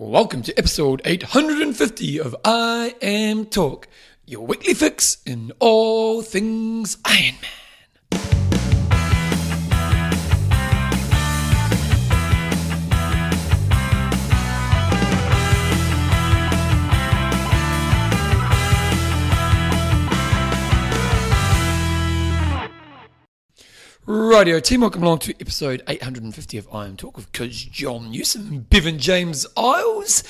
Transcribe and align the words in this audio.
Welcome 0.00 0.42
to 0.42 0.56
episode 0.56 1.02
850 1.04 2.20
of 2.20 2.36
IM 2.46 3.46
Talk, 3.46 3.88
your 4.26 4.46
weekly 4.46 4.72
fix 4.72 5.18
in 5.26 5.50
all 5.58 6.22
things 6.22 6.94
Ironman. 6.98 7.67
Radio 24.08 24.58
team, 24.58 24.80
welcome 24.80 25.02
along 25.02 25.18
to 25.18 25.34
episode 25.38 25.82
850 25.86 26.56
of 26.56 26.66
IM 26.72 26.96
Talk 26.96 27.14
with 27.14 27.30
Coach 27.32 27.70
John 27.70 28.10
Newsom, 28.10 28.60
Bevan 28.60 28.98
James 28.98 29.46
Eyles. 29.54 30.24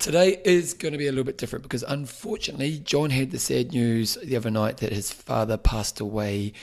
Today 0.00 0.40
is 0.44 0.74
going 0.74 0.90
to 0.90 0.98
be 0.98 1.06
a 1.06 1.12
little 1.12 1.22
bit 1.22 1.38
different 1.38 1.62
because 1.62 1.84
unfortunately, 1.84 2.80
John 2.80 3.10
had 3.10 3.30
the 3.30 3.38
sad 3.38 3.70
news 3.70 4.18
the 4.20 4.34
other 4.34 4.50
night 4.50 4.78
that 4.78 4.92
his 4.92 5.12
father 5.12 5.56
passed 5.56 6.00
away 6.00 6.54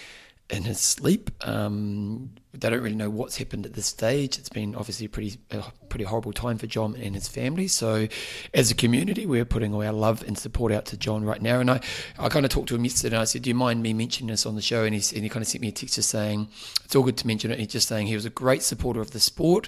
in 0.49 0.63
his 0.63 0.79
sleep. 0.79 1.29
Um, 1.45 2.31
they 2.53 2.69
don't 2.69 2.81
really 2.81 2.95
know 2.95 3.09
what's 3.09 3.37
happened 3.37 3.65
at 3.65 3.73
this 3.73 3.85
stage. 3.85 4.37
It's 4.37 4.49
been 4.49 4.75
obviously 4.75 5.05
a 5.05 5.09
pretty, 5.09 5.37
a 5.51 5.63
pretty 5.89 6.05
horrible 6.05 6.31
time 6.31 6.57
for 6.57 6.67
John 6.67 6.95
and 6.95 7.13
his 7.15 7.27
family. 7.27 7.67
So, 7.67 8.07
as 8.53 8.71
a 8.71 8.75
community, 8.75 9.25
we're 9.25 9.45
putting 9.45 9.73
all 9.73 9.83
our 9.83 9.91
love 9.91 10.23
and 10.25 10.37
support 10.37 10.71
out 10.71 10.85
to 10.87 10.97
John 10.97 11.23
right 11.25 11.41
now. 11.41 11.59
And 11.59 11.69
I, 11.69 11.81
I 12.17 12.29
kind 12.29 12.45
of 12.45 12.51
talked 12.51 12.69
to 12.69 12.75
him 12.75 12.85
yesterday 12.85 13.15
and 13.15 13.21
I 13.21 13.25
said, 13.25 13.41
Do 13.41 13.49
you 13.49 13.55
mind 13.55 13.83
me 13.83 13.93
mentioning 13.93 14.31
this 14.31 14.45
on 14.45 14.55
the 14.55 14.61
show? 14.61 14.83
And 14.83 14.95
he, 14.95 15.15
and 15.15 15.23
he 15.23 15.29
kind 15.29 15.43
of 15.43 15.47
sent 15.47 15.61
me 15.61 15.67
a 15.67 15.71
text 15.71 15.95
just 15.95 16.09
saying, 16.09 16.47
It's 16.85 16.95
all 16.95 17.03
good 17.03 17.17
to 17.17 17.27
mention 17.27 17.51
it. 17.51 17.59
He's 17.59 17.67
just 17.67 17.87
saying 17.87 18.07
he 18.07 18.15
was 18.15 18.25
a 18.25 18.31
great 18.31 18.63
supporter 18.63 19.01
of 19.01 19.11
the 19.11 19.19
sport, 19.19 19.67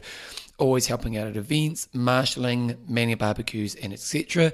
always 0.57 0.87
helping 0.87 1.17
out 1.17 1.27
at 1.27 1.35
events, 1.35 1.89
marshalling, 1.93 2.77
manning 2.87 3.17
barbecues, 3.17 3.75
and 3.75 3.91
etc. 3.91 4.53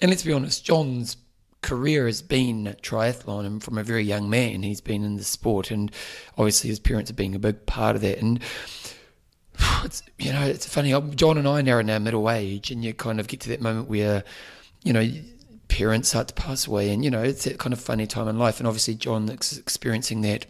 And 0.00 0.10
let's 0.10 0.22
be 0.22 0.32
honest, 0.32 0.64
John's 0.64 1.16
career 1.62 2.06
has 2.06 2.22
been 2.22 2.76
triathlon 2.82 3.44
and 3.44 3.62
from 3.62 3.78
a 3.78 3.82
very 3.82 4.04
young 4.04 4.30
man 4.30 4.62
he's 4.62 4.80
been 4.80 5.02
in 5.02 5.16
the 5.16 5.24
sport 5.24 5.70
and 5.70 5.90
obviously 6.36 6.70
his 6.70 6.78
parents 6.78 7.10
are 7.10 7.14
being 7.14 7.34
a 7.34 7.38
big 7.38 7.66
part 7.66 7.96
of 7.96 8.02
that 8.02 8.18
and 8.18 8.40
it's 9.84 10.02
you 10.18 10.32
know 10.32 10.42
it's 10.42 10.66
funny 10.66 10.94
john 11.14 11.36
and 11.36 11.48
i 11.48 11.60
now 11.60 11.74
are 11.74 11.80
in 11.80 11.90
our 11.90 11.98
middle 11.98 12.30
age 12.30 12.70
and 12.70 12.84
you 12.84 12.94
kind 12.94 13.18
of 13.18 13.26
get 13.26 13.40
to 13.40 13.48
that 13.48 13.60
moment 13.60 13.88
where 13.88 14.22
you 14.84 14.92
know 14.92 15.06
parents 15.66 16.10
start 16.10 16.28
to 16.28 16.34
pass 16.34 16.66
away 16.66 16.90
and 16.90 17.04
you 17.04 17.10
know 17.10 17.22
it's 17.22 17.44
that 17.44 17.58
kind 17.58 17.72
of 17.72 17.80
funny 17.80 18.06
time 18.06 18.28
in 18.28 18.38
life 18.38 18.58
and 18.58 18.66
obviously 18.66 18.94
john 18.94 19.28
is 19.28 19.58
experiencing 19.58 20.20
that 20.20 20.46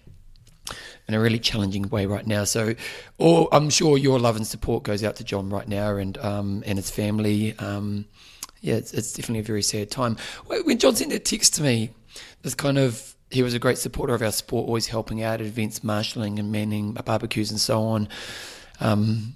in 1.08 1.14
a 1.14 1.20
really 1.20 1.38
challenging 1.38 1.88
way 1.88 2.06
right 2.06 2.26
now. 2.26 2.44
So, 2.44 2.74
or 3.16 3.48
I'm 3.50 3.70
sure 3.70 3.96
your 3.96 4.18
love 4.18 4.36
and 4.36 4.46
support 4.46 4.82
goes 4.82 5.02
out 5.02 5.16
to 5.16 5.24
John 5.24 5.48
right 5.48 5.66
now 5.66 5.96
and 5.96 6.18
um, 6.18 6.62
and 6.66 6.76
his 6.78 6.90
family. 6.90 7.58
Um, 7.58 8.06
yeah, 8.60 8.74
it's, 8.74 8.92
it's 8.92 9.12
definitely 9.12 9.40
a 9.40 9.44
very 9.44 9.62
sad 9.62 9.90
time. 9.90 10.16
When 10.46 10.78
John 10.78 10.96
sent 10.96 11.10
that 11.10 11.24
text 11.24 11.54
to 11.54 11.62
me, 11.62 11.90
this 12.42 12.54
kind 12.54 12.78
of 12.78 13.14
he 13.30 13.42
was 13.42 13.54
a 13.54 13.58
great 13.58 13.78
supporter 13.78 14.14
of 14.14 14.22
our 14.22 14.32
sport, 14.32 14.66
always 14.66 14.86
helping 14.86 15.22
out 15.22 15.40
at 15.40 15.46
events, 15.46 15.84
marshalling 15.84 16.38
and 16.38 16.50
manning 16.50 16.92
barbecues 16.92 17.50
and 17.50 17.60
so 17.60 17.82
on. 17.82 18.08
Um, 18.80 19.34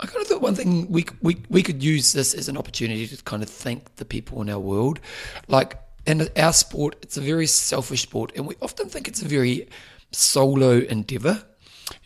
I 0.00 0.06
kind 0.06 0.20
of 0.20 0.26
thought 0.26 0.42
one 0.42 0.54
thing 0.54 0.90
we 0.90 1.06
we 1.20 1.42
we 1.48 1.62
could 1.62 1.82
use 1.82 2.12
this 2.12 2.34
as 2.34 2.48
an 2.48 2.56
opportunity 2.56 3.06
to 3.06 3.22
kind 3.24 3.42
of 3.42 3.48
thank 3.48 3.96
the 3.96 4.04
people 4.04 4.40
in 4.42 4.50
our 4.50 4.58
world, 4.58 5.00
like 5.48 5.78
in 6.06 6.28
our 6.36 6.52
sport. 6.52 6.96
It's 7.02 7.16
a 7.16 7.20
very 7.20 7.46
selfish 7.46 8.02
sport, 8.02 8.32
and 8.36 8.46
we 8.46 8.56
often 8.62 8.88
think 8.88 9.08
it's 9.08 9.22
a 9.22 9.28
very 9.28 9.68
solo 10.10 10.78
endeavor 10.78 11.44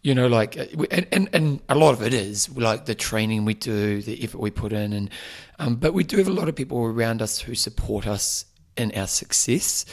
you 0.03 0.15
know, 0.15 0.27
like, 0.27 0.57
and, 0.91 1.07
and, 1.13 1.29
and 1.33 1.61
a 1.69 1.75
lot 1.75 1.93
of 1.93 2.03
it 2.03 2.15
is 2.15 2.49
like 2.57 2.87
the 2.87 2.95
training 2.95 3.45
we 3.45 3.55
do, 3.55 4.01
the 4.03 4.23
effort 4.23 4.39
we 4.39 4.51
put 4.51 4.73
in, 4.73 4.93
and 4.93 5.11
um, 5.59 5.77
but 5.77 5.93
we 5.93 6.05
do 6.05 6.19
have 6.19 6.29
a 6.29 6.33
lot 6.33 6.49
of 6.49 6.55
people 6.55 6.79
around 6.79 7.21
us 7.21 7.41
who 7.41 7.55
support 7.55 8.07
us 8.07 8.45
in 8.77 8.93
our 8.93 9.09
success. 9.09 9.85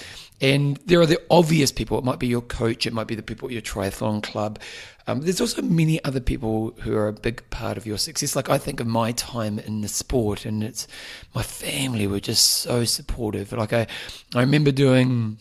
And 0.41 0.77
there 0.85 0.99
are 1.01 1.05
the 1.05 1.21
obvious 1.31 1.71
people. 1.71 1.97
It 1.97 2.03
might 2.03 2.19
be 2.19 2.27
your 2.27 2.41
coach, 2.41 2.85
it 2.85 2.93
might 2.93 3.07
be 3.07 3.15
the 3.15 3.23
people 3.23 3.47
at 3.47 3.53
your 3.53 3.61
triathlon 3.61 4.21
club. 4.21 4.59
Um, 5.07 5.21
there's 5.21 5.41
also 5.41 5.61
many 5.61 6.03
other 6.03 6.19
people 6.19 6.75
who 6.81 6.95
are 6.95 7.07
a 7.07 7.13
big 7.13 7.47
part 7.51 7.77
of 7.77 7.85
your 7.85 7.97
success. 7.97 8.35
Like 8.35 8.49
I 8.49 8.57
think 8.57 8.79
of 8.79 8.87
my 8.87 9.11
time 9.13 9.59
in 9.59 9.81
the 9.81 9.87
sport, 9.87 10.45
and 10.45 10.63
it's 10.63 10.87
my 11.33 11.43
family 11.43 12.07
were 12.07 12.19
just 12.19 12.47
so 12.47 12.85
supportive. 12.85 13.51
Like 13.51 13.73
I, 13.73 13.87
I 14.33 14.41
remember 14.41 14.71
doing 14.71 15.39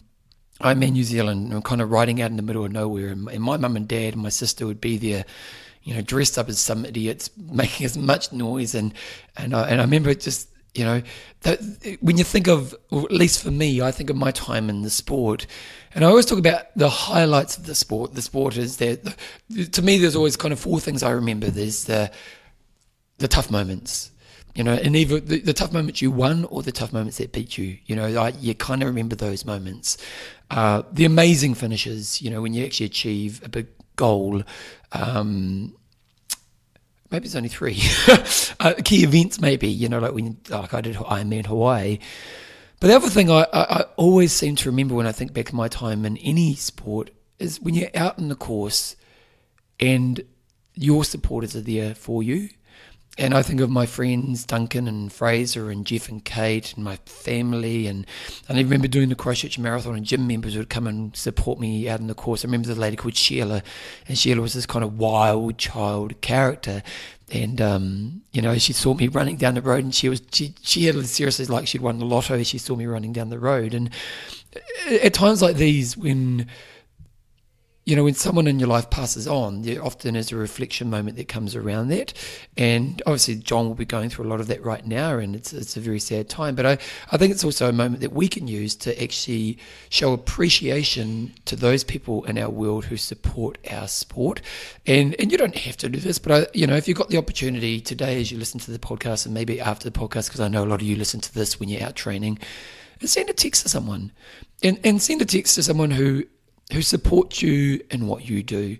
Ironman 0.64 0.92
New 0.92 1.04
Zealand. 1.04 1.46
And 1.46 1.54
I'm 1.54 1.62
kind 1.62 1.80
of 1.80 1.90
riding 1.90 2.20
out 2.20 2.30
in 2.30 2.36
the 2.36 2.42
middle 2.42 2.64
of 2.64 2.72
nowhere, 2.72 3.08
and, 3.08 3.24
my 3.24 3.56
mum 3.56 3.76
and 3.76 3.86
dad 3.86 4.14
and 4.14 4.22
my 4.22 4.30
sister 4.30 4.66
would 4.66 4.80
be 4.80 4.96
there, 4.96 5.24
you 5.82 5.94
know, 5.94 6.00
dressed 6.00 6.38
up 6.38 6.48
as 6.48 6.58
some 6.58 6.84
idiots, 6.84 7.30
making 7.36 7.84
as 7.86 7.96
much 7.96 8.32
noise, 8.32 8.74
and 8.74 8.94
and 9.36 9.54
I, 9.54 9.68
and 9.68 9.80
I 9.80 9.84
remember 9.84 10.14
just 10.14 10.48
you 10.74 10.84
know 10.84 11.02
that 11.42 11.60
when 12.00 12.18
you 12.18 12.24
think 12.24 12.48
of, 12.48 12.74
at 12.90 13.12
least 13.12 13.42
for 13.44 13.50
me, 13.50 13.80
I 13.80 13.92
think 13.92 14.10
of 14.10 14.16
my 14.16 14.32
time 14.32 14.68
in 14.70 14.82
the 14.82 14.90
sport, 14.90 15.46
and 15.94 16.04
I 16.04 16.08
always 16.08 16.26
talk 16.26 16.38
about 16.38 16.66
the 16.74 16.88
highlights 16.88 17.56
of 17.58 17.66
the 17.66 17.74
sport. 17.74 18.14
The 18.14 18.22
sport 18.22 18.56
is 18.56 18.78
that 18.78 19.16
to 19.72 19.82
me, 19.82 19.98
there's 19.98 20.16
always 20.16 20.36
kind 20.36 20.52
of 20.52 20.58
four 20.58 20.80
things 20.80 21.02
I 21.02 21.10
remember. 21.10 21.48
There's 21.48 21.84
the 21.84 22.10
the 23.18 23.28
tough 23.28 23.50
moments 23.50 24.10
you 24.54 24.62
know, 24.62 24.74
and 24.74 24.94
either 24.94 25.18
the, 25.18 25.40
the, 25.40 25.52
tough 25.52 25.72
moments 25.72 26.00
you 26.00 26.12
won 26.12 26.44
or 26.44 26.62
the 26.62 26.70
tough 26.70 26.92
moments 26.92 27.18
that 27.18 27.32
beat 27.32 27.58
you, 27.58 27.76
you 27.86 27.96
know, 27.96 28.04
I, 28.04 28.28
you 28.28 28.54
kind 28.54 28.82
of 28.82 28.88
remember 28.88 29.16
those 29.16 29.44
moments. 29.44 29.98
Uh, 30.50 30.82
the 30.92 31.04
amazing 31.04 31.54
finishes, 31.54 32.20
you 32.20 32.30
know, 32.30 32.42
when 32.42 32.54
you 32.54 32.64
actually 32.64 32.86
achieve 32.86 33.42
a 33.44 33.48
big 33.48 33.66
goal. 33.96 34.42
Um, 34.92 35.74
maybe 37.10 37.26
it's 37.26 37.36
only 37.36 37.48
three 37.48 37.80
uh, 38.60 38.74
key 38.84 39.04
events, 39.04 39.40
maybe, 39.40 39.68
you 39.68 39.88
know, 39.88 39.98
like 39.98 40.12
when 40.12 40.38
like 40.48 40.74
I 40.74 40.80
did 40.80 40.96
Ironman 40.96 41.46
Hawaii. 41.46 41.98
But 42.80 42.88
the 42.88 42.96
other 42.96 43.08
thing 43.08 43.30
I, 43.30 43.46
I, 43.52 43.80
I 43.80 43.84
always 43.96 44.32
seem 44.32 44.56
to 44.56 44.70
remember 44.70 44.94
when 44.94 45.06
I 45.06 45.12
think 45.12 45.32
back 45.32 45.48
of 45.48 45.54
my 45.54 45.68
time 45.68 46.04
in 46.04 46.16
any 46.18 46.54
sport 46.54 47.10
is 47.38 47.60
when 47.60 47.74
you're 47.74 47.88
out 47.94 48.18
in 48.18 48.28
the 48.28 48.34
course 48.34 48.96
and 49.80 50.20
your 50.74 51.04
supporters 51.04 51.56
are 51.56 51.60
there 51.60 51.94
for 51.94 52.22
you 52.22 52.48
and 53.16 53.32
I 53.32 53.42
think 53.42 53.60
of 53.60 53.70
my 53.70 53.86
friends 53.86 54.44
Duncan 54.44 54.88
and 54.88 55.12
Fraser 55.12 55.70
and 55.70 55.86
Jeff 55.86 56.08
and 56.08 56.24
Kate 56.24 56.74
and 56.74 56.84
my 56.84 56.96
family. 57.06 57.86
And, 57.86 58.06
and 58.48 58.58
I 58.58 58.62
remember 58.62 58.88
doing 58.88 59.08
the 59.08 59.14
Christchurch 59.14 59.58
Marathon 59.58 59.94
and 59.94 60.04
gym 60.04 60.26
members 60.26 60.56
would 60.56 60.68
come 60.68 60.88
and 60.88 61.14
support 61.14 61.60
me 61.60 61.88
out 61.88 62.00
in 62.00 62.08
the 62.08 62.14
course. 62.14 62.44
I 62.44 62.48
remember 62.48 62.68
the 62.68 62.74
lady 62.74 62.96
called 62.96 63.16
Sheila 63.16 63.62
and 64.08 64.18
Sheila 64.18 64.42
was 64.42 64.54
this 64.54 64.66
kind 64.66 64.84
of 64.84 64.98
wild 64.98 65.58
child 65.58 66.20
character. 66.22 66.82
And 67.30 67.60
um, 67.60 68.22
you 68.32 68.42
know 68.42 68.58
she 68.58 68.72
saw 68.72 68.94
me 68.94 69.06
running 69.06 69.36
down 69.36 69.54
the 69.54 69.62
road 69.62 69.84
and 69.84 69.94
she 69.94 70.08
was 70.08 70.20
she, 70.32 70.54
she 70.62 70.84
had 70.84 71.06
seriously 71.06 71.46
like 71.46 71.68
she'd 71.68 71.82
won 71.82 71.98
the 71.98 72.04
lotto. 72.04 72.42
She 72.42 72.58
saw 72.58 72.74
me 72.74 72.86
running 72.86 73.12
down 73.12 73.30
the 73.30 73.38
road. 73.38 73.74
And 73.74 73.90
at 74.90 75.14
times 75.14 75.40
like 75.40 75.56
these 75.56 75.96
when 75.96 76.48
you 77.84 77.94
know, 77.94 78.04
when 78.04 78.14
someone 78.14 78.46
in 78.46 78.58
your 78.58 78.68
life 78.68 78.88
passes 78.88 79.28
on, 79.28 79.62
there 79.62 79.84
often 79.84 80.16
is 80.16 80.32
a 80.32 80.36
reflection 80.36 80.88
moment 80.88 81.18
that 81.18 81.28
comes 81.28 81.54
around 81.54 81.88
that. 81.88 82.14
And 82.56 83.02
obviously, 83.04 83.36
John 83.36 83.66
will 83.66 83.74
be 83.74 83.84
going 83.84 84.08
through 84.08 84.24
a 84.24 84.30
lot 84.30 84.40
of 84.40 84.46
that 84.46 84.64
right 84.64 84.86
now, 84.86 85.18
and 85.18 85.36
it's, 85.36 85.52
it's 85.52 85.76
a 85.76 85.80
very 85.80 85.98
sad 86.00 86.30
time. 86.30 86.54
But 86.54 86.64
I, 86.64 86.78
I 87.12 87.18
think 87.18 87.32
it's 87.32 87.44
also 87.44 87.68
a 87.68 87.72
moment 87.72 88.00
that 88.00 88.12
we 88.12 88.26
can 88.26 88.48
use 88.48 88.74
to 88.76 89.02
actually 89.02 89.58
show 89.90 90.14
appreciation 90.14 91.34
to 91.44 91.56
those 91.56 91.84
people 91.84 92.24
in 92.24 92.38
our 92.38 92.48
world 92.48 92.86
who 92.86 92.96
support 92.96 93.58
our 93.70 93.86
sport. 93.86 94.40
And, 94.86 95.14
and 95.18 95.30
you 95.30 95.36
don't 95.36 95.56
have 95.56 95.76
to 95.78 95.88
do 95.90 96.00
this, 96.00 96.18
but, 96.18 96.32
I, 96.32 96.46
you 96.54 96.66
know, 96.66 96.76
if 96.76 96.88
you've 96.88 96.96
got 96.96 97.10
the 97.10 97.18
opportunity 97.18 97.82
today 97.82 98.18
as 98.18 98.32
you 98.32 98.38
listen 98.38 98.60
to 98.60 98.70
the 98.70 98.78
podcast, 98.78 99.26
and 99.26 99.34
maybe 99.34 99.60
after 99.60 99.88
the 99.88 99.98
podcast, 99.98 100.28
because 100.28 100.40
I 100.40 100.48
know 100.48 100.64
a 100.64 100.66
lot 100.66 100.80
of 100.80 100.86
you 100.86 100.96
listen 100.96 101.20
to 101.20 101.34
this 101.34 101.60
when 101.60 101.68
you're 101.68 101.82
out 101.82 101.96
training, 101.96 102.38
send 103.02 103.28
a 103.28 103.34
text 103.34 103.62
to 103.64 103.68
someone. 103.68 104.10
And, 104.62 104.80
and 104.82 105.02
send 105.02 105.20
a 105.20 105.26
text 105.26 105.56
to 105.56 105.62
someone 105.62 105.90
who 105.90 106.24
who 106.72 106.82
support 106.82 107.42
you 107.42 107.84
in 107.90 108.06
what 108.06 108.28
you 108.28 108.42
do, 108.42 108.76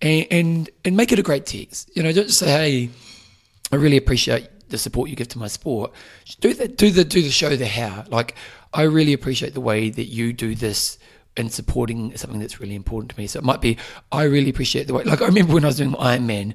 and, 0.00 0.26
and 0.30 0.70
and 0.84 0.96
make 0.96 1.12
it 1.12 1.18
a 1.18 1.22
great 1.22 1.46
text. 1.46 1.90
You 1.94 2.02
know, 2.02 2.12
don't 2.12 2.26
just 2.26 2.38
say, 2.38 2.46
"Hey, 2.46 2.90
I 3.72 3.76
really 3.76 3.96
appreciate 3.96 4.48
the 4.68 4.78
support 4.78 5.10
you 5.10 5.16
give 5.16 5.28
to 5.28 5.38
my 5.38 5.48
sport." 5.48 5.92
Do 6.40 6.54
that. 6.54 6.76
Do 6.76 6.90
the 6.90 7.04
do 7.04 7.22
the 7.22 7.30
show 7.30 7.54
the 7.54 7.66
how. 7.66 8.04
Like, 8.08 8.34
I 8.72 8.82
really 8.82 9.12
appreciate 9.12 9.54
the 9.54 9.60
way 9.60 9.90
that 9.90 10.06
you 10.06 10.32
do 10.32 10.54
this 10.54 10.98
and 11.36 11.52
supporting 11.52 12.16
something 12.16 12.40
that's 12.40 12.60
really 12.60 12.74
important 12.74 13.10
to 13.10 13.18
me. 13.18 13.26
So 13.26 13.38
it 13.38 13.44
might 13.44 13.60
be, 13.60 13.76
I 14.10 14.24
really 14.24 14.50
appreciate 14.50 14.86
the 14.86 14.94
way. 14.94 15.04
Like 15.04 15.20
I 15.20 15.26
remember 15.26 15.54
when 15.54 15.64
I 15.64 15.68
was 15.68 15.76
doing 15.76 15.92
Ironman, 15.92 16.54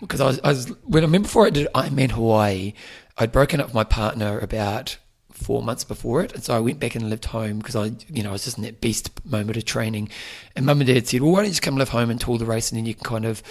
because 0.00 0.20
I 0.20 0.26
was, 0.26 0.40
I 0.42 0.48
was 0.48 0.68
when 0.84 1.02
I 1.02 1.06
remember 1.06 1.26
before 1.26 1.46
I 1.46 1.50
did 1.50 1.68
Ironman 1.74 2.12
Hawaii, 2.12 2.72
I'd 3.18 3.32
broken 3.32 3.60
up 3.60 3.66
with 3.66 3.74
my 3.74 3.84
partner 3.84 4.38
about 4.38 4.96
four 5.42 5.62
months 5.62 5.84
before 5.84 6.22
it. 6.22 6.32
And 6.32 6.42
so 6.42 6.56
I 6.56 6.60
went 6.60 6.80
back 6.80 6.94
and 6.94 7.10
lived 7.10 7.26
home 7.26 7.58
because 7.58 7.76
I, 7.76 7.92
you 8.08 8.22
know, 8.22 8.30
I 8.30 8.32
was 8.32 8.44
just 8.44 8.56
in 8.56 8.64
that 8.64 8.80
beast 8.80 9.10
moment 9.24 9.56
of 9.56 9.64
training. 9.64 10.08
And 10.56 10.66
mum 10.66 10.80
and 10.80 10.88
dad 10.88 11.06
said, 11.06 11.20
well, 11.20 11.32
why 11.32 11.38
don't 11.38 11.46
you 11.46 11.52
just 11.52 11.62
come 11.62 11.76
live 11.76 11.90
home 11.90 12.10
until 12.10 12.38
the 12.38 12.46
race 12.46 12.70
and 12.70 12.78
then 12.78 12.86
you 12.86 12.94
can 12.94 13.04
kind 13.04 13.24
of, 13.24 13.42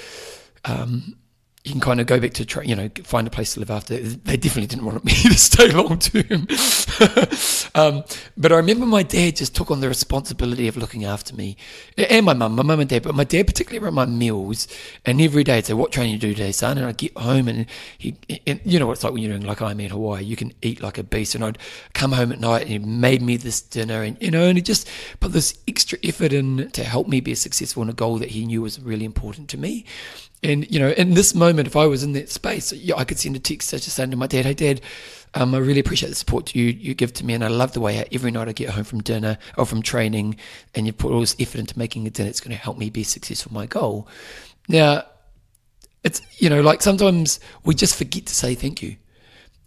um, 0.65 1.15
you 1.63 1.71
can 1.71 1.81
kind 1.81 1.99
of 2.01 2.07
go 2.07 2.19
back 2.19 2.33
to, 2.33 2.45
tra- 2.45 2.65
you 2.65 2.75
know, 2.75 2.89
find 3.03 3.27
a 3.27 3.29
place 3.29 3.53
to 3.53 3.59
live 3.59 3.69
after. 3.69 3.97
They 3.97 4.37
definitely 4.37 4.67
didn't 4.67 4.85
want 4.85 5.05
me 5.05 5.13
to 5.23 5.33
stay 5.33 5.71
long 5.71 5.99
term. 5.99 6.47
Um, 7.73 8.03
but 8.35 8.51
I 8.51 8.55
remember 8.55 8.85
my 8.85 9.03
dad 9.03 9.37
just 9.37 9.55
took 9.55 9.71
on 9.71 9.79
the 9.79 9.87
responsibility 9.87 10.67
of 10.67 10.77
looking 10.77 11.05
after 11.05 11.35
me 11.35 11.55
and 11.97 12.25
my 12.25 12.33
mum, 12.33 12.55
my 12.55 12.63
mum 12.63 12.79
and 12.79 12.89
dad, 12.89 13.03
but 13.03 13.15
my 13.15 13.23
dad 13.23 13.47
particularly 13.47 13.83
around 13.83 13.93
my 13.93 14.05
meals. 14.05 14.67
And 15.05 15.21
every 15.21 15.43
day 15.43 15.57
I'd 15.57 15.65
say, 15.65 15.73
"What 15.73 15.91
training 15.91 16.13
you 16.13 16.19
do 16.19 16.33
today, 16.33 16.51
son?" 16.51 16.77
And 16.77 16.85
I'd 16.85 16.97
get 16.97 17.17
home 17.17 17.47
and 17.47 17.65
he, 17.97 18.15
and 18.45 18.59
you 18.65 18.79
know 18.79 18.87
what 18.87 18.93
it's 18.93 19.03
like 19.03 19.13
when 19.13 19.21
you're 19.21 19.31
doing 19.31 19.47
like 19.47 19.59
Ironman 19.59 19.89
Hawaii, 19.89 20.23
you 20.23 20.35
can 20.35 20.53
eat 20.61 20.81
like 20.81 20.97
a 20.97 21.03
beast. 21.03 21.35
And 21.35 21.43
I'd 21.43 21.57
come 21.93 22.11
home 22.11 22.31
at 22.31 22.39
night 22.39 22.63
and 22.63 22.69
he 22.69 22.79
made 22.79 23.21
me 23.21 23.37
this 23.37 23.61
dinner, 23.61 24.03
and 24.03 24.17
you 24.21 24.31
know, 24.31 24.43
and 24.43 24.57
he 24.57 24.61
just 24.61 24.89
put 25.19 25.31
this 25.31 25.57
extra 25.67 25.97
effort 26.03 26.33
in 26.33 26.69
to 26.71 26.83
help 26.83 27.07
me 27.07 27.21
be 27.21 27.35
successful 27.35 27.83
in 27.83 27.89
a 27.89 27.93
goal 27.93 28.17
that 28.17 28.31
he 28.31 28.45
knew 28.45 28.61
was 28.61 28.79
really 28.79 29.05
important 29.05 29.49
to 29.49 29.57
me. 29.57 29.85
And 30.43 30.69
you 30.71 30.79
know, 30.79 30.89
in 30.89 31.13
this 31.13 31.35
moment, 31.35 31.67
if 31.67 31.75
I 31.75 31.85
was 31.85 32.03
in 32.03 32.13
that 32.13 32.29
space, 32.29 32.73
I 32.95 33.03
could 33.03 33.19
send 33.19 33.35
a 33.35 33.39
text 33.39 33.73
as 33.73 33.83
saying 33.83 34.11
to 34.11 34.17
my 34.17 34.27
dad, 34.27 34.45
"Hey, 34.45 34.55
Dad, 34.55 34.81
um, 35.33 35.55
I 35.55 35.59
really 35.59 35.79
appreciate 35.79 36.09
the 36.09 36.15
support 36.15 36.53
you 36.53 36.65
you 36.65 36.93
give 36.93 37.13
to 37.13 37.25
me, 37.25 37.33
and 37.33 37.43
I 37.43 37.47
love 37.47 37.73
the 37.73 37.79
way 37.79 37.99
I, 37.99 38.05
every 38.11 38.31
night 38.31 38.49
I 38.49 38.51
get 38.51 38.69
home 38.69 38.83
from 38.83 39.01
dinner 39.01 39.37
or 39.57 39.65
from 39.65 39.81
training, 39.81 40.35
and 40.75 40.85
you 40.85 40.93
put 40.93 41.11
all 41.11 41.21
this 41.21 41.35
effort 41.39 41.59
into 41.59 41.77
making 41.79 42.05
a 42.07 42.09
dinner. 42.09 42.29
It's 42.29 42.41
going 42.41 42.55
to 42.55 42.61
help 42.61 42.77
me 42.77 42.89
be 42.89 43.03
successful 43.03 43.53
my 43.53 43.65
goal." 43.65 44.07
Now, 44.67 45.05
it's 46.03 46.21
you 46.37 46.49
know, 46.49 46.61
like 46.61 46.81
sometimes 46.81 47.39
we 47.63 47.75
just 47.75 47.95
forget 47.95 48.25
to 48.25 48.35
say 48.35 48.55
thank 48.55 48.81
you, 48.81 48.97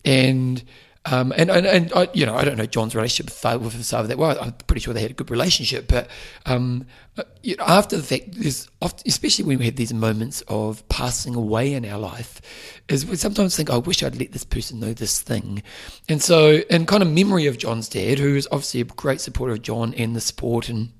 and 0.05 0.63
um, 1.07 1.33
and 1.37 1.51
and, 1.51 1.67
and 1.67 1.93
I, 1.95 2.09
you 2.15 2.25
know, 2.25 2.35
I 2.35 2.45
don't 2.45 2.57
know 2.57 2.65
John's 2.65 2.95
relationship 2.95 3.27
with 3.61 3.75
his 3.75 3.91
father 3.91 4.09
that 4.09 4.17
well. 4.17 4.39
I'm 4.41 4.53
pretty 4.53 4.81
sure 4.81 4.95
they 4.95 5.03
had 5.03 5.11
a 5.11 5.15
good 5.15 5.31
relationship, 5.31 5.87
but 5.87 6.09
um, 6.47 6.87
uh, 7.19 7.25
you 7.43 7.57
know, 7.57 7.65
after 7.65 7.97
the 7.97 8.03
fact, 8.03 8.33
there's 8.33 8.69
often, 8.81 9.03
especially 9.07 9.45
when 9.45 9.59
we 9.59 9.67
have 9.67 9.77
these 9.77 9.93
moments 9.93 10.43
of 10.49 10.87
passing 10.89 11.35
away 11.35 11.75
in 11.75 11.85
our 11.85 11.99
life, 11.99 12.41
is 12.89 13.05
we 13.05 13.17
sometimes 13.17 13.55
think, 13.55 13.71
I 13.71 13.77
wish 13.77 14.03
I'd 14.03 14.19
let 14.19 14.33
this 14.33 14.45
person 14.45 14.81
know 14.81 14.95
this 14.95 15.21
thing, 15.21 15.63
and 16.09 16.23
so 16.23 16.63
in 16.71 16.87
kind 16.87 17.03
of 17.03 17.11
memory 17.11 17.47
of 17.47 17.59
John's 17.59 17.89
dad, 17.89 18.19
who 18.19 18.35
is 18.35 18.49
obviously 18.51 18.81
a 18.81 18.85
great 18.85 19.21
supporter 19.21 19.53
of 19.53 19.63
John 19.63 19.93
and 19.95 20.17
the 20.17 20.23
sport, 20.23 20.71
and 20.71 20.91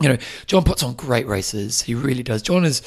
you 0.00 0.08
know, 0.08 0.18
John 0.46 0.62
puts 0.62 0.82
on 0.82 0.94
great 0.94 1.26
races. 1.26 1.82
He 1.82 1.94
really 1.94 2.22
does. 2.22 2.40
John 2.40 2.64
is 2.64 2.82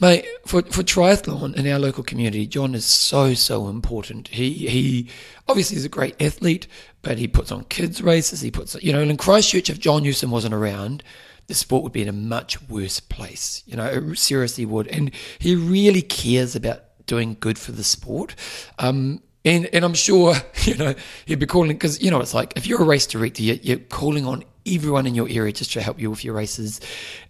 Mate, 0.00 0.26
for, 0.46 0.62
for 0.62 0.82
triathlon 0.82 1.54
in 1.54 1.66
our 1.66 1.78
local 1.78 2.02
community, 2.02 2.46
John 2.46 2.74
is 2.74 2.86
so, 2.86 3.34
so 3.34 3.68
important. 3.68 4.28
He 4.28 4.50
he 4.52 5.08
obviously 5.46 5.76
is 5.76 5.84
a 5.84 5.90
great 5.90 6.20
athlete, 6.22 6.66
but 7.02 7.18
he 7.18 7.28
puts 7.28 7.52
on 7.52 7.64
kids' 7.64 8.02
races. 8.02 8.40
He 8.40 8.50
puts, 8.50 8.74
you 8.82 8.92
know, 8.92 9.00
in 9.00 9.16
Christchurch, 9.18 9.68
if 9.68 9.78
John 9.78 10.02
Newsom 10.02 10.30
wasn't 10.30 10.54
around, 10.54 11.02
the 11.48 11.54
sport 11.54 11.82
would 11.82 11.92
be 11.92 12.00
in 12.00 12.08
a 12.08 12.12
much 12.12 12.62
worse 12.68 12.98
place. 12.98 13.62
You 13.66 13.76
know, 13.76 13.84
it 13.84 14.16
seriously 14.16 14.64
would. 14.64 14.86
And 14.88 15.10
he 15.38 15.54
really 15.54 16.02
cares 16.02 16.56
about 16.56 16.84
doing 17.06 17.36
good 17.38 17.58
for 17.58 17.72
the 17.72 17.84
sport. 17.84 18.34
Um, 18.78 19.20
and, 19.44 19.66
and 19.66 19.84
I'm 19.84 19.94
sure, 19.94 20.34
you 20.62 20.76
know, 20.76 20.94
he'd 21.26 21.40
be 21.40 21.46
calling, 21.46 21.72
because, 21.72 22.00
you 22.00 22.10
know, 22.10 22.20
it's 22.20 22.32
like 22.32 22.54
if 22.56 22.66
you're 22.66 22.80
a 22.80 22.86
race 22.86 23.06
director, 23.06 23.42
you're, 23.42 23.56
you're 23.56 23.78
calling 23.78 24.26
on 24.26 24.44
everyone 24.66 25.06
in 25.06 25.14
your 25.14 25.28
area 25.28 25.52
just 25.52 25.72
to 25.72 25.82
help 25.82 26.00
you 26.00 26.08
with 26.08 26.24
your 26.24 26.34
races. 26.34 26.80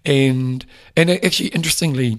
And, 0.05 0.65
and 0.97 1.11
actually, 1.11 1.49
interestingly, 1.49 2.19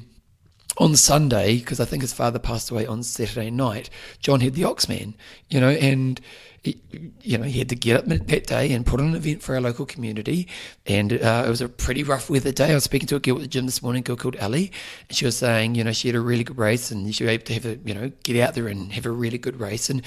on 0.78 0.96
Sunday, 0.96 1.58
because 1.58 1.80
I 1.80 1.86
think 1.86 2.02
his 2.02 2.14
father 2.14 2.40
passed 2.40 2.72
away 2.72 2.86
on 2.86 3.04
Saturday 3.04 3.52
night, 3.52 3.90
John 4.20 4.40
had 4.40 4.54
the 4.54 4.64
Oxman, 4.64 5.14
you 5.50 5.60
know, 5.60 5.70
and 5.70 6.20
he, 6.64 6.80
you 7.22 7.38
know 7.38 7.44
he 7.44 7.58
had 7.58 7.70
to 7.70 7.76
get 7.76 7.98
up 7.98 8.06
that 8.06 8.48
day 8.48 8.72
and 8.72 8.86
put 8.86 9.00
on 9.00 9.08
an 9.08 9.16
event 9.16 9.42
for 9.42 9.56
our 9.56 9.62
local 9.62 9.86
community, 9.86 10.48
and 10.86 11.14
uh, 11.14 11.44
it 11.46 11.50
was 11.50 11.62
a 11.62 11.68
pretty 11.70 12.04
rough 12.04 12.30
weather 12.30 12.52
day. 12.52 12.72
I 12.72 12.76
was 12.76 12.84
speaking 12.84 13.08
to 13.08 13.16
a 13.16 13.20
girl 13.20 13.36
at 13.36 13.42
the 13.42 13.48
gym 13.48 13.66
this 13.66 13.82
morning, 13.82 14.02
a 14.02 14.04
girl 14.04 14.16
called 14.16 14.38
Ali, 14.38 14.72
and 15.10 15.18
she 15.18 15.26
was 15.26 15.36
saying, 15.36 15.76
you 15.76 15.84
know, 15.84 15.92
she 15.92 16.08
had 16.08 16.16
a 16.16 16.22
really 16.22 16.44
good 16.44 16.58
race 16.58 16.92
and 16.92 17.14
she 17.14 17.24
was 17.24 17.32
able 17.32 17.46
to 17.46 17.54
have 17.54 17.66
a, 17.66 17.78
you 17.84 17.94
know, 17.94 18.12
get 18.24 18.40
out 18.42 18.54
there 18.54 18.68
and 18.68 18.92
have 18.92 19.06
a 19.06 19.12
really 19.12 19.38
good 19.38 19.60
race, 19.60 19.90
and 19.90 20.04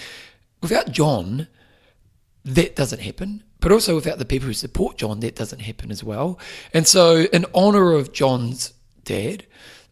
without 0.63 0.93
John, 0.93 1.49
that 2.45 2.77
doesn't 2.77 3.01
happen. 3.01 3.43
But 3.61 3.73
also 3.73 3.95
without 3.95 4.19
the 4.19 4.27
people 4.27 4.47
who 4.47 4.55
support 4.55 4.99
John, 4.99 5.21
that 5.21 5.37
doesn't 5.37 5.61
happen 5.61 5.91
as 5.91 6.05
well. 6.05 6.39
And 6.75 6.87
so, 6.87 7.23
in 7.33 7.47
honor 7.55 7.93
of 7.93 8.13
John's 8.13 8.75
dad, 9.05 9.47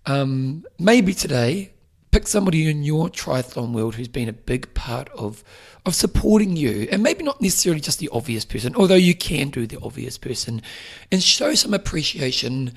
um, 0.07 0.65
maybe 0.79 1.15
today, 1.15 1.73
pick 2.11 2.29
somebody 2.29 2.69
in 2.71 2.83
your 2.83 3.09
triathlon 3.09 3.73
world 3.73 3.95
who's 3.95 4.09
been 4.09 4.29
a 4.29 4.33
big 4.33 4.73
part 4.75 5.09
of 5.11 5.43
of 5.85 5.97
supporting 5.97 6.57
you, 6.57 6.87
and 6.93 7.03
maybe 7.03 7.25
not 7.25 7.41
necessarily 7.41 7.81
just 7.81 7.99
the 7.99 8.09
obvious 8.13 8.45
person, 8.45 8.77
although 8.77 8.95
you 8.95 9.17
can 9.17 9.51
do 9.51 9.67
the 9.67 9.81
obvious 9.83 10.17
person, 10.17 10.63
and 11.11 11.21
show 11.23 11.55
some 11.55 11.75
appreciation 11.75 12.73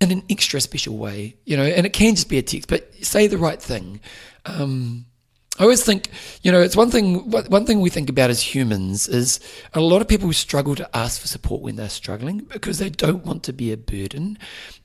in 0.00 0.10
an 0.10 0.22
extra 0.30 0.60
special 0.60 0.96
way, 0.96 1.36
you 1.44 1.56
know. 1.56 1.64
And 1.64 1.84
it 1.84 1.92
can 1.92 2.14
just 2.14 2.30
be 2.30 2.38
a 2.38 2.42
text, 2.42 2.68
but 2.68 2.92
say 3.04 3.26
the 3.26 3.36
right 3.36 3.60
thing. 3.60 4.00
Um, 4.46 5.04
I 5.58 5.64
always 5.64 5.84
think, 5.84 6.08
you 6.42 6.50
know, 6.50 6.62
it's 6.62 6.76
one 6.76 6.90
thing. 6.90 7.30
One 7.30 7.66
thing 7.66 7.80
we 7.80 7.90
think 7.90 8.08
about 8.08 8.30
as 8.30 8.40
humans 8.40 9.06
is 9.06 9.38
a 9.74 9.80
lot 9.80 10.00
of 10.00 10.08
people 10.08 10.32
struggle 10.32 10.74
to 10.76 10.96
ask 10.96 11.20
for 11.20 11.28
support 11.28 11.60
when 11.60 11.76
they're 11.76 11.90
struggling 11.90 12.38
because 12.38 12.78
they 12.78 12.88
don't 12.88 13.26
want 13.26 13.42
to 13.44 13.52
be 13.52 13.70
a 13.70 13.76
burden. 13.76 14.38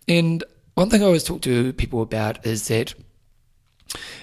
And 0.10 0.44
one 0.77 0.91
thing 0.91 1.01
I 1.01 1.06
always 1.06 1.24
talk 1.24 1.41
to 1.41 1.74
people 1.74 2.03
about 2.03 2.45
is 2.45 2.68
that 2.68 2.94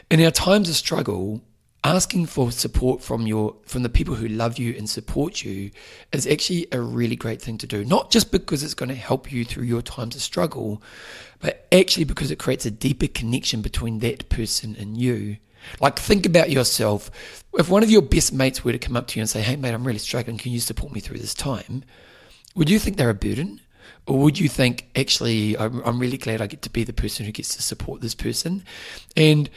in 0.08 0.22
our 0.22 0.30
times 0.30 0.68
of 0.68 0.76
struggle, 0.76 1.42
asking 1.82 2.26
for 2.26 2.52
support 2.52 3.02
from 3.02 3.26
your 3.26 3.56
from 3.66 3.82
the 3.82 3.88
people 3.88 4.14
who 4.14 4.28
love 4.28 4.56
you 4.56 4.72
and 4.78 4.88
support 4.88 5.42
you 5.42 5.72
is 6.12 6.28
actually 6.28 6.68
a 6.70 6.80
really 6.80 7.16
great 7.16 7.42
thing 7.42 7.58
to 7.58 7.66
do. 7.66 7.84
Not 7.84 8.12
just 8.12 8.30
because 8.30 8.62
it's 8.62 8.72
going 8.72 8.88
to 8.88 8.94
help 8.94 9.32
you 9.32 9.44
through 9.44 9.64
your 9.64 9.82
times 9.82 10.14
of 10.14 10.22
struggle, 10.22 10.80
but 11.40 11.66
actually 11.72 12.04
because 12.04 12.30
it 12.30 12.38
creates 12.38 12.64
a 12.64 12.70
deeper 12.70 13.08
connection 13.08 13.60
between 13.60 13.98
that 13.98 14.28
person 14.28 14.76
and 14.78 14.96
you. 14.96 15.38
Like 15.80 15.98
think 15.98 16.24
about 16.24 16.50
yourself. 16.50 17.10
If 17.54 17.68
one 17.68 17.82
of 17.82 17.90
your 17.90 18.02
best 18.02 18.32
mates 18.32 18.62
were 18.62 18.70
to 18.70 18.78
come 18.78 18.96
up 18.96 19.08
to 19.08 19.18
you 19.18 19.22
and 19.22 19.28
say, 19.28 19.42
"Hey 19.42 19.56
mate, 19.56 19.74
I'm 19.74 19.84
really 19.84 19.98
struggling. 19.98 20.38
Can 20.38 20.52
you 20.52 20.60
support 20.60 20.92
me 20.92 21.00
through 21.00 21.18
this 21.18 21.34
time?" 21.34 21.82
Would 22.54 22.70
you 22.70 22.78
think 22.78 22.96
they're 22.96 23.10
a 23.10 23.14
burden? 23.14 23.60
Or 24.06 24.18
would 24.18 24.38
you 24.38 24.48
think, 24.48 24.88
actually, 24.94 25.56
I'm, 25.56 25.80
I'm 25.84 25.98
really 25.98 26.18
glad 26.18 26.40
I 26.40 26.46
get 26.46 26.62
to 26.62 26.70
be 26.70 26.84
the 26.84 26.92
person 26.92 27.24
who 27.24 27.32
gets 27.32 27.56
to 27.56 27.62
support 27.62 28.00
this 28.00 28.14
person? 28.14 28.64
And, 29.16 29.48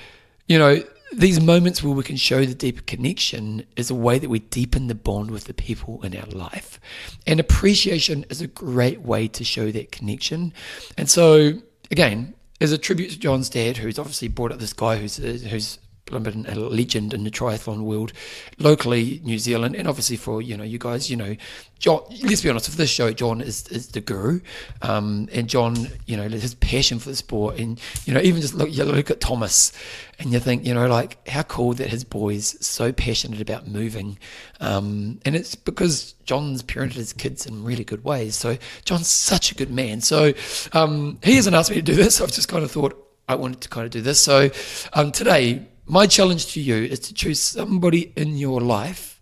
you 0.47 0.57
know, 0.57 0.83
these 1.13 1.39
moments 1.39 1.83
where 1.83 1.93
we 1.93 2.03
can 2.03 2.17
show 2.17 2.45
the 2.45 2.53
deeper 2.53 2.81
connection 2.81 3.65
is 3.75 3.89
a 3.89 3.95
way 3.95 4.19
that 4.19 4.29
we 4.29 4.39
deepen 4.39 4.87
the 4.87 4.95
bond 4.95 5.31
with 5.31 5.45
the 5.45 5.53
people 5.53 6.03
in 6.03 6.15
our 6.15 6.25
life. 6.27 6.79
And 7.25 7.39
appreciation 7.39 8.25
is 8.29 8.41
a 8.41 8.47
great 8.47 9.01
way 9.01 9.27
to 9.29 9.43
show 9.43 9.71
that 9.71 9.91
connection. 9.91 10.53
And 10.97 11.09
so, 11.09 11.53
again, 11.91 12.33
as 12.59 12.71
a 12.71 12.77
tribute 12.77 13.11
to 13.11 13.19
John's 13.19 13.49
dad, 13.49 13.77
who's 13.77 13.99
obviously 13.99 14.27
brought 14.27 14.51
up 14.51 14.59
this 14.59 14.73
guy 14.73 14.97
who's 14.97 15.17
who's 15.17 15.79
been 16.11 16.45
a 16.47 16.55
legend 16.55 17.13
in 17.13 17.23
the 17.23 17.31
triathlon 17.31 17.81
world, 17.83 18.13
locally 18.57 19.21
New 19.23 19.39
Zealand, 19.39 19.75
and 19.75 19.87
obviously 19.87 20.17
for 20.17 20.41
you 20.41 20.57
know 20.57 20.63
you 20.63 20.77
guys, 20.77 21.09
you 21.09 21.15
know, 21.15 21.35
John. 21.79 22.01
Let's 22.23 22.41
be 22.41 22.49
honest, 22.49 22.69
for 22.69 22.77
this 22.77 22.89
show, 22.89 23.11
John 23.11 23.41
is 23.41 23.67
is 23.67 23.89
the 23.89 24.01
guru, 24.01 24.41
um, 24.81 25.29
and 25.31 25.47
John, 25.47 25.75
you 26.05 26.17
know, 26.17 26.27
his 26.27 26.55
passion 26.55 26.99
for 26.99 27.09
the 27.09 27.15
sport, 27.15 27.57
and 27.57 27.79
you 28.05 28.13
know, 28.13 28.21
even 28.21 28.41
just 28.41 28.53
look, 28.53 28.71
you 28.71 28.83
look 28.83 29.11
at 29.11 29.19
Thomas, 29.19 29.73
and 30.19 30.31
you 30.31 30.39
think, 30.39 30.65
you 30.65 30.73
know, 30.73 30.87
like 30.87 31.27
how 31.27 31.43
cool 31.43 31.73
that 31.73 31.89
his 31.89 32.03
boy's 32.03 32.57
so 32.65 32.91
passionate 32.91 33.41
about 33.41 33.67
moving, 33.67 34.17
um, 34.59 35.19
and 35.25 35.35
it's 35.35 35.55
because 35.55 36.13
John's 36.25 36.63
parented 36.63 36.93
his 36.93 37.13
kids 37.13 37.45
in 37.45 37.63
really 37.63 37.83
good 37.83 38.03
ways. 38.03 38.35
So 38.35 38.57
John's 38.85 39.07
such 39.07 39.51
a 39.51 39.55
good 39.55 39.71
man. 39.71 40.01
So 40.01 40.33
um, 40.73 41.19
he 41.23 41.35
hasn't 41.35 41.55
asked 41.55 41.69
me 41.69 41.77
to 41.77 41.81
do 41.81 41.95
this. 41.95 42.19
I've 42.21 42.31
just 42.31 42.49
kind 42.49 42.63
of 42.63 42.71
thought 42.71 43.03
I 43.29 43.35
wanted 43.35 43.61
to 43.61 43.69
kind 43.69 43.85
of 43.85 43.91
do 43.91 44.01
this. 44.01 44.19
So 44.19 44.49
um, 44.93 45.11
today 45.11 45.67
my 45.87 46.05
challenge 46.05 46.53
to 46.53 46.61
you 46.61 46.75
is 46.75 46.99
to 46.99 47.13
choose 47.13 47.41
somebody 47.41 48.13
in 48.15 48.37
your 48.37 48.61
life 48.61 49.21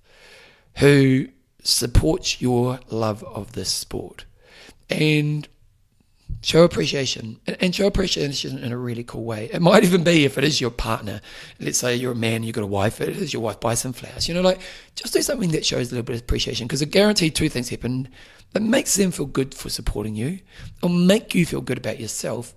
who 0.77 1.27
supports 1.63 2.41
your 2.41 2.79
love 2.89 3.23
of 3.23 3.53
this 3.53 3.71
sport 3.71 4.25
and 4.89 5.47
show 6.41 6.63
appreciation 6.63 7.39
and 7.59 7.73
show 7.73 7.87
appreciation 7.87 8.59
in 8.59 8.71
a 8.71 8.77
really 8.77 9.03
cool 9.03 9.23
way. 9.23 9.49
It 9.51 9.61
might 9.61 9.83
even 9.83 10.03
be 10.03 10.25
if 10.25 10.37
it 10.37 10.43
is 10.43 10.61
your 10.61 10.69
partner. 10.69 11.21
Let's 11.59 11.79
say 11.79 11.95
you're 11.95 12.11
a 12.11 12.15
man, 12.15 12.43
you've 12.43 12.55
got 12.55 12.63
a 12.63 12.67
wife, 12.67 13.01
it 13.01 13.09
is 13.09 13.33
your 13.33 13.41
wife, 13.41 13.59
buy 13.59 13.73
some 13.73 13.93
flowers. 13.93 14.27
You 14.27 14.35
know, 14.35 14.41
like 14.41 14.59
just 14.95 15.13
do 15.13 15.21
something 15.21 15.51
that 15.51 15.65
shows 15.65 15.91
a 15.91 15.95
little 15.95 16.05
bit 16.05 16.15
of 16.15 16.21
appreciation 16.21 16.67
because 16.67 16.81
I 16.81 16.85
guarantee 16.85 17.29
two 17.29 17.49
things 17.49 17.69
happen 17.69 18.09
that 18.53 18.61
makes 18.61 18.95
them 18.95 19.11
feel 19.11 19.25
good 19.25 19.53
for 19.53 19.69
supporting 19.69 20.15
you. 20.15 20.39
It'll 20.77 20.89
make 20.89 21.33
you 21.33 21.45
feel 21.45 21.61
good 21.61 21.77
about 21.77 21.99
yourself 21.99 22.53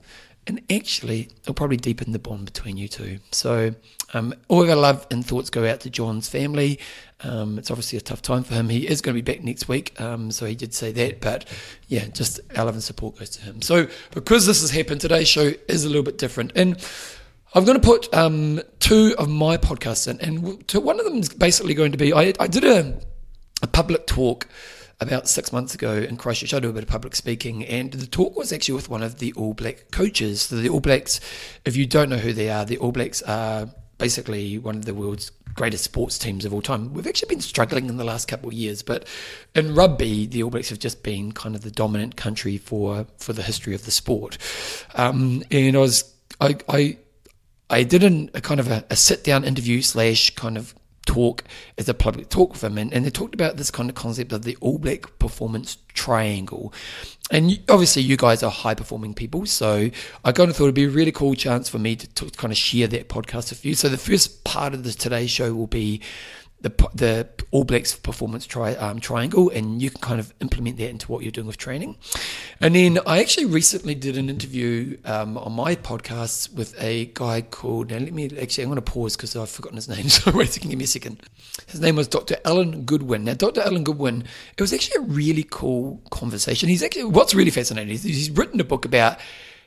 and 0.47 0.61
actually 0.71 1.29
it'll 1.43 1.55
probably 1.55 1.77
deepen 1.77 2.13
the 2.13 2.19
bond 2.19 2.47
between 2.47 2.77
you 2.77 2.89
two. 2.89 3.21
So 3.33 3.75
um, 4.15 4.35
all 4.49 4.63
of 4.63 4.71
our 4.71 4.77
love 4.77 5.07
and 5.11 5.25
thoughts 5.25 5.51
go 5.51 5.69
out 5.69 5.81
to 5.81 5.91
John's 5.91 6.29
family. 6.29 6.79
Um, 7.21 7.59
it's 7.59 7.71
obviously 7.71 7.99
a 7.99 8.01
tough 8.01 8.23
time 8.23 8.45
for 8.45 8.55
him. 8.55 8.69
He 8.69 8.87
is 8.87 9.01
going 9.01 9.17
to 9.17 9.23
be 9.23 9.33
back 9.33 9.43
next 9.45 9.69
week, 9.69 10.01
um, 10.01 10.31
so 10.31 10.47
he 10.47 10.55
did 10.55 10.73
say 10.73 10.93
that. 10.93 11.21
But 11.21 11.47
yeah, 11.89 12.07
just 12.07 12.41
our 12.57 12.65
love 12.65 12.75
and 12.75 12.83
support 12.83 13.19
goes 13.19 13.31
to 13.31 13.43
him. 13.43 13.61
So 13.61 13.89
because 14.13 14.47
this 14.47 14.61
has 14.61 14.71
happened, 14.71 15.01
today's 15.01 15.29
show 15.29 15.53
is 15.69 15.85
a 15.85 15.89
little 15.89 16.03
bit 16.03 16.17
different, 16.19 16.53
and 16.55 16.77
I'm 17.55 17.65
going 17.65 17.81
to 17.81 17.87
put 17.87 18.13
um, 18.15 18.61
two 18.79 19.15
of 19.19 19.29
my 19.29 19.57
podcasts 19.57 20.07
in, 20.07 20.21
and 20.21 20.43
one 20.75 20.99
of 20.99 21.05
them 21.07 21.17
is 21.17 21.29
basically 21.29 21.75
going 21.75 21.93
to 21.93 21.99
be 21.99 22.13
I, 22.13 22.35
I 22.39 22.47
did 22.47 22.65
a, 22.65 23.01
a 23.63 23.67
public 23.67 24.07
talk 24.07 24.49
about 25.01 25.29
six 25.29 25.53
months 25.53 25.75
ago 25.75 25.95
in 25.95 26.17
Christchurch. 26.17 26.53
I 26.55 26.61
do 26.61 26.71
a 26.71 26.73
bit 26.73 26.83
of 26.83 26.89
public 26.89 27.15
speaking, 27.15 27.65
and 27.65 27.93
the 27.93 28.07
talk 28.07 28.37
was 28.37 28.53
actually 28.53 28.75
with 28.75 28.89
one 28.89 29.03
of 29.03 29.19
the 29.19 29.33
All 29.35 29.55
Black 29.55 29.91
coaches. 29.91 30.43
So 30.43 30.57
the 30.57 30.69
All 30.69 30.81
Blacks, 30.81 31.21
if 31.65 31.77
you 31.77 31.87
don't 31.87 32.11
know 32.11 32.19
who 32.19 32.33
they 32.33 32.51
are, 32.51 32.65
the 32.65 32.79
All 32.79 32.93
Blacks 32.93 33.23
are 33.23 33.69
basically 33.99 34.59
one 34.59 34.77
of 34.77 34.85
the 34.85 34.95
world's 34.95 35.31
greatest 35.55 35.85
sports 35.85 36.19
teams 36.19 36.45
of 36.45 36.55
all 36.55 36.63
time. 36.63 36.95
We've 36.95 37.07
actually 37.07 37.29
been 37.29 37.41
struggling 37.41 37.89
in 37.89 37.97
the 37.97 38.05
last 38.05 38.29
couple 38.29 38.49
of 38.49 38.55
years, 38.55 38.83
but 38.83 39.07
in 39.55 39.75
rugby, 39.75 40.27
the 40.27 40.43
All 40.45 40.51
Blacks 40.51 40.71
have 40.71 40.79
just 40.79 41.03
been 41.03 41.33
kind 41.33 41.55
of 41.55 41.63
the 41.63 41.71
dominant 41.71 42.17
country 42.17 42.57
for 42.57 43.07
for 43.19 43.33
the 43.33 43.43
history 43.43 43.75
of 43.75 43.85
the 43.85 43.91
sport. 43.91 44.39
Um, 44.95 45.43
and 45.51 45.77
I 45.77 45.81
was 45.81 46.15
I 46.41 46.57
I, 46.69 46.99
I 47.69 47.83
did 47.83 48.05
a 48.05 48.41
kind 48.41 48.61
of 48.61 48.71
a, 48.71 48.85
a 48.89 48.97
sit 48.97 49.25
down 49.25 49.45
interview 49.45 49.83
slash 49.83 50.31
kind 50.37 50.57
of 50.57 50.75
talk 51.09 51.43
as 51.79 51.89
a 51.89 51.95
public 51.95 52.29
talk 52.29 52.53
with 52.53 52.63
him, 52.63 52.79
and, 52.79 52.93
and 52.93 53.05
they 53.05 53.11
talked 53.11 53.35
about 53.35 53.57
this 53.57 53.71
kind 53.71 53.89
of 53.89 53.97
concept 53.97 54.33
of 54.33 54.43
the 54.43 54.57
All 54.61 54.79
Black 54.79 55.19
performance 55.19 55.79
triangle. 55.95 56.73
And 57.31 57.59
obviously, 57.69 58.03
you 58.03 58.17
guys 58.17 58.43
are 58.43 58.51
high 58.51 58.75
performing 58.75 59.15
people, 59.15 59.47
so 59.47 59.91
I 60.25 60.33
kind 60.33 60.51
of 60.51 60.57
thought 60.57 60.65
it'd 60.65 60.75
be 60.75 60.85
a 60.85 60.91
really 60.91 61.13
cool 61.13 61.35
chance 61.35 61.69
for 61.69 61.79
me 61.79 61.97
to, 61.97 62.07
to 62.07 62.31
kind 62.31 62.53
of 62.53 62.59
share 62.59 62.87
that 62.89 63.09
podcast 63.09 63.51
with 63.51 63.65
you. 63.65 63.75
So 63.75 63.89
the 63.89 63.99
first 63.99 64.45
part 64.45 64.75
of 64.75 64.85
the 64.85 64.93
Today 64.93 65.27
Show 65.27 65.55
will 65.55 65.67
be 65.67 66.01
the 66.61 66.71
the 66.95 67.29
All 67.53 67.65
Blacks 67.65 67.95
performance 67.95 68.47
tri, 68.47 68.75
um, 68.75 68.99
triangle, 68.99 69.49
and 69.51 69.81
you 69.81 69.91
can 69.91 70.01
kind 70.01 70.21
of 70.21 70.35
implement 70.41 70.77
that 70.79 70.91
into 70.91 71.11
what 71.11 71.23
you're 71.23 71.31
doing 71.31 71.47
with 71.47 71.57
training. 71.57 71.97
And 72.61 72.75
then 72.75 72.99
I 73.07 73.21
actually 73.21 73.47
recently 73.47 73.95
did 73.95 74.17
an 74.17 74.29
interview 74.29 74.99
um, 75.05 75.39
on 75.39 75.53
my 75.53 75.77
podcast 75.77 76.53
with 76.53 76.75
a 76.83 77.07
guy 77.15 77.43
called. 77.43 77.91
Now 77.91 77.99
let 77.99 78.13
me 78.13 78.25
actually 78.41 78.65
I'm 78.65 78.71
going 78.71 78.77
to 78.77 78.83
pause 78.83 79.17
because 79.17 79.37
I've 79.37 79.51
forgotten 79.51 79.77
his 79.77 79.89
name. 79.89 80.09
So 80.19 80.33
wait 80.33 80.49
a 80.49 80.53
second, 80.53 80.71
give 80.71 80.79
me 80.79 80.85
a 80.85 80.89
second. 80.89 81.23
His 81.67 81.81
name 81.81 81.95
was 81.95 82.09
Dr. 82.09 82.39
Alan 82.45 82.85
Goodwin. 82.85 83.25
Now 83.25 83.35
Dr. 83.35 83.61
Alan 83.61 83.85
Goodwin, 83.85 84.25
it 84.57 84.61
was 84.61 84.73
actually 84.73 85.05
a 85.05 85.07
really 85.07 85.47
cool 85.49 86.01
conversation. 86.11 86.69
He's 86.69 86.83
actually 86.83 87.05
what's 87.05 87.35
really 87.35 87.51
fascinating 87.51 87.95
is 87.95 88.03
he's 88.03 88.31
written 88.31 88.59
a 88.59 88.65
book 88.65 88.85
about 88.85 89.19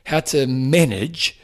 how 0.04 0.20
to 0.20 0.46
manage 0.46 1.38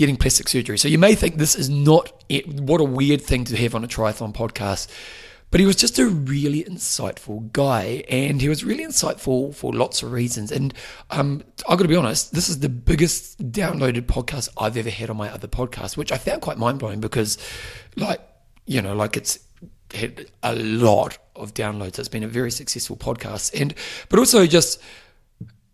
getting 0.00 0.16
plastic 0.16 0.48
surgery. 0.48 0.78
So 0.78 0.88
you 0.88 0.98
may 0.98 1.14
think 1.14 1.36
this 1.36 1.54
is 1.54 1.68
not. 1.68 2.24
What 2.46 2.80
a 2.80 2.84
weird 2.84 3.20
thing 3.20 3.44
to 3.44 3.56
have 3.58 3.74
on 3.74 3.84
a 3.84 3.86
triathlon 3.86 4.34
podcast. 4.34 4.88
But 5.50 5.58
he 5.60 5.66
was 5.66 5.76
just 5.76 5.98
a 5.98 6.06
really 6.06 6.62
insightful 6.62 7.52
guy, 7.52 8.04
and 8.08 8.40
he 8.40 8.48
was 8.48 8.64
really 8.64 8.86
insightful 8.86 9.52
for 9.52 9.74
lots 9.74 10.02
of 10.02 10.12
reasons. 10.12 10.52
And 10.52 10.72
um, 11.10 11.42
I've 11.68 11.76
got 11.76 11.82
to 11.82 11.88
be 11.88 11.96
honest, 11.96 12.32
this 12.32 12.48
is 12.48 12.60
the 12.60 12.68
biggest 12.68 13.50
downloaded 13.50 14.02
podcast 14.02 14.48
I've 14.56 14.76
ever 14.76 14.90
had 14.90 15.10
on 15.10 15.16
my 15.16 15.28
other 15.28 15.48
podcast, 15.48 15.96
which 15.96 16.12
I 16.12 16.18
found 16.18 16.40
quite 16.40 16.56
mind 16.56 16.78
blowing 16.78 17.00
because, 17.00 17.36
like, 17.96 18.20
you 18.64 18.80
know, 18.80 18.94
like 18.94 19.16
it's 19.16 19.40
had 19.92 20.30
a 20.44 20.54
lot 20.54 21.18
of 21.34 21.52
downloads. 21.52 21.98
It's 21.98 22.08
been 22.08 22.22
a 22.22 22.28
very 22.28 22.52
successful 22.52 22.96
podcast, 22.96 23.60
and 23.60 23.74
but 24.08 24.20
also 24.20 24.46
just 24.46 24.80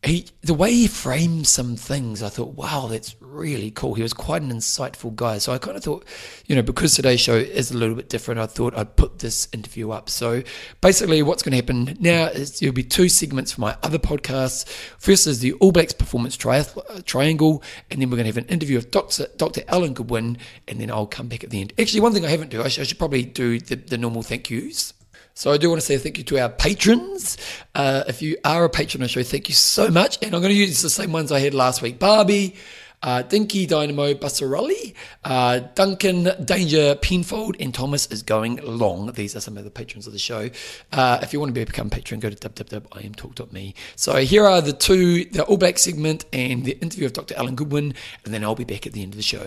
he 0.03 0.27
the 0.43 0.55
way 0.55 0.73
he 0.73 0.87
framed 0.87 1.47
some 1.47 1.77
things, 1.77 2.23
I 2.23 2.29
thought, 2.29 2.55
wow, 2.55 2.87
that's 2.89 3.17
really 3.21 3.71
cool. 3.71 3.95
He 3.95 4.03
was 4.03 4.13
quite 4.13 4.43
an 4.43 4.53
insightful 4.53 5.15
guy. 5.15 5.39
So 5.39 5.53
I 5.53 5.59
kind 5.59 5.77
of 5.77 5.83
thought, 5.83 6.07
you 6.47 6.55
know, 6.55 6.63
because 6.63 6.95
today's 6.95 7.21
show 7.21 7.35
is 7.35 7.71
a 7.71 7.77
little 7.77 7.97
bit 7.97 8.09
different, 8.09 8.41
I 8.41 8.47
thought 8.47 8.77
I'd 8.77 8.97
put 8.97 9.19
this 9.19 9.49
interview 9.53 9.91
up. 9.91 10.09
So 10.09 10.43
basically, 10.81 11.23
what's 11.23 11.43
going 11.43 11.53
to 11.53 11.57
happen 11.57 11.97
now 12.01 12.27
is 12.27 12.61
there'll 12.61 12.75
be 12.75 12.85
two 12.85 13.09
segments 13.09 13.53
for 13.53 13.61
my 13.61 13.77
other 13.83 13.99
podcasts. 13.99 14.69
First 14.99 15.27
is 15.27 15.41
the 15.41 15.53
All 15.55 15.73
Blacks 15.73 15.93
Performance 15.93 16.37
Triangle, 16.37 17.63
and 17.91 18.01
then 18.01 18.11
we're 18.11 18.17
going 18.17 18.31
to 18.31 18.33
have 18.33 18.37
an 18.37 18.47
interview 18.47 18.77
with 18.77 18.91
Dr. 18.91 19.27
Dr. 19.37 19.63
Alan 19.69 19.95
Goodwin, 19.95 20.39
and 20.69 20.81
then 20.81 20.91
I'll 20.91 21.07
come 21.07 21.29
back 21.29 21.43
at 21.43 21.51
the 21.51 21.61
end. 21.61 21.73
Actually, 21.79 22.01
one 22.01 22.13
thing 22.13 22.25
I 22.25 22.29
haven't 22.29 22.51
do, 22.51 22.63
I 22.63 22.69
should, 22.69 22.83
I 22.83 22.85
should 22.85 22.99
probably 22.99 23.25
do 23.25 23.59
the, 23.59 23.77
the 23.77 23.99
normal 23.99 24.23
thank 24.23 24.51
yous. 24.51 24.93
So 25.37 25.53
I 25.53 25.59
do 25.59 25.69
want 25.69 25.83
to 25.83 25.87
say 25.87 25.99
thank 25.99 26.17
you 26.17 26.25
to 26.25 26.39
our 26.39 26.49
patrons. 26.49 27.37
Uh, 27.75 28.05
if 28.09 28.23
you 28.23 28.39
are 28.43 28.65
a 28.65 28.71
patron 28.71 29.03
of 29.03 29.11
the 29.11 29.13
show, 29.13 29.23
thank 29.23 29.51
you 29.51 29.55
so 29.55 29.91
much. 29.91 30.17
And 30.23 30.35
I'm 30.35 30.41
going 30.41 30.51
to 30.51 30.59
use 30.59 30.81
the 30.81 30.89
same 30.89 31.13
ones 31.13 31.31
I 31.31 31.41
had 31.41 31.53
last 31.53 31.83
week. 31.83 31.99
Barbie, 31.99 32.57
uh, 33.03 33.21
Dinky 33.21 33.67
Dynamo 33.67 34.15
Bassarelli, 34.15 34.95
uh, 35.25 35.59
Duncan 35.75 36.31
Danger 36.43 36.95
Penfold, 36.95 37.57
and 37.61 37.75
Thomas 37.75 38.07
is 38.07 38.23
going 38.23 38.57
long. 38.65 39.13
These 39.13 39.37
are 39.37 39.41
some 39.41 39.59
of 39.59 39.65
the 39.65 39.71
patrons 39.71 40.07
of 40.07 40.15
the 40.15 40.19
show. 40.19 40.49
Uh, 40.91 41.19
if 41.21 41.35
you 41.35 41.39
want 41.39 41.55
to 41.55 41.67
become 41.67 41.89
a 41.89 41.91
patron, 41.91 42.19
go 42.19 42.31
to 42.31 42.49
www.imtalk.me. 42.49 43.75
So 43.95 44.17
here 44.17 44.47
are 44.47 44.63
the 44.63 44.73
two, 44.73 45.27
the 45.27 45.45
All 45.45 45.59
Black 45.59 45.77
segment 45.77 46.25
and 46.33 46.65
the 46.65 46.79
interview 46.79 47.05
of 47.05 47.13
Dr. 47.13 47.37
Alan 47.37 47.57
Goodwin, 47.57 47.93
and 48.25 48.33
then 48.33 48.43
I'll 48.43 48.55
be 48.55 48.65
back 48.65 48.87
at 48.87 48.95
the 48.95 49.03
end 49.03 49.13
of 49.13 49.19
the 49.19 49.23
show. 49.23 49.47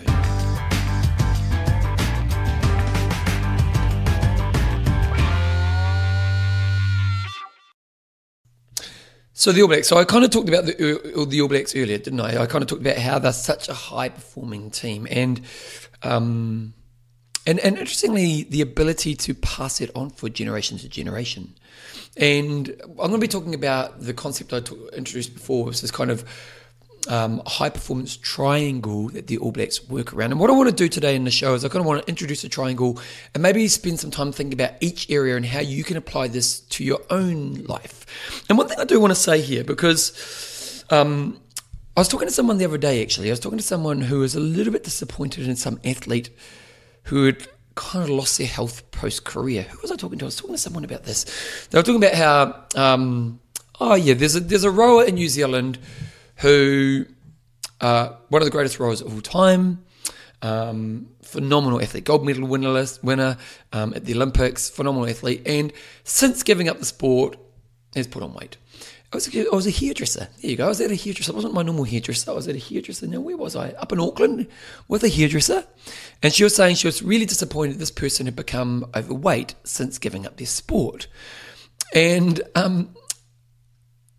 So 9.40 9.52
the 9.52 9.62
All 9.62 9.68
Blacks. 9.68 9.88
So 9.88 9.96
I 9.96 10.04
kind 10.04 10.22
of 10.22 10.30
talked 10.30 10.50
about 10.50 10.66
the 10.66 10.74
the 11.26 11.40
All 11.40 11.48
Blacks 11.48 11.74
earlier, 11.74 11.96
didn't 11.96 12.20
I? 12.20 12.42
I 12.42 12.44
kind 12.44 12.60
of 12.60 12.68
talked 12.68 12.82
about 12.82 12.98
how 12.98 13.18
they're 13.18 13.32
such 13.32 13.70
a 13.70 13.72
high 13.72 14.10
performing 14.10 14.70
team, 14.70 15.08
and 15.10 15.40
um, 16.02 16.74
and 17.46 17.58
and 17.60 17.78
interestingly, 17.78 18.42
the 18.42 18.60
ability 18.60 19.14
to 19.14 19.32
pass 19.32 19.80
it 19.80 19.90
on 19.94 20.10
for 20.10 20.28
generation 20.28 20.76
to 20.76 20.90
generation. 20.90 21.54
And 22.18 22.68
I'm 22.82 22.96
going 22.96 23.12
to 23.12 23.18
be 23.18 23.28
talking 23.28 23.54
about 23.54 24.02
the 24.02 24.12
concept 24.12 24.52
I 24.52 24.60
t- 24.60 24.76
introduced 24.92 25.32
before, 25.32 25.64
which 25.64 25.82
is 25.82 25.90
kind 25.90 26.10
of 26.10 26.22
um, 27.08 27.42
high 27.46 27.70
performance 27.70 28.16
triangle 28.16 29.08
that 29.10 29.26
the 29.26 29.38
All 29.38 29.52
Blacks 29.52 29.88
work 29.88 30.12
around. 30.12 30.32
And 30.32 30.40
what 30.40 30.50
I 30.50 30.52
want 30.52 30.68
to 30.68 30.74
do 30.74 30.88
today 30.88 31.16
in 31.16 31.24
the 31.24 31.30
show 31.30 31.54
is 31.54 31.64
I 31.64 31.68
kind 31.68 31.80
of 31.80 31.86
want 31.86 32.02
to 32.02 32.08
introduce 32.08 32.44
a 32.44 32.48
triangle 32.48 33.00
and 33.34 33.42
maybe 33.42 33.66
spend 33.68 34.00
some 34.00 34.10
time 34.10 34.32
thinking 34.32 34.52
about 34.52 34.74
each 34.80 35.10
area 35.10 35.36
and 35.36 35.46
how 35.46 35.60
you 35.60 35.84
can 35.84 35.96
apply 35.96 36.28
this 36.28 36.60
to 36.60 36.84
your 36.84 37.00
own 37.10 37.54
life. 37.64 38.44
And 38.48 38.58
one 38.58 38.68
thing 38.68 38.78
I 38.78 38.84
do 38.84 39.00
want 39.00 39.12
to 39.12 39.20
say 39.20 39.40
here, 39.40 39.64
because 39.64 40.84
um, 40.90 41.40
I 41.96 42.00
was 42.00 42.08
talking 42.08 42.28
to 42.28 42.34
someone 42.34 42.58
the 42.58 42.64
other 42.64 42.78
day 42.78 43.02
actually, 43.02 43.28
I 43.28 43.32
was 43.32 43.40
talking 43.40 43.58
to 43.58 43.64
someone 43.64 44.00
who 44.00 44.20
was 44.20 44.34
a 44.34 44.40
little 44.40 44.72
bit 44.72 44.84
disappointed 44.84 45.48
in 45.48 45.56
some 45.56 45.80
athlete 45.84 46.30
who 47.04 47.26
had 47.26 47.46
kind 47.74 48.04
of 48.04 48.10
lost 48.10 48.38
their 48.38 48.46
health 48.46 48.90
post 48.90 49.24
career. 49.24 49.62
Who 49.62 49.78
was 49.80 49.90
I 49.90 49.96
talking 49.96 50.18
to? 50.18 50.24
I 50.24 50.26
was 50.26 50.36
talking 50.36 50.54
to 50.54 50.60
someone 50.60 50.84
about 50.84 51.04
this. 51.04 51.24
They 51.70 51.78
were 51.78 51.82
talking 51.82 52.02
about 52.02 52.14
how, 52.14 52.64
um, 52.80 53.40
oh 53.80 53.94
yeah, 53.94 54.14
there's 54.14 54.36
a 54.36 54.40
there's 54.40 54.64
a 54.64 54.70
rower 54.70 55.04
in 55.04 55.14
New 55.14 55.28
Zealand 55.28 55.78
who 56.40 57.06
uh, 57.80 58.10
one 58.28 58.42
of 58.42 58.46
the 58.46 58.50
greatest 58.50 58.78
rowers 58.78 59.00
of 59.00 59.14
all 59.14 59.20
time. 59.20 59.84
Um, 60.42 61.08
phenomenal 61.22 61.82
athlete, 61.82 62.04
gold 62.04 62.24
medal 62.24 62.48
winner, 62.48 62.86
winner 63.02 63.36
um, 63.74 63.92
at 63.94 64.06
the 64.06 64.14
Olympics, 64.14 64.70
phenomenal 64.70 65.06
athlete, 65.06 65.42
and 65.44 65.70
since 66.02 66.42
giving 66.42 66.66
up 66.66 66.78
the 66.78 66.86
sport, 66.86 67.36
has 67.94 68.06
put 68.06 68.22
on 68.22 68.32
weight. 68.34 68.56
I 69.12 69.16
was, 69.16 69.34
a, 69.34 69.40
I 69.40 69.54
was 69.54 69.66
a 69.66 69.70
hairdresser. 69.70 70.28
There 70.40 70.50
you 70.50 70.56
go. 70.56 70.66
I 70.66 70.68
was 70.68 70.80
at 70.80 70.90
a 70.92 70.94
hairdresser. 70.94 71.32
It 71.32 71.34
wasn't 71.34 71.54
my 71.54 71.62
normal 71.62 71.84
hairdresser. 71.84 72.30
I 72.30 72.34
was 72.34 72.46
at 72.46 72.54
a 72.54 72.58
hairdresser. 72.58 73.08
Now, 73.08 73.20
where 73.20 73.36
was 73.36 73.56
I? 73.56 73.70
Up 73.70 73.92
in 73.92 73.98
Auckland 73.98 74.46
with 74.86 75.02
a 75.02 75.08
hairdresser. 75.08 75.64
And 76.22 76.32
she 76.32 76.44
was 76.44 76.54
saying 76.54 76.76
she 76.76 76.86
was 76.86 77.02
really 77.02 77.26
disappointed 77.26 77.80
this 77.80 77.90
person 77.90 78.26
had 78.26 78.36
become 78.36 78.88
overweight 78.94 79.56
since 79.64 79.98
giving 79.98 80.26
up 80.26 80.36
their 80.36 80.46
sport. 80.46 81.08
And 81.92 82.40
um, 82.54 82.94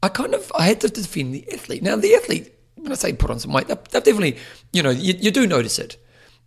I 0.03 0.09
kind 0.09 0.33
of 0.33 0.51
I 0.55 0.65
had 0.65 0.81
to 0.81 0.89
defend 0.89 1.33
the 1.33 1.51
athlete. 1.53 1.83
Now 1.83 1.95
the 1.95 2.15
athlete, 2.15 2.53
when 2.75 2.91
I 2.91 2.95
say 2.95 3.13
put 3.13 3.29
on 3.29 3.39
some 3.39 3.53
weight, 3.53 3.67
they've, 3.67 3.83
definitely, 3.83 4.37
you 4.73 4.81
know, 4.81 4.89
you, 4.89 5.13
you, 5.19 5.31
do 5.31 5.45
notice 5.45 5.77
it. 5.77 5.97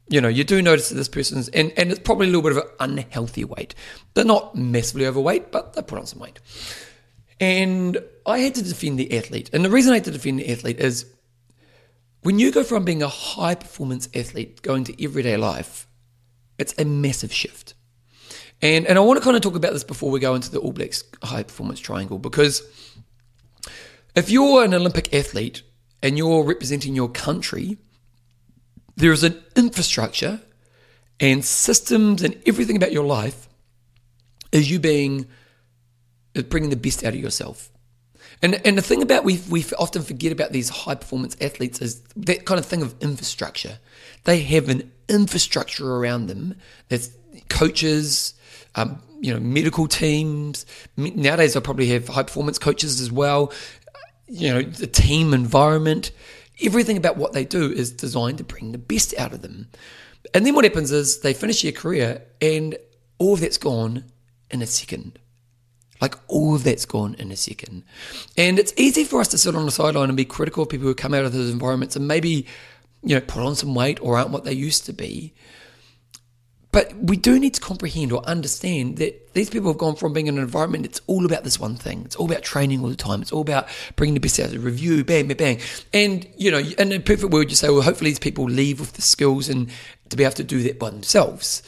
You 0.09 0.21
know, 0.21 0.29
you 0.29 0.45
do 0.45 0.61
notice 0.61 0.89
that 0.89 0.97
this 0.97 1.09
person's 1.09 1.49
and 1.49 1.73
and 1.77 1.91
it's 1.91 2.01
probably 2.01 2.27
a 2.27 2.31
little 2.31 2.43
bit 2.43 2.53
of 2.53 2.59
an 2.59 2.99
unhealthy 2.99 3.45
weight. 3.45 3.75
They're 4.15 4.25
not 4.25 4.55
massively 4.55 5.07
overweight, 5.07 5.53
but 5.53 5.75
they 5.75 5.83
put 5.83 5.99
on 5.99 6.07
some 6.07 6.21
weight. 6.21 6.41
And 7.41 7.99
I 8.27 8.39
had 8.39 8.55
to 8.57 8.63
defend 8.63 8.99
the 8.99 9.17
athlete. 9.17 9.51
And 9.53 9.65
the 9.65 9.71
reason 9.71 9.93
I 9.93 9.97
had 9.97 10.05
to 10.05 10.11
defend 10.11 10.39
the 10.39 10.51
athlete 10.51 10.79
is 10.79 11.07
when 12.23 12.39
you 12.39 12.51
go 12.51 12.65
from 12.65 12.85
being 12.85 13.03
a 13.03 13.09
high 13.09 13.55
performance 13.55 14.09
athlete 14.15 14.63
going 14.63 14.85
to 14.85 15.05
everyday 15.05 15.37
life, 15.37 15.87
it's 16.59 16.75
a 16.79 16.85
massive 16.85 17.33
shift. 17.33 17.75
And 18.63 18.87
and 18.87 18.99
I 18.99 19.01
want 19.03 19.19
to 19.19 19.25
kind 19.25 19.37
of 19.37 19.43
talk 19.43 19.57
about 19.57 19.73
this 19.73 19.85
before 19.85 20.11
we 20.11 20.21
go 20.21 20.35
into 20.35 20.51
the 20.51 20.59
All 20.59 20.73
Blacks 20.73 21.05
high 21.23 21.43
performance 21.43 21.81
triangle 21.81 22.19
because 22.19 22.63
if 24.15 24.31
you're 24.31 24.65
an 24.65 24.75
Olympic 24.75 25.13
athlete 25.13 25.63
and 26.03 26.17
you're 26.17 26.45
representing 26.45 26.95
your 26.95 27.09
country, 27.09 27.79
there 28.97 29.13
is 29.13 29.25
an 29.25 29.43
infrastructure 29.57 30.41
and 31.21 31.45
systems 31.45 32.23
and 32.23 32.41
everything 32.47 32.77
about 32.77 32.93
your 32.93 33.05
life 33.05 33.49
is 34.53 34.71
you 34.71 34.79
being 34.79 35.27
bringing 36.49 36.71
the 36.71 36.77
best 36.77 37.05
out 37.05 37.15
of 37.15 37.21
yourself. 37.21 37.71
And 38.43 38.61
and 38.67 38.77
the 38.77 38.83
thing 38.83 39.03
about 39.03 39.25
we 39.25 39.41
we 39.49 39.65
often 39.79 40.03
forget 40.03 40.33
about 40.33 40.53
these 40.53 40.69
high 40.69 40.97
performance 40.97 41.37
athletes 41.41 41.81
is 41.81 42.01
that 42.17 42.45
kind 42.45 42.59
of 42.59 42.67
thing 42.67 42.83
of 42.83 42.95
infrastructure. 43.01 43.79
They 44.25 44.41
have 44.41 44.69
an 44.69 44.91
infrastructure 45.09 45.97
around 45.97 46.27
them 46.27 46.57
that's 46.89 47.11
coaches, 47.49 48.35
um, 48.75 49.01
you 49.21 49.33
know, 49.33 49.41
medical 49.41 49.87
teams. 49.87 50.67
Nowadays, 50.97 51.55
they'll 51.55 51.63
probably 51.63 51.89
have 51.89 52.09
high 52.09 52.23
performance 52.25 52.59
coaches 52.59 53.01
as 53.01 53.11
well 53.11 53.53
you 54.29 54.53
know, 54.53 54.63
the 54.63 54.87
team 54.87 55.35
environment, 55.35 56.11
everything 56.63 56.97
about 56.97 57.17
what 57.17 57.33
they 57.33 57.45
do 57.45 57.71
is 57.71 57.91
designed 57.91 58.39
to 58.39 58.45
bring 58.45 58.73
the 58.73 58.79
best 58.79 59.15
out 59.19 59.33
of 59.33 59.43
them. 59.43 59.69
And 60.33 60.47
then 60.47 60.55
what 60.55 60.65
happens 60.65 60.91
is 60.91 61.21
they 61.21 61.35
finish 61.35 61.63
their 61.63 61.73
career 61.73 62.23
and 62.41 62.77
all 63.19 63.35
of 63.35 63.41
that's 63.41 63.59
gone 63.59 64.05
in 64.51 64.63
a 64.63 64.67
second. 64.67 65.19
Like 66.01 66.17
all 66.29 66.55
of 66.55 66.65
that's 66.65 66.87
gone 66.87 67.15
in 67.15 67.31
a 67.31 67.37
second. 67.37 67.85
And 68.37 68.59
it's 68.59 68.75
easy 68.77 69.05
for 69.05 69.21
us 69.21 69.29
to 69.29 69.39
sit 69.39 69.55
on 69.55 69.65
the 69.65 69.71
sideline 69.71 70.09
and 70.09 70.17
be 70.17 70.25
critical 70.25 70.63
of 70.63 70.69
people 70.69 70.87
who 70.87 70.95
come 70.95 71.15
out 71.15 71.25
of 71.25 71.33
those 71.33 71.51
environments 71.51 71.97
and 71.97 72.09
maybe, 72.09 72.47
you 73.03 73.15
know, 73.15 73.21
put 73.21 73.43
on 73.43 73.55
some 73.55 73.75
weight 73.75 74.01
or 74.03 74.17
aren't 74.17 74.31
what 74.31 74.45
they 74.45 74.53
used 74.53 74.87
to 74.87 74.93
be. 74.93 75.35
But 76.75 76.93
we 76.97 77.17
do 77.17 77.39
need 77.39 77.55
to 77.55 77.61
comprehend 77.61 78.11
or 78.11 78.21
understand 78.27 78.97
that 78.97 79.33
these 79.33 79.49
people 79.49 79.71
have 79.71 79.79
gone 79.79 79.95
from 79.95 80.13
being 80.13 80.27
in 80.27 80.39
an 80.39 80.43
environment 80.43 80.85
it's 80.85 81.01
all 81.07 81.25
about 81.25 81.45
this 81.45 81.61
one 81.61 81.77
thing. 81.77 82.03
It's 82.05 82.17
all 82.17 82.27
about 82.27 82.43
training 82.43 82.81
all 82.83 82.89
the 82.89 82.97
time. 82.97 83.23
It's 83.23 83.31
all 83.31 83.43
about 83.43 83.69
bringing 83.95 84.15
the 84.15 84.21
best 84.21 84.41
out 84.41 84.47
of 84.47 84.53
the 84.55 84.59
review, 84.59 85.05
bang, 85.05 85.29
bang, 85.29 85.37
bang. 85.37 85.61
And, 85.93 86.27
you 86.37 86.51
know, 86.51 86.59
in 86.59 86.91
a 86.91 86.99
perfect 86.99 87.33
world, 87.33 87.49
you 87.49 87.55
say, 87.55 87.71
well, 87.71 87.83
hopefully 87.83 88.11
these 88.11 88.19
people 88.19 88.47
leave 88.47 88.81
with 88.81 88.95
the 88.95 89.03
skills 89.03 89.49
and 89.49 89.71
to 90.09 90.17
be 90.17 90.25
able 90.25 90.35
to 90.35 90.43
do 90.43 90.65
that 90.65 90.81
by 90.81 90.91
themselves. 90.91 91.63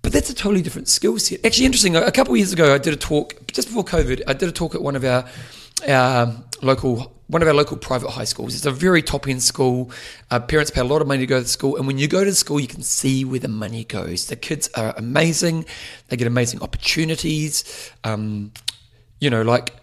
But 0.00 0.14
that's 0.14 0.30
a 0.30 0.34
totally 0.34 0.62
different 0.62 0.88
skill 0.88 1.18
set. 1.18 1.44
Actually, 1.44 1.66
interesting. 1.66 1.94
A 1.94 2.10
couple 2.10 2.32
of 2.32 2.38
years 2.38 2.54
ago, 2.54 2.74
I 2.74 2.78
did 2.78 2.94
a 2.94 2.96
talk 2.96 3.34
just 3.48 3.68
before 3.68 3.84
COVID. 3.84 4.22
I 4.26 4.32
did 4.32 4.48
a 4.48 4.52
talk 4.52 4.74
at 4.74 4.80
one 4.80 4.96
of 4.96 5.04
our 5.04 5.28
our 5.88 6.34
local 6.62 7.12
one 7.28 7.40
of 7.40 7.48
our 7.48 7.54
local 7.54 7.78
private 7.78 8.10
high 8.10 8.24
schools. 8.24 8.54
It's 8.54 8.66
a 8.66 8.70
very 8.70 9.00
top 9.00 9.26
end 9.26 9.42
school. 9.42 9.90
Uh, 10.30 10.38
parents 10.38 10.70
pay 10.70 10.82
a 10.82 10.84
lot 10.84 11.00
of 11.00 11.08
money 11.08 11.20
to 11.20 11.26
go 11.26 11.40
to 11.40 11.48
school, 11.48 11.76
and 11.76 11.86
when 11.86 11.96
you 11.96 12.06
go 12.06 12.24
to 12.24 12.34
school, 12.34 12.60
you 12.60 12.68
can 12.68 12.82
see 12.82 13.24
where 13.24 13.40
the 13.40 13.48
money 13.48 13.84
goes. 13.84 14.26
The 14.26 14.36
kids 14.36 14.68
are 14.74 14.92
amazing; 14.96 15.64
they 16.08 16.16
get 16.16 16.26
amazing 16.26 16.60
opportunities. 16.62 17.90
Um, 18.04 18.52
you 19.18 19.30
know, 19.30 19.42
like 19.42 19.74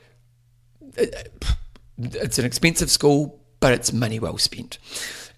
it's 1.98 2.38
an 2.38 2.46
expensive 2.46 2.92
school, 2.92 3.40
but 3.60 3.74
it's 3.74 3.92
money 3.92 4.20
well 4.20 4.38
spent. 4.38 4.78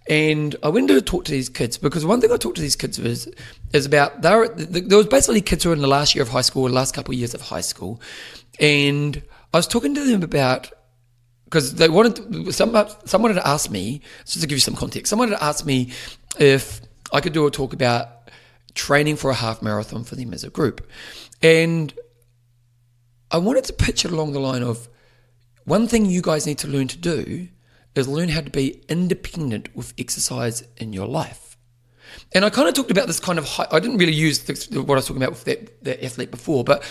And 0.09 0.55
I 0.63 0.69
went 0.69 0.87
to 0.89 1.01
talk 1.01 1.25
to 1.25 1.31
these 1.31 1.47
kids 1.47 1.77
because 1.77 2.05
one 2.05 2.19
thing 2.19 2.31
I 2.31 2.37
talked 2.37 2.55
to 2.55 2.61
these 2.61 2.75
kids 2.75 2.99
was 2.99 3.29
is 3.71 3.85
about 3.85 4.21
there. 4.21 4.47
There 4.49 4.97
was 4.97 5.07
basically 5.07 5.41
kids 5.41 5.63
who 5.63 5.69
were 5.69 5.75
in 5.75 5.81
the 5.81 5.87
last 5.87 6.15
year 6.15 6.23
of 6.23 6.29
high 6.29 6.41
school, 6.41 6.67
the 6.67 6.73
last 6.73 6.93
couple 6.93 7.13
of 7.13 7.19
years 7.19 7.33
of 7.33 7.41
high 7.41 7.61
school, 7.61 8.01
and 8.59 9.21
I 9.53 9.57
was 9.57 9.67
talking 9.67 9.93
to 9.95 10.05
them 10.05 10.23
about 10.23 10.71
because 11.45 11.75
they 11.75 11.89
wanted 11.89 12.53
some, 12.53 12.87
someone 13.05 13.33
had 13.33 13.43
asked 13.45 13.69
me 13.69 14.01
just 14.25 14.41
to 14.41 14.47
give 14.47 14.55
you 14.55 14.61
some 14.61 14.75
context. 14.75 15.09
Someone 15.09 15.29
had 15.29 15.41
asked 15.41 15.65
me 15.65 15.91
if 16.39 16.79
I 17.11 17.19
could 17.19 17.33
do 17.33 17.45
a 17.45 17.51
talk 17.51 17.73
about 17.73 18.29
training 18.73 19.17
for 19.17 19.29
a 19.29 19.33
half 19.35 19.61
marathon 19.61 20.05
for 20.05 20.15
them 20.15 20.33
as 20.33 20.45
a 20.45 20.49
group, 20.49 20.89
and 21.41 21.93
I 23.29 23.37
wanted 23.37 23.65
to 23.65 23.73
pitch 23.73 24.05
it 24.05 24.11
along 24.11 24.31
the 24.31 24.39
line 24.39 24.63
of 24.63 24.87
one 25.65 25.87
thing 25.87 26.05
you 26.05 26.21
guys 26.21 26.45
need 26.45 26.57
to 26.59 26.67
learn 26.67 26.87
to 26.87 26.97
do 26.97 27.49
is 27.95 28.07
learn 28.07 28.29
how 28.29 28.41
to 28.41 28.49
be 28.49 28.81
independent 28.87 29.75
with 29.75 29.93
exercise 29.97 30.63
in 30.77 30.93
your 30.93 31.07
life. 31.07 31.57
And 32.33 32.45
I 32.45 32.49
kind 32.49 32.67
of 32.67 32.73
talked 32.73 32.91
about 32.91 33.07
this 33.07 33.19
kind 33.19 33.37
of 33.37 33.45
high, 33.45 33.67
I 33.71 33.79
didn't 33.79 33.97
really 33.97 34.13
use 34.13 34.39
the, 34.39 34.81
what 34.81 34.95
I 34.95 34.99
was 34.99 35.07
talking 35.07 35.21
about 35.21 35.31
with 35.31 35.43
that, 35.45 35.83
that 35.83 36.03
athlete 36.03 36.31
before, 36.31 36.63
but 36.63 36.83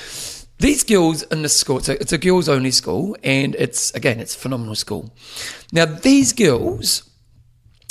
these 0.61 0.85
girls 0.85 1.23
in 1.25 1.43
this 1.43 1.59
school, 1.59 1.79
it's 1.79 1.88
a, 1.88 2.00
it's 2.00 2.12
a 2.12 2.19
girls 2.19 2.49
only 2.49 2.71
school, 2.71 3.17
and 3.23 3.55
it's, 3.57 3.93
again, 3.95 4.21
it's 4.21 4.37
a 4.37 4.38
phenomenal 4.38 4.75
school. 4.75 5.12
Now, 5.73 5.87
these 5.87 6.33
girls, 6.33 7.11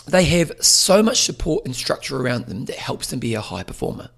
they 0.07 0.23
have 0.25 0.51
so 0.61 1.01
much 1.03 1.21
support 1.21 1.65
and 1.65 1.75
structure 1.75 2.17
around 2.21 2.45
them 2.45 2.65
that 2.65 2.77
helps 2.77 3.09
them 3.09 3.19
be 3.19 3.33
a 3.33 3.41
high 3.41 3.63
performer 3.63 4.09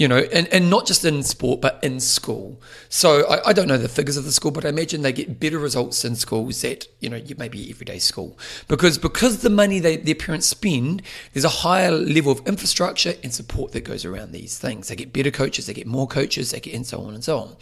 you 0.00 0.08
know, 0.08 0.16
and, 0.32 0.48
and 0.48 0.70
not 0.70 0.86
just 0.86 1.04
in 1.04 1.22
sport, 1.22 1.60
but 1.60 1.78
in 1.82 2.00
school. 2.00 2.58
So 2.88 3.28
I, 3.28 3.50
I, 3.50 3.52
don't 3.52 3.68
know 3.68 3.76
the 3.76 3.86
figures 3.86 4.16
of 4.16 4.24
the 4.24 4.32
school, 4.32 4.50
but 4.50 4.64
I 4.64 4.70
imagine 4.70 5.02
they 5.02 5.12
get 5.12 5.38
better 5.38 5.58
results 5.58 6.06
in 6.06 6.16
schools 6.16 6.62
that, 6.62 6.86
you 7.00 7.10
know, 7.10 7.22
maybe 7.36 7.68
everyday 7.68 7.98
school. 7.98 8.38
Because 8.66 8.96
because 8.96 9.42
the 9.42 9.50
money 9.50 9.78
they, 9.78 9.98
their 9.98 10.14
parents 10.14 10.46
spend, 10.46 11.02
there's 11.34 11.44
a 11.44 11.50
higher 11.50 11.90
level 11.90 12.32
of 12.32 12.40
infrastructure 12.48 13.12
and 13.22 13.34
support 13.34 13.72
that 13.72 13.82
goes 13.82 14.06
around 14.06 14.32
these 14.32 14.58
things. 14.58 14.88
They 14.88 14.96
get 14.96 15.12
better 15.12 15.30
coaches, 15.30 15.66
they 15.66 15.74
get 15.74 15.86
more 15.86 16.06
coaches, 16.06 16.52
they 16.52 16.60
get 16.60 16.72
and 16.72 16.86
so 16.86 17.02
on 17.02 17.12
and 17.12 17.22
so 17.22 17.38
on. 17.38 17.56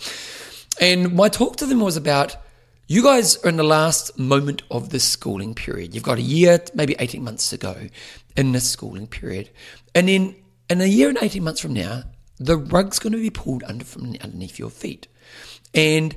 And 0.80 1.14
my 1.14 1.28
talk 1.28 1.56
to 1.56 1.66
them 1.66 1.80
was 1.80 1.96
about 1.96 2.36
you 2.86 3.02
guys 3.02 3.36
are 3.38 3.48
in 3.48 3.56
the 3.56 3.64
last 3.64 4.16
moment 4.16 4.62
of 4.70 4.90
this 4.90 5.02
schooling 5.02 5.56
period. 5.56 5.92
You've 5.92 6.04
got 6.04 6.18
a 6.18 6.22
year, 6.22 6.60
maybe 6.72 6.94
18 7.00 7.20
months 7.20 7.50
to 7.50 7.56
go 7.56 7.88
in 8.36 8.52
this 8.52 8.70
schooling 8.70 9.08
period. 9.08 9.50
And 9.92 10.08
then 10.08 10.36
in 10.70 10.80
a 10.80 10.86
year 10.86 11.08
and 11.08 11.18
18 11.20 11.42
months 11.42 11.60
from 11.60 11.72
now, 11.72 12.04
the 12.38 12.56
rug's 12.56 12.98
going 12.98 13.12
to 13.12 13.18
be 13.18 13.30
pulled 13.30 13.62
under 13.64 13.84
from 13.84 14.14
underneath 14.20 14.58
your 14.58 14.70
feet. 14.70 15.08
And 15.74 16.16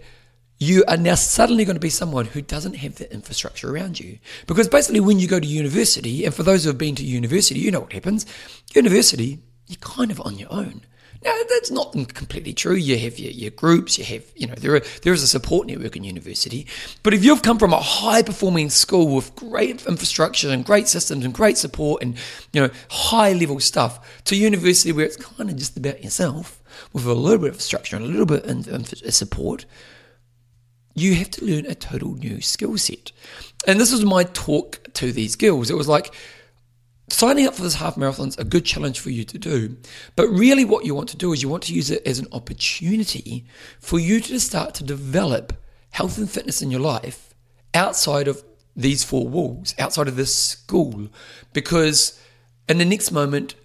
you 0.57 0.83
are 0.87 0.97
now 0.97 1.15
suddenly 1.15 1.65
going 1.65 1.75
to 1.75 1.81
be 1.81 1.89
someone 1.89 2.25
who 2.25 2.41
doesn't 2.41 2.75
have 2.75 2.95
the 2.95 3.11
infrastructure 3.11 3.73
around 3.73 3.99
you. 3.99 4.19
Because 4.45 4.67
basically, 4.67 4.99
when 4.99 5.19
you 5.19 5.27
go 5.27 5.39
to 5.39 5.47
university, 5.47 6.23
and 6.23 6.33
for 6.33 6.43
those 6.43 6.63
who 6.63 6.69
have 6.69 6.77
been 6.77 6.95
to 6.95 7.03
university, 7.03 7.59
you 7.59 7.71
know 7.71 7.79
what 7.79 7.93
happens. 7.93 8.27
University, 8.75 9.39
you're 9.67 9.77
kind 9.79 10.11
of 10.11 10.21
on 10.21 10.37
your 10.37 10.53
own. 10.53 10.85
Now, 11.23 11.37
that's 11.49 11.69
not 11.69 11.93
completely 12.15 12.53
true. 12.53 12.73
You 12.73 12.97
have 12.97 13.19
your, 13.19 13.31
your 13.31 13.51
groups, 13.51 13.99
you 13.99 14.05
have, 14.05 14.23
you 14.35 14.47
know, 14.47 14.55
there, 14.55 14.75
are, 14.75 14.81
there 15.03 15.13
is 15.13 15.21
a 15.21 15.27
support 15.27 15.67
network 15.67 15.95
in 15.95 16.03
university. 16.03 16.65
But 17.03 17.13
if 17.13 17.23
you've 17.23 17.43
come 17.43 17.59
from 17.59 17.73
a 17.73 17.79
high 17.79 18.23
performing 18.23 18.71
school 18.71 19.15
with 19.15 19.35
great 19.35 19.85
infrastructure 19.85 20.49
and 20.49 20.65
great 20.65 20.87
systems 20.87 21.23
and 21.23 21.33
great 21.33 21.59
support 21.59 22.01
and, 22.01 22.15
you 22.53 22.61
know, 22.61 22.69
high 22.89 23.33
level 23.33 23.59
stuff 23.59 24.23
to 24.25 24.35
university 24.35 24.91
where 24.91 25.05
it's 25.05 25.17
kind 25.17 25.49
of 25.49 25.57
just 25.57 25.77
about 25.77 26.03
yourself 26.03 26.59
with 26.91 27.05
a 27.05 27.13
little 27.13 27.39
bit 27.39 27.53
of 27.53 27.61
structure 27.61 27.95
and 27.95 28.05
a 28.05 28.07
little 28.07 28.25
bit 28.25 28.45
of 28.45 29.13
support, 29.13 29.65
you 30.95 31.15
have 31.15 31.29
to 31.31 31.45
learn 31.45 31.67
a 31.67 31.75
total 31.75 32.15
new 32.15 32.41
skill 32.41 32.77
set. 32.77 33.11
And 33.67 33.79
this 33.79 33.91
was 33.91 34.03
my 34.03 34.23
talk 34.23 34.91
to 34.93 35.11
these 35.11 35.35
girls. 35.35 35.69
It 35.69 35.77
was 35.77 35.87
like, 35.87 36.13
signing 37.11 37.47
up 37.47 37.55
for 37.55 37.61
this 37.63 37.75
half 37.75 37.97
marathon 37.97 38.29
is 38.29 38.37
a 38.37 38.43
good 38.43 38.65
challenge 38.65 38.99
for 38.99 39.09
you 39.09 39.23
to 39.23 39.37
do. 39.37 39.77
But 40.15 40.27
really, 40.29 40.65
what 40.65 40.85
you 40.85 40.95
want 40.95 41.09
to 41.09 41.17
do 41.17 41.33
is 41.33 41.41
you 41.41 41.49
want 41.49 41.63
to 41.63 41.73
use 41.73 41.91
it 41.91 42.05
as 42.05 42.19
an 42.19 42.27
opportunity 42.31 43.45
for 43.79 43.99
you 43.99 44.19
to 44.21 44.39
start 44.39 44.73
to 44.75 44.83
develop 44.83 45.53
health 45.91 46.17
and 46.17 46.29
fitness 46.29 46.61
in 46.61 46.71
your 46.71 46.79
life 46.79 47.33
outside 47.73 48.27
of 48.27 48.43
these 48.75 49.03
four 49.03 49.27
walls, 49.27 49.75
outside 49.77 50.07
of 50.07 50.15
this 50.15 50.33
school, 50.33 51.09
because 51.53 52.19
in 52.69 52.77
the 52.77 52.85
next 52.85 53.11
moment, 53.11 53.55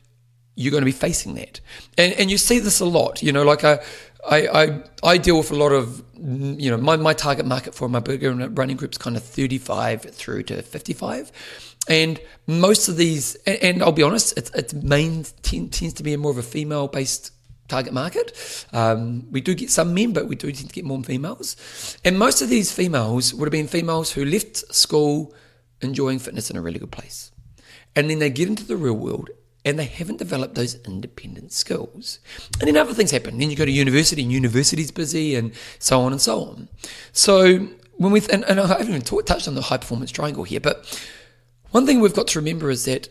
you're 0.56 0.70
going 0.70 0.80
to 0.80 0.86
be 0.86 0.92
facing 0.92 1.34
that. 1.34 1.60
And, 1.96 2.12
and 2.14 2.30
you 2.30 2.38
see 2.38 2.58
this 2.58 2.80
a 2.80 2.86
lot, 2.86 3.22
you 3.22 3.30
know, 3.30 3.44
like 3.44 3.62
I, 3.62 3.78
I, 4.28 4.48
I, 4.48 4.82
I 5.02 5.18
deal 5.18 5.38
with 5.38 5.50
a 5.50 5.54
lot 5.54 5.70
of, 5.70 6.02
you 6.14 6.70
know, 6.70 6.78
my, 6.78 6.96
my 6.96 7.12
target 7.12 7.46
market 7.46 7.74
for 7.74 7.88
my 7.88 8.00
bigger 8.00 8.32
running 8.32 8.76
groups 8.76 8.98
kind 8.98 9.16
of 9.16 9.22
35 9.22 10.02
through 10.02 10.44
to 10.44 10.62
55. 10.62 11.75
And 11.88 12.20
most 12.46 12.88
of 12.88 12.96
these, 12.96 13.34
and, 13.46 13.58
and 13.62 13.82
I'll 13.82 13.92
be 13.92 14.02
honest, 14.02 14.36
it's 14.36 14.74
main 14.74 15.24
tends 15.42 15.94
to 15.94 16.02
be 16.02 16.14
a 16.14 16.18
more 16.18 16.32
of 16.32 16.38
a 16.38 16.42
female 16.42 16.88
based 16.88 17.32
target 17.68 17.92
market. 17.92 18.66
Um, 18.72 19.26
we 19.30 19.40
do 19.40 19.54
get 19.54 19.70
some 19.70 19.94
men, 19.94 20.12
but 20.12 20.28
we 20.28 20.36
do 20.36 20.50
tend 20.52 20.68
to 20.68 20.74
get 20.74 20.84
more 20.84 21.02
females. 21.02 21.56
And 22.04 22.18
most 22.18 22.42
of 22.42 22.48
these 22.48 22.72
females 22.72 23.34
would 23.34 23.46
have 23.46 23.52
been 23.52 23.68
females 23.68 24.12
who 24.12 24.24
left 24.24 24.56
school 24.74 25.34
enjoying 25.80 26.18
fitness 26.18 26.50
in 26.50 26.56
a 26.56 26.60
really 26.60 26.78
good 26.78 26.92
place. 26.92 27.30
And 27.94 28.10
then 28.10 28.18
they 28.18 28.30
get 28.30 28.48
into 28.48 28.64
the 28.64 28.76
real 28.76 28.94
world 28.94 29.30
and 29.64 29.78
they 29.78 29.84
haven't 29.84 30.18
developed 30.18 30.54
those 30.54 30.76
independent 30.84 31.52
skills. 31.52 32.20
And 32.60 32.68
then 32.68 32.76
other 32.76 32.94
things 32.94 33.10
happen. 33.10 33.38
Then 33.38 33.50
you 33.50 33.56
go 33.56 33.64
to 33.64 33.70
university 33.70 34.22
and 34.22 34.30
university's 34.30 34.92
busy 34.92 35.34
and 35.34 35.52
so 35.78 36.00
on 36.02 36.12
and 36.12 36.20
so 36.20 36.42
on. 36.42 36.68
So 37.12 37.68
when 37.96 38.12
we, 38.12 38.20
and, 38.30 38.44
and 38.44 38.60
I 38.60 38.66
haven't 38.66 38.88
even 38.88 39.02
talk, 39.02 39.26
touched 39.26 39.48
on 39.48 39.54
the 39.54 39.62
high 39.62 39.78
performance 39.78 40.10
triangle 40.10 40.44
here, 40.44 40.60
but 40.60 40.84
one 41.76 41.84
thing 41.84 42.00
we've 42.00 42.14
got 42.14 42.28
to 42.28 42.38
remember 42.38 42.70
is 42.70 42.86
that 42.86 43.10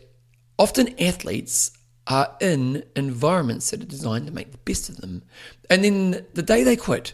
often 0.57 0.99
athletes 0.99 1.69
are 2.07 2.35
in 2.41 2.83
environments 2.95 3.69
that 3.69 3.79
are 3.79 3.85
designed 3.85 4.25
to 4.25 4.33
make 4.33 4.51
the 4.51 4.57
best 4.57 4.89
of 4.89 4.97
them. 4.97 5.21
And 5.69 5.83
then 5.83 6.25
the 6.33 6.41
day 6.41 6.63
they 6.63 6.75
quit, 6.75 7.13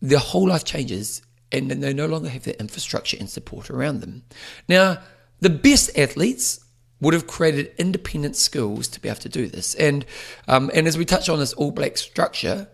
their 0.00 0.18
whole 0.18 0.48
life 0.48 0.64
changes 0.64 1.20
and 1.52 1.70
then 1.70 1.80
they 1.80 1.92
no 1.92 2.06
longer 2.06 2.30
have 2.30 2.44
that 2.44 2.60
infrastructure 2.60 3.18
and 3.20 3.28
support 3.28 3.68
around 3.68 4.00
them. 4.00 4.22
Now, 4.70 5.02
the 5.40 5.50
best 5.50 5.98
athletes 5.98 6.64
would 7.02 7.12
have 7.12 7.26
created 7.26 7.70
independent 7.76 8.34
skills 8.34 8.88
to 8.88 9.00
be 9.00 9.10
able 9.10 9.20
to 9.20 9.28
do 9.28 9.48
this. 9.48 9.74
And 9.74 10.06
um, 10.48 10.70
and 10.72 10.86
as 10.86 10.96
we 10.96 11.04
touch 11.04 11.28
on 11.28 11.40
this 11.40 11.52
All 11.52 11.72
Black 11.72 11.98
structure 11.98 12.68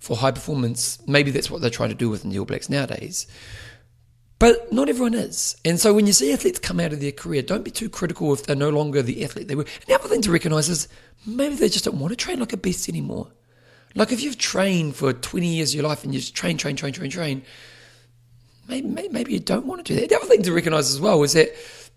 for 0.00 0.16
high 0.16 0.30
performance, 0.30 0.98
maybe 1.06 1.30
that's 1.30 1.50
what 1.50 1.60
they're 1.60 1.68
trying 1.68 1.90
to 1.90 1.94
do 1.94 2.08
within 2.08 2.30
the 2.30 2.38
All 2.38 2.46
Blacks 2.46 2.70
nowadays. 2.70 3.26
But 4.38 4.72
not 4.72 4.88
everyone 4.88 5.14
is. 5.14 5.56
And 5.64 5.80
so 5.80 5.92
when 5.92 6.06
you 6.06 6.12
see 6.12 6.32
athletes 6.32 6.60
come 6.60 6.78
out 6.78 6.92
of 6.92 7.00
their 7.00 7.12
career, 7.12 7.42
don't 7.42 7.64
be 7.64 7.72
too 7.72 7.88
critical 7.88 8.32
if 8.32 8.44
they're 8.44 8.54
no 8.54 8.70
longer 8.70 9.02
the 9.02 9.24
athlete 9.24 9.48
they 9.48 9.56
were. 9.56 9.62
And 9.62 9.86
the 9.86 9.94
other 9.94 10.08
thing 10.08 10.22
to 10.22 10.32
recognize 10.32 10.68
is 10.68 10.86
maybe 11.26 11.56
they 11.56 11.68
just 11.68 11.84
don't 11.84 11.98
want 11.98 12.12
to 12.12 12.16
train 12.16 12.38
like 12.38 12.52
a 12.52 12.56
beast 12.56 12.88
anymore. 12.88 13.32
Like 13.94 14.12
if 14.12 14.22
you've 14.22 14.38
trained 14.38 14.94
for 14.94 15.12
20 15.12 15.46
years 15.46 15.70
of 15.70 15.80
your 15.80 15.88
life 15.88 16.04
and 16.04 16.14
you 16.14 16.20
just 16.20 16.36
train, 16.36 16.56
train, 16.56 16.76
train, 16.76 16.92
train, 16.92 17.10
train, 17.10 17.42
maybe, 18.68 19.08
maybe, 19.08 19.32
you 19.32 19.40
don't 19.40 19.66
want 19.66 19.84
to 19.84 19.92
do 19.94 20.00
that. 20.00 20.08
The 20.08 20.16
other 20.16 20.26
thing 20.26 20.42
to 20.42 20.52
recognize 20.52 20.90
as 20.92 21.00
well 21.00 21.22
is 21.24 21.32
that 21.32 21.52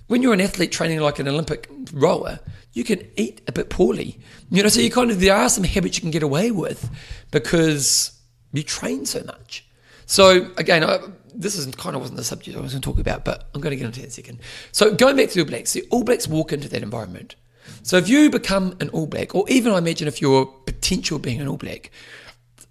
when 0.07 0.23
you're 0.23 0.33
an 0.33 0.41
athlete 0.41 0.71
training 0.71 0.99
like 0.99 1.19
an 1.19 1.27
Olympic 1.27 1.69
rower, 1.93 2.39
you 2.73 2.83
can 2.83 3.07
eat 3.17 3.41
a 3.47 3.51
bit 3.51 3.69
poorly. 3.69 4.19
You 4.49 4.63
know, 4.63 4.69
so 4.69 4.81
you 4.81 4.89
kind 4.89 5.11
of, 5.11 5.19
there 5.19 5.35
are 5.35 5.49
some 5.49 5.63
habits 5.63 5.97
you 5.97 6.01
can 6.01 6.11
get 6.11 6.23
away 6.23 6.49
with 6.49 6.89
because 7.29 8.19
you 8.51 8.63
train 8.63 9.05
so 9.05 9.23
much. 9.23 9.65
So 10.05 10.51
again, 10.57 10.83
I, 10.83 10.99
this 11.33 11.55
is 11.55 11.73
kind 11.75 11.95
of 11.95 12.01
wasn't 12.01 12.17
the 12.17 12.23
subject 12.23 12.57
I 12.57 12.61
was 12.61 12.73
going 12.73 12.81
to 12.81 12.89
talk 12.89 12.99
about, 12.99 13.25
but 13.25 13.49
I'm 13.53 13.61
going 13.61 13.71
to 13.71 13.77
get 13.77 13.85
into 13.85 13.99
that 13.99 14.05
in 14.05 14.09
a 14.09 14.13
second. 14.13 14.39
So 14.71 14.93
going 14.93 15.15
back 15.15 15.29
to 15.29 15.35
the 15.35 15.41
All 15.41 15.47
Blacks, 15.47 15.73
the 15.73 15.85
All 15.89 16.03
Blacks 16.03 16.27
walk 16.27 16.53
into 16.53 16.69
that 16.69 16.83
environment. 16.83 17.35
So 17.83 17.97
if 17.97 18.09
you 18.09 18.29
become 18.29 18.75
an 18.79 18.89
All 18.89 19.07
Black, 19.07 19.33
or 19.35 19.45
even 19.49 19.73
I 19.73 19.77
imagine 19.77 20.07
if 20.07 20.21
you're 20.21 20.45
potential 20.45 21.19
being 21.19 21.41
an 21.41 21.47
All 21.47 21.57
Black, 21.57 21.91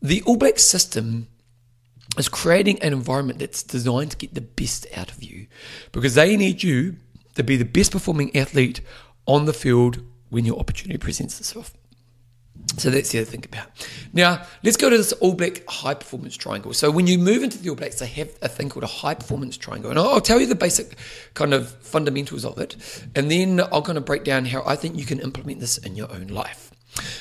the 0.03 0.23
All 0.23 0.37
Black 0.37 0.59
system 0.59 1.29
is 2.19 2.29
creating 2.29 2.81
an 2.83 2.93
environment 2.93 3.39
that's 3.39 3.63
designed 3.63 4.13
to 4.13 4.17
get 4.17 4.35
the 4.35 4.41
best 4.41 4.87
out 4.97 5.11
of 5.11 5.23
you 5.23 5.47
because 5.93 6.15
they 6.15 6.37
need 6.37 6.63
you 6.63 6.97
to 7.35 7.43
be 7.43 7.57
the 7.57 7.65
best 7.65 7.93
performing 7.93 8.35
athlete 8.37 8.81
on 9.27 9.45
the 9.45 9.53
field 9.53 10.03
when 10.29 10.45
your 10.45 10.59
opportunity 10.59 10.99
presents 10.99 11.39
itself. 11.39 11.73
So 12.77 12.89
that's 12.91 13.11
the 13.11 13.19
other 13.19 13.31
thing 13.31 13.45
about. 13.45 13.67
Now, 14.13 14.43
let's 14.63 14.77
go 14.77 14.89
to 14.89 14.97
this 14.97 15.13
All 15.15 15.35
Black 15.35 15.67
high 15.69 15.95
performance 15.95 16.37
triangle. 16.37 16.73
So 16.73 16.91
when 16.91 17.07
you 17.07 17.19
move 17.19 17.43
into 17.43 17.59
the 17.59 17.69
All 17.71 17.77
Blacks, 17.77 17.99
they 17.99 18.07
have 18.07 18.31
a 18.43 18.49
thing 18.49 18.69
called 18.69 18.85
a 18.85 18.89
high 18.89 19.15
performance 19.15 19.57
triangle. 19.57 19.91
And 19.91 19.99
I'll, 19.99 20.09
I'll 20.09 20.21
tell 20.21 20.41
you 20.41 20.47
the 20.47 20.55
basic 20.55 20.97
kind 21.35 21.53
of 21.53 21.71
fundamentals 21.71 22.45
of 22.45 22.59
it. 22.59 22.77
And 23.15 23.31
then 23.31 23.61
I'll 23.73 23.83
kind 23.83 23.99
of 23.99 24.05
break 24.05 24.25
down 24.25 24.45
how 24.47 24.63
I 24.65 24.77
think 24.77 24.97
you 24.97 25.05
can 25.05 25.21
implement 25.21 25.61
this 25.61 25.79
in 25.79 25.97
your 25.97 26.11
own 26.13 26.29
life. 26.29 26.71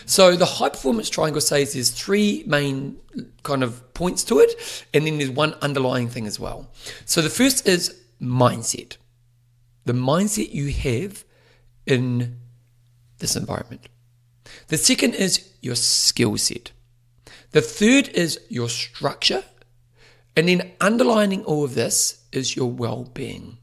So 0.05 0.35
the 0.35 0.45
high 0.45 0.69
performance 0.69 1.09
triangle 1.09 1.41
says 1.41 1.73
there's 1.73 1.91
three 1.91 2.43
main 2.47 2.97
kind 3.43 3.63
of 3.63 3.93
points 3.93 4.23
to 4.25 4.39
it, 4.39 4.85
and 4.93 5.05
then 5.05 5.17
there's 5.17 5.29
one 5.29 5.55
underlying 5.61 6.09
thing 6.09 6.25
as 6.25 6.39
well. 6.39 6.71
So 7.05 7.21
the 7.21 7.29
first 7.29 7.67
is 7.67 7.99
mindset. 8.21 8.97
The 9.85 9.93
mindset 9.93 10.53
you 10.53 10.69
have 10.69 11.23
in 11.85 12.37
this 13.19 13.35
environment. 13.35 13.87
The 14.67 14.77
second 14.77 15.15
is 15.15 15.49
your 15.61 15.75
skill 15.75 16.37
set. 16.37 16.71
The 17.51 17.61
third 17.61 18.09
is 18.09 18.39
your 18.49 18.69
structure. 18.69 19.43
And 20.35 20.47
then 20.47 20.71
underlining 20.79 21.43
all 21.45 21.63
of 21.63 21.75
this 21.75 22.23
is 22.31 22.55
your 22.55 22.71
well-being. 22.71 23.57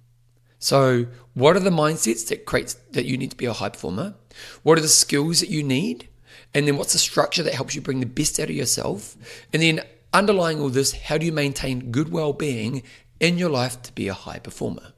So, 0.59 1.07
what 1.35 1.55
are 1.57 1.61
the 1.61 1.71
mindsets 1.71 2.29
that 2.29 2.45
creates 2.45 2.75
that 2.93 3.05
you 3.05 3.17
need 3.17 3.31
to 3.31 3.37
be 3.37 3.47
a 3.47 3.53
high 3.53 3.69
performer? 3.69 4.15
What 4.63 4.79
are 4.79 4.83
the 4.83 4.89
skills 4.89 5.41
that 5.41 5.49
you 5.49 5.63
need? 5.63 6.09
And 6.55 6.67
then 6.67 6.77
what's 6.77 6.93
the 6.93 6.99
structure 6.99 7.43
that 7.43 7.55
helps 7.55 7.75
you 7.75 7.81
bring 7.81 8.01
the 8.01 8.07
best 8.07 8.41
out 8.41 8.51
of 8.51 8.57
yourself? 8.57 9.17
And 9.53 9.63
then 9.63 9.81
underlying 10.13 10.61
all 10.61 10.71
this, 10.71 10.93
how 10.93 11.19
do 11.19 11.27
you 11.27 11.33
maintain 11.33 11.91
good 11.91 12.11
well-being 12.11 12.83
in 13.21 13.39
your 13.39 13.51
life 13.51 13.81
to 13.83 13.93
be 13.93 14.09
a 14.09 14.15
high 14.15 14.39
performer? 14.39 14.93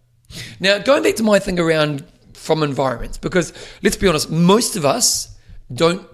Now, 0.60 0.78
going 0.78 1.02
back 1.02 1.16
to 1.16 1.22
my 1.22 1.38
thing 1.38 1.58
around 1.58 2.04
from 2.34 2.62
environments, 2.62 3.18
because 3.18 3.52
let's 3.82 3.96
be 3.96 4.08
honest, 4.08 4.30
most 4.30 4.76
of 4.76 4.84
us 4.84 5.36
don't 5.72 6.06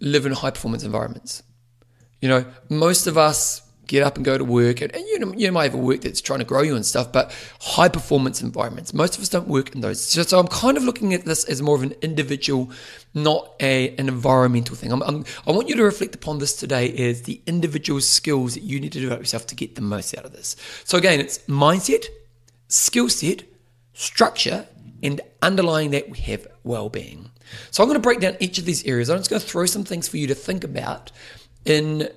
live 0.00 0.26
in 0.26 0.32
high 0.32 0.50
performance 0.50 0.84
environments. 0.84 1.42
You 2.20 2.28
know, 2.28 2.44
most 2.68 3.06
of 3.06 3.16
us 3.16 3.62
get 3.86 4.02
up 4.02 4.16
and 4.16 4.24
go 4.24 4.36
to 4.36 4.44
work, 4.44 4.82
and, 4.82 4.94
and 4.94 5.04
you 5.06 5.18
know, 5.18 5.32
you 5.34 5.50
might 5.50 5.64
have 5.64 5.74
a 5.74 5.82
work 5.82 6.02
that's 6.02 6.20
trying 6.20 6.40
to 6.40 6.44
grow 6.44 6.62
you 6.62 6.76
and 6.76 6.84
stuff, 6.84 7.10
but 7.10 7.34
high 7.60 7.88
performance 7.88 8.42
environments, 8.42 8.92
most 8.92 9.16
of 9.16 9.22
us 9.22 9.28
don't 9.30 9.48
work 9.48 9.74
in 9.74 9.80
those. 9.80 10.04
So, 10.04 10.22
so 10.22 10.38
I'm 10.38 10.46
kind 10.46 10.76
of 10.76 10.84
looking 10.84 11.14
at 11.14 11.24
this 11.24 11.44
as 11.44 11.62
more 11.62 11.74
of 11.74 11.82
an 11.82 11.94
individual, 12.02 12.70
not 13.14 13.54
a 13.60 13.96
an 13.96 14.08
environmental 14.08 14.76
thing. 14.76 14.92
I'm, 14.92 15.02
I'm, 15.02 15.24
i 15.46 15.52
want 15.52 15.68
you 15.68 15.76
to 15.76 15.84
reflect 15.84 16.14
upon 16.14 16.38
this 16.38 16.54
today 16.54 16.92
as 17.08 17.22
the 17.22 17.40
individual 17.46 18.00
skills 18.00 18.54
that 18.54 18.62
you 18.62 18.78
need 18.78 18.92
to 18.92 19.00
develop 19.00 19.20
yourself 19.20 19.46
to 19.46 19.54
get 19.54 19.74
the 19.74 19.80
most 19.80 20.16
out 20.16 20.24
of 20.24 20.32
this. 20.32 20.54
So 20.84 20.98
again, 20.98 21.18
it's 21.18 21.38
mindset, 21.46 22.04
skill 22.68 23.08
set, 23.08 23.44
structure, 23.94 24.66
and 25.02 25.20
underlying 25.40 25.92
that 25.92 26.10
we 26.10 26.18
have 26.18 26.46
well-being. 26.62 27.27
So 27.70 27.82
I'm 27.82 27.88
going 27.88 28.00
to 28.00 28.02
break 28.02 28.20
down 28.20 28.36
each 28.40 28.58
of 28.58 28.64
these 28.64 28.84
areas. 28.84 29.10
I'm 29.10 29.18
just 29.18 29.30
going 29.30 29.40
to 29.40 29.46
throw 29.46 29.66
some 29.66 29.84
things 29.84 30.08
for 30.08 30.16
you 30.16 30.26
to 30.28 30.34
think 30.34 30.64
about 30.64 31.10
in 31.64 32.08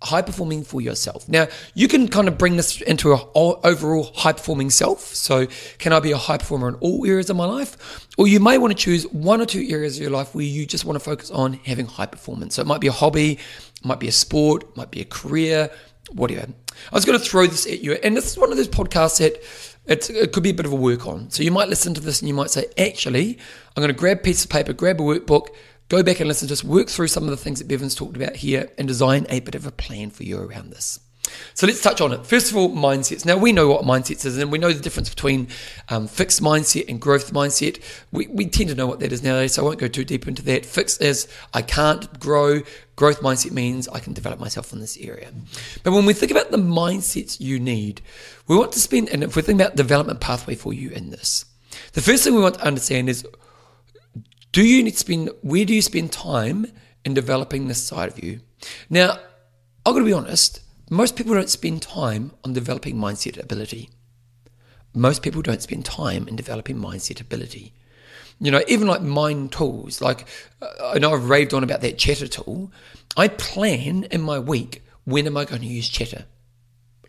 high 0.00 0.22
performing 0.22 0.62
for 0.62 0.80
yourself. 0.80 1.28
Now, 1.28 1.48
you 1.74 1.88
can 1.88 2.08
kind 2.08 2.28
of 2.28 2.38
bring 2.38 2.56
this 2.56 2.80
into 2.80 3.12
an 3.12 3.20
overall 3.34 4.12
high 4.14 4.32
performing 4.32 4.70
self. 4.70 5.00
So, 5.00 5.46
can 5.78 5.92
I 5.92 6.00
be 6.00 6.12
a 6.12 6.16
high 6.16 6.38
performer 6.38 6.68
in 6.68 6.74
all 6.76 7.04
areas 7.04 7.30
of 7.30 7.36
my 7.36 7.46
life? 7.46 8.06
Or 8.16 8.28
you 8.28 8.40
may 8.40 8.58
want 8.58 8.76
to 8.76 8.78
choose 8.78 9.04
one 9.08 9.40
or 9.40 9.46
two 9.46 9.66
areas 9.68 9.96
of 9.96 10.02
your 10.02 10.10
life 10.10 10.34
where 10.34 10.44
you 10.44 10.66
just 10.66 10.84
want 10.84 10.98
to 10.98 11.04
focus 11.04 11.30
on 11.30 11.54
having 11.54 11.86
high 11.86 12.06
performance. 12.06 12.54
So, 12.54 12.62
it 12.62 12.66
might 12.66 12.80
be 12.80 12.86
a 12.86 12.92
hobby, 12.92 13.32
it 13.32 13.84
might 13.84 14.00
be 14.00 14.08
a 14.08 14.12
sport, 14.12 14.62
it 14.64 14.76
might 14.76 14.90
be 14.90 15.00
a 15.00 15.04
career, 15.04 15.70
whatever. 16.12 16.46
I 16.92 16.94
was 16.94 17.04
going 17.04 17.18
to 17.18 17.24
throw 17.24 17.46
this 17.46 17.66
at 17.66 17.80
you. 17.80 17.94
And 17.94 18.16
this 18.16 18.30
is 18.30 18.38
one 18.38 18.50
of 18.50 18.56
those 18.56 18.68
podcasts 18.68 19.18
that 19.18 19.42
it 19.88 20.32
could 20.32 20.42
be 20.42 20.50
a 20.50 20.54
bit 20.54 20.66
of 20.66 20.72
a 20.72 20.76
work 20.76 21.06
on. 21.06 21.30
So 21.30 21.42
you 21.42 21.50
might 21.50 21.68
listen 21.68 21.94
to 21.94 22.00
this 22.00 22.20
and 22.20 22.28
you 22.28 22.34
might 22.34 22.50
say, 22.50 22.66
actually, 22.76 23.38
I'm 23.76 23.80
going 23.80 23.88
to 23.88 23.98
grab 23.98 24.18
a 24.18 24.22
piece 24.22 24.44
of 24.44 24.50
paper, 24.50 24.72
grab 24.72 25.00
a 25.00 25.04
workbook, 25.04 25.48
go 25.88 26.02
back 26.02 26.20
and 26.20 26.28
listen 26.28 26.46
just 26.46 26.64
work 26.64 26.88
through 26.88 27.08
some 27.08 27.24
of 27.24 27.30
the 27.30 27.36
things 27.36 27.58
that 27.58 27.68
Bevan's 27.68 27.94
talked 27.94 28.16
about 28.16 28.36
here, 28.36 28.70
and 28.76 28.86
design 28.86 29.26
a 29.30 29.40
bit 29.40 29.54
of 29.54 29.66
a 29.66 29.72
plan 29.72 30.10
for 30.10 30.24
you 30.24 30.38
around 30.38 30.70
this. 30.70 31.00
So 31.54 31.66
let's 31.66 31.82
touch 31.82 32.00
on 32.00 32.12
it. 32.12 32.26
First 32.26 32.50
of 32.50 32.56
all, 32.56 32.70
mindsets. 32.70 33.24
Now 33.24 33.36
we 33.36 33.52
know 33.52 33.68
what 33.68 33.84
mindsets 33.84 34.24
is, 34.24 34.38
and 34.38 34.52
we 34.52 34.58
know 34.58 34.72
the 34.72 34.82
difference 34.82 35.08
between 35.08 35.48
um, 35.88 36.06
fixed 36.06 36.42
mindset 36.42 36.88
and 36.88 37.00
growth 37.00 37.32
mindset. 37.32 37.82
We, 38.12 38.26
we 38.28 38.46
tend 38.46 38.70
to 38.70 38.74
know 38.74 38.86
what 38.86 39.00
that 39.00 39.12
is 39.12 39.22
nowadays, 39.22 39.54
so 39.54 39.62
I 39.62 39.64
won't 39.64 39.78
go 39.78 39.88
too 39.88 40.04
deep 40.04 40.28
into 40.28 40.42
that. 40.42 40.64
Fixed 40.64 41.02
is 41.02 41.28
I 41.52 41.62
can't 41.62 42.18
grow. 42.20 42.60
Growth 42.96 43.20
mindset 43.20 43.52
means 43.52 43.88
I 43.88 44.00
can 44.00 44.12
develop 44.12 44.40
myself 44.40 44.72
in 44.72 44.80
this 44.80 44.96
area. 44.98 45.30
But 45.84 45.92
when 45.92 46.04
we 46.04 46.12
think 46.12 46.32
about 46.32 46.50
the 46.50 46.58
mindsets 46.58 47.40
you 47.40 47.60
need, 47.60 48.00
we 48.46 48.56
want 48.56 48.72
to 48.72 48.80
spend, 48.80 49.08
and 49.10 49.22
if 49.22 49.36
we 49.36 49.42
think 49.42 49.60
about 49.60 49.76
development 49.76 50.20
pathway 50.20 50.54
for 50.54 50.72
you 50.72 50.90
in 50.90 51.10
this, 51.10 51.44
the 51.92 52.00
first 52.00 52.24
thing 52.24 52.34
we 52.34 52.40
want 52.40 52.56
to 52.56 52.66
understand 52.66 53.08
is 53.08 53.26
do 54.52 54.64
you 54.64 54.82
need 54.82 54.92
to 54.92 54.98
spend, 54.98 55.30
where 55.42 55.64
do 55.64 55.74
you 55.74 55.82
spend 55.82 56.10
time 56.10 56.66
in 57.04 57.14
developing 57.14 57.68
this 57.68 57.82
side 57.82 58.08
of 58.08 58.22
you? 58.22 58.40
Now, 58.88 59.18
got 59.84 59.98
to 59.98 60.04
be 60.04 60.12
honest, 60.12 60.60
most 60.90 61.16
people 61.16 61.34
don't 61.34 61.50
spend 61.50 61.82
time 61.82 62.32
on 62.44 62.52
developing 62.52 62.96
mindset 62.96 63.42
ability. 63.42 63.90
Most 64.94 65.22
people 65.22 65.42
don't 65.42 65.62
spend 65.62 65.84
time 65.84 66.26
in 66.28 66.36
developing 66.36 66.76
mindset 66.76 67.20
ability. 67.20 67.74
You 68.40 68.50
know, 68.50 68.62
even 68.68 68.86
like 68.86 69.02
mind 69.02 69.52
tools, 69.52 70.00
like 70.00 70.26
uh, 70.62 70.92
I 70.94 70.98
know 70.98 71.12
I've 71.12 71.28
raved 71.28 71.52
on 71.52 71.64
about 71.64 71.80
that 71.80 71.98
chatter 71.98 72.28
tool. 72.28 72.72
I 73.16 73.28
plan 73.28 74.04
in 74.04 74.22
my 74.22 74.38
week 74.38 74.82
when 75.04 75.26
am 75.26 75.36
I 75.36 75.44
going 75.44 75.62
to 75.62 75.66
use 75.66 75.88
chatter? 75.88 76.24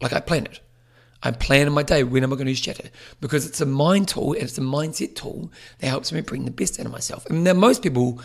Like 0.01 0.13
I 0.13 0.19
plan 0.19 0.45
it. 0.45 0.59
I 1.21 1.31
plan 1.31 1.67
in 1.67 1.73
my 1.73 1.83
day 1.83 2.03
when 2.03 2.23
am 2.23 2.31
I 2.31 2.35
going 2.37 2.45
to 2.45 2.51
use 2.51 2.61
chatter 2.61 2.89
because 3.19 3.45
it's 3.45 3.59
a 3.59 3.65
mind 3.65 4.07
tool 4.07 4.33
and 4.33 4.43
it's 4.43 4.57
a 4.57 4.61
mindset 4.61 5.15
tool 5.15 5.51
that 5.79 5.87
helps 5.87 6.11
me 6.11 6.21
bring 6.21 6.45
the 6.45 6.51
best 6.51 6.79
out 6.79 6.85
of 6.85 6.91
myself. 6.91 7.25
And 7.27 7.43
now 7.43 7.53
most 7.53 7.83
people 7.83 8.21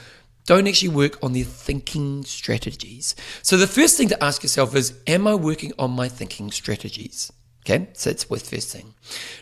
don't 0.47 0.69
actually 0.69 0.91
work 0.91 1.23
on 1.23 1.33
their 1.33 1.45
thinking 1.45 2.25
strategies. 2.25 3.15
So 3.43 3.57
the 3.57 3.67
first 3.67 3.97
thing 3.97 4.09
to 4.09 4.25
ask 4.25 4.43
yourself 4.43 4.75
is, 4.75 4.99
am 5.07 5.27
I 5.27 5.35
working 5.35 5.73
on 5.79 5.91
my 5.91 6.09
thinking 6.09 6.51
strategies? 6.51 7.33
Okay, 7.67 7.89
so 7.95 8.11
it's 8.11 8.29
worth 8.29 8.51
first 8.51 8.71
thing. 8.71 8.95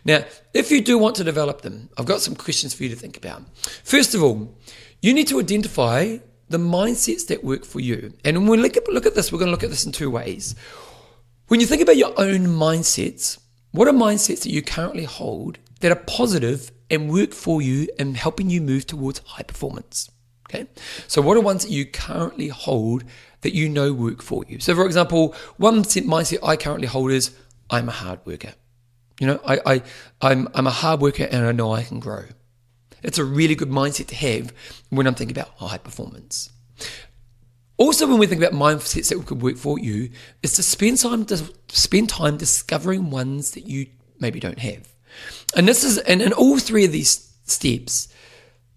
Now, 0.05 0.25
if 0.55 0.71
you 0.71 0.81
do 0.81 0.97
want 0.97 1.17
to 1.17 1.25
develop 1.25 1.63
them, 1.63 1.89
I've 1.99 2.07
got 2.07 2.21
some 2.21 2.37
questions 2.37 2.73
for 2.73 2.85
you 2.85 2.89
to 2.91 2.97
think 2.97 3.17
about. 3.17 3.43
First 3.83 4.15
of 4.15 4.23
all, 4.23 4.57
you 5.01 5.13
need 5.13 5.27
to 5.29 5.41
identify 5.41 6.19
the 6.49 6.59
mindsets 6.59 7.27
that 7.27 7.43
work 7.43 7.65
for 7.65 7.81
you. 7.81 8.13
And 8.25 8.49
when 8.49 8.51
we 8.51 8.57
look 8.59 8.77
at, 8.77 8.89
look 8.89 9.07
at 9.07 9.17
this, 9.17 9.33
we're 9.33 9.41
going 9.41 9.49
to 9.49 9.53
look 9.53 9.65
at 9.65 9.71
this 9.71 9.85
in 9.85 9.91
two 9.91 10.11
ways. 10.11 10.55
When 11.49 11.59
you 11.59 11.67
think 11.67 11.83
about 11.83 11.97
your 11.97 12.13
own 12.17 12.47
mindsets, 12.47 13.39
what 13.73 13.89
are 13.89 13.93
mindsets 13.93 14.43
that 14.43 14.53
you 14.53 14.63
currently 14.63 15.05
hold 15.05 15.59
that 15.81 15.91
are 15.91 15.97
positive 15.97 16.71
and 16.91 17.11
work 17.11 17.33
for 17.33 17.61
you 17.61 17.89
and 17.99 18.17
helping 18.17 18.51
you 18.51 18.61
move 18.61 18.87
towards 18.87 19.19
high 19.21 19.43
performance? 19.43 20.09
Okay. 20.53 20.67
So 21.09 21.23
what 21.23 21.37
are 21.37 21.41
ones 21.41 21.65
that 21.65 21.71
you 21.71 21.87
currently 21.87 22.49
hold 22.49 23.05
that 23.41 23.55
you 23.55 23.69
know 23.69 23.93
work 23.93 24.23
for 24.23 24.45
you? 24.49 24.61
So 24.61 24.75
for 24.75 24.85
example, 24.85 25.35
one 25.57 25.83
mindset 25.83 26.39
I 26.43 26.57
currently 26.57 26.89
hold 26.89 27.11
is 27.11 27.35
I'm 27.71 27.89
a 27.89 27.93
hard 27.93 28.21
worker. 28.27 28.55
You 29.19 29.29
know, 29.29 29.41
I, 29.47 29.61
I 29.65 29.83
I'm 30.21 30.49
I'm 30.55 30.67
a 30.67 30.71
hard 30.71 31.01
worker 31.01 31.27
and 31.31 31.47
I 31.47 31.53
know 31.53 31.73
I 31.73 31.83
can 31.83 32.01
grow. 32.01 32.25
It's 33.03 33.19
a 33.19 33.25
really 33.25 33.55
good 33.55 33.71
mindset 33.71 34.09
to 34.09 34.15
have 34.15 34.53
when 34.91 35.07
I'm 35.07 35.15
thinking 35.15 35.37
about 35.37 35.55
high 35.57 35.79
performance. 35.79 36.51
Also, 37.79 38.07
when 38.07 38.19
we 38.19 38.27
think 38.27 38.41
about 38.43 38.53
mindsets 38.53 39.09
that 39.09 39.27
could 39.27 39.43
work 39.43 39.57
for 39.57 39.79
you, 39.79 40.11
is 40.43 40.53
to 40.55 40.63
spend 40.63 40.99
time 40.99 41.25
to 41.27 41.43
spend 41.69 42.11
time 42.11 42.37
discovering 42.37 43.11
ones 43.11 43.53
that 43.53 43.67
you 43.67 43.87
maybe 44.21 44.39
don't 44.39 44.59
have. 44.59 44.93
And 45.57 45.67
this 45.67 45.83
is 45.83 45.99
and 45.99 46.21
in 46.21 46.33
all 46.33 46.59
three 46.59 46.85
of 46.85 46.93
these 46.93 47.33
steps, 47.45 48.09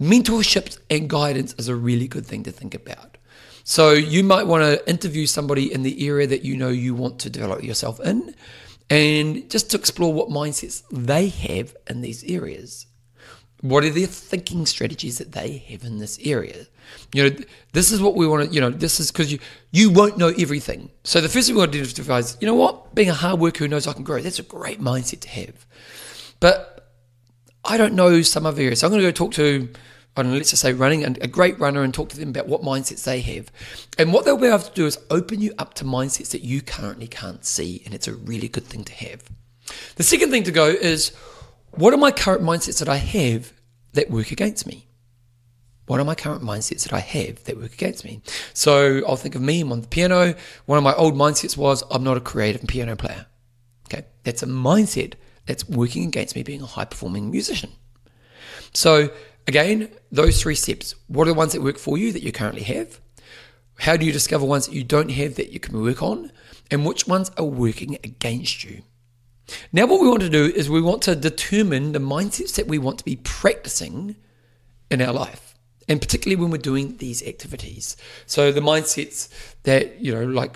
mentorship 0.01 0.77
and 0.89 1.09
guidance 1.09 1.53
is 1.57 1.67
a 1.67 1.75
really 1.75 2.07
good 2.07 2.25
thing 2.25 2.43
to 2.43 2.51
think 2.51 2.73
about. 2.73 3.17
So 3.63 3.91
you 3.93 4.23
might 4.23 4.45
want 4.45 4.63
to 4.63 4.87
interview 4.89 5.25
somebody 5.25 5.73
in 5.73 5.81
the 5.83 6.07
area 6.07 6.27
that 6.27 6.43
you 6.43 6.55
know 6.55 6.69
you 6.69 6.93
want 6.93 7.19
to 7.19 7.29
develop 7.29 7.63
yourself 7.63 7.99
in 7.99 8.35
and 8.89 9.49
just 9.49 9.71
to 9.71 9.77
explore 9.77 10.13
what 10.13 10.29
mindsets 10.29 10.83
they 10.91 11.29
have 11.29 11.75
in 11.89 12.01
these 12.01 12.23
areas. 12.25 12.85
What 13.61 13.83
are 13.83 13.89
their 13.89 14.05
thinking 14.05 14.67
strategies 14.67 15.17
that 15.17 15.31
they 15.31 15.57
have 15.69 15.83
in 15.83 15.97
this 15.97 16.19
area? 16.23 16.67
You 17.13 17.29
know, 17.29 17.35
this 17.71 17.91
is 17.91 17.99
what 17.99 18.15
we 18.15 18.27
want 18.27 18.47
to, 18.47 18.53
you 18.53 18.61
know, 18.61 18.69
this 18.69 18.99
is 18.99 19.11
because 19.11 19.31
you, 19.31 19.39
you 19.71 19.89
won't 19.89 20.19
know 20.19 20.31
everything. 20.37 20.91
So 21.03 21.19
the 21.19 21.29
first 21.29 21.47
thing 21.47 21.55
we 21.55 21.61
want 21.61 21.71
to 21.71 21.79
identify 21.79 22.19
is, 22.19 22.37
you 22.39 22.45
know 22.45 22.53
what, 22.53 22.93
being 22.93 23.09
a 23.09 23.13
hard 23.15 23.39
worker 23.39 23.59
who 23.59 23.67
knows 23.67 23.87
I 23.87 23.93
can 23.93 24.03
grow, 24.03 24.21
that's 24.21 24.37
a 24.37 24.43
great 24.43 24.79
mindset 24.79 25.21
to 25.21 25.29
have. 25.29 25.65
But 26.39 26.74
I 27.65 27.77
don't 27.77 27.93
know 27.93 28.21
some 28.21 28.45
other 28.45 28.61
areas. 28.61 28.79
So 28.79 28.87
I'm 28.87 28.91
going 28.91 29.01
to 29.01 29.07
go 29.07 29.11
talk 29.11 29.33
to 29.33 29.69
I 30.17 30.21
don't 30.23 30.31
know, 30.31 30.37
let's 30.37 30.51
just 30.51 30.61
say 30.61 30.71
running 30.71 31.03
and 31.03 31.21
a 31.21 31.27
great 31.27 31.59
runner 31.59 31.83
and 31.83 31.93
talk 31.93 32.07
to 32.09 32.17
them 32.17 32.29
about 32.29 32.47
what 32.47 32.61
mindsets 32.61 33.03
they 33.03 33.19
have. 33.19 33.51
And 33.97 34.13
what 34.13 34.23
they'll 34.23 34.37
be 34.37 34.47
able 34.47 34.59
to 34.59 34.73
do 34.73 34.85
is 34.85 34.97
open 35.09 35.41
you 35.41 35.53
up 35.57 35.73
to 35.75 35.83
mindsets 35.83 36.29
that 36.31 36.41
you 36.41 36.61
currently 36.61 37.07
can't 37.07 37.43
see. 37.43 37.81
And 37.83 37.93
it's 37.93 38.07
a 38.07 38.15
really 38.15 38.47
good 38.47 38.63
thing 38.63 38.85
to 38.85 38.93
have. 38.93 39.23
The 39.95 40.03
second 40.03 40.31
thing 40.31 40.43
to 40.43 40.53
go 40.53 40.67
is 40.67 41.11
what 41.71 41.93
are 41.93 41.97
my 41.97 42.11
current 42.11 42.41
mindsets 42.43 42.79
that 42.79 42.87
I 42.87 42.95
have 42.95 43.51
that 43.91 44.09
work 44.09 44.31
against 44.31 44.65
me? 44.65 44.87
What 45.87 45.99
are 45.99 46.05
my 46.05 46.15
current 46.15 46.41
mindsets 46.41 46.83
that 46.83 46.93
I 46.93 46.99
have 46.99 47.43
that 47.43 47.57
work 47.57 47.73
against 47.73 48.05
me? 48.05 48.21
So 48.53 49.01
I'll 49.05 49.17
think 49.17 49.35
of 49.35 49.41
me, 49.41 49.61
I'm 49.61 49.71
on 49.73 49.81
the 49.81 49.87
piano. 49.87 50.33
One 50.65 50.77
of 50.77 50.83
my 50.83 50.93
old 50.93 51.15
mindsets 51.15 51.57
was 51.57 51.83
I'm 51.91 52.05
not 52.05 52.15
a 52.15 52.21
creative 52.21 52.65
piano 52.67 52.95
player. 52.95 53.25
Okay. 53.87 54.05
That's 54.23 54.43
a 54.43 54.47
mindset 54.47 55.15
that's 55.45 55.67
working 55.67 56.05
against 56.05 56.35
me 56.35 56.43
being 56.43 56.61
a 56.61 56.65
high 56.65 56.85
performing 56.85 57.31
musician. 57.31 57.71
So 58.73 59.09
Again, 59.47 59.89
those 60.11 60.41
three 60.41 60.55
steps. 60.55 60.95
What 61.07 61.27
are 61.27 61.31
the 61.31 61.37
ones 61.37 61.53
that 61.53 61.61
work 61.61 61.77
for 61.77 61.97
you 61.97 62.11
that 62.11 62.23
you 62.23 62.31
currently 62.31 62.63
have? 62.63 62.99
How 63.79 63.97
do 63.97 64.05
you 64.05 64.11
discover 64.11 64.45
ones 64.45 64.67
that 64.67 64.73
you 64.73 64.83
don't 64.83 65.11
have 65.11 65.35
that 65.35 65.51
you 65.51 65.59
can 65.59 65.81
work 65.81 66.01
on? 66.01 66.31
And 66.71 66.85
which 66.85 67.07
ones 67.07 67.29
are 67.37 67.45
working 67.45 67.97
against 68.03 68.63
you? 68.63 68.81
Now, 69.71 69.85
what 69.85 70.01
we 70.01 70.09
want 70.09 70.21
to 70.21 70.29
do 70.29 70.45
is 70.45 70.69
we 70.69 70.81
want 70.81 71.03
to 71.03 71.15
determine 71.15 71.91
the 71.91 71.99
mindsets 71.99 72.55
that 72.55 72.65
we 72.65 72.79
want 72.79 72.97
to 72.97 73.05
be 73.05 73.17
practicing 73.17 74.15
in 74.89 75.01
our 75.01 75.13
life, 75.13 75.53
and 75.87 76.01
particularly 76.01 76.41
when 76.41 76.49
we're 76.49 76.57
doing 76.57 76.97
these 76.97 77.21
activities. 77.21 77.95
So, 78.25 78.51
the 78.51 78.61
mindsets 78.61 79.29
that, 79.61 80.01
you 80.01 80.15
know, 80.15 80.25
like 80.25 80.55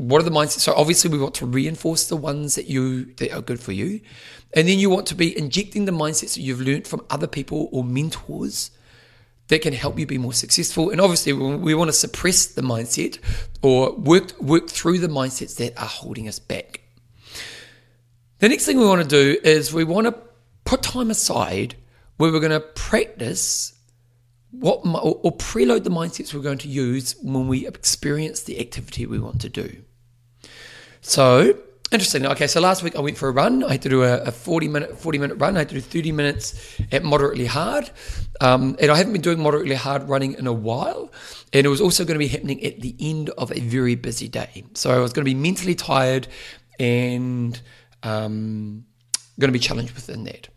what 0.00 0.22
are 0.22 0.24
the 0.24 0.30
mindsets? 0.30 0.60
So 0.60 0.72
obviously 0.72 1.10
we 1.10 1.18
want 1.18 1.34
to 1.34 1.46
reinforce 1.46 2.08
the 2.08 2.16
ones 2.16 2.54
that 2.54 2.66
you 2.66 3.04
that 3.16 3.32
are 3.32 3.42
good 3.42 3.60
for 3.60 3.72
you. 3.72 4.00
And 4.54 4.66
then 4.66 4.78
you 4.78 4.88
want 4.88 5.06
to 5.08 5.14
be 5.14 5.36
injecting 5.36 5.84
the 5.84 5.92
mindsets 5.92 6.36
that 6.36 6.40
you've 6.40 6.62
learned 6.62 6.86
from 6.86 7.04
other 7.10 7.26
people 7.26 7.68
or 7.70 7.84
mentors 7.84 8.70
that 9.48 9.60
can 9.60 9.74
help 9.74 9.98
you 9.98 10.06
be 10.06 10.16
more 10.16 10.32
successful. 10.32 10.88
And 10.88 11.02
obviously 11.02 11.34
we 11.34 11.74
want 11.74 11.90
to 11.90 11.92
suppress 11.92 12.46
the 12.46 12.62
mindset 12.62 13.18
or 13.60 13.94
work 13.94 14.40
work 14.40 14.70
through 14.70 15.00
the 15.00 15.08
mindsets 15.08 15.56
that 15.58 15.78
are 15.78 15.86
holding 15.86 16.28
us 16.28 16.38
back. 16.38 16.80
The 18.38 18.48
next 18.48 18.64
thing 18.64 18.78
we 18.78 18.86
want 18.86 19.02
to 19.02 19.08
do 19.08 19.38
is 19.44 19.70
we 19.70 19.84
want 19.84 20.06
to 20.06 20.14
put 20.64 20.82
time 20.82 21.10
aside 21.10 21.74
where 22.16 22.32
we're 22.32 22.40
going 22.40 22.52
to 22.52 22.60
practice 22.60 23.74
what 24.50 24.80
or 24.82 25.36
preload 25.36 25.84
the 25.84 25.90
mindsets 25.90 26.32
we're 26.32 26.40
going 26.40 26.58
to 26.58 26.68
use 26.68 27.16
when 27.22 27.48
we 27.48 27.66
experience 27.66 28.44
the 28.44 28.58
activity 28.60 29.04
we 29.04 29.18
want 29.18 29.42
to 29.42 29.50
do. 29.50 29.82
So 31.00 31.58
interesting. 31.92 32.26
Okay, 32.26 32.46
so 32.46 32.60
last 32.60 32.82
week 32.82 32.94
I 32.94 33.00
went 33.00 33.18
for 33.18 33.28
a 33.28 33.32
run. 33.32 33.64
I 33.64 33.72
had 33.72 33.82
to 33.82 33.88
do 33.88 34.02
a, 34.02 34.22
a 34.22 34.32
40 34.32 34.68
minute 34.68 34.98
40 34.98 35.18
minute 35.18 35.34
run. 35.36 35.56
I 35.56 35.60
had 35.60 35.68
to 35.70 35.74
do 35.74 35.80
30 35.80 36.12
minutes 36.12 36.80
at 36.92 37.02
moderately 37.02 37.46
hard. 37.46 37.90
Um, 38.40 38.76
and 38.80 38.90
I 38.90 38.96
haven't 38.96 39.12
been 39.12 39.22
doing 39.22 39.40
moderately 39.40 39.74
hard 39.74 40.08
running 40.08 40.34
in 40.34 40.46
a 40.46 40.52
while. 40.52 41.12
And 41.52 41.66
it 41.66 41.68
was 41.68 41.80
also 41.80 42.04
going 42.04 42.14
to 42.14 42.18
be 42.18 42.28
happening 42.28 42.64
at 42.64 42.80
the 42.80 42.94
end 43.00 43.30
of 43.30 43.50
a 43.50 43.60
very 43.60 43.94
busy 43.94 44.28
day. 44.28 44.64
So 44.74 44.90
I 44.90 44.98
was 44.98 45.12
going 45.12 45.24
to 45.24 45.30
be 45.30 45.34
mentally 45.34 45.74
tired 45.74 46.28
and 46.78 47.60
um, 48.02 48.86
going 49.38 49.48
to 49.48 49.52
be 49.52 49.58
challenged 49.58 49.94
within 49.94 50.24
that. 50.24 50.48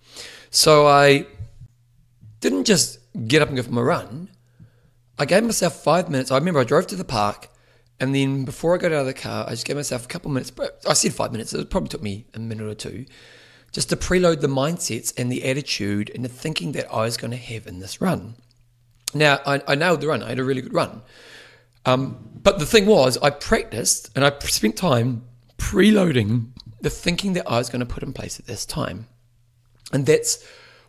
So 0.49 0.87
I 0.87 1.25
didn't 2.41 2.65
just 2.65 2.99
get 3.27 3.41
up 3.41 3.47
and 3.47 3.57
go 3.57 3.63
for 3.63 3.71
my 3.71 3.81
run. 3.81 4.29
I 5.17 5.25
gave 5.25 5.43
myself 5.43 5.83
five 5.83 6.09
minutes. 6.09 6.31
I 6.31 6.37
remember 6.37 6.59
I 6.59 6.63
drove 6.63 6.87
to 6.87 6.95
the 6.95 7.03
park 7.03 7.49
and 7.99 8.13
then 8.13 8.45
before 8.45 8.75
I 8.75 8.77
got 8.77 8.91
out 8.91 9.01
of 9.01 9.05
the 9.05 9.13
car, 9.13 9.45
I 9.47 9.51
just 9.51 9.65
gave 9.65 9.75
myself 9.75 10.05
a 10.05 10.07
couple 10.07 10.29
of 10.29 10.33
minutes. 10.33 10.51
I 10.87 10.93
said 10.93 11.13
five 11.13 11.31
minutes. 11.31 11.53
It 11.53 11.69
probably 11.69 11.89
took 11.89 12.01
me 12.01 12.25
a 12.33 12.39
minute 12.39 12.67
or 12.67 12.75
two 12.75 13.05
just 13.71 13.89
to 13.89 13.95
preload 13.95 14.39
the 14.39 14.47
mindsets 14.47 15.13
and 15.17 15.31
the 15.31 15.43
attitude 15.43 16.11
and 16.13 16.23
the 16.23 16.29
thinking 16.29 16.73
that 16.73 16.91
I 16.93 17.01
was 17.01 17.17
going 17.17 17.31
to 17.31 17.37
have 17.37 17.65
in 17.67 17.79
this 17.79 17.99
run. 17.99 18.35
Now, 19.13 19.39
I, 19.45 19.61
I 19.67 19.75
nailed 19.75 20.01
the 20.01 20.07
run. 20.07 20.23
I 20.23 20.29
had 20.29 20.39
a 20.39 20.43
really 20.43 20.61
good 20.61 20.73
run. 20.73 21.01
Um, 21.85 22.29
but 22.41 22.59
the 22.59 22.65
thing 22.65 22.85
was, 22.85 23.17
I 23.17 23.31
practiced 23.31 24.11
and 24.15 24.23
I 24.23 24.37
spent 24.39 24.77
time 24.77 25.25
preloading 25.57 26.49
the 26.81 26.89
thinking 26.89 27.33
that 27.33 27.49
I 27.49 27.57
was 27.57 27.69
going 27.69 27.79
to 27.79 27.85
put 27.85 28.03
in 28.03 28.13
place 28.13 28.39
at 28.39 28.45
this 28.45 28.65
time. 28.65 29.07
And 29.91 30.05
that's 30.05 30.45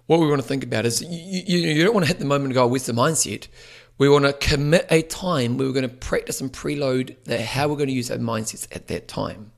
what 0.07 0.21
we 0.21 0.29
want 0.29 0.43
to 0.43 0.47
think 0.47 0.63
about 0.63 0.85
is 0.85 1.03
you, 1.03 1.43
you, 1.47 1.59
you 1.69 1.85
don't 1.85 1.95
want 1.95 2.05
to 2.05 2.09
hit 2.09 2.19
the 2.19 2.27
moment 2.27 2.47
and 2.47 2.55
go, 2.55 2.67
where's 2.67 2.87
the 2.87 2.93
mindset? 2.93 3.49
We 3.97 4.09
want 4.09 4.25
to 4.25 4.33
commit 4.33 4.87
a 4.91 5.03
time 5.03 5.57
where 5.57 5.67
we're 5.69 5.73
going 5.73 5.89
to 5.89 5.95
practice 5.95 6.41
and 6.41 6.53
preload 6.53 7.17
the, 7.25 7.41
how 7.41 7.69
we're 7.69 7.77
going 7.77 7.89
to 7.89 7.95
use 7.95 8.11
our 8.11 8.19
mindsets 8.19 8.67
at 8.75 8.89
that 8.89 9.07
time. 9.07 9.53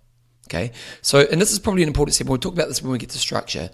Okay. 0.49 0.73
So, 1.03 1.27
and 1.31 1.41
this 1.41 1.53
is 1.53 1.59
probably 1.59 1.83
an 1.83 1.89
important 1.89 2.15
step. 2.15 2.27
We'll 2.27 2.39
talk 2.39 2.53
about 2.53 2.69
this 2.69 2.83
when 2.83 2.93
we 2.93 2.99
get 2.99 3.11
to 3.11 3.19
structure. 3.19 3.71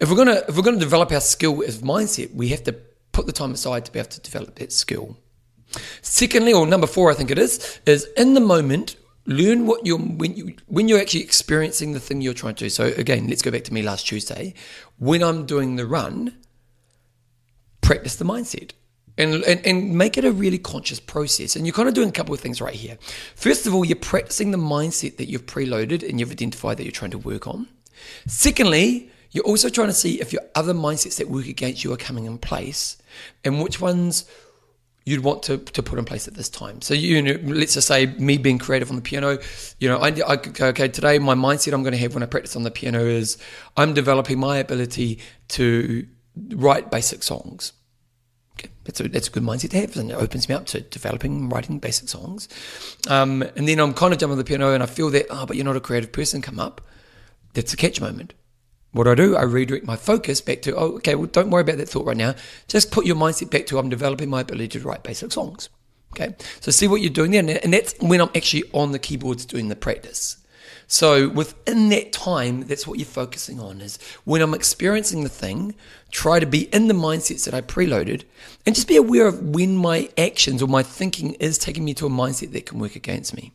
If 0.00 0.10
we're 0.10 0.24
to, 0.24 0.44
if 0.48 0.56
we're 0.56 0.62
to 0.62 0.78
develop 0.78 1.12
our 1.12 1.20
skill 1.20 1.62
as 1.62 1.82
mindset, 1.82 2.34
we 2.34 2.48
have 2.48 2.62
to 2.64 2.72
put 3.12 3.26
the 3.26 3.32
time 3.32 3.52
aside 3.52 3.84
to 3.84 3.92
be 3.92 3.98
able 3.98 4.08
to 4.10 4.20
develop 4.20 4.54
that 4.56 4.72
skill. 4.72 5.16
Secondly, 6.00 6.52
or 6.52 6.66
number 6.66 6.86
four, 6.86 7.10
I 7.10 7.14
think 7.14 7.30
it 7.30 7.38
is, 7.38 7.80
is 7.86 8.06
in 8.16 8.34
the 8.34 8.40
moment, 8.40 8.96
learn 9.26 9.66
what 9.66 9.86
you're 9.86 9.98
when 9.98 10.34
you 10.34 10.54
when 10.66 10.88
you're 10.88 11.00
actually 11.00 11.22
experiencing 11.22 11.92
the 11.92 12.00
thing 12.00 12.20
you're 12.20 12.34
trying 12.34 12.54
to 12.56 12.64
do. 12.64 12.70
So 12.70 12.86
again, 12.86 13.28
let's 13.28 13.42
go 13.42 13.50
back 13.50 13.64
to 13.64 13.74
me 13.74 13.82
last 13.82 14.06
Tuesday. 14.06 14.54
When 14.98 15.22
I'm 15.22 15.46
doing 15.46 15.76
the 15.76 15.86
run, 15.86 16.36
practice 17.80 18.16
the 18.16 18.24
mindset 18.24 18.72
and, 19.18 19.34
and, 19.44 19.64
and 19.66 19.96
make 19.96 20.16
it 20.16 20.24
a 20.24 20.32
really 20.32 20.58
conscious 20.58 21.00
process. 21.00 21.56
And 21.56 21.66
you're 21.66 21.74
kind 21.74 21.88
of 21.88 21.94
doing 21.94 22.08
a 22.08 22.12
couple 22.12 22.34
of 22.34 22.40
things 22.40 22.60
right 22.60 22.74
here. 22.74 22.98
First 23.34 23.66
of 23.66 23.74
all, 23.74 23.84
you're 23.84 23.96
practicing 23.96 24.50
the 24.50 24.58
mindset 24.58 25.16
that 25.18 25.28
you've 25.28 25.46
preloaded 25.46 26.08
and 26.08 26.18
you've 26.18 26.30
identified 26.30 26.78
that 26.78 26.84
you're 26.84 26.92
trying 26.92 27.10
to 27.10 27.18
work 27.18 27.46
on. 27.46 27.68
Secondly, 28.26 29.10
you're 29.30 29.44
also 29.44 29.68
trying 29.68 29.88
to 29.88 29.94
see 29.94 30.20
if 30.20 30.32
your 30.32 30.42
other 30.54 30.74
mindsets 30.74 31.16
that 31.18 31.28
work 31.28 31.46
against 31.46 31.84
you 31.84 31.92
are 31.92 31.96
coming 31.96 32.24
in 32.24 32.38
place 32.38 32.98
and 33.44 33.62
which 33.62 33.80
ones 33.80 34.24
you'd 35.04 35.24
want 35.24 35.42
to, 35.42 35.58
to 35.58 35.82
put 35.82 35.98
in 35.98 36.04
place 36.04 36.28
at 36.28 36.34
this 36.34 36.48
time. 36.48 36.80
So 36.80 36.94
you 36.94 37.20
know, 37.22 37.38
let's 37.42 37.74
just 37.74 37.88
say 37.88 38.06
me 38.06 38.38
being 38.38 38.58
creative 38.58 38.90
on 38.90 38.96
the 38.96 39.02
piano, 39.02 39.38
you 39.78 39.88
know, 39.88 39.96
I, 39.98 40.08
I 40.26 40.36
go, 40.36 40.66
okay, 40.68 40.88
today 40.88 41.18
my 41.18 41.34
mindset 41.34 41.72
I'm 41.72 41.82
going 41.82 41.92
to 41.92 41.98
have 41.98 42.14
when 42.14 42.22
I 42.22 42.26
practice 42.26 42.54
on 42.56 42.62
the 42.62 42.70
piano 42.70 43.00
is 43.00 43.38
I'm 43.76 43.94
developing 43.94 44.38
my 44.38 44.58
ability 44.58 45.18
to 45.48 46.06
write 46.54 46.90
basic 46.90 47.22
songs. 47.22 47.72
That's 48.84 49.00
a, 49.00 49.08
that's 49.08 49.28
a 49.28 49.30
good 49.30 49.44
mindset 49.44 49.70
to 49.70 49.80
have, 49.80 49.96
and 49.96 50.10
it 50.10 50.14
opens 50.14 50.48
me 50.48 50.54
up 50.54 50.66
to 50.66 50.80
developing 50.80 51.36
and 51.36 51.52
writing 51.52 51.78
basic 51.78 52.08
songs. 52.08 52.48
Um, 53.08 53.42
and 53.56 53.68
then 53.68 53.78
I'm 53.78 53.94
kind 53.94 54.12
of 54.12 54.28
with 54.28 54.38
the 54.38 54.44
piano, 54.44 54.74
and 54.74 54.82
I 54.82 54.86
feel 54.86 55.10
that, 55.10 55.26
oh, 55.30 55.46
but 55.46 55.56
you're 55.56 55.64
not 55.64 55.76
a 55.76 55.80
creative 55.80 56.12
person, 56.12 56.42
come 56.42 56.58
up. 56.58 56.80
That's 57.54 57.72
a 57.72 57.76
catch 57.76 58.00
moment. 58.00 58.34
What 58.90 59.04
do 59.04 59.12
I 59.12 59.14
do? 59.14 59.36
I 59.36 59.42
redirect 59.42 59.86
my 59.86 59.96
focus 59.96 60.40
back 60.40 60.62
to, 60.62 60.74
oh, 60.74 60.96
okay, 60.96 61.14
well, 61.14 61.26
don't 61.26 61.50
worry 61.50 61.62
about 61.62 61.78
that 61.78 61.88
thought 61.88 62.06
right 62.06 62.16
now. 62.16 62.34
Just 62.68 62.90
put 62.90 63.06
your 63.06 63.16
mindset 63.16 63.50
back 63.50 63.66
to, 63.66 63.78
I'm 63.78 63.88
developing 63.88 64.28
my 64.28 64.40
ability 64.40 64.80
to 64.80 64.86
write 64.86 65.02
basic 65.02 65.32
songs. 65.32 65.68
Okay, 66.14 66.34
so 66.60 66.70
see 66.70 66.88
what 66.88 67.00
you're 67.00 67.10
doing 67.10 67.30
there, 67.30 67.60
and 67.62 67.72
that's 67.72 67.94
when 68.00 68.20
I'm 68.20 68.30
actually 68.34 68.64
on 68.74 68.92
the 68.92 68.98
keyboards 68.98 69.46
doing 69.46 69.68
the 69.68 69.76
practice. 69.76 70.36
So 70.92 71.30
within 71.30 71.88
that 71.88 72.12
time, 72.12 72.64
that's 72.66 72.86
what 72.86 72.98
you're 72.98 73.06
focusing 73.06 73.58
on 73.58 73.80
is 73.80 73.98
when 74.24 74.42
I'm 74.42 74.52
experiencing 74.52 75.22
the 75.22 75.30
thing, 75.30 75.74
try 76.10 76.38
to 76.38 76.44
be 76.44 76.64
in 76.64 76.88
the 76.88 76.92
mindsets 76.92 77.46
that 77.46 77.54
I 77.54 77.62
preloaded 77.62 78.24
and 78.66 78.74
just 78.74 78.88
be 78.88 78.96
aware 78.96 79.26
of 79.26 79.40
when 79.40 79.74
my 79.74 80.10
actions 80.18 80.62
or 80.62 80.68
my 80.68 80.82
thinking 80.82 81.32
is 81.40 81.56
taking 81.56 81.86
me 81.86 81.94
to 81.94 82.04
a 82.04 82.10
mindset 82.10 82.52
that 82.52 82.66
can 82.66 82.78
work 82.78 82.94
against 82.94 83.34
me. 83.34 83.54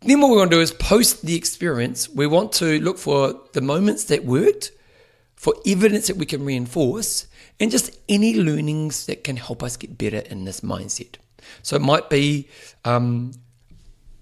Then 0.00 0.20
what 0.20 0.32
we 0.32 0.36
want 0.36 0.50
to 0.50 0.56
do 0.56 0.60
is 0.60 0.72
post 0.72 1.24
the 1.24 1.36
experience. 1.36 2.08
We 2.08 2.26
want 2.26 2.52
to 2.54 2.80
look 2.80 2.98
for 2.98 3.40
the 3.52 3.60
moments 3.60 4.02
that 4.06 4.24
worked, 4.24 4.72
for 5.36 5.54
evidence 5.64 6.08
that 6.08 6.16
we 6.16 6.26
can 6.26 6.44
reinforce, 6.44 7.28
and 7.60 7.70
just 7.70 7.96
any 8.08 8.34
learnings 8.34 9.06
that 9.06 9.22
can 9.22 9.36
help 9.36 9.62
us 9.62 9.76
get 9.76 9.96
better 9.96 10.24
in 10.28 10.44
this 10.44 10.62
mindset. 10.62 11.18
So 11.62 11.76
it 11.76 11.82
might 11.82 12.10
be 12.10 12.48
um, 12.84 13.30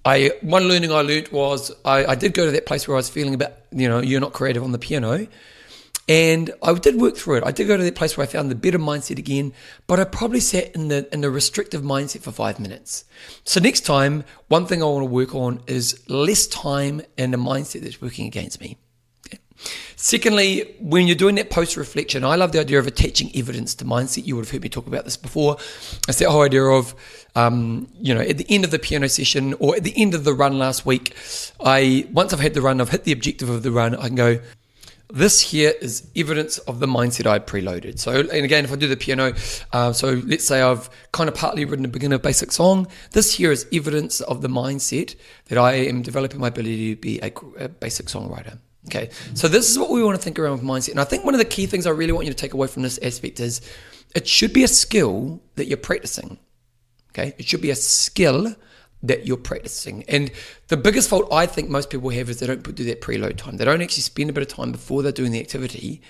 I 0.09 0.31
one 0.41 0.69
learning 0.69 0.91
I 0.91 1.03
learnt 1.03 1.33
was 1.33 1.71
I, 1.85 2.07
I 2.07 2.15
did 2.15 2.33
go 2.33 2.47
to 2.47 2.53
that 2.53 2.65
place 2.65 2.89
where 2.89 2.97
I 2.97 3.01
was 3.01 3.11
feeling 3.11 3.35
a 3.35 3.37
bit, 3.37 3.55
you 3.73 3.89
know, 3.91 4.01
you're 4.01 4.21
not 4.21 4.33
creative 4.33 4.63
on 4.63 4.73
the 4.73 4.79
piano. 4.79 5.27
And 6.09 6.51
I 6.63 6.73
did 6.73 6.99
work 6.99 7.15
through 7.19 7.37
it. 7.37 7.45
I 7.45 7.53
did 7.53 7.67
go 7.69 7.77
to 7.77 7.83
that 7.83 7.95
place 7.95 8.17
where 8.17 8.27
I 8.27 8.31
found 8.31 8.51
the 8.51 8.55
better 8.55 8.79
mindset 8.79 9.19
again, 9.19 9.53
but 9.87 10.01
I 10.01 10.05
probably 10.05 10.41
sat 10.41 10.75
in 10.75 10.89
the 10.89 11.07
in 11.13 11.21
the 11.21 11.31
restrictive 11.31 11.83
mindset 11.83 12.23
for 12.23 12.33
five 12.33 12.59
minutes. 12.59 13.05
So 13.45 13.61
next 13.61 13.83
time, 13.83 14.25
one 14.49 14.65
thing 14.65 14.83
I 14.83 14.87
want 14.87 15.03
to 15.03 15.13
work 15.13 15.35
on 15.35 15.61
is 15.67 16.03
less 16.09 16.47
time 16.47 17.03
in 17.19 17.35
a 17.35 17.39
mindset 17.39 17.83
that's 17.83 18.01
working 18.01 18.27
against 18.27 18.63
me. 18.63 18.79
Secondly, 19.97 20.77
when 20.81 21.07
you're 21.07 21.17
doing 21.17 21.35
that 21.35 21.51
post 21.51 21.77
reflection, 21.77 22.25
I 22.25 22.37
love 22.37 22.53
the 22.53 22.61
idea 22.61 22.79
of 22.79 22.87
attaching 22.87 23.31
evidence 23.35 23.75
to 23.77 23.85
mindset. 23.85 24.27
You 24.27 24.37
would 24.37 24.45
have 24.45 24.53
heard 24.53 24.63
me 24.63 24.69
talk 24.69 24.87
about 24.87 25.05
this 25.05 25.17
before. 25.17 25.57
It's 26.09 26.19
that 26.19 26.31
whole 26.31 26.43
idea 26.43 26.63
of, 26.63 26.95
um, 27.35 27.89
you 28.01 28.15
know, 28.15 28.21
at 28.21 28.39
the 28.39 28.47
end 28.49 28.65
of 28.65 28.71
the 28.71 28.79
piano 28.79 29.09
session 29.09 29.55
or 29.59 29.75
at 29.77 29.83
the 29.83 29.93
end 29.97 30.15
of 30.15 30.25
the 30.25 30.33
run 30.33 30.59
last 30.59 30.87
week, 30.87 31.15
I 31.61 32.07
once 32.13 32.33
I've 32.33 32.41
had 32.41 32.55
the 32.55 32.63
run, 32.63 32.81
I've 32.81 32.91
hit 32.91 33.05
the 33.05 33.13
objective 33.13 33.49
of 33.49 33.63
the 33.63 33.73
run, 33.73 33.97
I 33.97 34.07
can 34.07 34.15
go, 34.15 34.39
this 35.11 35.41
here 35.41 35.73
is 35.81 36.09
evidence 36.15 36.59
of 36.59 36.81
the 36.81 36.87
mindset 36.87 37.27
I 37.27 37.39
preloaded. 37.39 37.99
So, 37.99 38.21
and 38.21 38.45
again, 38.45 38.65
if 38.65 38.73
I 38.73 38.77
do 38.77 38.87
the 38.89 38.97
piano, 38.97 39.33
uh, 39.73 39.93
so 39.93 40.23
let's 40.27 40.47
say 40.47 40.61
I've 40.61 40.91
kind 41.13 41.29
of 41.29 41.35
partly 41.35 41.65
written 41.65 41.85
a 41.85 41.89
beginner 41.89 42.19
basic 42.19 42.53
song. 42.53 42.87
This 43.13 43.35
here 43.35 43.51
is 43.51 43.67
evidence 43.73 44.21
of 44.21 44.43
the 44.43 44.49
mindset 44.49 45.17
that 45.47 45.57
I 45.59 45.73
am 45.75 46.03
developing 46.03 46.41
my 46.41 46.49
ability 46.49 46.95
to 46.95 47.01
be 47.01 47.19
a, 47.21 47.33
a 47.59 47.69
basic 47.69 48.07
songwriter. 48.07 48.59
Okay, 48.89 49.11
so 49.35 49.49
this 49.49 49.69
is 49.71 49.79
what 49.79 49.91
we 49.91 50.03
want 50.03 50.17
to 50.17 50.23
think 50.23 50.39
around 50.39 50.53
with 50.53 50.63
mindset. 50.63 50.93
And 50.93 51.01
I 51.01 51.05
think 51.05 51.25
one 51.25 51.35
of 51.35 51.39
the 51.39 51.45
key 51.45 51.67
things 51.67 51.87
I 51.87 51.91
really 51.91 52.13
want 52.13 52.27
you 52.27 52.33
to 52.33 52.37
take 52.37 52.55
away 52.55 52.69
from 52.69 52.83
this 52.83 52.99
aspect 53.03 53.39
is 53.39 53.61
it 54.15 54.27
should 54.27 54.53
be 54.53 54.65
a 54.65 54.69
skill 54.69 55.41
that 55.57 55.67
you're 55.67 55.77
practicing. 55.77 56.39
Okay, 57.11 57.35
it 57.37 57.47
should 57.47 57.61
be 57.61 57.71
a 57.71 57.77
skill 57.77 58.55
that 59.03 59.27
you're 59.27 59.37
practicing. 59.37 60.05
And 60.09 60.31
the 60.69 60.77
biggest 60.77 61.11
fault 61.11 61.29
I 61.31 61.47
think 61.47 61.69
most 61.69 61.91
people 61.91 62.09
have 62.11 62.31
is 62.31 62.41
they 62.41 62.47
don't 62.47 62.63
do 62.75 62.85
that 62.85 63.01
preload 63.01 63.37
time. 63.37 63.59
They 63.59 63.65
don't 63.65 63.83
actually 63.83 64.03
spend 64.03 64.31
a 64.31 64.33
bit 64.33 64.43
of 64.43 64.49
time 64.49 64.73
before 64.73 65.03
they're 65.03 65.13
doing 65.13 65.33
the 65.33 65.41
activity 65.41 66.03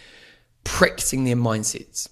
practicing 0.64 1.24
their 1.24 1.36
mindsets. 1.36 2.08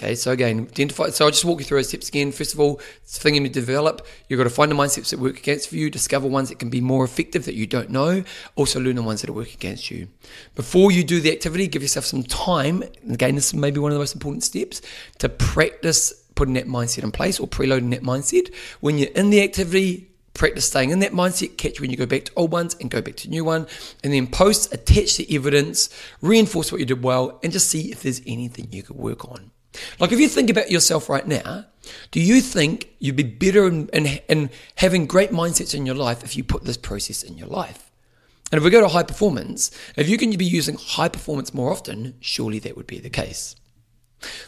Okay, 0.00 0.14
so 0.14 0.30
again, 0.30 0.60
identify. 0.60 1.08
So 1.08 1.24
I'll 1.24 1.32
just 1.32 1.44
walk 1.44 1.58
you 1.58 1.64
through 1.64 1.78
those 1.78 1.88
steps 1.88 2.08
again. 2.08 2.30
First 2.30 2.54
of 2.54 2.60
all, 2.60 2.80
it's 3.02 3.18
thing 3.18 3.34
you 3.34 3.40
need 3.40 3.52
to 3.54 3.60
develop. 3.60 4.06
You've 4.28 4.38
got 4.38 4.44
to 4.44 4.50
find 4.50 4.70
the 4.70 4.76
mindsets 4.76 5.10
that 5.10 5.18
work 5.18 5.38
against 5.38 5.68
for 5.68 5.74
you, 5.74 5.90
discover 5.90 6.28
ones 6.28 6.50
that 6.50 6.60
can 6.60 6.70
be 6.70 6.80
more 6.80 7.04
effective 7.04 7.46
that 7.46 7.56
you 7.56 7.66
don't 7.66 7.90
know, 7.90 8.22
also 8.54 8.78
learn 8.78 8.94
the 8.94 9.02
ones 9.02 9.22
that 9.22 9.30
work 9.32 9.52
against 9.52 9.90
you. 9.90 10.06
Before 10.54 10.92
you 10.92 11.02
do 11.02 11.20
the 11.20 11.32
activity, 11.32 11.66
give 11.66 11.82
yourself 11.82 12.04
some 12.04 12.22
time. 12.22 12.84
Again, 13.10 13.34
this 13.34 13.52
may 13.52 13.72
be 13.72 13.80
one 13.80 13.90
of 13.90 13.94
the 13.94 13.98
most 13.98 14.14
important 14.14 14.44
steps 14.44 14.82
to 15.18 15.28
practice 15.28 16.12
putting 16.36 16.54
that 16.54 16.68
mindset 16.68 17.02
in 17.02 17.10
place 17.10 17.40
or 17.40 17.48
preloading 17.48 17.90
that 17.90 18.04
mindset. 18.04 18.54
When 18.78 18.98
you're 18.98 19.10
in 19.16 19.30
the 19.30 19.42
activity, 19.42 20.06
practice 20.32 20.66
staying 20.66 20.90
in 20.90 21.00
that 21.00 21.10
mindset, 21.10 21.58
catch 21.58 21.80
when 21.80 21.90
you 21.90 21.96
go 21.96 22.06
back 22.06 22.26
to 22.26 22.32
old 22.36 22.52
ones 22.52 22.76
and 22.80 22.88
go 22.88 23.02
back 23.02 23.16
to 23.16 23.28
new 23.28 23.44
one, 23.44 23.66
and 24.04 24.12
then 24.12 24.28
post, 24.28 24.72
attach 24.72 25.16
the 25.16 25.34
evidence, 25.34 25.90
reinforce 26.20 26.70
what 26.70 26.78
you 26.78 26.86
did 26.86 27.02
well, 27.02 27.40
and 27.42 27.52
just 27.52 27.68
see 27.68 27.90
if 27.90 28.04
there's 28.04 28.22
anything 28.28 28.68
you 28.70 28.84
could 28.84 28.96
work 28.96 29.28
on. 29.28 29.50
Like 29.98 30.12
if 30.12 30.20
you 30.20 30.28
think 30.28 30.50
about 30.50 30.70
yourself 30.70 31.08
right 31.08 31.26
now, 31.26 31.66
do 32.10 32.20
you 32.20 32.40
think 32.40 32.90
you'd 32.98 33.16
be 33.16 33.22
better 33.22 33.66
in, 33.66 33.88
in, 33.88 34.06
in 34.28 34.50
having 34.76 35.06
great 35.06 35.30
mindsets 35.30 35.74
in 35.74 35.86
your 35.86 35.94
life 35.94 36.22
if 36.22 36.36
you 36.36 36.44
put 36.44 36.64
this 36.64 36.76
process 36.76 37.22
in 37.22 37.38
your 37.38 37.48
life? 37.48 37.90
And 38.50 38.58
if 38.58 38.64
we 38.64 38.70
go 38.70 38.80
to 38.80 38.88
high 38.88 39.02
performance, 39.02 39.70
if 39.96 40.08
you 40.08 40.16
can 40.16 40.34
be 40.36 40.44
using 40.44 40.76
high 40.76 41.08
performance 41.08 41.52
more 41.52 41.70
often, 41.70 42.14
surely 42.20 42.58
that 42.60 42.76
would 42.76 42.86
be 42.86 42.98
the 42.98 43.10
case. 43.10 43.54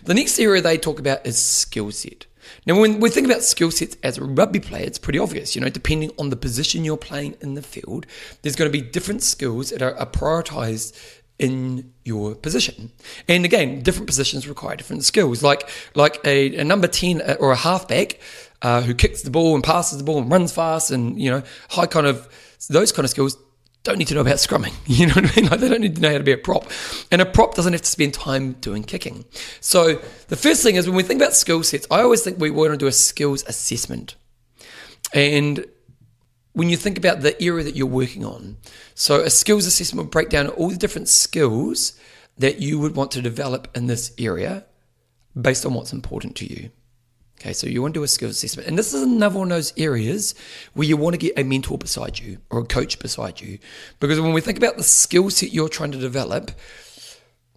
The 0.03 0.14
next 0.14 0.38
area 0.38 0.62
they 0.62 0.79
talk 0.79 0.99
about 0.99 1.27
is 1.27 1.38
skill 1.38 1.90
set. 1.93 2.27
Now, 2.66 2.81
when 2.81 3.01
we 3.01 3.11
think 3.11 3.27
about 3.27 3.43
skill 3.43 3.71
sets 3.71 3.97
as 4.03 4.19
a 4.19 4.25
rugby 4.25 4.61
player, 4.61 4.85
it's 4.85 4.99
pretty 4.99 5.19
obvious. 5.19 5.55
You 5.55 5.61
know, 5.61 5.69
depending 5.69 6.11
on 6.19 6.31
the 6.31 6.37
position 6.37 6.85
you're 6.85 6.97
playing 6.97 7.37
in 7.40 7.55
the 7.55 7.62
field, 7.62 8.07
there's 8.43 8.57
going 8.57 8.71
to 8.71 8.77
be 8.77 8.85
different 8.85 9.23
skills 9.23 9.71
that 9.71 9.83
are 9.83 9.95
prioritized 10.07 10.97
in 11.40 11.92
your 12.05 12.35
position. 12.35 12.92
And 13.26 13.44
again, 13.46 13.83
different 13.83 14.07
positions 14.07 14.46
require 14.46 14.76
different 14.76 15.05
skills. 15.05 15.42
Like 15.42 15.68
like 15.94 16.20
a, 16.24 16.57
a 16.57 16.64
number 16.64 16.87
10 16.87 17.22
uh, 17.22 17.37
or 17.40 17.50
a 17.50 17.57
halfback 17.57 18.20
uh, 18.62 18.83
who 18.83 18.94
kicks 18.94 19.22
the 19.22 19.31
ball 19.31 19.55
and 19.55 19.64
passes 19.64 19.98
the 19.98 20.05
ball 20.05 20.18
and 20.18 20.31
runs 20.31 20.53
fast 20.53 20.90
and, 20.90 21.20
you 21.20 21.31
know, 21.31 21.42
high 21.70 21.87
kind 21.87 22.07
of, 22.07 22.29
those 22.68 22.92
kind 22.92 23.05
of 23.05 23.11
skills 23.11 23.38
don't 23.85 23.96
need 23.96 24.09
to 24.09 24.14
know 24.14 24.20
about 24.20 24.37
scrumming. 24.37 24.74
You 24.87 25.07
know 25.07 25.14
what 25.14 25.33
I 25.33 25.40
mean? 25.40 25.50
Like 25.50 25.61
they 25.61 25.68
don't 25.70 25.81
need 25.81 25.96
to 25.96 26.03
know 26.03 26.12
how 26.12 26.18
to 26.18 26.24
be 26.24 26.33
a 26.33 26.38
prop. 26.38 26.66
And 27.11 27.22
a 27.22 27.26
prop 27.26 27.55
doesn't 27.55 27.72
have 27.72 27.83
to 27.83 27.88
spend 27.88 28.12
time 28.12 28.53
doing 28.61 28.85
kicking. 28.85 29.24
So 29.61 29.94
the 30.29 30.37
first 30.37 30.62
thing 30.62 30.76
is 30.76 30.87
when 30.87 30.96
we 30.96 31.03
think 31.03 31.22
about 31.22 31.33
skill 31.33 31.62
sets, 31.62 31.87
I 31.90 32.03
always 32.03 32.22
think 32.22 32.38
we 32.38 32.50
want 32.50 32.72
to 32.72 32.76
do 32.76 32.87
a 32.87 32.92
skills 32.92 33.44
assessment. 33.46 34.14
And 35.14 35.64
when 36.52 36.68
you 36.68 36.76
think 36.76 36.98
about 36.98 37.20
the 37.20 37.40
area 37.42 37.64
that 37.64 37.76
you're 37.76 37.86
working 37.86 38.24
on. 38.24 38.56
So, 38.94 39.20
a 39.20 39.30
skills 39.30 39.66
assessment 39.66 40.06
will 40.06 40.10
break 40.10 40.28
down 40.28 40.48
all 40.48 40.70
the 40.70 40.76
different 40.76 41.08
skills 41.08 41.98
that 42.38 42.60
you 42.60 42.78
would 42.78 42.96
want 42.96 43.10
to 43.12 43.22
develop 43.22 43.68
in 43.76 43.86
this 43.86 44.12
area 44.18 44.64
based 45.40 45.64
on 45.64 45.74
what's 45.74 45.92
important 45.92 46.36
to 46.36 46.46
you. 46.46 46.70
Okay, 47.40 47.54
so 47.54 47.66
you 47.66 47.80
want 47.80 47.94
to 47.94 48.00
do 48.00 48.04
a 48.04 48.08
skills 48.08 48.32
assessment. 48.32 48.68
And 48.68 48.78
this 48.78 48.92
is 48.92 49.02
another 49.02 49.38
one 49.38 49.50
of 49.50 49.56
those 49.56 49.72
areas 49.78 50.34
where 50.74 50.86
you 50.86 50.98
want 50.98 51.14
to 51.14 51.18
get 51.18 51.38
a 51.38 51.42
mentor 51.42 51.78
beside 51.78 52.18
you 52.18 52.38
or 52.50 52.60
a 52.60 52.64
coach 52.64 52.98
beside 52.98 53.40
you. 53.40 53.58
Because 53.98 54.20
when 54.20 54.34
we 54.34 54.42
think 54.42 54.58
about 54.58 54.76
the 54.76 54.82
skill 54.82 55.30
set 55.30 55.52
you're 55.52 55.70
trying 55.70 55.92
to 55.92 55.98
develop, 55.98 56.50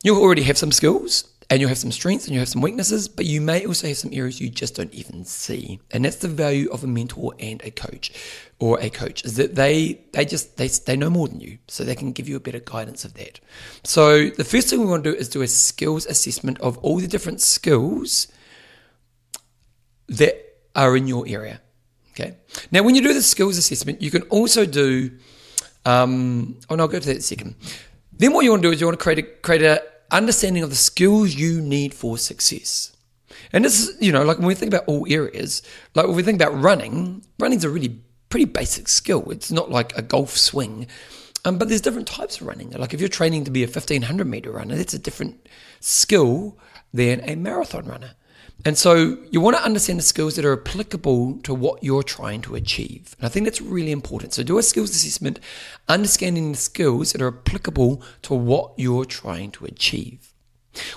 you 0.01 0.15
already 0.15 0.43
have 0.43 0.57
some 0.57 0.71
skills 0.71 1.27
and 1.49 1.59
you 1.59 1.67
have 1.67 1.77
some 1.77 1.91
strengths 1.91 2.25
and 2.25 2.33
you 2.33 2.39
have 2.39 2.47
some 2.47 2.61
weaknesses, 2.61 3.09
but 3.09 3.25
you 3.25 3.41
may 3.41 3.65
also 3.65 3.87
have 3.87 3.97
some 3.97 4.11
areas 4.13 4.39
you 4.39 4.49
just 4.49 4.75
don't 4.75 4.93
even 4.93 5.25
see. 5.25 5.81
And 5.91 6.05
that's 6.05 6.15
the 6.15 6.29
value 6.29 6.69
of 6.71 6.85
a 6.85 6.87
mentor 6.87 7.33
and 7.37 7.61
a 7.63 7.71
coach 7.71 8.11
or 8.63 8.79
a 8.79 8.89
coach 8.89 9.25
is 9.25 9.35
that 9.35 9.55
they 9.55 9.99
they 10.13 10.23
just 10.23 10.55
they, 10.55 10.69
they 10.87 10.95
know 10.95 11.09
more 11.09 11.27
than 11.27 11.41
you 11.41 11.57
so 11.67 11.83
they 11.83 11.95
can 12.01 12.13
give 12.13 12.29
you 12.29 12.37
a 12.37 12.39
better 12.47 12.61
guidance 12.73 13.03
of 13.03 13.13
that. 13.15 13.41
So 13.83 14.29
the 14.29 14.45
first 14.45 14.69
thing 14.69 14.79
we 14.79 14.85
want 14.85 15.03
to 15.03 15.11
do 15.11 15.17
is 15.17 15.27
do 15.27 15.41
a 15.41 15.47
skills 15.47 16.05
assessment 16.05 16.61
of 16.61 16.77
all 16.77 16.97
the 16.99 17.07
different 17.15 17.41
skills 17.41 18.27
that 20.07 20.35
are 20.75 20.95
in 20.95 21.07
your 21.07 21.27
area 21.27 21.59
okay? 22.13 22.37
Now 22.71 22.83
when 22.83 22.95
you 22.95 23.01
do 23.01 23.13
the 23.13 23.21
skills 23.21 23.57
assessment 23.57 24.01
you 24.01 24.11
can 24.11 24.21
also 24.37 24.65
do 24.65 25.11
um, 25.85 26.57
oh 26.69 26.75
no 26.75 26.83
i'll 26.83 26.87
go 26.95 26.99
to 26.99 27.13
that 27.13 27.23
second. 27.23 27.55
Then 28.13 28.31
what 28.31 28.45
you 28.45 28.51
want 28.51 28.63
to 28.63 28.69
do 28.69 28.73
is 28.73 28.79
you 28.79 28.87
want 28.87 28.97
to 28.97 29.03
create 29.03 29.19
a 29.19 29.23
create 29.23 29.63
a 29.63 29.83
understanding 30.11 30.63
of 30.63 30.69
the 30.69 30.81
skills 30.91 31.35
you 31.35 31.59
need 31.59 31.93
for 31.93 32.17
success. 32.17 32.95
And 33.51 33.65
this 33.65 33.79
is, 33.79 34.01
you 34.01 34.11
know, 34.11 34.23
like 34.23 34.37
when 34.37 34.47
we 34.47 34.55
think 34.55 34.73
about 34.73 34.85
all 34.87 35.05
areas, 35.09 35.63
like 35.95 36.07
when 36.07 36.15
we 36.15 36.23
think 36.23 36.41
about 36.41 36.53
running, 36.59 37.25
running's 37.39 37.65
a 37.65 37.69
really 37.69 37.99
pretty 38.33 38.45
basic 38.45 38.87
skill. 38.87 39.29
It's 39.29 39.51
not 39.51 39.69
like 39.69 39.95
a 39.95 40.01
golf 40.01 40.35
swing. 40.35 40.87
Um, 41.45 41.59
but 41.59 41.69
there's 41.69 41.81
different 41.81 42.07
types 42.07 42.41
of 42.41 42.47
running. 42.47 42.71
Like 42.71 42.91
if 42.91 42.99
you're 42.99 43.07
training 43.07 43.43
to 43.43 43.51
be 43.51 43.61
a 43.63 43.67
1500 43.67 44.25
meter 44.25 44.49
runner, 44.49 44.75
that's 44.75 44.95
a 44.95 44.97
different 44.97 45.47
skill 45.79 46.57
than 46.91 47.21
a 47.29 47.35
marathon 47.35 47.85
runner. 47.85 48.13
And 48.65 48.75
so 48.75 49.19
you 49.29 49.39
want 49.39 49.55
to 49.57 49.63
understand 49.63 49.99
the 49.99 50.03
skills 50.03 50.35
that 50.35 50.45
are 50.45 50.59
applicable 50.59 51.41
to 51.43 51.53
what 51.53 51.83
you're 51.83 52.01
trying 52.01 52.41
to 52.41 52.55
achieve. 52.55 53.15
And 53.19 53.27
I 53.27 53.29
think 53.29 53.45
that's 53.45 53.61
really 53.61 53.91
important. 53.91 54.33
So 54.33 54.41
do 54.41 54.57
a 54.57 54.63
skills 54.63 54.89
assessment, 54.89 55.39
understanding 55.87 56.53
the 56.53 56.57
skills 56.57 57.11
that 57.11 57.21
are 57.21 57.27
applicable 57.37 58.01
to 58.23 58.33
what 58.33 58.73
you're 58.77 59.05
trying 59.05 59.51
to 59.51 59.65
achieve. 59.65 60.33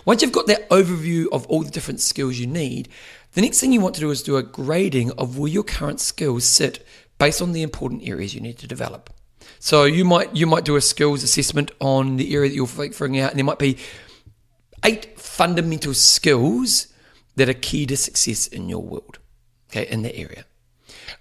Once 0.06 0.22
you've 0.22 0.32
got 0.32 0.46
that 0.46 0.66
overview 0.70 1.26
of 1.32 1.46
all 1.48 1.62
the 1.62 1.70
different 1.70 2.00
skills 2.00 2.38
you 2.38 2.46
need, 2.46 2.88
the 3.34 3.42
next 3.42 3.60
thing 3.60 3.72
you 3.72 3.80
want 3.82 3.94
to 3.94 4.00
do 4.00 4.10
is 4.10 4.22
do 4.22 4.38
a 4.38 4.42
grading 4.42 5.10
of 5.18 5.36
where 5.36 5.50
your 5.50 5.62
current 5.62 6.00
skills 6.00 6.46
sit 6.46 6.82
based 7.18 7.40
on 7.42 7.52
the 7.52 7.62
important 7.62 8.06
areas 8.06 8.34
you 8.34 8.40
need 8.40 8.58
to 8.58 8.66
develop. 8.66 9.10
So 9.58 9.84
you 9.84 10.04
might 10.04 10.34
you 10.34 10.46
might 10.46 10.64
do 10.64 10.76
a 10.76 10.80
skills 10.80 11.22
assessment 11.22 11.70
on 11.80 12.16
the 12.16 12.34
area 12.34 12.48
that 12.50 12.56
you're 12.56 12.66
figuring 12.66 13.18
out, 13.20 13.30
and 13.30 13.38
there 13.38 13.44
might 13.44 13.58
be 13.58 13.78
eight 14.84 15.18
fundamental 15.18 15.94
skills 15.94 16.88
that 17.36 17.48
are 17.48 17.54
key 17.54 17.86
to 17.86 17.96
success 17.96 18.46
in 18.46 18.68
your 18.68 18.82
world, 18.82 19.18
okay, 19.70 19.86
in 19.88 20.02
that 20.02 20.16
area. 20.16 20.44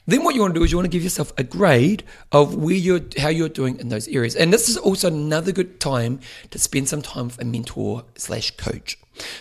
Then 0.08 0.24
what 0.24 0.36
you 0.36 0.42
want 0.42 0.54
to 0.54 0.60
do 0.60 0.64
is 0.64 0.72
you 0.72 0.78
want 0.78 0.86
to 0.86 0.96
give 0.98 1.04
yourself 1.04 1.34
a 1.38 1.44
grade 1.44 2.04
of 2.32 2.56
where 2.56 2.76
you're, 2.76 3.02
how 3.18 3.30
you're 3.30 3.50
doing 3.50 3.80
in 3.80 3.90
those 3.90 4.08
areas. 4.08 4.36
And 4.36 4.54
this 4.54 4.70
is 4.70 4.78
also 4.78 5.08
another 5.08 5.52
good 5.52 5.80
time 5.80 6.20
to 6.52 6.60
spend 6.60 6.90
some 6.90 7.02
time 7.02 7.26
with 7.26 7.42
a 7.42 7.46
mentor 7.46 8.06
slash 8.16 8.52
coach, 8.52 8.98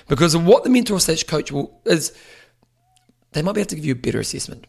because 0.08 0.36
what 0.36 0.64
the 0.64 0.70
mentor 0.70 1.00
slash 1.00 1.24
coach 1.24 1.52
will 1.52 1.80
is, 1.84 2.12
they 3.32 3.42
might 3.42 3.52
be 3.52 3.60
able 3.60 3.68
to 3.68 3.76
give 3.76 3.84
you 3.84 3.92
a 3.92 3.96
better 3.96 4.20
assessment. 4.20 4.66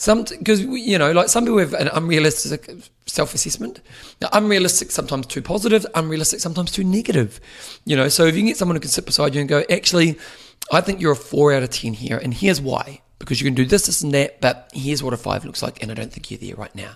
Some 0.00 0.24
because 0.24 0.62
you 0.62 0.96
know, 0.96 1.12
like 1.12 1.28
some 1.28 1.44
people 1.44 1.58
have 1.58 1.74
an 1.74 1.88
unrealistic 1.88 2.66
self-assessment. 3.04 3.82
Now, 4.22 4.30
unrealistic 4.32 4.90
sometimes 4.90 5.26
too 5.26 5.42
positive, 5.42 5.84
unrealistic 5.94 6.40
sometimes 6.40 6.72
too 6.72 6.84
negative. 6.84 7.38
You 7.84 7.96
know, 7.96 8.08
so 8.08 8.24
if 8.24 8.34
you 8.34 8.40
can 8.40 8.46
get 8.46 8.56
someone 8.56 8.76
who 8.76 8.80
can 8.80 8.88
sit 8.88 9.04
beside 9.04 9.34
you 9.34 9.42
and 9.42 9.48
go, 9.48 9.62
actually, 9.68 10.18
I 10.72 10.80
think 10.80 11.02
you're 11.02 11.12
a 11.12 11.16
four 11.16 11.52
out 11.52 11.62
of 11.62 11.68
10 11.68 11.92
here, 11.92 12.16
and 12.16 12.32
here's 12.32 12.62
why. 12.62 13.02
Because 13.18 13.42
you 13.42 13.44
can 13.44 13.52
do 13.52 13.66
this, 13.66 13.84
this, 13.84 14.00
and 14.00 14.14
that, 14.14 14.40
but 14.40 14.70
here's 14.72 15.02
what 15.02 15.12
a 15.12 15.18
five 15.18 15.44
looks 15.44 15.62
like, 15.62 15.82
and 15.82 15.90
I 15.90 15.94
don't 15.94 16.10
think 16.10 16.30
you're 16.30 16.40
there 16.40 16.56
right 16.56 16.74
now. 16.74 16.92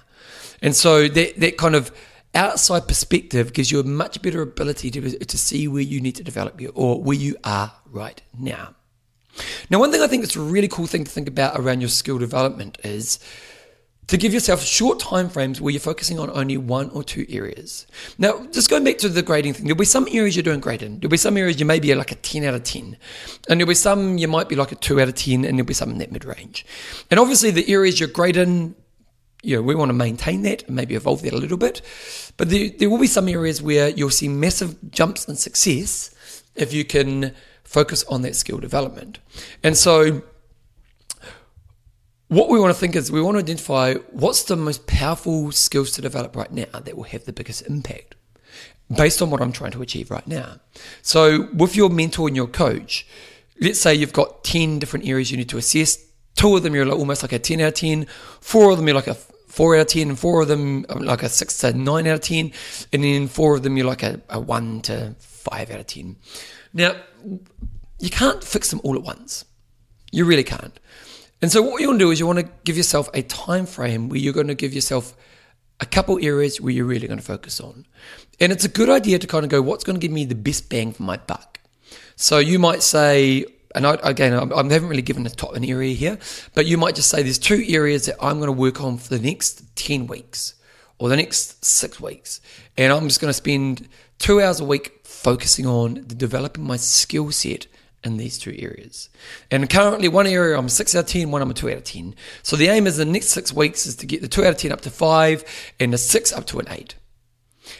And 0.62 0.74
so 0.74 1.06
that, 1.06 1.36
that 1.40 1.58
kind 1.58 1.74
of 1.74 1.92
outside 2.34 2.88
perspective 2.88 3.52
gives 3.52 3.70
you 3.70 3.80
a 3.80 3.84
much 3.84 4.22
better 4.22 4.40
ability 4.40 4.90
to, 4.92 5.18
to 5.18 5.36
see 5.36 5.68
where 5.68 5.82
you 5.82 6.00
need 6.00 6.14
to 6.14 6.24
develop 6.24 6.58
your, 6.58 6.72
or 6.74 7.02
where 7.02 7.18
you 7.18 7.36
are 7.44 7.70
right 7.84 8.22
now. 8.38 8.74
Now, 9.70 9.80
one 9.80 9.90
thing 9.90 10.02
I 10.02 10.06
think 10.06 10.22
that's 10.22 10.36
a 10.36 10.40
really 10.40 10.68
cool 10.68 10.86
thing 10.86 11.04
to 11.04 11.10
think 11.10 11.28
about 11.28 11.58
around 11.58 11.80
your 11.80 11.88
skill 11.88 12.18
development 12.18 12.78
is 12.84 13.18
to 14.06 14.18
give 14.18 14.34
yourself 14.34 14.62
short 14.62 15.00
time 15.00 15.30
frames 15.30 15.60
where 15.60 15.72
you're 15.72 15.80
focusing 15.80 16.18
on 16.18 16.30
only 16.30 16.56
one 16.56 16.90
or 16.90 17.02
two 17.02 17.24
areas. 17.28 17.86
Now, 18.18 18.46
just 18.52 18.68
going 18.68 18.84
back 18.84 18.98
to 18.98 19.08
the 19.08 19.22
grading 19.22 19.54
thing, 19.54 19.64
there'll 19.64 19.78
be 19.78 19.86
some 19.86 20.06
areas 20.10 20.36
you're 20.36 20.42
doing 20.42 20.60
great 20.60 20.82
in. 20.82 20.98
There'll 20.98 21.10
be 21.10 21.16
some 21.16 21.36
areas 21.36 21.58
you 21.58 21.66
may 21.66 21.80
be 21.80 21.94
like 21.94 22.12
a 22.12 22.16
10 22.16 22.44
out 22.44 22.54
of 22.54 22.64
10. 22.64 22.96
And 23.48 23.60
there'll 23.60 23.68
be 23.68 23.74
some 23.74 24.18
you 24.18 24.28
might 24.28 24.48
be 24.48 24.56
like 24.56 24.72
a 24.72 24.76
2 24.76 25.00
out 25.00 25.08
of 25.08 25.14
10, 25.14 25.44
and 25.44 25.58
there'll 25.58 25.64
be 25.64 25.74
some 25.74 25.90
in 25.90 25.98
that 25.98 26.12
mid 26.12 26.24
range. 26.24 26.66
And 27.10 27.18
obviously, 27.18 27.50
the 27.50 27.70
areas 27.72 27.98
you're 27.98 28.08
great 28.08 28.36
in, 28.36 28.74
you 29.42 29.56
know, 29.56 29.62
we 29.62 29.74
want 29.74 29.88
to 29.88 29.94
maintain 29.94 30.42
that 30.42 30.64
and 30.64 30.76
maybe 30.76 30.94
evolve 30.94 31.22
that 31.22 31.32
a 31.32 31.38
little 31.38 31.58
bit. 31.58 31.80
But 32.36 32.50
there, 32.50 32.68
there 32.68 32.90
will 32.90 32.98
be 32.98 33.06
some 33.06 33.28
areas 33.28 33.62
where 33.62 33.88
you'll 33.88 34.10
see 34.10 34.28
massive 34.28 34.90
jumps 34.90 35.26
in 35.28 35.36
success 35.36 36.14
if 36.54 36.72
you 36.72 36.84
can 36.84 37.34
focus 37.74 38.04
on 38.04 38.22
that 38.22 38.36
skill 38.36 38.58
development. 38.58 39.18
And 39.64 39.76
so, 39.76 40.22
what 42.28 42.48
we 42.48 42.58
want 42.58 42.72
to 42.72 42.80
think 42.80 42.94
is 42.94 43.10
we 43.10 43.20
want 43.20 43.34
to 43.34 43.40
identify 43.40 43.94
what's 44.12 44.44
the 44.44 44.56
most 44.56 44.86
powerful 44.86 45.50
skills 45.52 45.90
to 45.92 46.00
develop 46.00 46.36
right 46.36 46.52
now 46.52 46.78
that 46.84 46.96
will 46.96 47.10
have 47.14 47.24
the 47.24 47.32
biggest 47.32 47.66
impact 47.66 48.14
based 48.96 49.20
on 49.20 49.30
what 49.30 49.40
I'm 49.40 49.52
trying 49.52 49.72
to 49.72 49.82
achieve 49.82 50.10
right 50.10 50.26
now. 50.26 50.60
So, 51.02 51.48
with 51.52 51.74
your 51.74 51.90
mentor 51.90 52.28
and 52.28 52.36
your 52.36 52.46
coach, 52.46 53.06
let's 53.60 53.80
say 53.80 53.92
you've 53.94 54.12
got 54.12 54.44
10 54.44 54.78
different 54.78 55.06
areas 55.06 55.30
you 55.32 55.36
need 55.36 55.48
to 55.48 55.58
assess. 55.58 55.98
Two 56.36 56.56
of 56.56 56.62
them 56.62 56.74
you're 56.74 56.88
almost 56.90 57.22
like 57.22 57.32
a 57.32 57.38
10 57.38 57.60
out 57.60 57.68
of 57.68 57.74
10, 57.74 58.06
four 58.40 58.70
of 58.70 58.76
them 58.76 58.86
you're 58.86 58.94
like 59.02 59.08
a 59.08 59.14
4 59.14 59.76
out 59.76 59.80
of 59.82 59.86
10, 59.86 60.08
and 60.08 60.18
four 60.18 60.42
of 60.42 60.48
them 60.48 60.84
uh, 60.88 60.98
like 60.98 61.22
a 61.22 61.28
6 61.28 61.58
to 61.58 61.72
9 61.72 62.06
out 62.06 62.14
of 62.14 62.20
10, 62.20 62.52
and 62.92 63.04
then 63.04 63.28
four 63.28 63.54
of 63.54 63.62
them 63.62 63.76
you're 63.76 63.86
like 63.86 64.02
a, 64.02 64.20
a 64.28 64.40
1 64.40 64.80
to 64.82 65.14
5 65.18 65.70
out 65.70 65.80
of 65.80 65.86
10. 65.86 66.16
Now, 66.74 66.96
you 68.00 68.10
can't 68.10 68.44
fix 68.44 68.70
them 68.70 68.80
all 68.84 68.96
at 68.96 69.02
once. 69.02 69.44
You 70.12 70.26
really 70.26 70.44
can't. 70.44 70.78
And 71.40 71.50
so 71.50 71.62
what 71.62 71.80
you 71.80 71.88
want 71.88 72.00
to 72.00 72.04
do 72.04 72.10
is 72.10 72.20
you 72.20 72.26
want 72.26 72.40
to 72.40 72.48
give 72.64 72.76
yourself 72.76 73.08
a 73.14 73.22
time 73.22 73.66
frame 73.66 74.08
where 74.08 74.18
you're 74.18 74.32
going 74.32 74.48
to 74.48 74.54
give 74.54 74.74
yourself 74.74 75.16
a 75.80 75.86
couple 75.86 76.18
areas 76.22 76.60
where 76.60 76.72
you're 76.72 76.84
really 76.84 77.06
going 77.06 77.18
to 77.18 77.24
focus 77.24 77.60
on. 77.60 77.86
And 78.40 78.52
it's 78.52 78.64
a 78.64 78.68
good 78.68 78.88
idea 78.88 79.18
to 79.18 79.26
kind 79.26 79.44
of 79.44 79.50
go, 79.50 79.60
what's 79.62 79.84
going 79.84 79.96
to 79.96 80.00
give 80.00 80.12
me 80.12 80.24
the 80.24 80.34
best 80.34 80.68
bang 80.68 80.92
for 80.92 81.02
my 81.02 81.16
buck? 81.16 81.60
So 82.16 82.38
you 82.38 82.58
might 82.58 82.82
say, 82.82 83.44
and 83.74 83.86
I, 83.86 83.98
again, 84.02 84.34
I 84.34 84.56
haven't 84.56 84.88
really 84.88 85.02
given 85.02 85.26
a 85.26 85.30
top 85.30 85.54
an 85.54 85.64
area 85.64 85.94
here, 85.94 86.18
but 86.54 86.66
you 86.66 86.78
might 86.78 86.94
just 86.94 87.10
say 87.10 87.22
there's 87.22 87.38
two 87.38 87.64
areas 87.68 88.06
that 88.06 88.16
I'm 88.20 88.38
going 88.38 88.46
to 88.46 88.52
work 88.52 88.80
on 88.80 88.98
for 88.98 89.16
the 89.16 89.22
next 89.22 89.76
10 89.76 90.06
weeks 90.06 90.54
or 90.98 91.08
the 91.08 91.16
next 91.16 91.64
six 91.64 92.00
weeks. 92.00 92.40
And 92.76 92.92
I'm 92.92 93.08
just 93.08 93.20
going 93.20 93.30
to 93.30 93.34
spend 93.34 93.88
two 94.18 94.40
hours 94.40 94.60
a 94.60 94.64
week 94.64 95.03
focusing 95.24 95.66
on 95.66 96.04
developing 96.06 96.64
my 96.64 96.76
skill 96.76 97.32
set 97.32 97.66
in 98.04 98.18
these 98.18 98.38
two 98.38 98.54
areas. 98.58 99.08
And 99.50 99.68
currently, 99.68 100.06
one 100.06 100.26
area 100.26 100.56
I'm 100.58 100.68
6 100.68 100.94
out 100.94 101.04
of 101.04 101.06
10, 101.06 101.30
one 101.30 101.40
I'm 101.40 101.50
a 101.50 101.54
2 101.54 101.70
out 101.70 101.76
of 101.78 101.84
10. 101.84 102.14
So 102.42 102.56
the 102.56 102.68
aim 102.68 102.86
is 102.86 102.98
the 102.98 103.06
next 103.06 103.28
six 103.28 103.52
weeks 103.52 103.86
is 103.86 103.96
to 103.96 104.06
get 104.06 104.20
the 104.20 104.28
2 104.28 104.42
out 104.42 104.50
of 104.50 104.56
10 104.58 104.70
up 104.70 104.82
to 104.82 104.90
5 104.90 105.72
and 105.80 105.92
the 105.94 105.98
6 105.98 106.32
up 106.34 106.46
to 106.48 106.60
an 106.60 106.66
8. 106.70 106.94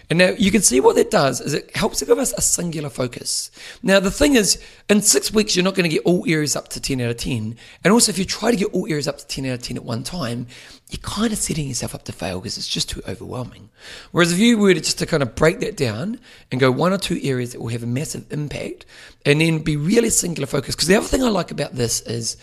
And 0.09 0.18
now 0.18 0.30
you 0.30 0.51
can 0.51 0.62
see 0.62 0.80
what 0.80 0.97
that 0.97 1.11
does 1.11 1.42
is 1.42 1.53
it 1.53 1.76
helps 1.76 1.99
to 1.99 2.07
give 2.07 2.18
us 2.18 2.32
a 2.32 2.40
singular 2.40 2.88
focus. 2.88 3.51
Now 3.82 4.01
the 4.01 4.11
thing 4.11 4.34
is, 4.34 4.62
in 4.88 5.03
six 5.03 5.30
weeks 5.30 5.55
you're 5.55 5.64
not 5.64 5.74
going 5.74 5.88
to 5.88 5.95
get 5.95 6.05
all 6.05 6.24
areas 6.26 6.57
up 6.57 6.68
to 6.68 6.80
10 6.80 7.03
out 7.03 7.11
of 7.11 7.16
10. 7.18 7.57
And 7.84 7.92
also 7.92 8.11
if 8.11 8.18
you 8.18 8.24
try 8.24 8.51
to 8.51 8.57
get 8.57 8.72
all 8.72 8.86
areas 8.88 9.07
up 9.07 9.18
to 9.18 9.26
10 9.26 9.45
out 9.47 9.55
of 9.55 9.62
10 9.62 9.76
at 9.76 9.84
one 9.84 10.03
time, 10.03 10.47
you're 10.95 11.03
kind 11.03 11.32
of 11.32 11.38
setting 11.38 11.66
yourself 11.66 11.92
up 11.92 12.05
to 12.05 12.12
fail 12.12 12.38
because 12.38 12.57
it's 12.57 12.68
just 12.68 12.88
too 12.88 13.03
overwhelming. 13.09 13.68
Whereas 14.12 14.30
if 14.30 14.38
you 14.38 14.57
were 14.59 14.74
to 14.74 14.80
just 14.80 14.99
to 15.01 15.07
kind 15.07 15.24
of 15.24 15.34
break 15.34 15.59
that 15.59 15.76
down 15.76 16.20
and 16.53 16.61
go 16.61 16.70
one 16.70 16.92
or 16.92 16.99
two 16.99 17.18
areas 17.20 17.51
that 17.53 17.61
will 17.61 17.68
have 17.68 17.82
a 17.82 17.86
massive 17.86 18.32
impact 18.32 18.86
and 19.26 19.40
then 19.40 19.59
be 19.59 19.76
really 19.76 20.11
singular 20.11 20.47
focused. 20.47 20.78
Because 20.78 20.86
the 20.86 20.95
other 20.95 21.07
thing 21.07 21.24
I 21.24 21.30
like 21.30 21.51
about 21.51 21.72
this 21.72 22.01
is 22.03 22.36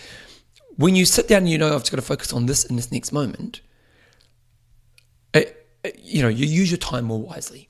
when 0.76 0.97
you 0.97 1.06
sit 1.06 1.30
down 1.30 1.43
and 1.43 1.49
you 1.49 1.58
know 1.58 1.74
I've 1.74 1.80
just 1.82 1.91
got 1.91 1.97
to 1.97 2.02
focus 2.02 2.34
on 2.34 2.45
this 2.45 2.66
in 2.66 2.76
this 2.76 2.91
next 2.91 3.14
moment, 3.14 3.62
it, 5.34 5.66
you 5.97 6.22
know, 6.22 6.28
you 6.28 6.45
use 6.45 6.70
your 6.70 6.78
time 6.78 7.06
more 7.06 7.22
wisely. 7.22 7.70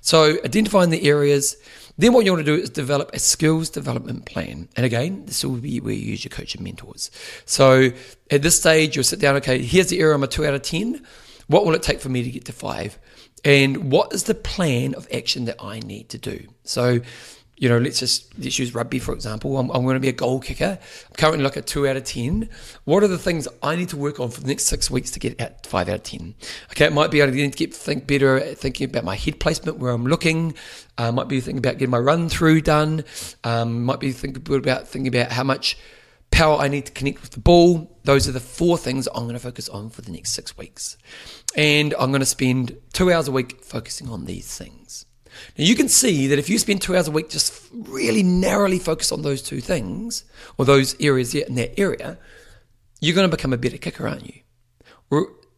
So 0.00 0.38
identifying 0.44 0.88
the 0.88 1.06
areas, 1.06 1.56
then 2.02 2.12
what 2.12 2.24
you 2.24 2.32
want 2.32 2.44
to 2.44 2.56
do 2.56 2.60
is 2.60 2.70
develop 2.70 3.10
a 3.12 3.18
skills 3.18 3.70
development 3.70 4.24
plan. 4.24 4.68
And 4.76 4.84
again, 4.84 5.24
this 5.26 5.44
will 5.44 5.56
be 5.56 5.80
where 5.80 5.94
you 5.94 6.10
use 6.12 6.24
your 6.24 6.30
coach 6.30 6.54
and 6.54 6.64
mentors. 6.64 7.10
So 7.44 7.90
at 8.30 8.42
this 8.42 8.58
stage, 8.58 8.96
you'll 8.96 9.04
sit 9.04 9.20
down, 9.20 9.36
okay, 9.36 9.62
here's 9.62 9.88
the 9.88 10.00
area 10.00 10.14
I'm 10.14 10.22
a 10.22 10.26
two 10.26 10.44
out 10.44 10.54
of 10.54 10.62
10. 10.62 11.02
What 11.46 11.64
will 11.64 11.74
it 11.74 11.82
take 11.82 12.00
for 12.00 12.08
me 12.08 12.22
to 12.22 12.30
get 12.30 12.44
to 12.46 12.52
five? 12.52 12.98
And 13.44 13.90
what 13.90 14.12
is 14.12 14.24
the 14.24 14.34
plan 14.34 14.94
of 14.94 15.06
action 15.12 15.44
that 15.46 15.56
I 15.62 15.80
need 15.80 16.08
to 16.10 16.18
do? 16.18 16.46
So 16.64 17.00
you 17.56 17.68
know, 17.68 17.78
let's 17.78 18.00
just 18.00 18.36
let's 18.38 18.58
use 18.58 18.74
rugby 18.74 18.98
for 18.98 19.12
example. 19.12 19.56
I'm, 19.58 19.70
I'm 19.70 19.82
going 19.84 19.94
to 19.94 20.00
be 20.00 20.08
a 20.08 20.12
goal 20.12 20.40
kicker. 20.40 20.78
I'm 20.80 21.14
currently 21.16 21.44
like 21.44 21.56
a 21.56 21.62
two 21.62 21.86
out 21.86 21.96
of 21.96 22.04
ten. 22.04 22.48
What 22.84 23.02
are 23.02 23.08
the 23.08 23.18
things 23.18 23.46
I 23.62 23.76
need 23.76 23.90
to 23.90 23.96
work 23.96 24.18
on 24.18 24.30
for 24.30 24.40
the 24.40 24.48
next 24.48 24.64
six 24.64 24.90
weeks 24.90 25.10
to 25.12 25.20
get 25.20 25.40
at 25.40 25.66
five 25.66 25.88
out 25.88 25.96
of 25.96 26.02
ten? 26.02 26.34
Okay, 26.70 26.86
it 26.86 26.92
might 26.92 27.10
be 27.10 27.22
I 27.22 27.26
need 27.26 27.52
to 27.52 27.58
get 27.58 27.74
think 27.74 28.06
better 28.06 28.36
at 28.36 28.58
thinking 28.58 28.88
about 28.88 29.04
my 29.04 29.16
head 29.16 29.38
placement 29.38 29.78
where 29.78 29.92
I'm 29.92 30.06
looking. 30.06 30.54
Uh, 30.98 31.12
might 31.12 31.28
be 31.28 31.40
thinking 31.40 31.58
about 31.58 31.78
getting 31.78 31.90
my 31.90 31.98
run 31.98 32.28
through 32.28 32.62
done. 32.62 33.04
Um, 33.44 33.84
might 33.84 34.00
be 34.00 34.12
thinking 34.12 34.42
about 34.54 34.88
thinking 34.88 35.14
about 35.14 35.30
how 35.30 35.44
much 35.44 35.78
power 36.32 36.56
I 36.58 36.66
need 36.66 36.86
to 36.86 36.92
connect 36.92 37.20
with 37.20 37.30
the 37.30 37.40
ball. 37.40 37.96
Those 38.04 38.28
are 38.28 38.32
the 38.32 38.40
four 38.40 38.76
things 38.76 39.06
I'm 39.06 39.24
going 39.24 39.34
to 39.34 39.38
focus 39.38 39.68
on 39.68 39.90
for 39.90 40.02
the 40.02 40.10
next 40.10 40.30
six 40.30 40.56
weeks, 40.58 40.96
and 41.54 41.94
I'm 41.98 42.10
going 42.10 42.20
to 42.20 42.26
spend 42.26 42.76
two 42.92 43.12
hours 43.12 43.28
a 43.28 43.32
week 43.32 43.62
focusing 43.62 44.08
on 44.08 44.24
these 44.24 44.56
things. 44.56 45.06
Now 45.58 45.64
you 45.64 45.74
can 45.74 45.88
see 45.88 46.26
that 46.28 46.38
if 46.38 46.48
you 46.48 46.58
spend 46.58 46.82
two 46.82 46.96
hours 46.96 47.08
a 47.08 47.10
week 47.10 47.28
just 47.28 47.68
really 47.72 48.22
narrowly 48.22 48.78
focused 48.78 49.12
on 49.12 49.22
those 49.22 49.42
two 49.42 49.60
things 49.60 50.24
or 50.58 50.64
those 50.64 50.94
areas 51.00 51.34
in 51.34 51.54
that 51.56 51.78
area, 51.78 52.18
you're 53.00 53.14
going 53.14 53.28
to 53.30 53.36
become 53.36 53.52
a 53.52 53.58
better 53.58 53.78
kicker, 53.78 54.06
aren't 54.06 54.26
you? 54.26 54.42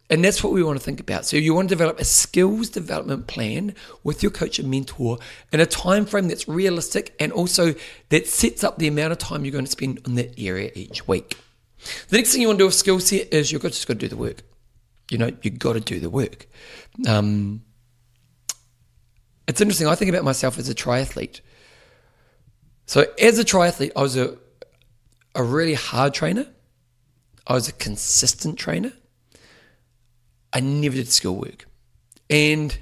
And 0.09 0.23
that's 0.23 0.43
what 0.43 0.53
we 0.53 0.61
want 0.61 0.77
to 0.77 0.83
think 0.83 0.99
about. 0.99 1.25
So 1.25 1.35
you 1.37 1.55
want 1.55 1.67
to 1.69 1.73
develop 1.73 1.99
a 1.99 2.05
skills 2.05 2.69
development 2.69 3.25
plan 3.25 3.73
with 4.03 4.21
your 4.21 4.31
coach 4.31 4.59
and 4.59 4.69
mentor 4.69 5.17
in 5.51 5.59
a 5.59 5.65
time 5.65 6.05
frame 6.05 6.27
that's 6.27 6.47
realistic 6.47 7.15
and 7.19 7.31
also 7.31 7.73
that 8.09 8.27
sets 8.27 8.63
up 8.63 8.77
the 8.77 8.87
amount 8.87 9.13
of 9.13 9.17
time 9.17 9.43
you're 9.43 9.51
going 9.51 9.65
to 9.65 9.71
spend 9.71 10.01
on 10.05 10.15
that 10.15 10.39
area 10.39 10.71
each 10.75 11.07
week. 11.07 11.37
The 12.09 12.17
next 12.17 12.31
thing 12.31 12.41
you 12.41 12.47
want 12.47 12.59
to 12.59 12.63
do 12.63 12.65
with 12.67 12.75
skill 12.75 12.99
set 12.99 13.33
is 13.33 13.51
you've 13.51 13.63
just 13.63 13.87
got 13.87 13.93
to 13.93 13.99
do 13.99 14.07
the 14.07 14.17
work. 14.17 14.43
You 15.09 15.17
know, 15.17 15.31
you've 15.41 15.59
got 15.59 15.73
to 15.73 15.79
do 15.79 15.99
the 15.99 16.09
work. 16.09 16.47
Um, 17.07 17.63
it's 19.47 19.61
interesting. 19.61 19.87
I 19.87 19.95
think 19.95 20.09
about 20.09 20.23
myself 20.23 20.57
as 20.57 20.69
a 20.69 20.75
triathlete. 20.75 21.41
So, 22.85 23.05
as 23.19 23.39
a 23.39 23.43
triathlete, 23.43 23.91
I 23.95 24.01
was 24.01 24.15
a, 24.15 24.37
a 25.33 25.43
really 25.43 25.73
hard 25.73 26.13
trainer. 26.13 26.47
I 27.47 27.53
was 27.53 27.67
a 27.67 27.73
consistent 27.73 28.57
trainer. 28.57 28.93
I 30.53 30.59
never 30.59 30.95
did 30.95 31.09
skill 31.09 31.35
work. 31.35 31.67
And 32.29 32.77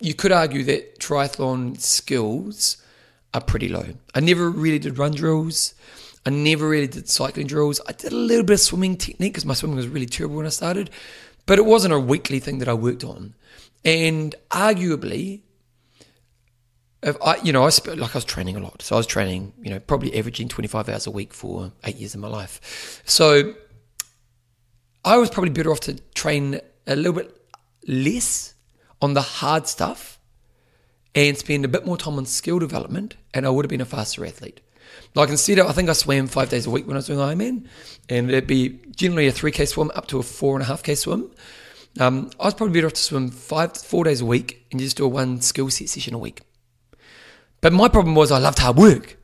you 0.00 0.14
could 0.14 0.32
argue 0.32 0.64
that 0.64 0.98
triathlon 0.98 1.80
skills 1.80 2.82
are 3.34 3.40
pretty 3.40 3.68
low. 3.68 3.86
I 4.14 4.20
never 4.20 4.50
really 4.50 4.78
did 4.78 4.98
run 4.98 5.12
drills. 5.12 5.74
I 6.26 6.30
never 6.30 6.68
really 6.68 6.86
did 6.86 7.08
cycling 7.08 7.46
drills. 7.46 7.80
I 7.88 7.92
did 7.92 8.12
a 8.12 8.16
little 8.16 8.44
bit 8.44 8.54
of 8.54 8.60
swimming 8.60 8.96
technique 8.96 9.32
because 9.32 9.46
my 9.46 9.54
swimming 9.54 9.76
was 9.76 9.88
really 9.88 10.06
terrible 10.06 10.36
when 10.36 10.46
I 10.46 10.50
started, 10.50 10.90
but 11.46 11.58
it 11.58 11.64
wasn't 11.64 11.94
a 11.94 12.00
weekly 12.00 12.38
thing 12.40 12.58
that 12.58 12.68
I 12.68 12.74
worked 12.74 13.04
on. 13.04 13.34
And 13.84 14.34
arguably, 14.50 15.42
if 17.02 17.16
I, 17.22 17.36
you 17.42 17.52
know, 17.52 17.62
I 17.62 17.70
like 17.94 18.14
I 18.14 18.18
was 18.18 18.24
training 18.24 18.56
a 18.56 18.60
lot. 18.60 18.82
So 18.82 18.96
I 18.96 18.98
was 18.98 19.06
training, 19.06 19.52
you 19.62 19.70
know, 19.70 19.78
probably 19.78 20.16
averaging 20.16 20.48
25 20.48 20.88
hours 20.88 21.06
a 21.06 21.10
week 21.10 21.32
for 21.32 21.72
eight 21.84 21.96
years 21.96 22.14
of 22.14 22.20
my 22.20 22.28
life. 22.28 23.02
So 23.04 23.54
I 25.04 25.16
was 25.16 25.30
probably 25.30 25.50
better 25.50 25.70
off 25.70 25.80
to 25.80 25.94
train 26.14 26.60
a 26.86 26.96
little 26.96 27.12
bit 27.12 27.34
less 27.86 28.54
on 29.00 29.14
the 29.14 29.22
hard 29.22 29.66
stuff 29.68 30.18
and 31.14 31.36
spend 31.36 31.64
a 31.64 31.68
bit 31.68 31.86
more 31.86 31.96
time 31.96 32.14
on 32.14 32.26
skill 32.26 32.58
development, 32.58 33.16
and 33.32 33.46
I 33.46 33.50
would 33.50 33.64
have 33.64 33.70
been 33.70 33.80
a 33.80 33.86
faster 33.86 34.24
athlete. 34.26 34.60
Like 35.14 35.30
instead, 35.30 35.58
of, 35.58 35.66
I 35.66 35.72
think 35.72 35.88
I 35.88 35.92
swam 35.92 36.26
five 36.26 36.50
days 36.50 36.66
a 36.66 36.70
week 36.70 36.86
when 36.86 36.96
I 36.96 36.98
was 36.98 37.06
doing 37.06 37.18
Ironman, 37.18 37.66
and 38.08 38.30
it'd 38.30 38.46
be 38.46 38.80
generally 38.94 39.28
a 39.28 39.32
3K 39.32 39.66
swim 39.68 39.90
up 39.94 40.06
to 40.08 40.18
a 40.18 40.22
4.5K 40.22 40.96
swim. 40.96 41.30
Um, 41.98 42.30
I 42.38 42.44
was 42.46 42.54
probably 42.54 42.74
better 42.74 42.86
off 42.86 42.92
to 42.94 43.00
swim 43.00 43.30
five, 43.30 43.76
four 43.76 44.04
days 44.04 44.20
a 44.20 44.26
week 44.26 44.66
and 44.70 44.78
just 44.78 44.96
do 44.96 45.04
a 45.04 45.08
one 45.08 45.40
skill 45.40 45.70
set 45.70 45.88
session 45.88 46.14
a 46.14 46.18
week. 46.18 46.42
But 47.60 47.72
my 47.72 47.88
problem 47.88 48.14
was 48.14 48.30
I 48.30 48.38
loved 48.38 48.58
hard 48.58 48.76
work, 48.76 49.16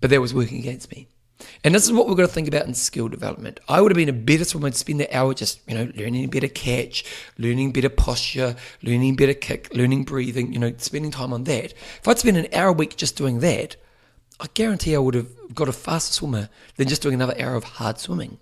but 0.00 0.10
that 0.10 0.20
was 0.20 0.34
working 0.34 0.58
against 0.58 0.90
me. 0.92 1.08
And 1.62 1.74
this 1.74 1.84
is 1.84 1.92
what 1.92 2.06
we've 2.06 2.16
got 2.16 2.22
to 2.22 2.28
think 2.28 2.48
about 2.48 2.66
in 2.66 2.74
skill 2.74 3.08
development. 3.08 3.58
I 3.68 3.80
would 3.80 3.90
have 3.90 3.96
been 3.96 4.08
a 4.08 4.12
better 4.12 4.44
swimmer 4.44 4.70
to 4.70 4.76
spend 4.76 5.00
the 5.00 5.16
hour 5.16 5.34
just, 5.34 5.60
you 5.66 5.74
know, 5.74 5.90
learning 5.96 6.30
better 6.30 6.48
catch, 6.48 7.04
learning 7.38 7.72
better 7.72 7.88
posture, 7.88 8.56
learning 8.82 9.16
better 9.16 9.34
kick, 9.34 9.74
learning 9.74 10.04
breathing, 10.04 10.52
you 10.52 10.58
know, 10.58 10.72
spending 10.78 11.10
time 11.10 11.32
on 11.32 11.44
that. 11.44 11.72
If 11.72 12.06
I'd 12.06 12.18
spent 12.18 12.36
an 12.36 12.46
hour 12.52 12.68
a 12.68 12.72
week 12.72 12.96
just 12.96 13.16
doing 13.16 13.40
that, 13.40 13.76
I 14.40 14.46
guarantee 14.54 14.94
I 14.94 14.98
would 14.98 15.14
have 15.14 15.54
got 15.54 15.68
a 15.68 15.72
faster 15.72 16.12
swimmer 16.12 16.48
than 16.76 16.88
just 16.88 17.02
doing 17.02 17.14
another 17.14 17.34
hour 17.38 17.56
of 17.56 17.64
hard 17.64 17.98
swimming. 17.98 18.38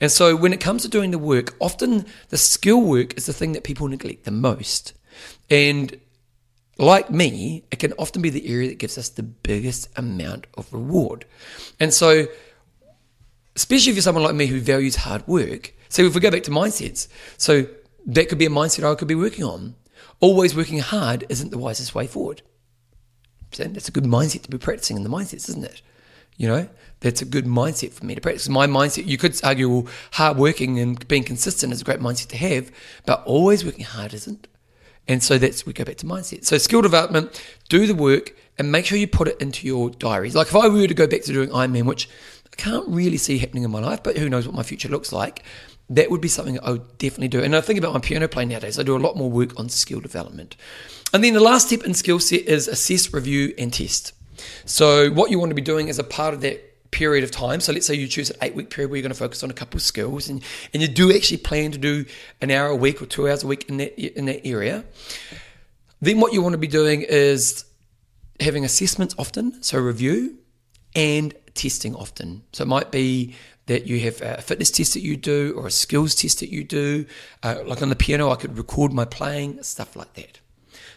And 0.00 0.10
so 0.10 0.34
when 0.34 0.52
it 0.52 0.60
comes 0.60 0.82
to 0.82 0.88
doing 0.88 1.10
the 1.12 1.18
work, 1.18 1.54
often 1.60 2.06
the 2.28 2.36
skill 2.36 2.82
work 2.82 3.16
is 3.16 3.26
the 3.26 3.32
thing 3.32 3.52
that 3.52 3.64
people 3.64 3.88
neglect 3.88 4.24
the 4.24 4.30
most. 4.30 4.94
And 5.48 5.98
like 6.80 7.10
me, 7.10 7.64
it 7.70 7.78
can 7.78 7.92
often 7.98 8.22
be 8.22 8.30
the 8.30 8.48
area 8.48 8.68
that 8.68 8.78
gives 8.78 8.96
us 8.96 9.10
the 9.10 9.22
biggest 9.22 9.88
amount 9.96 10.46
of 10.56 10.72
reward. 10.72 11.26
And 11.78 11.92
so, 11.92 12.26
especially 13.54 13.90
if 13.90 13.96
you're 13.96 14.02
someone 14.02 14.24
like 14.24 14.34
me 14.34 14.46
who 14.46 14.60
values 14.60 14.96
hard 14.96 15.26
work, 15.28 15.74
so 15.88 16.02
if 16.02 16.14
we 16.14 16.20
go 16.20 16.30
back 16.30 16.44
to 16.44 16.50
mindsets, 16.50 17.08
so 17.36 17.66
that 18.06 18.28
could 18.28 18.38
be 18.38 18.46
a 18.46 18.50
mindset 18.50 18.90
I 18.90 18.94
could 18.94 19.08
be 19.08 19.14
working 19.14 19.44
on. 19.44 19.74
Always 20.20 20.56
working 20.56 20.78
hard 20.78 21.26
isn't 21.28 21.50
the 21.50 21.58
wisest 21.58 21.94
way 21.94 22.06
forward. 22.06 22.42
So 23.52 23.64
that's 23.64 23.88
a 23.88 23.92
good 23.92 24.04
mindset 24.04 24.42
to 24.42 24.50
be 24.50 24.58
practicing 24.58 24.96
in 24.96 25.02
the 25.02 25.10
mindsets, 25.10 25.48
isn't 25.48 25.64
it? 25.64 25.82
You 26.36 26.48
know, 26.48 26.68
that's 27.00 27.20
a 27.20 27.26
good 27.26 27.44
mindset 27.44 27.92
for 27.92 28.06
me 28.06 28.14
to 28.14 28.20
practice. 28.20 28.48
My 28.48 28.66
mindset, 28.66 29.06
you 29.06 29.18
could 29.18 29.38
argue, 29.44 29.68
well, 29.68 29.86
hard 30.12 30.38
working 30.38 30.78
and 30.78 31.06
being 31.08 31.24
consistent 31.24 31.72
is 31.72 31.82
a 31.82 31.84
great 31.84 32.00
mindset 32.00 32.28
to 32.28 32.36
have, 32.38 32.70
but 33.04 33.22
always 33.24 33.64
working 33.64 33.84
hard 33.84 34.14
isn't. 34.14 34.46
And 35.10 35.20
so 35.20 35.38
that's 35.38 35.66
we 35.66 35.72
go 35.72 35.82
back 35.82 35.96
to 35.96 36.06
mindset. 36.06 36.44
So 36.44 36.56
skill 36.56 36.82
development, 36.82 37.42
do 37.68 37.84
the 37.88 37.96
work 37.96 38.32
and 38.56 38.70
make 38.70 38.86
sure 38.86 38.96
you 38.96 39.08
put 39.08 39.26
it 39.26 39.40
into 39.40 39.66
your 39.66 39.90
diaries. 39.90 40.36
Like 40.36 40.46
if 40.46 40.54
I 40.54 40.68
were 40.68 40.86
to 40.86 40.94
go 40.94 41.08
back 41.08 41.22
to 41.22 41.32
doing 41.32 41.48
Ironman, 41.48 41.84
which 41.84 42.08
I 42.52 42.54
can't 42.54 42.86
really 42.86 43.16
see 43.16 43.38
happening 43.38 43.64
in 43.64 43.72
my 43.72 43.80
life, 43.80 44.04
but 44.04 44.16
who 44.16 44.28
knows 44.28 44.46
what 44.46 44.54
my 44.54 44.62
future 44.62 44.88
looks 44.88 45.12
like, 45.12 45.42
that 45.88 46.12
would 46.12 46.20
be 46.20 46.28
something 46.28 46.60
I 46.62 46.70
would 46.70 46.96
definitely 46.98 47.26
do. 47.26 47.42
And 47.42 47.56
I 47.56 47.60
think 47.60 47.76
about 47.76 47.92
my 47.92 47.98
piano 47.98 48.28
playing 48.28 48.50
nowadays, 48.50 48.78
I 48.78 48.84
do 48.84 48.96
a 48.96 48.98
lot 48.98 49.16
more 49.16 49.28
work 49.28 49.58
on 49.58 49.68
skill 49.68 49.98
development. 49.98 50.54
And 51.12 51.24
then 51.24 51.34
the 51.34 51.40
last 51.40 51.66
step 51.66 51.82
in 51.82 51.92
skill 51.94 52.20
set 52.20 52.42
is 52.42 52.68
assess, 52.68 53.12
review, 53.12 53.52
and 53.58 53.72
test. 53.72 54.12
So 54.64 55.10
what 55.10 55.32
you 55.32 55.40
want 55.40 55.50
to 55.50 55.56
be 55.56 55.60
doing 55.60 55.90
as 55.90 55.98
a 55.98 56.04
part 56.04 56.34
of 56.34 56.40
that 56.42 56.69
period 56.90 57.24
of 57.24 57.30
time. 57.30 57.60
So 57.60 57.72
let's 57.72 57.86
say 57.86 57.94
you 57.94 58.08
choose 58.08 58.30
an 58.30 58.36
eight 58.42 58.54
week 58.54 58.70
period 58.70 58.90
where 58.90 58.98
you're 58.98 59.02
going 59.02 59.12
to 59.12 59.18
focus 59.18 59.42
on 59.42 59.50
a 59.50 59.54
couple 59.54 59.78
of 59.78 59.82
skills 59.82 60.28
and, 60.28 60.42
and 60.72 60.82
you 60.82 60.88
do 60.88 61.14
actually 61.14 61.38
plan 61.38 61.72
to 61.72 61.78
do 61.78 62.04
an 62.40 62.50
hour 62.50 62.68
a 62.68 62.76
week 62.76 63.00
or 63.00 63.06
two 63.06 63.28
hours 63.28 63.42
a 63.42 63.46
week 63.46 63.68
in 63.68 63.76
that, 63.78 63.98
in 63.98 64.26
that 64.26 64.46
area. 64.46 64.84
Then 66.00 66.20
what 66.20 66.32
you 66.32 66.42
want 66.42 66.54
to 66.54 66.58
be 66.58 66.66
doing 66.66 67.02
is 67.02 67.64
having 68.40 68.64
assessments 68.64 69.14
often, 69.18 69.62
so 69.62 69.78
review 69.78 70.38
and 70.94 71.34
testing 71.54 71.94
often. 71.94 72.42
So 72.52 72.62
it 72.62 72.68
might 72.68 72.90
be 72.90 73.34
that 73.66 73.86
you 73.86 74.00
have 74.00 74.20
a 74.22 74.40
fitness 74.40 74.70
test 74.70 74.94
that 74.94 75.00
you 75.00 75.16
do 75.16 75.54
or 75.56 75.66
a 75.66 75.70
skills 75.70 76.14
test 76.14 76.40
that 76.40 76.50
you 76.50 76.64
do. 76.64 77.06
Uh, 77.42 77.62
like 77.64 77.82
on 77.82 77.88
the 77.88 77.96
piano, 77.96 78.30
I 78.30 78.36
could 78.36 78.56
record 78.58 78.92
my 78.92 79.04
playing, 79.04 79.62
stuff 79.62 79.94
like 79.94 80.14
that. 80.14 80.40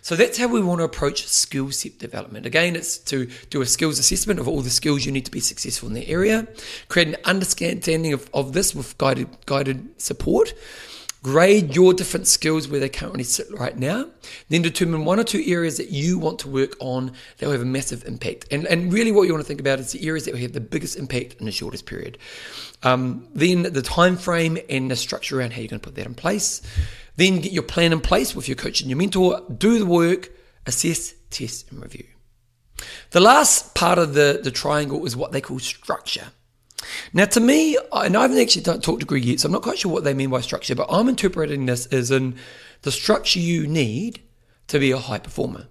So 0.04 0.18
that's 0.18 0.38
how 0.38 0.50
we 0.50 0.62
want 0.62 0.80
to 0.80 0.84
approach 0.84 1.26
skill 1.28 1.72
set 1.72 1.98
development. 1.98 2.46
Again, 2.46 2.76
it's 2.76 2.98
to 2.98 3.30
do 3.50 3.62
a 3.62 3.66
skills 3.66 4.00
assessment 4.00 4.38
of 4.38 4.50
all 4.50 4.62
the 4.62 4.70
skills 4.70 5.06
you 5.06 5.14
need 5.14 5.24
to 5.24 5.32
be 5.32 5.40
successful 5.40 5.88
in 5.88 5.96
the 5.96 6.08
area, 6.10 6.46
create 6.90 7.08
an 7.08 7.16
understanding 7.24 8.12
of, 8.12 8.30
of 8.34 8.52
this 8.52 8.76
with 8.76 8.98
guided 8.98 9.30
guided 9.46 10.02
support. 10.02 10.54
grade 11.24 11.74
your 11.74 11.94
different 11.94 12.28
skills 12.28 12.68
where 12.68 12.82
they 12.82 12.90
currently 12.90 13.24
sit 13.24 13.48
right 13.58 13.78
now, 13.78 14.06
then 14.50 14.62
determine 14.62 15.06
one 15.06 15.20
or 15.20 15.24
two 15.24 15.42
areas 15.48 15.78
that 15.78 15.90
you 15.90 16.20
want 16.20 16.38
to 16.38 16.50
work 16.50 16.76
on 16.80 17.14
that 17.38 17.46
will 17.46 17.54
have 17.54 17.62
a 17.62 17.66
massive 17.66 18.04
impact. 18.06 18.46
And, 18.52 18.68
and 18.68 18.92
really, 18.92 19.12
what 19.12 19.24
you 19.24 19.34
want 19.34 19.44
to 19.44 19.48
think 19.48 19.62
about 19.62 19.80
is 19.80 19.94
the 19.94 20.06
areas 20.06 20.26
that 20.26 20.34
will 20.34 20.42
have 20.42 20.52
the 20.52 20.60
biggest 20.60 20.98
impact 20.98 21.36
in 21.40 21.46
the 21.46 21.52
shortest 21.52 21.86
period. 21.86 22.18
Um, 22.84 23.26
then 23.34 23.64
the 23.64 23.82
time 23.82 24.18
frame 24.18 24.60
and 24.70 24.92
the 24.92 24.98
structure 24.98 25.40
around 25.40 25.54
how 25.54 25.62
you're 25.62 25.70
going 25.70 25.80
to 25.80 25.88
put 25.88 25.96
that 25.96 26.06
in 26.06 26.14
place. 26.14 26.62
Then 27.16 27.40
get 27.40 27.52
your 27.52 27.64
plan 27.64 27.94
in 27.94 28.02
place 28.02 28.36
with 28.36 28.48
your 28.48 28.56
coach 28.56 28.82
and 28.82 28.90
your 28.90 28.98
mentor. 28.98 29.42
Do 29.56 29.80
the 29.80 29.86
work, 29.86 30.32
assess, 30.66 31.14
test, 31.30 31.72
and 31.72 31.82
review. 31.82 32.06
The 33.12 33.20
last 33.20 33.76
part 33.76 34.00
of 34.00 34.14
the, 34.14 34.40
the 34.44 34.52
triangle 34.52 35.06
is 35.06 35.16
what 35.16 35.32
they 35.32 35.42
call 35.42 35.60
structure. 35.60 36.28
Now, 37.14 37.26
to 37.26 37.40
me, 37.40 37.78
and 37.94 38.18
I 38.18 38.22
haven't 38.24 38.40
actually 38.40 38.64
talked 38.64 39.00
to 39.00 39.06
Greg 39.06 39.24
yet, 39.24 39.40
so 39.40 39.48
I'm 39.48 39.54
not 39.54 39.62
quite 39.62 39.78
sure 39.78 39.92
what 39.92 40.04
they 40.04 40.14
mean 40.14 40.30
by 40.30 40.42
structure, 40.42 40.76
but 40.76 40.88
I'm 40.90 41.08
interpreting 41.08 41.66
this 41.66 41.86
as 41.88 42.12
in 42.12 42.36
the 42.82 42.92
structure 42.92 43.40
you 43.40 43.68
need 43.68 44.22
to 44.68 44.80
be 44.80 44.92
a 44.92 44.98
high 44.98 45.20
performer. 45.20 45.68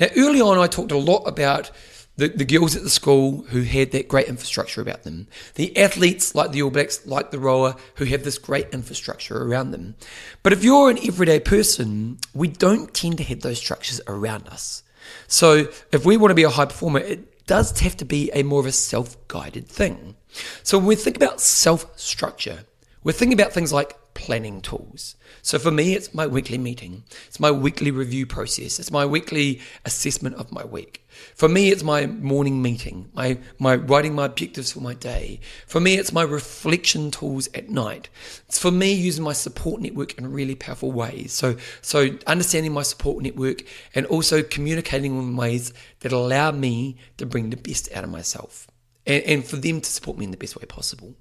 Now, 0.00 0.06
early 0.16 0.40
on, 0.40 0.58
I 0.58 0.66
talked 0.66 0.92
a 0.92 0.98
lot 0.98 1.24
about 1.24 1.70
the, 2.18 2.28
the 2.28 2.44
girls 2.44 2.74
at 2.74 2.82
the 2.82 2.90
school 2.90 3.44
who 3.50 3.62
had 3.62 3.92
that 3.92 4.08
great 4.08 4.26
infrastructure 4.26 4.82
about 4.82 5.04
them, 5.04 5.28
the 5.54 5.74
athletes 5.76 6.34
like 6.34 6.50
the 6.50 6.60
All 6.62 6.70
Blacks, 6.70 7.06
like 7.06 7.30
the 7.30 7.38
rower, 7.38 7.76
who 7.94 8.04
have 8.06 8.24
this 8.24 8.38
great 8.38 8.68
infrastructure 8.72 9.40
around 9.40 9.70
them. 9.70 9.94
But 10.42 10.52
if 10.52 10.64
you're 10.64 10.90
an 10.90 10.98
everyday 11.06 11.38
person, 11.38 12.18
we 12.34 12.48
don't 12.48 12.92
tend 12.92 13.18
to 13.18 13.24
have 13.24 13.40
those 13.40 13.58
structures 13.58 14.00
around 14.08 14.48
us. 14.48 14.82
So 15.28 15.68
if 15.92 16.04
we 16.04 16.16
want 16.16 16.32
to 16.32 16.34
be 16.34 16.42
a 16.42 16.50
high 16.50 16.66
performer, 16.66 16.98
it 16.98 17.46
does 17.46 17.78
have 17.78 17.96
to 17.98 18.04
be 18.04 18.30
a 18.34 18.42
more 18.42 18.60
of 18.60 18.66
a 18.66 18.72
self 18.72 19.16
guided 19.28 19.68
thing. 19.68 20.16
So 20.64 20.76
when 20.76 20.88
we 20.88 20.96
think 20.96 21.16
about 21.16 21.40
self 21.40 21.98
structure, 21.98 22.64
we're 23.04 23.12
thinking 23.12 23.40
about 23.40 23.52
things 23.52 23.72
like 23.72 23.96
planning 24.18 24.60
tools. 24.60 25.14
So 25.42 25.60
for 25.60 25.70
me, 25.70 25.94
it's 25.94 26.12
my 26.12 26.26
weekly 26.26 26.58
meeting. 26.58 27.04
It's 27.28 27.38
my 27.38 27.52
weekly 27.52 27.92
review 27.92 28.26
process. 28.26 28.80
It's 28.80 28.90
my 28.90 29.06
weekly 29.06 29.60
assessment 29.84 30.34
of 30.34 30.50
my 30.50 30.64
week. 30.64 31.06
For 31.36 31.48
me, 31.48 31.70
it's 31.70 31.84
my 31.84 32.06
morning 32.06 32.60
meeting, 32.60 33.10
my, 33.14 33.38
my 33.60 33.76
writing 33.76 34.16
my 34.16 34.26
objectives 34.26 34.72
for 34.72 34.80
my 34.80 34.94
day. 34.94 35.38
For 35.68 35.80
me, 35.80 35.94
it's 35.94 36.12
my 36.12 36.22
reflection 36.22 37.12
tools 37.12 37.48
at 37.54 37.70
night. 37.70 38.08
It's 38.46 38.58
for 38.58 38.72
me 38.72 38.92
using 38.92 39.22
my 39.22 39.32
support 39.32 39.80
network 39.80 40.18
in 40.18 40.32
really 40.32 40.56
powerful 40.56 40.90
ways. 40.90 41.32
So, 41.32 41.56
so 41.80 42.10
understanding 42.26 42.72
my 42.72 42.82
support 42.82 43.22
network 43.22 43.62
and 43.94 44.04
also 44.06 44.42
communicating 44.42 45.16
in 45.16 45.36
ways 45.36 45.72
that 46.00 46.10
allow 46.10 46.50
me 46.50 46.96
to 47.18 47.24
bring 47.24 47.50
the 47.50 47.56
best 47.56 47.88
out 47.94 48.02
of 48.02 48.10
myself 48.10 48.66
and, 49.06 49.22
and 49.22 49.44
for 49.44 49.56
them 49.56 49.80
to 49.80 49.88
support 49.88 50.18
me 50.18 50.24
in 50.24 50.32
the 50.32 50.36
best 50.36 50.56
way 50.56 50.66
possible. 50.66 51.14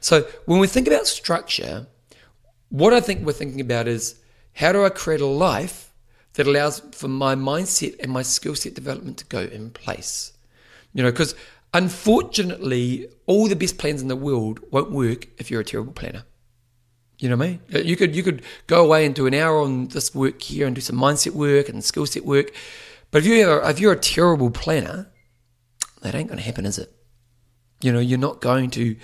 So 0.00 0.22
when 0.46 0.60
we 0.60 0.66
think 0.66 0.86
about 0.86 1.06
structure, 1.06 1.88
what 2.70 2.92
I 2.92 3.00
think 3.00 3.24
we're 3.24 3.32
thinking 3.32 3.60
about 3.60 3.88
is 3.88 4.20
how 4.54 4.72
do 4.72 4.84
I 4.84 4.90
create 4.90 5.20
a 5.20 5.26
life 5.26 5.92
that 6.34 6.46
allows 6.46 6.80
for 6.92 7.08
my 7.08 7.34
mindset 7.34 7.98
and 8.00 8.12
my 8.12 8.22
skill 8.22 8.54
set 8.54 8.74
development 8.74 9.18
to 9.18 9.26
go 9.26 9.40
in 9.40 9.70
place? 9.70 10.32
You 10.92 11.02
know, 11.02 11.10
because 11.10 11.34
unfortunately, 11.74 13.08
all 13.26 13.48
the 13.48 13.56
best 13.56 13.78
plans 13.78 14.02
in 14.02 14.08
the 14.08 14.16
world 14.16 14.60
won't 14.70 14.90
work 14.90 15.28
if 15.38 15.50
you're 15.50 15.60
a 15.60 15.64
terrible 15.64 15.92
planner. 15.92 16.24
You 17.18 17.28
know 17.28 17.36
what 17.36 17.46
I 17.46 17.48
mean? 17.48 17.60
Uh, 17.74 17.78
you 17.80 17.96
could 17.96 18.14
you 18.14 18.22
could 18.22 18.42
go 18.68 18.84
away 18.84 19.04
and 19.04 19.14
do 19.14 19.26
an 19.26 19.34
hour 19.34 19.60
on 19.60 19.88
this 19.88 20.14
work 20.14 20.40
here 20.40 20.66
and 20.66 20.74
do 20.74 20.80
some 20.80 20.96
mindset 20.96 21.32
work 21.32 21.68
and 21.68 21.82
skill 21.82 22.06
set 22.06 22.24
work, 22.24 22.52
but 23.10 23.18
if 23.18 23.26
you're 23.26 23.62
if 23.62 23.80
you're 23.80 23.92
a 23.92 23.98
terrible 23.98 24.50
planner, 24.50 25.10
that 26.02 26.14
ain't 26.14 26.28
going 26.28 26.38
to 26.38 26.44
happen, 26.44 26.64
is 26.64 26.78
it? 26.78 26.92
You 27.80 27.92
know, 27.92 27.98
you're 27.98 28.18
not 28.18 28.40
going 28.40 28.70
to 28.70 28.96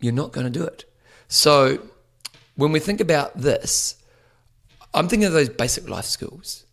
you're 0.00 0.12
not 0.12 0.32
going 0.32 0.44
to 0.44 0.58
do 0.58 0.64
it. 0.64 0.84
So 1.26 1.80
when 2.56 2.72
we 2.72 2.80
think 2.80 3.00
about 3.00 3.38
this, 3.38 4.02
I'm 4.92 5.08
thinking 5.08 5.26
of 5.26 5.32
those 5.32 5.48
basic 5.50 5.88
life 5.88 6.06
skills. 6.06 6.64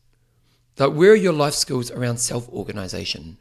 Like 0.80 0.94
where 0.94 1.12
are 1.12 1.16
your 1.16 1.34
life 1.34 1.54
skills 1.54 1.92
around 1.92 2.20
self-organization? 2.20 3.38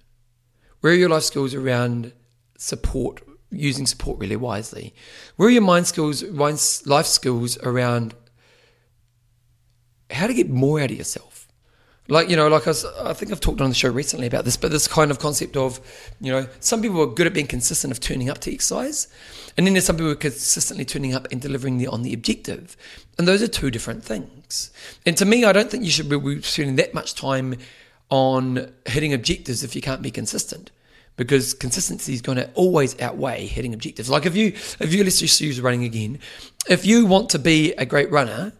Where 0.80 0.92
are 0.92 0.96
your 0.96 1.08
life 1.08 1.22
skills 1.22 1.54
around 1.54 2.12
support, 2.58 3.22
using 3.50 3.86
support 3.86 4.18
really 4.18 4.36
wisely? 4.36 4.94
Where 5.36 5.48
are 5.48 5.52
your 5.52 5.62
mind 5.62 5.86
skills, 5.86 6.22
life 6.24 7.06
skills 7.06 7.56
around 7.58 8.14
how 10.10 10.26
to 10.26 10.34
get 10.34 10.50
more 10.50 10.80
out 10.80 10.90
of 10.90 10.96
yourself? 10.98 11.31
Like 12.08 12.28
you 12.28 12.36
know 12.36 12.48
like 12.48 12.66
I, 12.66 12.70
was, 12.70 12.84
I 12.84 13.12
think 13.12 13.30
i've 13.32 13.40
talked 13.40 13.60
on 13.60 13.68
the 13.68 13.74
show 13.74 13.90
recently 13.90 14.26
about 14.26 14.44
this 14.44 14.56
but 14.56 14.70
this 14.70 14.88
kind 14.88 15.10
of 15.10 15.18
concept 15.18 15.56
of 15.56 15.80
you 16.20 16.32
know 16.32 16.48
some 16.60 16.82
people 16.82 17.00
are 17.00 17.06
good 17.06 17.26
at 17.26 17.32
being 17.32 17.46
consistent 17.46 17.92
of 17.92 18.00
turning 18.00 18.28
up 18.28 18.38
to 18.38 18.52
exercise 18.52 19.08
and 19.56 19.66
then 19.66 19.74
there's 19.74 19.86
some 19.86 19.96
people 19.96 20.06
who 20.06 20.12
are 20.12 20.16
consistently 20.16 20.84
turning 20.84 21.14
up 21.14 21.30
and 21.30 21.40
delivering 21.40 21.78
the, 21.78 21.86
on 21.86 22.02
the 22.02 22.12
objective 22.12 22.76
and 23.18 23.28
those 23.28 23.42
are 23.42 23.48
two 23.48 23.70
different 23.70 24.02
things. 24.02 24.70
And 25.06 25.16
to 25.16 25.24
me 25.24 25.44
i 25.44 25.52
don't 25.52 25.70
think 25.70 25.84
you 25.84 25.90
should 25.90 26.08
be 26.08 26.42
spending 26.42 26.76
that 26.76 26.94
much 26.94 27.14
time 27.14 27.56
on 28.10 28.72
hitting 28.86 29.12
objectives 29.12 29.62
if 29.62 29.74
you 29.74 29.82
can't 29.82 30.02
be 30.02 30.10
consistent 30.10 30.70
because 31.16 31.54
consistency 31.54 32.12
is 32.14 32.20
going 32.20 32.36
to 32.36 32.50
always 32.54 33.00
outweigh 33.00 33.46
hitting 33.46 33.74
objectives. 33.74 34.10
Like 34.10 34.26
if 34.26 34.34
you 34.34 34.48
if 34.48 34.92
you 34.92 35.04
let's 35.04 35.20
just 35.20 35.40
use 35.40 35.60
running 35.60 35.84
again. 35.84 36.18
If 36.68 36.86
you 36.86 37.06
want 37.06 37.30
to 37.30 37.38
be 37.38 37.72
a 37.72 37.86
great 37.86 38.10
runner 38.10 38.52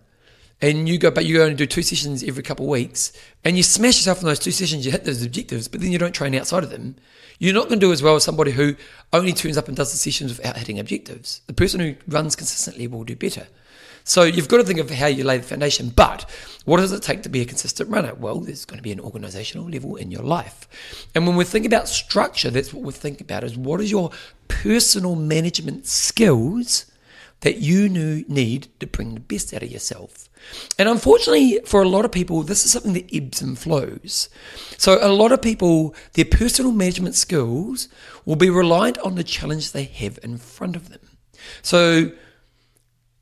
and 0.62 0.88
you 0.88 0.96
go, 0.96 1.10
but 1.10 1.26
you 1.26 1.36
go 1.36 1.46
and 1.46 1.58
do 1.58 1.66
two 1.66 1.82
sessions 1.82 2.22
every 2.22 2.42
couple 2.42 2.64
of 2.64 2.70
weeks, 2.70 3.12
and 3.44 3.56
you 3.56 3.62
smash 3.62 3.98
yourself 3.98 4.20
in 4.20 4.26
those 4.26 4.38
two 4.38 4.52
sessions, 4.52 4.86
you 4.86 4.92
hit 4.92 5.04
those 5.04 5.22
objectives, 5.22 5.68
but 5.68 5.80
then 5.80 5.92
you 5.92 5.98
don't 5.98 6.14
train 6.14 6.34
outside 6.34 6.62
of 6.62 6.70
them, 6.70 6.96
you're 7.38 7.52
not 7.52 7.68
going 7.68 7.80
to 7.80 7.86
do 7.86 7.92
as 7.92 8.02
well 8.02 8.14
as 8.14 8.22
somebody 8.22 8.52
who 8.52 8.76
only 9.12 9.32
turns 9.32 9.58
up 9.58 9.66
and 9.66 9.76
does 9.76 9.90
the 9.90 9.98
sessions 9.98 10.36
without 10.36 10.56
hitting 10.56 10.78
objectives. 10.78 11.42
The 11.48 11.52
person 11.52 11.80
who 11.80 11.96
runs 12.06 12.36
consistently 12.36 12.86
will 12.86 13.02
do 13.02 13.16
better. 13.16 13.48
So 14.04 14.22
you've 14.22 14.48
got 14.48 14.58
to 14.58 14.64
think 14.64 14.80
of 14.80 14.90
how 14.90 15.06
you 15.06 15.24
lay 15.24 15.38
the 15.38 15.44
foundation. 15.44 15.90
But 15.90 16.28
what 16.64 16.78
does 16.78 16.92
it 16.92 17.02
take 17.02 17.22
to 17.22 17.28
be 17.28 17.40
a 17.40 17.44
consistent 17.44 17.88
runner? 17.88 18.14
Well, 18.14 18.40
there's 18.40 18.64
going 18.64 18.78
to 18.78 18.82
be 18.82 18.92
an 18.92 19.00
organizational 19.00 19.68
level 19.68 19.96
in 19.96 20.10
your 20.10 20.22
life. 20.22 21.06
And 21.14 21.26
when 21.26 21.36
we 21.36 21.44
think 21.44 21.66
about 21.66 21.88
structure, 21.88 22.50
that's 22.50 22.74
what 22.74 22.84
we 22.84 22.92
think 22.92 23.20
about 23.20 23.44
is 23.44 23.56
what 23.56 23.80
is 23.80 23.90
your 23.90 24.10
personal 24.48 25.14
management 25.14 25.86
skills 25.86 26.86
that 27.40 27.58
you 27.58 27.88
need 27.88 28.68
to 28.80 28.86
bring 28.86 29.14
the 29.14 29.20
best 29.20 29.52
out 29.54 29.62
of 29.62 29.70
yourself. 29.70 30.28
And 30.78 30.88
unfortunately, 30.88 31.61
for 31.64 31.82
a 31.82 31.88
lot 31.88 32.05
of 32.05 32.12
people, 32.12 32.43
this 32.43 32.64
is 32.64 32.72
something 32.72 32.93
that 32.95 33.14
ebbs 33.14 33.43
and 33.43 33.59
flows. 33.59 34.28
So, 34.78 34.99
a 35.01 35.12
lot 35.12 35.32
of 35.32 35.43
people, 35.43 35.95
their 36.14 36.24
personal 36.24 36.72
management 36.72 37.14
skills 37.14 37.88
will 38.24 38.36
be 38.36 38.51
reliant 38.51 38.99
on 38.99 39.14
the 39.14 39.24
challenge 39.24 39.72
they 39.72 39.84
have 39.84 40.18
in 40.22 40.38
front 40.38 40.76
of 40.76 40.88
them. 40.88 41.01
So, 41.62 42.12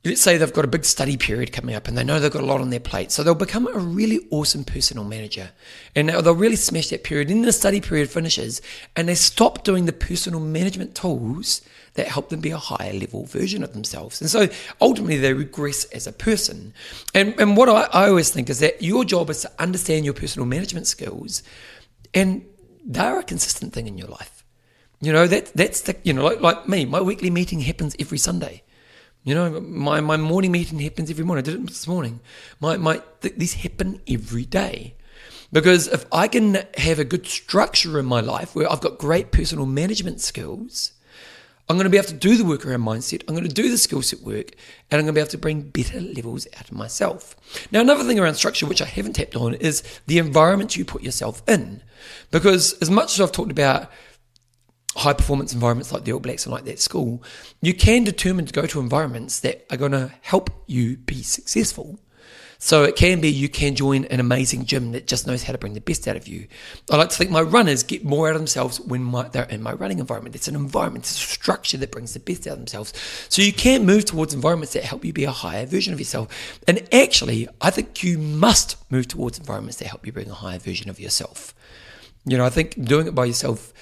let's 0.04 0.22
say 0.22 0.38
they've 0.38 0.52
got 0.52 0.64
a 0.64 0.68
big 0.68 0.84
study 0.84 1.16
period 1.16 1.52
coming 1.52 1.74
up 1.74 1.86
and 1.86 1.96
they 1.98 2.04
know 2.04 2.18
they've 2.18 2.32
got 2.32 2.42
a 2.42 2.46
lot 2.46 2.60
on 2.60 2.70
their 2.70 2.80
plate. 2.80 3.12
So, 3.12 3.22
they'll 3.22 3.34
become 3.34 3.66
a 3.66 3.78
really 3.78 4.26
awesome 4.30 4.64
personal 4.64 5.04
manager 5.04 5.50
and 5.94 6.08
they'll 6.08 6.34
really 6.34 6.56
smash 6.56 6.88
that 6.88 7.04
period. 7.04 7.28
And 7.28 7.40
then 7.40 7.46
the 7.46 7.52
study 7.52 7.80
period 7.80 8.10
finishes 8.10 8.62
and 8.96 9.08
they 9.08 9.14
stop 9.14 9.64
doing 9.64 9.86
the 9.86 9.92
personal 9.92 10.40
management 10.40 10.94
tools 10.94 11.62
that 11.94 12.08
help 12.08 12.28
them 12.28 12.40
be 12.40 12.50
a 12.50 12.58
higher 12.58 12.92
level 12.92 13.24
version 13.24 13.62
of 13.64 13.72
themselves. 13.72 14.20
And 14.20 14.30
so 14.30 14.48
ultimately 14.80 15.18
they 15.18 15.32
regress 15.32 15.84
as 15.86 16.06
a 16.06 16.12
person. 16.12 16.72
And, 17.14 17.38
and 17.40 17.56
what 17.56 17.68
I, 17.68 17.82
I 17.92 18.08
always 18.08 18.30
think 18.30 18.48
is 18.48 18.60
that 18.60 18.82
your 18.82 19.04
job 19.04 19.30
is 19.30 19.42
to 19.42 19.50
understand 19.58 20.04
your 20.04 20.14
personal 20.14 20.46
management 20.46 20.86
skills 20.86 21.42
and 22.14 22.44
they're 22.84 23.18
a 23.18 23.24
consistent 23.24 23.72
thing 23.72 23.86
in 23.86 23.98
your 23.98 24.08
life. 24.08 24.44
You 25.00 25.12
know, 25.12 25.26
that 25.26 25.52
that's 25.54 25.82
the, 25.82 25.96
you 26.02 26.12
know, 26.12 26.24
like, 26.24 26.40
like 26.40 26.68
me, 26.68 26.84
my 26.84 27.00
weekly 27.00 27.30
meeting 27.30 27.60
happens 27.60 27.96
every 27.98 28.18
Sunday. 28.18 28.62
You 29.24 29.34
know, 29.34 29.60
my, 29.60 30.00
my 30.00 30.16
morning 30.16 30.52
meeting 30.52 30.78
happens 30.78 31.10
every 31.10 31.24
morning. 31.24 31.44
I 31.44 31.50
did 31.50 31.60
it 31.60 31.66
this 31.66 31.86
morning. 31.86 32.20
My, 32.58 32.76
my, 32.76 33.02
th- 33.20 33.34
these 33.36 33.54
happen 33.54 34.00
every 34.08 34.44
day. 34.44 34.94
Because 35.52 35.88
if 35.88 36.06
I 36.12 36.28
can 36.28 36.58
have 36.76 36.98
a 36.98 37.04
good 37.04 37.26
structure 37.26 37.98
in 37.98 38.06
my 38.06 38.20
life 38.20 38.54
where 38.54 38.70
I've 38.70 38.80
got 38.80 38.98
great 38.98 39.32
personal 39.32 39.66
management 39.66 40.20
skills, 40.20 40.92
I'm 41.70 41.76
going 41.76 41.84
to 41.84 41.90
be 41.90 41.98
able 41.98 42.08
to 42.08 42.14
do 42.14 42.36
the 42.36 42.44
work 42.44 42.66
around 42.66 42.82
mindset. 42.82 43.22
I'm 43.28 43.34
going 43.36 43.46
to 43.46 43.54
do 43.54 43.70
the 43.70 43.78
skill 43.78 44.02
set 44.02 44.22
work, 44.22 44.50
and 44.90 44.98
I'm 44.98 45.04
going 45.04 45.06
to 45.06 45.12
be 45.12 45.20
able 45.20 45.30
to 45.30 45.38
bring 45.38 45.62
better 45.62 46.00
levels 46.00 46.48
out 46.56 46.68
of 46.68 46.72
myself. 46.72 47.36
Now, 47.70 47.80
another 47.80 48.02
thing 48.02 48.18
around 48.18 48.34
structure, 48.34 48.66
which 48.66 48.82
I 48.82 48.86
haven't 48.86 49.12
tapped 49.12 49.36
on, 49.36 49.54
is 49.54 49.84
the 50.08 50.18
environment 50.18 50.76
you 50.76 50.84
put 50.84 51.04
yourself 51.04 51.48
in. 51.48 51.84
Because 52.32 52.72
as 52.82 52.90
much 52.90 53.12
as 53.12 53.20
I've 53.20 53.30
talked 53.30 53.52
about 53.52 53.88
high 54.96 55.12
performance 55.12 55.54
environments 55.54 55.92
like 55.92 56.02
the 56.02 56.12
All 56.12 56.18
Blacks 56.18 56.44
and 56.44 56.52
like 56.52 56.64
that 56.64 56.80
school, 56.80 57.22
you 57.62 57.72
can 57.72 58.02
determine 58.02 58.46
to 58.46 58.52
go 58.52 58.66
to 58.66 58.80
environments 58.80 59.38
that 59.38 59.64
are 59.70 59.76
going 59.76 59.92
to 59.92 60.10
help 60.22 60.50
you 60.66 60.96
be 60.96 61.22
successful. 61.22 62.00
So 62.62 62.84
it 62.84 62.94
can 62.94 63.22
be 63.22 63.30
you 63.30 63.48
can 63.48 63.74
join 63.74 64.04
an 64.04 64.20
amazing 64.20 64.66
gym 64.66 64.92
that 64.92 65.06
just 65.06 65.26
knows 65.26 65.42
how 65.42 65.52
to 65.52 65.58
bring 65.58 65.72
the 65.72 65.80
best 65.80 66.06
out 66.06 66.16
of 66.16 66.28
you. 66.28 66.46
I 66.90 66.96
like 66.96 67.08
to 67.08 67.16
think 67.16 67.30
my 67.30 67.40
runners 67.40 67.82
get 67.82 68.04
more 68.04 68.28
out 68.28 68.34
of 68.34 68.40
themselves 68.40 68.78
when 68.78 69.02
my, 69.02 69.28
they're 69.28 69.44
in 69.44 69.62
my 69.62 69.72
running 69.72 69.98
environment. 69.98 70.34
It's 70.34 70.46
an 70.46 70.54
environment, 70.54 71.06
it's 71.06 71.16
a 71.16 71.26
structure 71.26 71.78
that 71.78 71.90
brings 71.90 72.12
the 72.12 72.20
best 72.20 72.46
out 72.46 72.52
of 72.52 72.58
themselves. 72.58 72.92
So 73.30 73.40
you 73.40 73.54
can 73.54 73.86
move 73.86 74.04
towards 74.04 74.34
environments 74.34 74.74
that 74.74 74.84
help 74.84 75.06
you 75.06 75.12
be 75.14 75.24
a 75.24 75.30
higher 75.30 75.64
version 75.64 75.94
of 75.94 75.98
yourself. 75.98 76.60
And 76.68 76.86
actually, 76.92 77.48
I 77.62 77.70
think 77.70 78.04
you 78.04 78.18
must 78.18 78.76
move 78.92 79.08
towards 79.08 79.38
environments 79.38 79.78
that 79.78 79.88
help 79.88 80.04
you 80.04 80.12
bring 80.12 80.30
a 80.30 80.34
higher 80.34 80.58
version 80.58 80.90
of 80.90 81.00
yourself. 81.00 81.54
You 82.26 82.36
know, 82.36 82.44
I 82.44 82.50
think 82.50 82.84
doing 82.84 83.06
it 83.06 83.14
by 83.14 83.24
yourself 83.24 83.72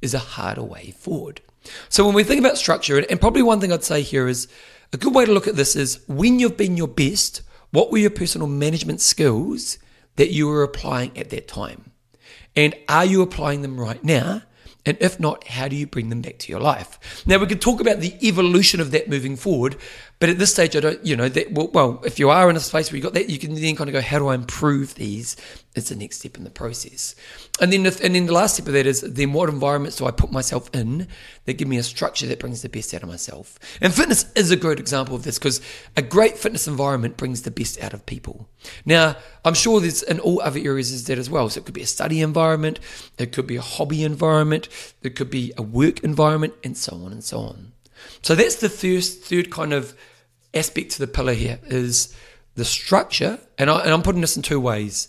is 0.00 0.14
a 0.14 0.18
harder 0.18 0.62
way 0.62 0.92
forward. 0.92 1.42
So 1.90 2.06
when 2.06 2.14
we 2.14 2.24
think 2.24 2.40
about 2.40 2.56
structure, 2.56 2.98
and 2.98 3.20
probably 3.20 3.42
one 3.42 3.60
thing 3.60 3.70
I'd 3.70 3.84
say 3.84 4.00
here 4.00 4.28
is 4.28 4.48
a 4.94 4.96
good 4.96 5.14
way 5.14 5.26
to 5.26 5.32
look 5.32 5.46
at 5.46 5.56
this 5.56 5.76
is 5.76 6.00
when 6.08 6.38
you've 6.38 6.56
been 6.56 6.78
your 6.78 6.88
best, 6.88 7.42
what 7.74 7.90
were 7.90 7.98
your 7.98 8.10
personal 8.10 8.46
management 8.46 9.00
skills 9.00 9.78
that 10.16 10.30
you 10.30 10.46
were 10.46 10.62
applying 10.62 11.16
at 11.18 11.30
that 11.30 11.48
time? 11.48 11.90
And 12.54 12.74
are 12.88 13.04
you 13.04 13.20
applying 13.20 13.62
them 13.62 13.80
right 13.80 14.02
now? 14.04 14.42
And 14.86 14.96
if 15.00 15.18
not, 15.18 15.48
how 15.48 15.66
do 15.66 15.76
you 15.76 15.86
bring 15.86 16.08
them 16.08 16.20
back 16.20 16.38
to 16.38 16.52
your 16.52 16.60
life? 16.60 17.24
Now, 17.26 17.38
we 17.38 17.46
could 17.46 17.60
talk 17.60 17.80
about 17.80 18.00
the 18.00 18.16
evolution 18.26 18.80
of 18.80 18.90
that 18.92 19.08
moving 19.08 19.34
forward, 19.34 19.76
but 20.20 20.28
at 20.28 20.38
this 20.38 20.52
stage, 20.52 20.76
I 20.76 20.80
don't, 20.80 21.04
you 21.04 21.16
know, 21.16 21.28
that, 21.28 21.52
well, 21.52 21.68
well, 21.68 22.02
if 22.04 22.18
you 22.18 22.30
are 22.30 22.48
in 22.48 22.56
a 22.56 22.60
space 22.60 22.90
where 22.90 22.96
you 22.96 23.02
got 23.02 23.14
that, 23.14 23.28
you 23.28 23.38
can 23.38 23.54
then 23.54 23.76
kind 23.76 23.90
of 23.90 23.94
go, 23.94 24.00
how 24.00 24.18
do 24.18 24.28
I 24.28 24.34
improve 24.34 24.94
these? 24.94 25.36
It's 25.74 25.88
the 25.88 25.96
next 25.96 26.20
step 26.20 26.36
in 26.36 26.44
the 26.44 26.50
process. 26.50 27.16
And 27.60 27.72
then, 27.72 27.84
if, 27.84 28.02
and 28.02 28.14
then 28.14 28.26
the 28.26 28.32
last 28.32 28.54
step 28.54 28.68
of 28.68 28.74
that 28.74 28.86
is, 28.86 29.00
then 29.00 29.32
what 29.32 29.48
environments 29.48 29.96
do 29.96 30.06
I 30.06 30.12
put 30.12 30.30
myself 30.30 30.70
in 30.72 31.08
that 31.44 31.54
give 31.54 31.66
me 31.66 31.78
a 31.78 31.82
structure 31.82 32.26
that 32.26 32.38
brings 32.38 32.62
the 32.62 32.68
best 32.68 32.94
out 32.94 33.02
of 33.02 33.08
myself? 33.08 33.58
And 33.80 33.92
fitness 33.92 34.30
is 34.34 34.52
a 34.52 34.56
great 34.56 34.78
example 34.78 35.16
of 35.16 35.24
this 35.24 35.38
because 35.38 35.60
a 35.96 36.02
great 36.02 36.38
fitness 36.38 36.68
environment 36.68 37.16
brings 37.16 37.42
the 37.42 37.50
best 37.50 37.82
out 37.82 37.92
of 37.92 38.06
people. 38.06 38.48
Now, 38.86 39.16
I'm 39.44 39.54
sure 39.54 39.80
there's 39.80 40.02
in 40.04 40.20
all 40.20 40.40
other 40.40 40.60
areas 40.60 40.92
is 40.92 41.04
that 41.04 41.18
as 41.18 41.28
well. 41.28 41.48
So 41.48 41.58
it 41.58 41.64
could 41.64 41.74
be 41.74 41.82
a 41.82 41.86
study 41.86 42.22
environment, 42.22 42.78
it 43.18 43.32
could 43.32 43.48
be 43.48 43.56
a 43.56 43.62
hobby 43.62 44.04
environment, 44.04 44.68
it 45.02 45.16
could 45.16 45.28
be 45.28 45.52
a 45.58 45.62
work 45.62 46.02
environment, 46.04 46.54
and 46.62 46.78
so 46.78 46.94
on 46.96 47.12
and 47.12 47.22
so 47.22 47.40
on. 47.40 47.73
So 48.22 48.34
that's 48.34 48.56
the 48.56 48.68
first, 48.68 49.22
third 49.24 49.50
kind 49.50 49.72
of 49.72 49.94
aspect 50.52 50.92
to 50.92 50.98
the 51.00 51.06
pillar 51.06 51.34
here 51.34 51.58
is 51.64 52.14
the 52.54 52.64
structure, 52.64 53.38
and, 53.58 53.68
I, 53.68 53.80
and 53.80 53.90
I'm 53.90 54.02
putting 54.02 54.20
this 54.20 54.36
in 54.36 54.42
two 54.42 54.60
ways: 54.60 55.08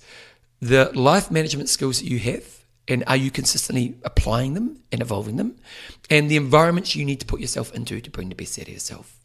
the 0.60 0.92
life 0.94 1.30
management 1.30 1.70
skills 1.70 2.00
that 2.00 2.10
you 2.10 2.20
have, 2.20 2.66
and 2.88 3.04
are 3.08 3.16
you 3.16 3.32
consistently 3.32 3.96
applying 4.04 4.54
them 4.54 4.82
and 4.92 5.02
evolving 5.02 5.38
them, 5.38 5.56
and 6.10 6.30
the 6.30 6.38
environments 6.38 6.96
you 6.96 7.06
need 7.06 7.20
to 7.20 7.26
put 7.26 7.40
yourself 7.40 7.74
into 7.74 8.02
to 8.02 8.10
bring 8.10 8.30
the 8.30 8.36
best 8.36 8.58
out 8.60 8.68
of 8.68 8.74
yourself. 8.74 9.20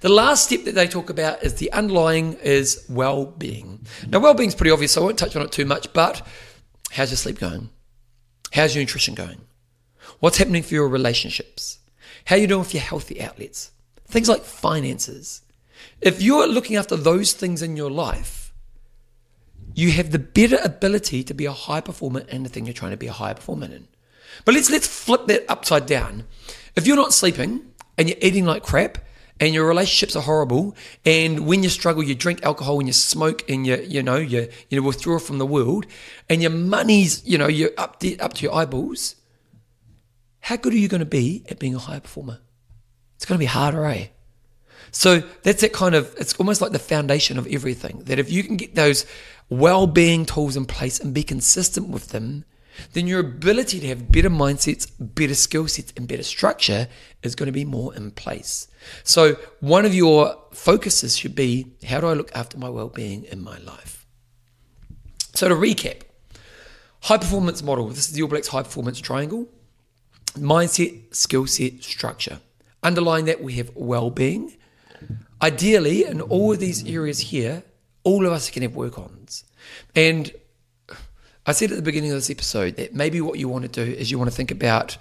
The 0.00 0.08
last 0.08 0.46
step 0.46 0.64
that 0.64 0.74
they 0.74 0.88
talk 0.88 1.08
about 1.08 1.44
is 1.44 1.54
the 1.54 1.70
underlying 1.72 2.34
is 2.42 2.84
well-being. 2.88 3.86
Now, 4.08 4.18
well-being 4.18 4.48
is 4.48 4.54
pretty 4.56 4.72
obvious, 4.72 4.92
so 4.92 5.02
I 5.02 5.04
won't 5.04 5.18
touch 5.18 5.36
on 5.36 5.42
it 5.42 5.52
too 5.52 5.64
much. 5.64 5.92
But 5.92 6.26
how's 6.90 7.10
your 7.10 7.16
sleep 7.16 7.38
going? 7.38 7.68
How's 8.52 8.74
your 8.74 8.82
nutrition 8.82 9.14
going? 9.14 9.40
What's 10.18 10.38
happening 10.38 10.64
for 10.64 10.74
your 10.74 10.88
relationships? 10.88 11.78
How 12.28 12.36
you 12.36 12.46
doing 12.46 12.60
with 12.60 12.74
your 12.74 12.82
healthy 12.82 13.22
outlets? 13.22 13.70
Things 14.06 14.28
like 14.28 14.42
finances. 14.42 15.40
If 16.02 16.20
you're 16.20 16.46
looking 16.46 16.76
after 16.76 16.94
those 16.94 17.32
things 17.32 17.62
in 17.62 17.74
your 17.74 17.90
life, 17.90 18.52
you 19.74 19.92
have 19.92 20.10
the 20.10 20.18
better 20.18 20.58
ability 20.62 21.24
to 21.24 21.32
be 21.32 21.46
a 21.46 21.52
high 21.52 21.80
performer 21.80 22.20
in 22.28 22.42
the 22.42 22.50
thing 22.50 22.66
you're 22.66 22.74
trying 22.74 22.90
to 22.90 22.98
be 22.98 23.06
a 23.06 23.12
high 23.12 23.32
performer 23.32 23.64
in. 23.64 23.88
But 24.44 24.54
let's 24.54 24.68
let's 24.68 24.86
flip 24.86 25.26
that 25.28 25.46
upside 25.48 25.86
down. 25.86 26.24
If 26.76 26.86
you're 26.86 26.96
not 26.96 27.14
sleeping 27.14 27.72
and 27.96 28.10
you're 28.10 28.18
eating 28.20 28.44
like 28.44 28.62
crap 28.62 28.98
and 29.40 29.54
your 29.54 29.66
relationships 29.66 30.14
are 30.14 30.22
horrible 30.22 30.76
and 31.06 31.46
when 31.46 31.62
you 31.62 31.70
struggle 31.70 32.02
you 32.02 32.14
drink 32.14 32.42
alcohol 32.42 32.78
and 32.78 32.88
you 32.88 32.92
smoke 32.92 33.48
and 33.48 33.66
you 33.66 33.76
you 33.76 34.02
know 34.02 34.16
you 34.16 34.50
you 34.68 34.82
withdraw 34.82 35.18
from 35.18 35.38
the 35.38 35.46
world 35.46 35.86
and 36.28 36.42
your 36.42 36.50
money's 36.50 37.24
you 37.24 37.38
know 37.38 37.48
you're 37.48 37.70
up 37.78 38.02
up 38.20 38.34
to 38.34 38.42
your 38.42 38.54
eyeballs 38.54 39.14
how 40.40 40.56
good 40.56 40.72
are 40.72 40.78
you 40.78 40.88
going 40.88 41.00
to 41.00 41.06
be 41.06 41.44
at 41.48 41.58
being 41.58 41.74
a 41.74 41.78
high 41.78 42.00
performer? 42.00 42.40
It's 43.16 43.24
going 43.24 43.36
to 43.36 43.42
be 43.42 43.46
harder, 43.46 43.84
eh? 43.86 44.08
So 44.90 45.20
that's 45.42 45.60
that 45.60 45.72
kind 45.72 45.94
of, 45.94 46.14
it's 46.18 46.34
almost 46.34 46.60
like 46.60 46.72
the 46.72 46.78
foundation 46.78 47.38
of 47.38 47.46
everything. 47.46 48.02
That 48.04 48.18
if 48.18 48.30
you 48.30 48.42
can 48.42 48.56
get 48.56 48.74
those 48.74 49.06
well 49.48 49.86
being 49.86 50.24
tools 50.24 50.56
in 50.56 50.64
place 50.64 51.00
and 51.00 51.12
be 51.12 51.22
consistent 51.22 51.88
with 51.88 52.08
them, 52.08 52.44
then 52.92 53.06
your 53.06 53.20
ability 53.20 53.80
to 53.80 53.88
have 53.88 54.10
better 54.12 54.30
mindsets, 54.30 54.90
better 54.98 55.34
skill 55.34 55.66
sets, 55.66 55.92
and 55.96 56.06
better 56.06 56.22
structure 56.22 56.88
is 57.22 57.34
going 57.34 57.48
to 57.48 57.52
be 57.52 57.64
more 57.64 57.94
in 57.94 58.12
place. 58.12 58.68
So, 59.02 59.34
one 59.60 59.84
of 59.84 59.94
your 59.94 60.40
focuses 60.52 61.16
should 61.16 61.34
be 61.34 61.74
how 61.86 62.00
do 62.00 62.06
I 62.06 62.12
look 62.12 62.30
after 62.36 62.56
my 62.56 62.68
well 62.68 62.88
being 62.88 63.24
in 63.24 63.42
my 63.42 63.58
life? 63.58 64.06
So, 65.34 65.48
to 65.48 65.56
recap, 65.56 66.02
high 67.00 67.18
performance 67.18 67.62
model 67.62 67.88
this 67.88 68.08
is 68.08 68.12
the 68.12 68.22
All 68.22 68.28
Blacks 68.28 68.48
high 68.48 68.62
performance 68.62 69.00
triangle 69.00 69.48
mindset, 70.38 71.14
skill 71.14 71.46
set, 71.46 71.82
structure. 71.82 72.40
Underlying 72.82 73.26
that, 73.26 73.42
we 73.42 73.54
have 73.54 73.70
well 73.74 74.10
being. 74.10 74.56
Ideally, 75.40 76.04
in 76.04 76.20
all 76.20 76.52
of 76.52 76.58
these 76.58 76.84
areas 76.86 77.18
here, 77.18 77.62
all 78.04 78.26
of 78.26 78.32
us 78.32 78.50
can 78.50 78.62
have 78.62 78.74
work 78.74 78.98
ons. 78.98 79.44
And 79.94 80.32
I 81.46 81.52
said 81.52 81.70
at 81.70 81.76
the 81.76 81.82
beginning 81.82 82.10
of 82.10 82.16
this 82.16 82.30
episode 82.30 82.76
that 82.76 82.94
maybe 82.94 83.20
what 83.20 83.38
you 83.38 83.48
want 83.48 83.62
to 83.62 83.84
do 83.84 83.92
is 83.92 84.10
you 84.10 84.18
want 84.18 84.30
to 84.30 84.36
think 84.36 84.50
about, 84.50 84.96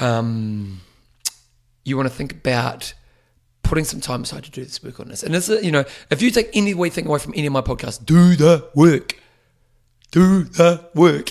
um, 0.00 0.80
you 1.84 1.96
want 1.96 2.08
to 2.08 2.14
think 2.14 2.32
about 2.32 2.94
putting 3.62 3.84
some 3.84 4.00
time 4.00 4.22
aside 4.22 4.44
to 4.44 4.50
do 4.50 4.62
this 4.62 4.82
work 4.82 5.00
on 5.00 5.08
this. 5.08 5.22
And 5.22 5.34
it's, 5.34 5.48
you 5.48 5.72
know, 5.72 5.84
if 6.10 6.20
you 6.20 6.30
take 6.30 6.50
anything 6.52 7.06
away 7.06 7.18
from 7.18 7.32
any 7.34 7.46
of 7.46 7.52
my 7.52 7.62
podcasts, 7.62 8.04
do 8.04 8.36
the 8.36 8.68
work. 8.74 9.18
Do 10.10 10.44
the 10.44 10.84
work. 10.94 11.30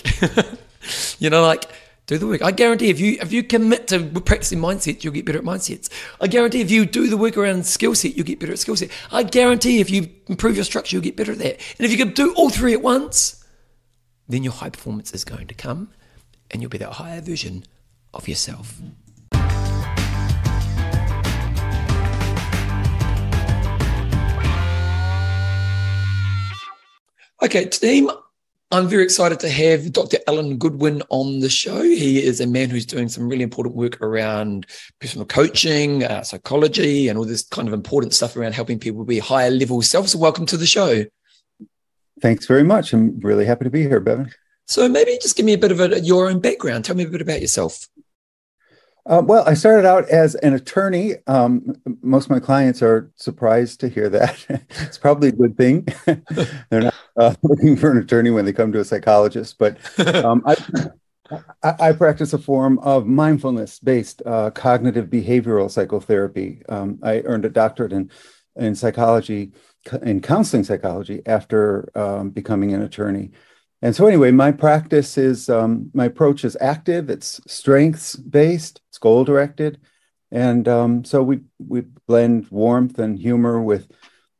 you 1.20 1.30
know, 1.30 1.42
like 1.42 1.70
do 2.06 2.18
the 2.18 2.26
work. 2.26 2.42
I 2.42 2.50
guarantee 2.50 2.90
if 2.90 3.00
you 3.00 3.18
if 3.20 3.32
you 3.32 3.42
commit 3.42 3.88
to 3.88 4.00
practicing 4.20 4.58
mindsets, 4.58 5.04
you'll 5.04 5.12
get 5.12 5.24
better 5.24 5.38
at 5.38 5.44
mindsets. 5.44 5.88
I 6.20 6.26
guarantee 6.26 6.60
if 6.60 6.70
you 6.70 6.84
do 6.84 7.08
the 7.08 7.16
work 7.16 7.36
around 7.36 7.66
skill 7.66 7.94
set, 7.94 8.16
you'll 8.16 8.26
get 8.26 8.40
better 8.40 8.52
at 8.52 8.58
skill 8.58 8.76
set. 8.76 8.90
I 9.10 9.22
guarantee 9.22 9.80
if 9.80 9.90
you 9.90 10.08
improve 10.26 10.56
your 10.56 10.64
structure, 10.64 10.96
you'll 10.96 11.04
get 11.04 11.16
better 11.16 11.32
at 11.32 11.38
that. 11.38 11.60
And 11.78 11.84
if 11.84 11.90
you 11.90 11.98
can 11.98 12.12
do 12.12 12.34
all 12.34 12.50
three 12.50 12.72
at 12.72 12.82
once, 12.82 13.44
then 14.28 14.42
your 14.42 14.52
high 14.52 14.70
performance 14.70 15.12
is 15.12 15.24
going 15.24 15.46
to 15.46 15.54
come 15.54 15.90
and 16.50 16.60
you'll 16.60 16.70
be 16.70 16.78
that 16.78 16.92
higher 16.92 17.20
version 17.20 17.64
of 18.12 18.28
yourself. 18.28 18.80
Okay, 27.42 27.64
team, 27.64 28.08
I'm 28.72 28.88
very 28.88 29.04
excited 29.04 29.38
to 29.40 29.50
have 29.50 29.92
Dr. 29.92 30.16
Alan 30.26 30.56
Goodwin 30.56 31.02
on 31.10 31.40
the 31.40 31.50
show. 31.50 31.82
He 31.82 32.22
is 32.22 32.40
a 32.40 32.46
man 32.46 32.70
who's 32.70 32.86
doing 32.86 33.06
some 33.06 33.28
really 33.28 33.42
important 33.42 33.76
work 33.76 34.00
around 34.00 34.66
personal 34.98 35.26
coaching, 35.26 36.04
uh, 36.04 36.22
psychology, 36.22 37.08
and 37.08 37.18
all 37.18 37.26
this 37.26 37.42
kind 37.42 37.68
of 37.68 37.74
important 37.74 38.14
stuff 38.14 38.34
around 38.34 38.54
helping 38.54 38.78
people 38.78 39.04
be 39.04 39.18
higher 39.18 39.50
level 39.50 39.82
self. 39.82 40.08
So, 40.08 40.18
welcome 40.18 40.46
to 40.46 40.56
the 40.56 40.64
show. 40.64 41.04
Thanks 42.22 42.46
very 42.46 42.62
much. 42.62 42.94
I'm 42.94 43.20
really 43.20 43.44
happy 43.44 43.64
to 43.64 43.70
be 43.70 43.82
here, 43.82 44.00
Bevan. 44.00 44.30
So, 44.66 44.88
maybe 44.88 45.18
just 45.20 45.36
give 45.36 45.44
me 45.44 45.52
a 45.52 45.58
bit 45.58 45.70
of 45.70 45.78
a, 45.78 46.00
your 46.00 46.30
own 46.30 46.40
background. 46.40 46.86
Tell 46.86 46.96
me 46.96 47.04
a 47.04 47.08
bit 47.08 47.20
about 47.20 47.42
yourself. 47.42 47.86
Uh, 49.04 49.20
well, 49.24 49.42
I 49.48 49.54
started 49.54 49.84
out 49.84 50.08
as 50.10 50.36
an 50.36 50.54
attorney. 50.54 51.14
Um, 51.26 51.74
most 52.02 52.26
of 52.26 52.30
my 52.30 52.38
clients 52.38 52.82
are 52.82 53.10
surprised 53.16 53.80
to 53.80 53.88
hear 53.88 54.08
that. 54.08 54.46
it's 54.70 54.98
probably 54.98 55.28
a 55.28 55.32
good 55.32 55.56
thing. 55.56 55.86
They're 56.70 56.82
not 56.82 56.94
uh, 57.16 57.34
looking 57.42 57.76
for 57.76 57.90
an 57.90 57.98
attorney 57.98 58.30
when 58.30 58.44
they 58.44 58.52
come 58.52 58.70
to 58.72 58.80
a 58.80 58.84
psychologist. 58.84 59.58
But 59.58 59.78
um, 60.24 60.42
I, 60.46 60.56
I, 61.64 61.74
I, 61.80 61.92
practice 61.92 62.32
a 62.32 62.38
form 62.38 62.78
of 62.78 63.06
mindfulness 63.06 63.80
based 63.80 64.22
uh, 64.24 64.50
cognitive 64.50 65.08
behavioral 65.08 65.70
psychotherapy. 65.70 66.62
Um, 66.68 67.00
I 67.02 67.22
earned 67.22 67.44
a 67.44 67.50
doctorate 67.50 67.92
in, 67.92 68.08
in 68.54 68.76
psychology, 68.76 69.52
in 70.02 70.20
counseling 70.20 70.62
psychology, 70.62 71.22
after 71.26 71.90
um, 71.98 72.30
becoming 72.30 72.72
an 72.72 72.82
attorney. 72.82 73.32
And 73.82 73.96
so, 73.96 74.06
anyway, 74.06 74.30
my 74.30 74.52
practice 74.52 75.18
is 75.18 75.50
um, 75.50 75.90
my 75.92 76.04
approach 76.04 76.44
is 76.44 76.56
active. 76.60 77.10
It's 77.10 77.40
strengths 77.46 78.14
based. 78.14 78.80
It's 78.88 78.98
goal 78.98 79.24
directed, 79.24 79.80
and 80.30 80.68
um, 80.68 81.04
so 81.04 81.22
we 81.22 81.40
we 81.58 81.82
blend 82.06 82.48
warmth 82.50 82.98
and 83.00 83.18
humor 83.18 83.60
with 83.60 83.90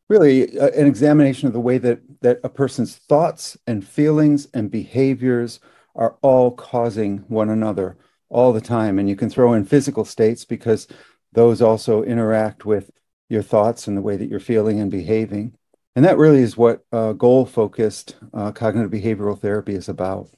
really 0.09 0.57
a, 0.57 0.69
an 0.69 0.87
examination 0.87 1.49
of 1.49 1.53
the 1.53 1.61
way 1.61 1.79
that 1.79 2.01
that 2.21 2.39
a 2.45 2.49
person's 2.49 2.97
thoughts 2.97 3.59
and 3.67 3.87
feelings 3.87 4.47
and 4.55 4.71
behaviors 4.71 5.59
are 5.95 6.17
all 6.23 6.53
causing 6.53 7.19
one 7.29 7.51
another 7.51 7.97
all 8.29 8.53
the 8.53 8.61
time. 8.61 8.99
And 8.99 9.09
you 9.09 9.17
can 9.17 9.29
throw 9.29 9.53
in 9.53 9.65
physical 9.65 10.05
states 10.05 10.45
because 10.45 10.87
those 11.33 11.61
also 11.61 12.03
interact 12.03 12.65
with 12.65 12.91
your 13.29 13.43
thoughts 13.43 13.87
and 13.89 13.97
the 13.97 14.03
way 14.03 14.17
that 14.17 14.29
you're 14.29 14.41
feeling 14.41 14.81
and 14.81 14.91
behaving. 14.91 15.55
And 15.95 16.05
that 16.05 16.19
really 16.19 16.41
is 16.41 16.57
what 16.57 16.85
uh, 16.93 17.13
goal 17.13 17.45
focused 17.45 18.17
uh, 18.33 18.53
cognitive 18.53 18.91
behavioral 18.91 19.39
therapy 19.39 19.75
is 19.75 19.89
about. 19.89 20.31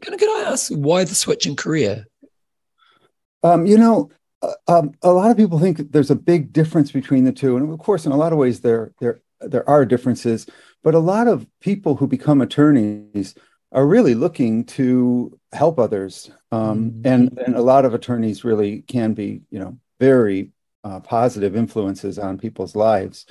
Can, 0.00 0.16
can 0.18 0.28
I 0.28 0.50
ask 0.50 0.72
why 0.72 1.04
the 1.04 1.14
switch 1.14 1.46
in 1.46 1.54
career? 1.54 2.06
Um, 3.42 3.66
you 3.66 3.76
know, 3.76 4.10
uh, 4.40 4.52
um, 4.68 4.92
a 5.02 5.12
lot 5.12 5.30
of 5.30 5.36
people 5.36 5.58
think 5.58 5.92
there's 5.92 6.10
a 6.10 6.16
big 6.16 6.52
difference 6.52 6.90
between 6.92 7.24
the 7.24 7.32
two, 7.32 7.56
and 7.56 7.70
of 7.70 7.78
course, 7.78 8.06
in 8.06 8.12
a 8.12 8.16
lot 8.16 8.32
of 8.32 8.38
ways, 8.38 8.60
there 8.60 8.92
there 9.00 9.20
there 9.40 9.68
are 9.68 9.84
differences. 9.84 10.46
But 10.82 10.94
a 10.94 11.00
lot 11.00 11.28
of 11.28 11.46
people 11.60 11.94
who 11.94 12.06
become 12.06 12.40
attorneys 12.40 13.34
are 13.70 13.86
really 13.86 14.14
looking 14.14 14.64
to 14.64 15.38
help 15.52 15.78
others, 15.78 16.30
um, 16.50 16.90
mm-hmm. 16.90 17.06
and 17.06 17.38
and 17.38 17.54
a 17.54 17.62
lot 17.62 17.84
of 17.84 17.94
attorneys 17.94 18.44
really 18.44 18.82
can 18.82 19.14
be, 19.14 19.42
you 19.50 19.58
know, 19.58 19.78
very 20.00 20.50
uh, 20.84 21.00
positive 21.00 21.54
influences 21.54 22.18
on 22.18 22.38
people's 22.38 22.74
lives. 22.74 23.26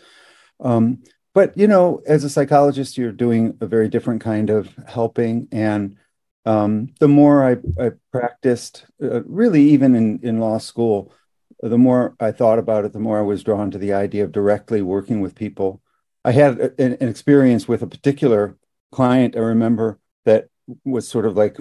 Um, 0.60 1.04
but 1.34 1.58
you 1.58 1.68
know 1.68 2.02
as 2.06 2.24
a 2.24 2.30
psychologist 2.30 2.98
you're 2.98 3.12
doing 3.12 3.58
a 3.62 3.66
very 3.66 3.90
different 3.90 4.22
kind 4.22 4.50
of 4.50 4.74
helping 4.88 5.48
and 5.52 5.98
um, 6.44 6.92
the 7.00 7.08
more 7.08 7.48
I, 7.48 7.58
I 7.80 7.92
practiced 8.12 8.86
uh, 9.02 9.24
really 9.24 9.62
even 9.62 9.94
in, 9.96 10.20
in 10.24 10.40
law 10.40 10.58
school 10.58 11.14
the 11.62 11.78
more 11.78 12.16
I 12.20 12.32
thought 12.32 12.60
about 12.60 12.86
it, 12.86 12.94
the 12.94 13.00
more 13.00 13.20
I 13.20 13.24
was 13.24 13.44
drawn 13.44 13.72
to 13.72 13.78
the 13.78 13.94
idea 13.94 14.24
of 14.24 14.32
directly 14.32 14.82
working 14.82 15.22
with 15.22 15.36
people. 15.36 15.82
I 16.26 16.32
had 16.32 16.60
an, 16.80 16.98
an 17.00 17.08
experience 17.08 17.68
with 17.68 17.82
a 17.82 17.88
particular 17.88 18.58
client 18.92 19.36
I 19.36 19.40
remember 19.40 20.00
that 20.26 20.50
was 20.84 21.08
sort 21.08 21.26
of 21.26 21.38
like 21.38 21.58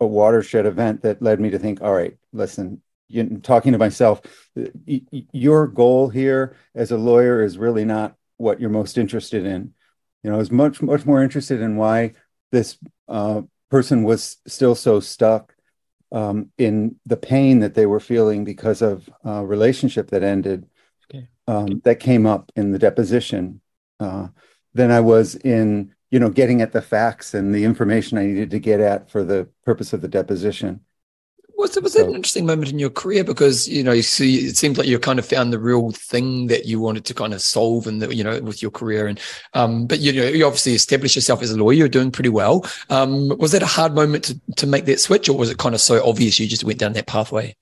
a 0.00 0.06
watershed 0.06 0.66
event 0.66 1.02
that 1.02 1.20
led 1.20 1.40
me 1.40 1.50
to 1.50 1.58
think, 1.58 1.82
all 1.82 1.92
right, 1.92 2.16
listen, 2.32 2.80
you, 3.08 3.38
talking 3.42 3.72
to 3.72 3.78
myself, 3.78 4.22
your 4.84 5.66
goal 5.66 6.08
here 6.08 6.56
as 6.74 6.90
a 6.90 6.96
lawyer 6.96 7.42
is 7.42 7.58
really 7.58 7.84
not 7.84 8.14
what 8.40 8.60
you're 8.60 8.70
most 8.70 8.98
interested 8.98 9.44
in. 9.44 9.72
You 10.22 10.30
know, 10.30 10.36
I 10.36 10.38
was 10.38 10.50
much, 10.50 10.82
much 10.82 11.04
more 11.04 11.22
interested 11.22 11.60
in 11.60 11.76
why 11.76 12.14
this 12.50 12.78
uh, 13.08 13.42
person 13.70 14.02
was 14.02 14.38
still 14.46 14.74
so 14.74 15.00
stuck 15.00 15.54
um, 16.12 16.50
in 16.58 16.96
the 17.06 17.16
pain 17.16 17.60
that 17.60 17.74
they 17.74 17.86
were 17.86 18.00
feeling 18.00 18.44
because 18.44 18.82
of 18.82 19.08
a 19.24 19.44
relationship 19.44 20.10
that 20.10 20.22
ended 20.22 20.66
okay. 21.10 21.28
um, 21.46 21.80
that 21.84 22.00
came 22.00 22.26
up 22.26 22.50
in 22.56 22.72
the 22.72 22.78
deposition 22.78 23.60
uh, 24.00 24.28
than 24.74 24.90
I 24.90 25.00
was 25.00 25.36
in 25.36 25.94
you 26.10 26.18
know 26.18 26.30
getting 26.30 26.62
at 26.62 26.72
the 26.72 26.82
facts 26.82 27.34
and 27.34 27.54
the 27.54 27.64
information 27.64 28.18
I 28.18 28.26
needed 28.26 28.50
to 28.50 28.58
get 28.58 28.80
at 28.80 29.10
for 29.10 29.22
the 29.22 29.48
purpose 29.64 29.92
of 29.92 30.00
the 30.00 30.08
deposition. 30.08 30.80
Was 31.60 31.76
it 31.76 31.82
was 31.82 31.92
so, 31.92 32.08
an 32.08 32.14
interesting 32.14 32.46
moment 32.46 32.70
in 32.70 32.78
your 32.78 32.88
career? 32.88 33.22
Because 33.22 33.68
you 33.68 33.84
know 33.84 33.92
you 33.92 34.00
see 34.00 34.46
it 34.46 34.56
seems 34.56 34.78
like 34.78 34.88
you 34.88 34.98
kind 34.98 35.18
of 35.18 35.26
found 35.26 35.52
the 35.52 35.58
real 35.58 35.90
thing 35.90 36.46
that 36.46 36.64
you 36.64 36.80
wanted 36.80 37.04
to 37.04 37.12
kind 37.12 37.34
of 37.34 37.42
solve 37.42 37.86
and 37.86 38.00
you 38.10 38.24
know 38.24 38.40
with 38.40 38.62
your 38.62 38.70
career. 38.70 39.06
And 39.06 39.20
um 39.52 39.86
but 39.86 39.98
you 40.00 40.10
know 40.10 40.26
you 40.26 40.46
obviously 40.46 40.72
established 40.72 41.16
yourself 41.16 41.42
as 41.42 41.50
a 41.50 41.58
lawyer 41.58 41.74
you're 41.74 41.88
doing 41.88 42.10
pretty 42.10 42.30
well. 42.30 42.64
Um 42.88 43.36
was 43.36 43.52
that 43.52 43.62
a 43.62 43.66
hard 43.66 43.94
moment 43.94 44.24
to 44.24 44.40
to 44.56 44.66
make 44.66 44.86
that 44.86 45.00
switch 45.00 45.28
or 45.28 45.36
was 45.36 45.50
it 45.50 45.58
kind 45.58 45.74
of 45.74 45.82
so 45.82 46.02
obvious 46.02 46.40
you 46.40 46.48
just 46.48 46.64
went 46.64 46.78
down 46.78 46.94
that 46.94 47.06
pathway? 47.06 47.54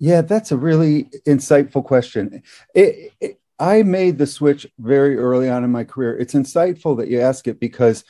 Yeah 0.00 0.22
that's 0.22 0.50
a 0.50 0.56
really 0.56 1.04
insightful 1.24 1.84
question. 1.84 2.42
It, 2.74 3.12
it, 3.20 3.40
I 3.60 3.84
made 3.84 4.18
the 4.18 4.26
switch 4.26 4.66
very 4.80 5.16
early 5.16 5.48
on 5.48 5.62
in 5.62 5.70
my 5.70 5.84
career. 5.84 6.18
It's 6.18 6.34
insightful 6.34 6.96
that 6.98 7.06
you 7.06 7.20
ask 7.20 7.46
it 7.46 7.60
because 7.60 8.02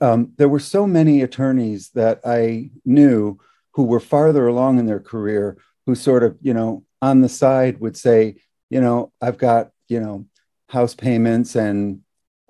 um, 0.00 0.32
there 0.38 0.48
were 0.48 0.60
so 0.60 0.86
many 0.86 1.20
attorneys 1.20 1.90
that 1.90 2.20
I 2.24 2.70
knew 2.86 3.38
who 3.72 3.84
were 3.84 4.00
farther 4.00 4.46
along 4.46 4.78
in 4.78 4.86
their 4.86 5.00
career 5.00 5.56
who 5.86 5.94
sort 5.94 6.22
of 6.22 6.36
you 6.40 6.54
know 6.54 6.84
on 7.02 7.20
the 7.20 7.28
side 7.28 7.80
would 7.80 7.96
say 7.96 8.36
you 8.68 8.80
know 8.80 9.12
i've 9.20 9.38
got 9.38 9.70
you 9.88 10.00
know 10.00 10.24
house 10.68 10.94
payments 10.94 11.56
and 11.56 12.00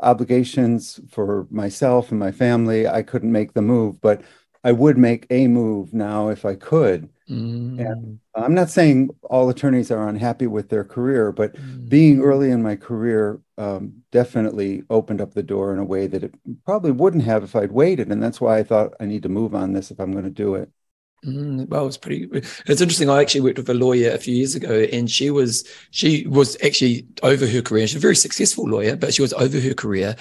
obligations 0.00 1.00
for 1.10 1.46
myself 1.50 2.10
and 2.10 2.18
my 2.18 2.32
family 2.32 2.86
i 2.86 3.02
couldn't 3.02 3.32
make 3.32 3.52
the 3.52 3.62
move 3.62 4.00
but 4.00 4.22
i 4.64 4.72
would 4.72 4.96
make 4.96 5.26
a 5.30 5.46
move 5.46 5.92
now 5.92 6.28
if 6.28 6.44
i 6.44 6.54
could 6.54 7.08
mm. 7.28 7.78
and 7.78 8.18
i'm 8.34 8.54
not 8.54 8.70
saying 8.70 9.10
all 9.24 9.48
attorneys 9.48 9.90
are 9.90 10.08
unhappy 10.08 10.46
with 10.46 10.68
their 10.68 10.84
career 10.84 11.32
but 11.32 11.54
mm. 11.54 11.88
being 11.88 12.20
early 12.20 12.50
in 12.50 12.62
my 12.62 12.76
career 12.76 13.40
um, 13.58 13.92
definitely 14.10 14.82
opened 14.88 15.20
up 15.20 15.34
the 15.34 15.42
door 15.42 15.70
in 15.72 15.78
a 15.78 15.84
way 15.84 16.06
that 16.06 16.24
it 16.24 16.34
probably 16.64 16.90
wouldn't 16.90 17.24
have 17.24 17.44
if 17.44 17.54
i'd 17.54 17.72
waited 17.72 18.10
and 18.10 18.22
that's 18.22 18.40
why 18.40 18.58
i 18.58 18.62
thought 18.62 18.94
i 19.00 19.04
need 19.04 19.22
to 19.22 19.28
move 19.28 19.54
on 19.54 19.72
this 19.72 19.90
if 19.90 20.00
i'm 20.00 20.12
going 20.12 20.24
to 20.24 20.30
do 20.30 20.54
it 20.54 20.70
Mm, 21.24 21.68
well, 21.68 21.86
it's 21.86 21.98
pretty. 21.98 22.28
It's 22.32 22.80
interesting. 22.80 23.10
I 23.10 23.20
actually 23.20 23.42
worked 23.42 23.58
with 23.58 23.68
a 23.68 23.74
lawyer 23.74 24.10
a 24.10 24.18
few 24.18 24.34
years 24.34 24.54
ago, 24.54 24.86
and 24.90 25.10
she 25.10 25.30
was 25.30 25.68
she 25.90 26.26
was 26.26 26.56
actually 26.64 27.06
over 27.22 27.46
her 27.46 27.60
career. 27.60 27.86
She's 27.86 27.96
a 27.96 28.00
very 28.00 28.16
successful 28.16 28.66
lawyer, 28.66 28.96
but 28.96 29.12
she 29.12 29.22
was 29.22 29.34
over 29.34 29.60
her 29.60 29.74
career. 29.74 30.16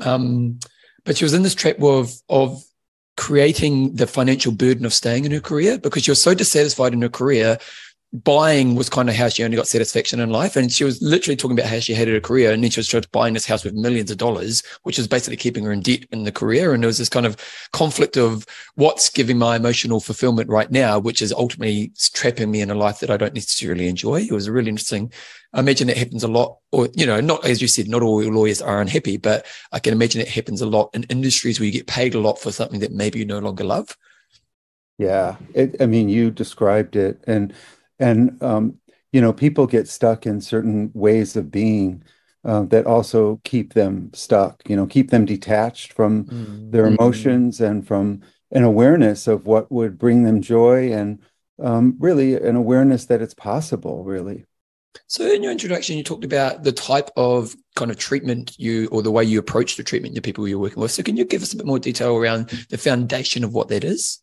Um, 0.00 0.58
but 1.04 1.16
she 1.16 1.24
was 1.24 1.32
in 1.32 1.42
this 1.42 1.54
trap 1.54 1.80
of 1.82 2.12
of 2.28 2.62
creating 3.16 3.94
the 3.94 4.06
financial 4.06 4.52
burden 4.52 4.84
of 4.84 4.92
staying 4.92 5.24
in 5.24 5.32
her 5.32 5.40
career 5.40 5.78
because 5.78 6.02
she 6.04 6.10
was 6.10 6.22
so 6.22 6.34
dissatisfied 6.34 6.92
in 6.92 7.02
her 7.02 7.08
career 7.08 7.58
buying 8.12 8.74
was 8.74 8.90
kind 8.90 9.08
of 9.08 9.14
how 9.14 9.26
she 9.26 9.42
only 9.42 9.56
got 9.56 9.66
satisfaction 9.66 10.20
in 10.20 10.28
life. 10.28 10.54
And 10.54 10.70
she 10.70 10.84
was 10.84 11.00
literally 11.00 11.34
talking 11.34 11.58
about 11.58 11.70
how 11.70 11.78
she 11.78 11.94
hated 11.94 12.12
her 12.12 12.20
career. 12.20 12.52
And 12.52 12.62
then 12.62 12.70
she 12.70 12.78
was 12.78 12.86
trying 12.86 13.04
to 13.04 13.08
buying 13.08 13.32
this 13.32 13.46
house 13.46 13.64
with 13.64 13.72
millions 13.72 14.10
of 14.10 14.18
dollars, 14.18 14.62
which 14.82 14.98
was 14.98 15.08
basically 15.08 15.38
keeping 15.38 15.64
her 15.64 15.72
in 15.72 15.80
debt 15.80 16.04
in 16.12 16.24
the 16.24 16.32
career. 16.32 16.74
And 16.74 16.82
there 16.82 16.88
was 16.88 16.98
this 16.98 17.08
kind 17.08 17.24
of 17.24 17.36
conflict 17.72 18.18
of 18.18 18.44
what's 18.74 19.08
giving 19.08 19.38
my 19.38 19.56
emotional 19.56 19.98
fulfillment 19.98 20.50
right 20.50 20.70
now, 20.70 20.98
which 20.98 21.22
is 21.22 21.32
ultimately 21.32 21.90
trapping 22.12 22.50
me 22.50 22.60
in 22.60 22.70
a 22.70 22.74
life 22.74 23.00
that 23.00 23.10
I 23.10 23.16
don't 23.16 23.34
necessarily 23.34 23.88
enjoy. 23.88 24.20
It 24.20 24.32
was 24.32 24.50
really 24.50 24.68
interesting. 24.68 25.10
I 25.54 25.60
imagine 25.60 25.88
it 25.88 25.96
happens 25.96 26.22
a 26.22 26.28
lot, 26.28 26.58
or, 26.70 26.88
you 26.94 27.06
know, 27.06 27.20
not, 27.20 27.46
as 27.46 27.62
you 27.62 27.68
said, 27.68 27.88
not 27.88 28.02
all 28.02 28.22
lawyers 28.22 28.60
are 28.60 28.80
unhappy, 28.80 29.16
but 29.16 29.46
I 29.72 29.78
can 29.78 29.92
imagine 29.94 30.20
it 30.20 30.28
happens 30.28 30.60
a 30.60 30.66
lot 30.66 30.90
in 30.92 31.04
industries 31.04 31.58
where 31.58 31.66
you 31.66 31.72
get 31.72 31.86
paid 31.86 32.14
a 32.14 32.20
lot 32.20 32.38
for 32.38 32.52
something 32.52 32.80
that 32.80 32.92
maybe 32.92 33.18
you 33.18 33.24
no 33.24 33.38
longer 33.38 33.64
love. 33.64 33.96
Yeah. 34.98 35.36
It, 35.54 35.76
I 35.80 35.86
mean, 35.86 36.10
you 36.10 36.30
described 36.30 36.94
it. 36.94 37.22
And, 37.26 37.54
and 38.02 38.42
um, 38.42 38.78
you 39.12 39.20
know 39.20 39.32
people 39.32 39.66
get 39.66 39.88
stuck 39.88 40.26
in 40.26 40.40
certain 40.40 40.90
ways 40.92 41.36
of 41.36 41.50
being 41.50 42.02
uh, 42.44 42.62
that 42.64 42.86
also 42.86 43.40
keep 43.44 43.72
them 43.74 44.10
stuck 44.12 44.62
you 44.68 44.76
know 44.76 44.86
keep 44.86 45.10
them 45.10 45.24
detached 45.24 45.92
from 45.92 46.24
mm-hmm. 46.24 46.70
their 46.70 46.86
emotions 46.86 47.60
and 47.60 47.86
from 47.86 48.20
an 48.50 48.64
awareness 48.64 49.26
of 49.26 49.46
what 49.46 49.70
would 49.72 49.96
bring 49.96 50.24
them 50.24 50.42
joy 50.42 50.92
and 50.92 51.20
um, 51.62 51.96
really 51.98 52.34
an 52.34 52.56
awareness 52.56 53.06
that 53.06 53.22
it's 53.22 53.34
possible 53.34 54.04
really. 54.04 54.44
So 55.06 55.24
in 55.24 55.42
your 55.42 55.52
introduction 55.52 55.96
you 55.96 56.04
talked 56.04 56.24
about 56.24 56.64
the 56.64 56.72
type 56.72 57.10
of 57.16 57.54
kind 57.76 57.90
of 57.90 57.96
treatment 57.96 58.58
you 58.58 58.88
or 58.88 59.02
the 59.02 59.10
way 59.10 59.24
you 59.24 59.38
approach 59.38 59.76
the 59.76 59.84
treatment 59.84 60.14
the 60.14 60.20
people 60.20 60.46
you're 60.46 60.58
working 60.58 60.82
with. 60.82 60.90
So 60.90 61.02
can 61.02 61.16
you 61.16 61.24
give 61.24 61.42
us 61.42 61.54
a 61.54 61.56
bit 61.56 61.64
more 61.64 61.78
detail 61.78 62.16
around 62.16 62.48
the 62.68 62.76
foundation 62.76 63.44
of 63.44 63.54
what 63.54 63.68
that 63.68 63.84
is? 63.84 64.18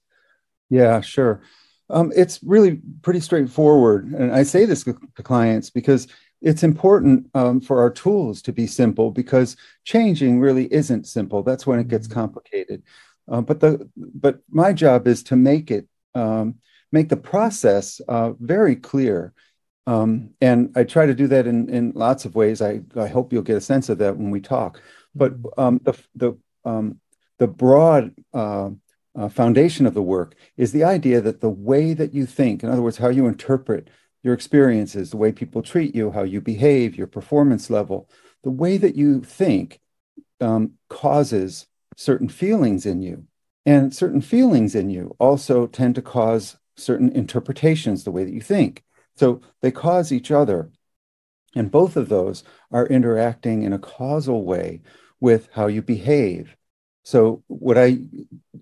Yeah 0.70 1.02
sure 1.02 1.42
um, 1.90 2.12
it's 2.16 2.40
really 2.44 2.82
pretty 3.02 3.20
straightforward. 3.20 4.12
And 4.12 4.32
I 4.32 4.44
say 4.44 4.66
this 4.66 4.84
to 4.84 4.94
clients 5.24 5.70
because 5.70 6.08
it's 6.42 6.64
important 6.64 7.30
um, 7.34 7.60
for 7.60 7.82
our 7.82 7.90
tools 7.90 8.42
to 8.44 8.54
be 8.54 8.68
simple 8.68 9.12
because 9.12 9.58
changing 9.84 10.40
really 10.40 10.72
isn't 10.74 11.08
simple. 11.08 11.44
That's 11.44 11.68
when 11.68 11.80
it 11.80 11.88
gets 11.88 12.08
mm-hmm. 12.08 12.20
complicated. 12.20 12.84
Uh, 13.30 13.42
but 13.42 13.60
the 13.60 13.90
but 13.96 14.40
my 14.50 14.74
job 14.74 15.08
is 15.08 15.24
to 15.24 15.36
make 15.36 15.70
it 15.70 15.88
um, 16.16 16.56
make 16.92 17.10
the 17.10 17.18
process 17.18 18.02
uh, 18.08 18.32
very 18.40 18.76
clear. 18.76 19.34
Um, 19.86 20.32
and 20.42 20.72
I 20.76 20.84
try 20.84 21.06
to 21.06 21.16
do 21.16 21.28
that 21.28 21.48
in, 21.48 21.70
in 21.70 21.94
lots 21.96 22.26
of 22.26 22.36
ways. 22.36 22.62
I, 22.62 22.82
I 22.96 23.08
hope 23.08 23.34
you'll 23.34 23.42
get 23.42 23.58
a 23.58 23.62
sense 23.62 23.90
of 23.90 23.98
that 24.00 24.18
when 24.18 24.30
we 24.30 24.40
talk. 24.40 24.82
But 25.16 25.42
mm-hmm. 25.42 25.60
um, 25.60 25.82
the 25.84 25.94
the 26.16 26.38
um, 26.66 27.00
the 27.38 27.48
broad 27.48 28.14
uh, 28.34 28.70
uh, 29.16 29.30
foundation 29.30 29.86
of 29.86 29.94
the 29.94 30.02
work 30.02 30.36
is 30.58 30.72
the 30.72 30.84
idea 30.84 31.22
that 31.22 31.42
the 31.42 31.50
way 31.50 31.94
that 31.94 32.14
you 32.14 32.26
think, 32.26 32.64
in 32.64 32.70
other 32.70 32.82
words, 32.82 32.98
how 32.98 33.10
you 33.10 33.28
interpret 33.28 33.90
your 34.24 34.34
experiences, 34.34 35.12
the 35.12 35.18
way 35.18 35.32
people 35.32 35.62
treat 35.62 35.96
you, 35.96 36.12
how 36.12 36.24
you 36.24 36.42
behave, 36.42 36.96
your 36.96 37.08
performance 37.08 37.70
level, 37.70 38.10
the 38.44 38.52
way 38.52 38.78
that 38.78 38.96
you 38.96 39.22
think 39.22 39.80
um, 40.42 40.74
causes 40.90 41.68
certain 41.96 42.30
feelings 42.30 42.86
in 42.86 43.02
you. 43.02 43.26
And 43.66 43.94
certain 43.94 44.22
feelings 44.22 44.74
in 44.76 44.90
you 44.90 45.16
also 45.20 45.68
tend 45.68 45.96
to 45.96 46.02
cause 46.02 46.58
certain 46.78 47.10
interpretations, 47.12 48.04
the 48.04 48.12
way 48.12 48.24
that 48.24 48.34
you 48.34 48.42
think. 48.42 48.84
So 49.16 49.42
they 49.62 49.72
cause 49.72 50.12
each 50.12 50.32
other. 50.32 50.72
And 51.56 51.70
both 51.70 51.98
of 51.98 52.10
those 52.10 52.44
are 52.72 52.88
interacting 52.88 53.64
in 53.64 53.74
a 53.74 53.80
causal 53.80 54.46
way 54.46 54.82
with 55.20 55.50
how 55.52 55.68
you 55.68 55.82
behave 55.82 56.56
so, 57.10 57.42
what 57.48 57.76
I 57.76 58.02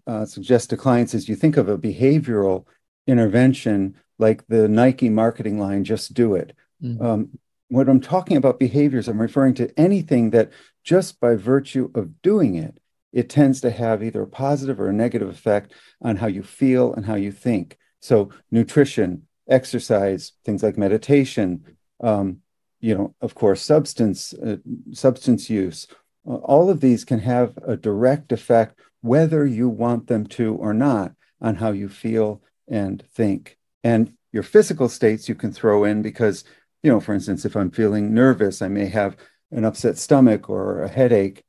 uh, 0.08 0.24
suggest 0.24 0.70
to 0.70 0.78
clients 0.78 1.14
is 1.14 1.28
you 1.28 1.36
think 1.36 1.58
of 1.58 1.68
a 1.68 1.78
behavioral 1.78 2.66
intervention 3.06 3.98
like 4.20 4.48
the 4.48 4.70
Nike 4.70 5.10
marketing 5.10 5.60
line, 5.60 5.84
just 5.84 6.14
do 6.14 6.34
it. 6.36 6.56
Mm-hmm. 6.82 7.06
Um, 7.06 7.40
when 7.68 7.90
I'm 7.90 8.00
talking 8.00 8.38
about 8.38 8.58
behaviors, 8.58 9.10
I'm 9.10 9.20
referring 9.20 9.54
to 9.56 9.78
anything 9.78 10.30
that 10.30 10.52
just 10.86 11.20
by 11.20 11.36
virtue 11.36 11.92
of 11.94 12.22
doing 12.22 12.56
it, 12.56 12.80
it 13.12 13.30
tends 13.30 13.60
to 13.62 13.70
have 13.70 14.02
either 14.02 14.22
a 14.22 14.28
positive 14.28 14.80
or 14.80 14.88
a 14.88 14.94
negative 14.94 15.28
effect 15.28 15.74
on 16.02 16.16
how 16.16 16.28
you 16.28 16.42
feel 16.42 16.94
and 16.94 17.06
how 17.06 17.16
you 17.16 17.34
think. 17.34 17.78
So, 18.00 18.30
nutrition, 18.50 19.24
exercise, 19.50 20.32
things 20.46 20.64
like 20.64 20.78
meditation, 20.78 21.66
um, 22.00 22.38
you 22.80 22.96
know, 22.96 23.14
of 23.20 23.36
course, 23.36 23.62
substance 23.62 24.34
uh, 24.34 24.56
substance 24.94 25.50
use, 25.50 25.86
all 26.28 26.70
of 26.70 26.82
these 26.82 27.06
can 27.06 27.20
have 27.20 27.58
a 27.66 27.78
direct 27.78 28.32
effect, 28.32 28.80
whether 29.02 29.46
you 29.46 29.70
want 29.70 30.08
them 30.08 30.28
to 30.28 30.56
or 30.56 30.74
not, 30.74 31.14
on 31.40 31.56
how 31.56 31.72
you 31.72 31.88
feel 31.88 32.42
and 32.68 33.02
think. 33.14 33.58
And 33.84 34.14
your 34.34 34.44
physical 34.44 34.90
states 34.90 35.30
you 35.30 35.36
can 35.36 35.54
throw 35.54 35.86
in 35.86 36.02
because, 36.02 36.44
you 36.84 36.92
know, 36.92 37.00
for 37.00 37.14
instance, 37.14 37.46
if 37.46 37.56
I'm 37.56 37.72
feeling 37.72 38.14
nervous, 38.14 38.62
I 38.62 38.68
may 38.68 38.88
have 38.88 39.16
an 39.52 39.64
upset 39.64 39.98
stomach 39.98 40.50
or 40.50 40.84
a 40.84 40.90
headache. 40.90 41.44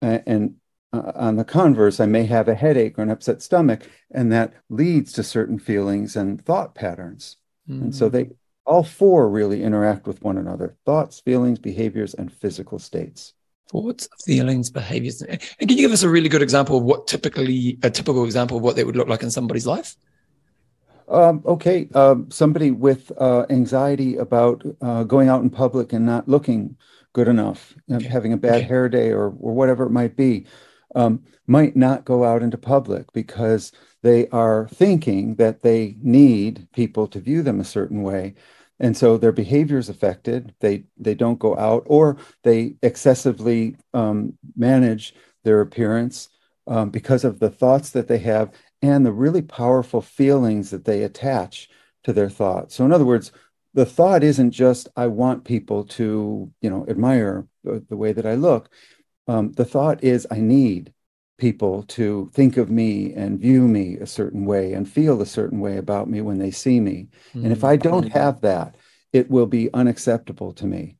And 0.00 0.54
uh, 0.92 1.12
on 1.14 1.36
the 1.36 1.44
converse, 1.44 2.00
I 2.00 2.06
may 2.06 2.24
have 2.24 2.48
a 2.48 2.54
headache 2.54 2.98
or 2.98 3.02
an 3.02 3.10
upset 3.10 3.42
stomach, 3.42 3.82
and 4.10 4.32
that 4.32 4.54
leads 4.70 5.12
to 5.12 5.22
certain 5.22 5.58
feelings 5.58 6.16
and 6.16 6.44
thought 6.44 6.74
patterns. 6.74 7.36
Mm. 7.68 7.82
And 7.82 7.94
so 7.94 8.08
they 8.08 8.30
all 8.64 8.82
four 8.82 9.28
really 9.28 9.62
interact 9.62 10.06
with 10.06 10.22
one 10.22 10.38
another 10.38 10.76
thoughts, 10.86 11.20
feelings, 11.20 11.58
behaviors, 11.58 12.14
and 12.14 12.32
physical 12.32 12.78
states 12.78 13.34
thoughts, 13.72 14.08
feelings, 14.24 14.70
behaviors. 14.70 15.22
And 15.22 15.40
can 15.58 15.68
you 15.70 15.76
give 15.76 15.92
us 15.92 16.02
a 16.02 16.08
really 16.08 16.28
good 16.28 16.42
example 16.42 16.76
of 16.76 16.84
what 16.84 17.06
typically, 17.06 17.78
a 17.82 17.90
typical 17.90 18.24
example 18.24 18.58
of 18.58 18.62
what 18.62 18.76
that 18.76 18.86
would 18.86 18.96
look 18.96 19.08
like 19.08 19.22
in 19.22 19.30
somebody's 19.30 19.66
life? 19.66 19.96
Um, 21.08 21.42
okay, 21.44 21.88
uh, 21.94 22.16
somebody 22.28 22.70
with 22.70 23.10
uh, 23.18 23.44
anxiety 23.50 24.16
about 24.16 24.62
uh, 24.80 25.02
going 25.04 25.28
out 25.28 25.42
in 25.42 25.50
public 25.50 25.92
and 25.92 26.06
not 26.06 26.28
looking 26.28 26.76
good 27.12 27.28
enough, 27.28 27.74
okay. 27.90 28.06
having 28.06 28.32
a 28.32 28.36
bad 28.36 28.56
okay. 28.56 28.64
hair 28.64 28.88
day 28.88 29.10
or, 29.10 29.26
or 29.26 29.52
whatever 29.52 29.84
it 29.84 29.90
might 29.90 30.16
be, 30.16 30.46
um, 30.94 31.22
might 31.46 31.76
not 31.76 32.04
go 32.04 32.24
out 32.24 32.42
into 32.42 32.56
public 32.56 33.12
because 33.12 33.72
they 34.02 34.28
are 34.28 34.68
thinking 34.68 35.34
that 35.36 35.62
they 35.62 35.96
need 36.02 36.68
people 36.72 37.06
to 37.08 37.20
view 37.20 37.42
them 37.42 37.60
a 37.60 37.64
certain 37.64 38.02
way. 38.02 38.34
And 38.82 38.96
so 38.96 39.16
their 39.16 39.32
behavior 39.32 39.78
is 39.78 39.88
affected. 39.88 40.54
They 40.60 40.84
they 40.98 41.14
don't 41.14 41.38
go 41.38 41.56
out, 41.56 41.84
or 41.86 42.18
they 42.42 42.74
excessively 42.82 43.76
um, 43.94 44.36
manage 44.56 45.14
their 45.44 45.60
appearance 45.60 46.28
um, 46.66 46.90
because 46.90 47.24
of 47.24 47.38
the 47.38 47.48
thoughts 47.48 47.90
that 47.90 48.08
they 48.08 48.18
have 48.18 48.52
and 48.82 49.06
the 49.06 49.12
really 49.12 49.42
powerful 49.42 50.02
feelings 50.02 50.70
that 50.70 50.84
they 50.84 51.04
attach 51.04 51.68
to 52.02 52.12
their 52.12 52.28
thoughts. 52.28 52.74
So, 52.74 52.84
in 52.84 52.92
other 52.92 53.04
words, 53.04 53.30
the 53.72 53.86
thought 53.86 54.24
isn't 54.24 54.50
just 54.50 54.88
I 54.96 55.06
want 55.06 55.44
people 55.44 55.84
to, 55.84 56.52
you 56.60 56.68
know, 56.68 56.84
admire 56.88 57.46
the, 57.64 57.84
the 57.88 57.96
way 57.96 58.12
that 58.12 58.26
I 58.26 58.34
look. 58.34 58.68
Um, 59.28 59.52
the 59.52 59.64
thought 59.64 60.02
is 60.02 60.26
I 60.30 60.40
need 60.40 60.92
people 61.42 61.82
to 61.88 62.30
think 62.32 62.56
of 62.56 62.70
me 62.70 63.12
and 63.14 63.40
view 63.40 63.66
me 63.66 63.96
a 63.96 64.06
certain 64.06 64.44
way 64.44 64.74
and 64.74 64.88
feel 64.88 65.20
a 65.20 65.26
certain 65.26 65.58
way 65.58 65.76
about 65.76 66.08
me 66.08 66.20
when 66.20 66.38
they 66.38 66.52
see 66.52 66.78
me. 66.78 67.08
Mm-hmm. 67.30 67.42
And 67.44 67.52
if 67.52 67.64
I 67.64 67.74
don't 67.74 68.12
have 68.12 68.42
that, 68.42 68.76
it 69.12 69.28
will 69.28 69.46
be 69.46 69.68
unacceptable 69.74 70.52
to 70.52 70.66
me. 70.66 70.98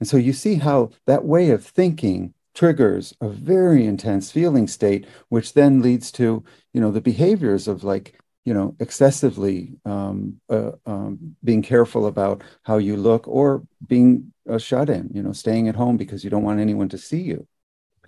And 0.00 0.08
so 0.08 0.16
you 0.16 0.32
see 0.32 0.56
how 0.56 0.90
that 1.06 1.24
way 1.24 1.50
of 1.50 1.64
thinking 1.64 2.34
triggers 2.52 3.14
a 3.20 3.28
very 3.28 3.86
intense 3.86 4.32
feeling 4.32 4.66
state, 4.66 5.06
which 5.28 5.54
then 5.54 5.82
leads 5.82 6.10
to, 6.12 6.42
you 6.74 6.80
know, 6.80 6.90
the 6.90 7.00
behaviors 7.12 7.68
of 7.68 7.84
like, 7.84 8.18
you 8.44 8.54
know, 8.54 8.74
excessively 8.80 9.76
um, 9.84 10.40
uh, 10.50 10.72
um, 10.84 11.36
being 11.44 11.62
careful 11.62 12.06
about 12.06 12.42
how 12.64 12.78
you 12.78 12.96
look 12.96 13.28
or 13.28 13.62
being 13.86 14.32
uh, 14.50 14.58
shut 14.58 14.90
in, 14.90 15.10
you 15.14 15.22
know, 15.22 15.32
staying 15.32 15.68
at 15.68 15.76
home 15.76 15.96
because 15.96 16.24
you 16.24 16.30
don't 16.30 16.42
want 16.48 16.58
anyone 16.58 16.88
to 16.88 16.98
see 16.98 17.22
you. 17.22 17.46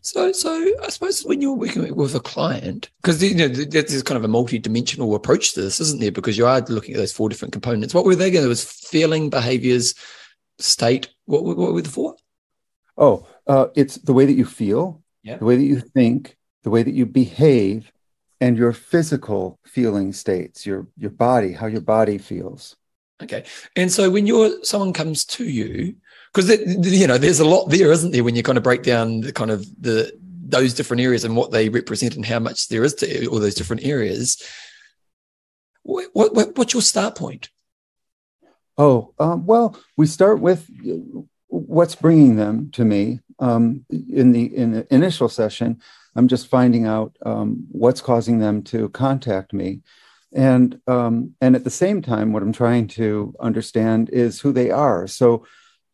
So, 0.03 0.33
so 0.33 0.51
I 0.83 0.89
suppose 0.89 1.23
when 1.25 1.41
you're 1.41 1.55
working 1.55 1.95
with 1.95 2.15
a 2.15 2.21
client, 2.21 2.91
because 3.03 3.23
you 3.23 3.35
know 3.35 3.49
there's 3.49 4.03
kind 4.03 4.17
of 4.17 4.25
a 4.25 4.29
multi-dimensional 4.29 5.15
approach 5.15 5.55
to 5.55 5.63
this, 5.63 5.81
isn't 5.81 6.01
there? 6.01 6.13
Because 6.13 6.39
you 6.39 6.47
are 6.47 6.61
looking 6.69 6.95
at 6.95 6.99
those 6.99 7.13
four 7.13 7.29
different 7.29 7.53
components. 7.53 7.95
What 7.95 8.05
were 8.05 8.15
they 8.15 8.31
going? 8.31 8.45
It 8.45 8.49
was 8.49 8.65
feeling, 8.65 9.31
behaviors, 9.31 9.95
state. 10.59 11.09
What, 11.27 11.45
what 11.45 11.73
were 11.73 11.83
the 11.83 11.89
four? 11.89 12.17
Oh, 12.97 13.27
uh, 13.47 13.69
it's 13.75 13.97
the 13.97 14.13
way 14.13 14.27
that 14.27 14.33
you 14.33 14.45
feel, 14.45 15.03
yeah. 15.23 15.37
the 15.37 15.45
way 15.45 15.57
that 15.57 15.65
you 15.65 15.81
think, 15.81 16.37
the 16.65 16.71
way 16.71 16.83
that 16.83 16.95
you 16.95 17.07
behave, 17.07 17.93
and 18.41 18.57
your 18.57 18.73
physical 18.73 19.59
feeling 19.65 20.13
states, 20.13 20.67
your 20.67 20.87
your 20.97 21.11
body, 21.11 21.53
how 21.53 21.67
your 21.67 21.81
body 21.81 22.19
feels. 22.19 22.77
Okay, 23.23 23.45
and 23.75 23.91
so 23.91 24.11
when 24.11 24.27
you're 24.27 24.63
someone 24.65 24.93
comes 24.93 25.25
to 25.25 25.45
you, 25.45 25.97
because 26.33 26.49
you 26.87 27.07
know 27.07 27.18
there's 27.18 27.41
a 27.41 27.45
lot 27.45 27.66
there, 27.66 27.93
isn't 27.93 28.12
there? 28.12 28.24
When 28.24 28.37
you 28.37 28.43
kind 28.43 28.59
of 28.59 28.64
break 28.64 28.83
down 28.83 29.20
the 29.20 29.33
kind 29.33 29.51
of 29.51 29.66
the 29.81 30.12
those 30.20 30.74
different 30.74 31.03
areas 31.03 31.24
and 31.24 31.37
what 31.37 31.51
they 31.51 31.68
represent 31.68 32.16
and 32.16 32.24
how 32.24 32.39
much 32.39 32.68
there 32.68 32.85
is 32.85 32.95
to 32.95 33.26
all 33.26 33.39
those 33.39 33.55
different 33.55 33.85
areas. 33.85 34.43
What, 35.83 36.11
what 36.12 36.57
what's 36.57 36.72
your 36.72 36.83
start 36.83 37.16
point? 37.16 37.51
Oh 38.76 39.14
um, 39.18 39.47
well, 39.47 39.79
we 39.97 40.07
start 40.07 40.41
with 40.41 40.68
what's 41.49 41.95
bringing 41.95 42.37
them 42.37 42.70
to 42.72 42.85
me 42.85 43.20
um, 43.39 43.85
in 43.91 44.33
the 44.33 44.45
in 44.57 44.72
the 44.72 44.95
initial 44.95 45.29
session 45.29 45.81
i'm 46.16 46.29
just 46.29 46.47
finding 46.47 46.87
out 46.87 47.16
um, 47.24 47.66
what's 47.70 48.01
causing 48.01 48.39
them 48.39 48.62
to 48.62 48.89
contact 48.91 49.53
me 49.53 49.81
and 50.35 50.81
um, 50.87 51.35
and 51.41 51.57
at 51.57 51.64
the 51.64 51.70
same 51.70 52.03
time 52.03 52.33
what 52.33 52.43
i'm 52.43 52.53
trying 52.53 52.87
to 52.87 53.35
understand 53.41 54.11
is 54.11 54.41
who 54.41 54.53
they 54.53 54.70
are 54.70 55.07
so 55.07 55.45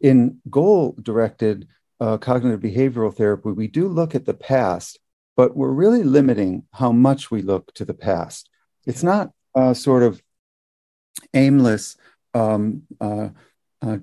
in 0.00 0.38
goal 0.50 0.96
directed 1.02 1.68
uh, 2.00 2.16
cognitive 2.18 2.60
behavioral 2.60 3.14
therapy 3.14 3.50
we 3.50 3.68
do 3.68 3.88
look 3.88 4.14
at 4.14 4.24
the 4.24 4.34
past 4.34 4.98
but 5.36 5.56
we're 5.56 5.70
really 5.70 6.02
limiting 6.02 6.64
how 6.72 6.92
much 6.92 7.30
we 7.30 7.42
look 7.42 7.72
to 7.74 7.84
the 7.84 7.94
past 7.94 8.48
it's 8.86 9.02
not 9.02 9.30
uh, 9.54 9.72
sort 9.72 10.02
of 10.02 10.20
aimless 11.32 11.96
um, 12.34 12.82
uh, 13.00 13.28
uh, 13.82 13.98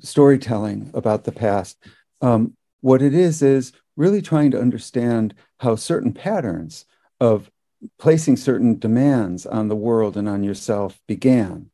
storytelling 0.00 0.90
about 0.94 1.24
the 1.24 1.32
past. 1.32 1.78
Um, 2.20 2.56
what 2.80 3.02
it 3.02 3.14
is 3.14 3.42
is 3.42 3.72
really 3.96 4.22
trying 4.22 4.50
to 4.52 4.60
understand 4.60 5.34
how 5.58 5.76
certain 5.76 6.12
patterns 6.12 6.84
of 7.20 7.50
placing 7.98 8.36
certain 8.36 8.78
demands 8.78 9.46
on 9.46 9.68
the 9.68 9.76
world 9.76 10.16
and 10.16 10.28
on 10.28 10.42
yourself 10.42 11.00
began. 11.06 11.70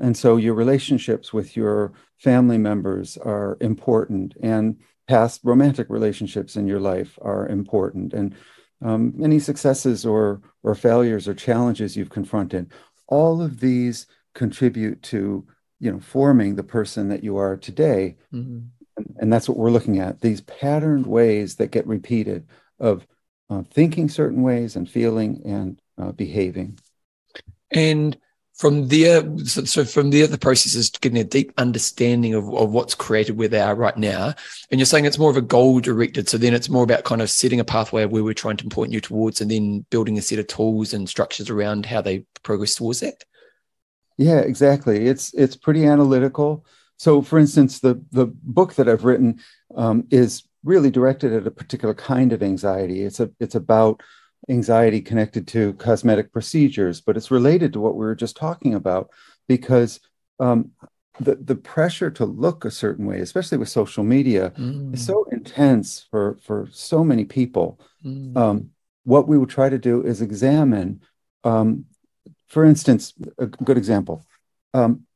And 0.00 0.16
so 0.16 0.36
your 0.36 0.54
relationships 0.54 1.32
with 1.32 1.56
your 1.56 1.92
family 2.20 2.58
members 2.58 3.16
are 3.16 3.56
important, 3.60 4.36
and 4.42 4.76
past 5.08 5.40
romantic 5.42 5.88
relationships 5.90 6.56
in 6.56 6.66
your 6.66 6.80
life 6.80 7.18
are 7.22 7.48
important, 7.48 8.12
and 8.12 8.34
um, 8.82 9.14
any 9.22 9.38
successes 9.38 10.06
or 10.06 10.40
or 10.62 10.74
failures 10.74 11.26
or 11.26 11.34
challenges 11.34 11.96
you've 11.96 12.10
confronted. 12.10 12.72
All 13.08 13.42
of 13.42 13.60
these 13.60 14.06
contribute 14.34 15.02
to 15.02 15.46
you 15.80 15.90
know 15.90 15.98
forming 15.98 16.54
the 16.54 16.62
person 16.62 17.08
that 17.08 17.24
you 17.24 17.36
are 17.38 17.56
today 17.56 18.16
mm-hmm. 18.32 18.60
and, 18.96 19.16
and, 19.18 19.32
that's 19.32 19.48
what 19.48 19.58
we're 19.58 19.70
looking 19.70 19.98
at 19.98 20.20
these 20.20 20.42
patterned 20.42 21.06
ways 21.06 21.56
that 21.56 21.72
get 21.72 21.86
repeated 21.86 22.46
of 22.78 23.06
uh, 23.48 23.62
thinking 23.72 24.08
certain 24.08 24.42
ways 24.42 24.76
and 24.76 24.88
feeling 24.88 25.42
and 25.44 25.80
uh, 25.98 26.12
behaving 26.12 26.78
and 27.72 28.16
from 28.60 28.88
there 28.88 29.24
so, 29.44 29.84
from 29.84 30.10
there 30.10 30.26
the 30.26 30.38
process 30.38 30.74
is 30.74 30.90
getting 30.90 31.18
a 31.18 31.24
deep 31.24 31.52
understanding 31.56 32.34
of, 32.34 32.52
of 32.54 32.70
what's 32.70 32.94
created 32.94 33.36
where 33.38 33.48
they 33.48 33.60
are 33.60 33.74
right 33.74 33.96
now 33.96 34.34
and 34.70 34.78
you're 34.78 34.86
saying 34.86 35.04
it's 35.04 35.18
more 35.18 35.30
of 35.30 35.36
a 35.36 35.42
goal 35.42 35.80
directed 35.80 36.28
so 36.28 36.36
then 36.38 36.54
it's 36.54 36.68
more 36.68 36.84
about 36.84 37.04
kind 37.04 37.22
of 37.22 37.30
setting 37.30 37.58
a 37.60 37.64
pathway 37.64 38.04
where 38.04 38.22
we're 38.22 38.34
trying 38.34 38.56
to 38.56 38.68
point 38.68 38.92
you 38.92 39.00
towards 39.00 39.40
and 39.40 39.50
then 39.50 39.84
building 39.90 40.18
a 40.18 40.22
set 40.22 40.38
of 40.38 40.46
tools 40.46 40.92
and 40.92 41.08
structures 41.08 41.48
around 41.48 41.86
how 41.86 42.00
they 42.00 42.24
progress 42.42 42.74
towards 42.74 43.00
that 43.00 43.24
yeah, 44.20 44.40
exactly. 44.40 45.06
It's 45.06 45.32
it's 45.32 45.56
pretty 45.56 45.86
analytical. 45.86 46.66
So, 46.98 47.22
for 47.22 47.38
instance, 47.38 47.80
the 47.80 48.04
the 48.12 48.26
book 48.26 48.74
that 48.74 48.86
I've 48.86 49.04
written 49.04 49.40
um, 49.74 50.06
is 50.10 50.42
really 50.62 50.90
directed 50.90 51.32
at 51.32 51.46
a 51.46 51.50
particular 51.50 51.94
kind 51.94 52.34
of 52.34 52.42
anxiety. 52.42 53.00
It's 53.02 53.18
a 53.18 53.30
it's 53.40 53.54
about 53.54 54.02
anxiety 54.50 55.00
connected 55.00 55.46
to 55.48 55.74
cosmetic 55.74 56.32
procedures, 56.32 57.00
but 57.00 57.16
it's 57.16 57.30
related 57.30 57.72
to 57.72 57.80
what 57.80 57.94
we 57.94 58.04
were 58.04 58.14
just 58.14 58.36
talking 58.36 58.74
about 58.74 59.10
because 59.48 60.00
um, 60.38 60.72
the 61.18 61.36
the 61.36 61.56
pressure 61.56 62.10
to 62.10 62.24
look 62.24 62.64
a 62.64 62.70
certain 62.70 63.06
way, 63.06 63.20
especially 63.20 63.58
with 63.58 63.68
social 63.68 64.04
media, 64.04 64.52
mm. 64.56 64.92
is 64.94 65.04
so 65.04 65.26
intense 65.32 66.06
for 66.10 66.38
for 66.42 66.68
so 66.72 67.04
many 67.04 67.24
people. 67.24 67.80
Mm. 68.04 68.36
Um, 68.36 68.70
what 69.04 69.28
we 69.28 69.38
will 69.38 69.46
try 69.46 69.68
to 69.68 69.78
do 69.78 70.02
is 70.02 70.20
examine 70.20 71.00
um, 71.44 71.86
for 72.50 72.64
instance, 72.64 73.14
a 73.38 73.46
good 73.46 73.78
example. 73.78 74.26
Um, 74.74 75.06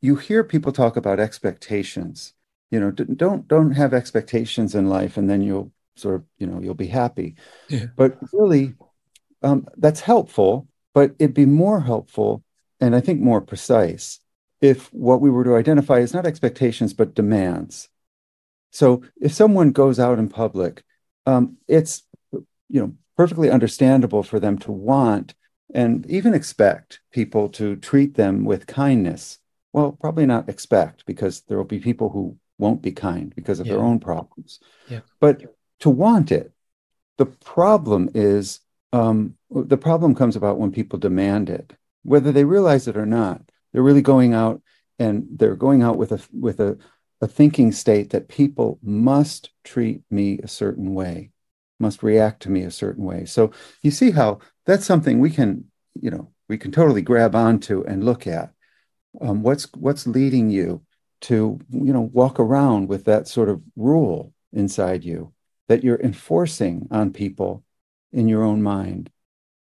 you 0.00 0.16
hear 0.16 0.42
people 0.42 0.72
talk 0.72 0.96
about 0.96 1.20
expectations. 1.20 2.32
You 2.70 2.80
know, 2.80 2.90
don't 2.90 3.46
don't 3.46 3.72
have 3.72 3.92
expectations 3.92 4.74
in 4.74 4.88
life, 4.88 5.18
and 5.18 5.28
then 5.28 5.42
you'll 5.42 5.70
sort 5.96 6.16
of 6.16 6.24
you 6.38 6.46
know 6.46 6.60
you'll 6.60 6.74
be 6.74 6.86
happy. 6.86 7.36
Yeah. 7.68 7.86
But 7.96 8.18
really, 8.32 8.74
um, 9.42 9.66
that's 9.76 10.00
helpful. 10.00 10.68
But 10.94 11.14
it'd 11.18 11.34
be 11.34 11.46
more 11.46 11.80
helpful, 11.80 12.44
and 12.80 12.94
I 12.94 13.00
think 13.00 13.20
more 13.20 13.40
precise, 13.40 14.20
if 14.60 14.92
what 14.92 15.20
we 15.20 15.30
were 15.30 15.44
to 15.44 15.56
identify 15.56 15.98
is 15.98 16.14
not 16.14 16.26
expectations 16.26 16.92
but 16.92 17.14
demands. 17.14 17.88
So 18.70 19.02
if 19.20 19.32
someone 19.32 19.72
goes 19.72 19.98
out 19.98 20.18
in 20.18 20.28
public, 20.28 20.82
um, 21.26 21.56
it's 21.68 22.02
you 22.32 22.80
know 22.80 22.92
perfectly 23.16 23.50
understandable 23.50 24.22
for 24.22 24.40
them 24.40 24.58
to 24.58 24.72
want 24.72 25.34
and 25.74 26.04
even 26.10 26.34
expect 26.34 27.00
people 27.10 27.48
to 27.48 27.76
treat 27.76 28.14
them 28.14 28.44
with 28.44 28.66
kindness. 28.66 29.38
Well, 29.72 29.92
probably 29.92 30.26
not 30.26 30.48
expect 30.48 31.06
because 31.06 31.42
there 31.42 31.56
will 31.56 31.64
be 31.64 31.78
people 31.78 32.10
who 32.10 32.36
won't 32.58 32.82
be 32.82 32.92
kind 32.92 33.34
because 33.34 33.58
of 33.58 33.66
yeah. 33.66 33.74
their 33.74 33.82
own 33.82 33.98
problems. 33.98 34.60
Yeah. 34.88 35.00
But 35.18 35.42
to 35.82 35.90
want 35.90 36.30
it, 36.30 36.52
the 37.18 37.26
problem 37.26 38.08
is 38.14 38.60
um, 38.92 39.34
the 39.50 39.76
problem 39.76 40.14
comes 40.14 40.36
about 40.36 40.58
when 40.58 40.70
people 40.70 40.98
demand 40.98 41.50
it, 41.50 41.72
whether 42.04 42.30
they 42.30 42.44
realize 42.44 42.86
it 42.86 42.96
or 42.96 43.04
not. 43.04 43.42
They're 43.72 43.82
really 43.82 44.02
going 44.02 44.32
out 44.32 44.62
and 45.00 45.26
they're 45.36 45.56
going 45.56 45.82
out 45.82 45.96
with 45.96 46.12
a 46.12 46.20
with 46.32 46.60
a, 46.60 46.78
a 47.20 47.26
thinking 47.26 47.72
state 47.72 48.10
that 48.10 48.28
people 48.28 48.78
must 48.82 49.50
treat 49.64 50.02
me 50.08 50.38
a 50.38 50.48
certain 50.48 50.94
way, 50.94 51.32
must 51.80 52.04
react 52.04 52.42
to 52.42 52.50
me 52.50 52.62
a 52.62 52.70
certain 52.70 53.04
way. 53.04 53.24
So 53.24 53.50
you 53.82 53.90
see 53.90 54.12
how 54.12 54.38
that's 54.66 54.86
something 54.86 55.18
we 55.18 55.30
can, 55.30 55.64
you 56.00 56.12
know, 56.12 56.30
we 56.48 56.58
can 56.58 56.70
totally 56.70 57.02
grab 57.02 57.34
onto 57.34 57.82
and 57.82 58.04
look 58.04 58.28
at. 58.28 58.52
Um, 59.20 59.42
what's 59.42 59.66
what's 59.74 60.06
leading 60.06 60.48
you 60.48 60.82
to, 61.22 61.58
you 61.70 61.92
know, 61.92 62.08
walk 62.12 62.38
around 62.38 62.88
with 62.88 63.04
that 63.06 63.26
sort 63.26 63.48
of 63.48 63.60
rule 63.74 64.32
inside 64.52 65.02
you 65.02 65.32
that 65.72 65.82
you're 65.82 66.00
enforcing 66.00 66.86
on 66.90 67.10
people 67.10 67.64
in 68.12 68.28
your 68.28 68.42
own 68.42 68.62
mind. 68.62 69.10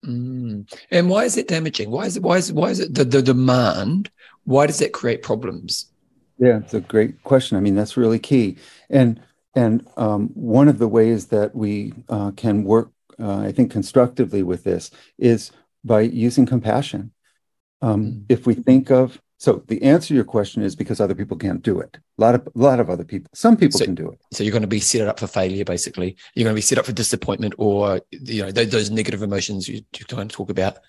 Mm. 0.05 0.71
And 0.91 1.09
why 1.09 1.23
is 1.23 1.35
it 1.35 1.47
damaging? 1.47 1.89
Why 1.89 2.05
is 2.05 2.15
it? 2.15 2.21
Why 2.21 2.37
is 2.37 2.51
it? 2.51 2.55
Why 2.55 2.69
is 2.69 2.79
it 2.79 2.93
the, 2.93 3.03
the 3.03 3.23
demand? 3.23 4.11
Why 4.43 4.67
does 4.67 4.77
that 4.77 4.93
create 4.93 5.23
problems? 5.23 5.89
Yeah, 6.37 6.59
it's 6.59 6.75
a 6.75 6.81
great 6.81 7.23
question. 7.23 7.57
I 7.57 7.59
mean, 7.59 7.73
that's 7.73 7.97
really 7.97 8.19
key. 8.19 8.57
And 8.91 9.19
and 9.55 9.87
um, 9.97 10.29
one 10.35 10.67
of 10.67 10.77
the 10.77 10.87
ways 10.87 11.25
that 11.27 11.55
we 11.55 11.93
uh, 12.07 12.31
can 12.37 12.63
work, 12.63 12.91
uh, 13.19 13.39
I 13.39 13.51
think, 13.51 13.71
constructively 13.71 14.43
with 14.43 14.63
this 14.63 14.91
is 15.17 15.51
by 15.83 16.01
using 16.01 16.45
compassion. 16.45 17.13
Um, 17.81 18.05
mm. 18.05 18.25
If 18.29 18.45
we 18.45 18.53
think 18.53 18.91
of 18.91 19.19
so 19.45 19.61
the 19.67 19.83
answer 19.83 20.07
to 20.07 20.15
your 20.15 20.23
question 20.23 20.63
is 20.63 20.75
because 20.75 20.99
other 20.99 21.13
people 21.13 21.37
can't 21.37 21.61
do 21.61 21.79
it. 21.79 21.99
A 22.17 22.21
lot 22.21 22.33
of 22.33 22.47
a 22.47 22.51
lot 22.55 22.79
of 22.79 22.89
other 22.89 23.03
people. 23.03 23.29
Some 23.35 23.55
people 23.55 23.77
so, 23.77 23.85
can 23.85 23.93
do 23.93 24.09
it. 24.09 24.19
So 24.33 24.43
you're 24.43 24.51
going 24.51 24.63
to 24.63 24.67
be 24.67 24.79
set 24.79 25.07
up 25.07 25.19
for 25.19 25.27
failure, 25.27 25.63
basically. 25.63 26.17
You're 26.33 26.45
going 26.45 26.55
to 26.55 26.57
be 26.57 26.61
set 26.61 26.79
up 26.79 26.87
for 26.87 26.93
disappointment, 26.93 27.53
or 27.59 28.01
you 28.09 28.41
know 28.41 28.49
those, 28.51 28.71
those 28.71 28.89
negative 28.89 29.21
emotions 29.21 29.69
you, 29.69 29.81
you 29.95 30.05
kind 30.05 30.31
of 30.31 30.35
talk 30.35 30.49
about. 30.49 30.79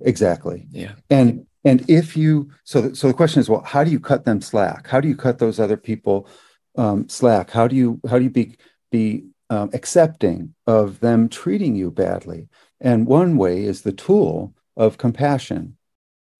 Exactly. 0.00 0.66
Yeah. 0.70 0.92
And 1.10 1.46
and 1.66 1.84
if 1.86 2.16
you 2.16 2.48
so 2.64 2.80
the, 2.80 2.96
so 2.96 3.08
the 3.08 3.12
question 3.12 3.40
is, 3.40 3.50
well, 3.50 3.60
how 3.60 3.84
do 3.84 3.90
you 3.90 4.00
cut 4.00 4.24
them 4.24 4.40
slack? 4.40 4.88
How 4.88 5.02
do 5.02 5.08
you 5.08 5.14
cut 5.14 5.38
those 5.38 5.60
other 5.60 5.76
people 5.76 6.26
um, 6.78 7.10
slack? 7.10 7.50
How 7.50 7.68
do 7.68 7.76
you 7.76 8.00
how 8.08 8.16
do 8.16 8.24
you 8.24 8.30
be 8.30 8.56
be 8.90 9.26
um, 9.50 9.68
accepting 9.74 10.54
of 10.66 11.00
them 11.00 11.28
treating 11.28 11.76
you 11.76 11.90
badly? 11.90 12.48
And 12.80 13.06
one 13.06 13.36
way 13.36 13.64
is 13.64 13.82
the 13.82 13.92
tool 13.92 14.54
of 14.78 14.96
compassion 14.96 15.76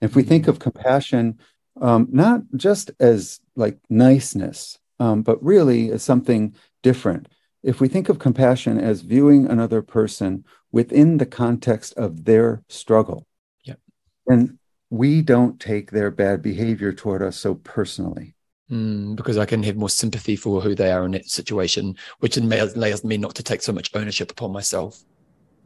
if 0.01 0.15
we 0.17 0.23
think 0.23 0.49
of 0.49 0.59
compassion, 0.59 1.39
um, 1.81 2.09
not 2.11 2.43
just 2.57 2.91
as 3.01 3.41
like 3.57 3.79
niceness, 3.89 4.79
um, 5.01 5.23
but 5.23 5.43
really 5.43 5.91
as 5.91 6.03
something 6.03 6.55
different. 6.83 7.29
If 7.63 7.81
we 7.81 7.89
think 7.89 8.09
of 8.09 8.19
compassion 8.19 8.79
as 8.79 9.01
viewing 9.01 9.47
another 9.47 9.83
person 9.83 10.45
within 10.71 11.19
the 11.19 11.27
context 11.27 11.95
of 11.97 12.25
their 12.25 12.63
struggle, 12.69 13.27
yep. 13.65 13.79
and 14.27 14.59
we 14.91 15.23
don't 15.23 15.59
take 15.59 15.91
their 15.91 16.11
bad 16.11 16.43
behavior 16.43 16.93
toward 16.93 17.23
us 17.23 17.37
so 17.37 17.55
personally. 17.55 18.35
Mm, 18.71 19.15
because 19.15 19.37
I 19.37 19.45
can 19.45 19.63
have 19.63 19.77
more 19.77 19.91
sympathy 19.91 20.37
for 20.37 20.61
who 20.61 20.75
they 20.75 20.91
are 20.91 21.05
in 21.05 21.13
that 21.13 21.27
situation, 21.27 21.97
which 22.21 22.37
allows 22.37 23.05
me 23.05 23.17
not 23.19 23.35
to 23.35 23.43
take 23.43 23.61
so 23.61 23.73
much 23.73 23.91
ownership 23.95 24.31
upon 24.31 24.53
myself. 24.53 25.05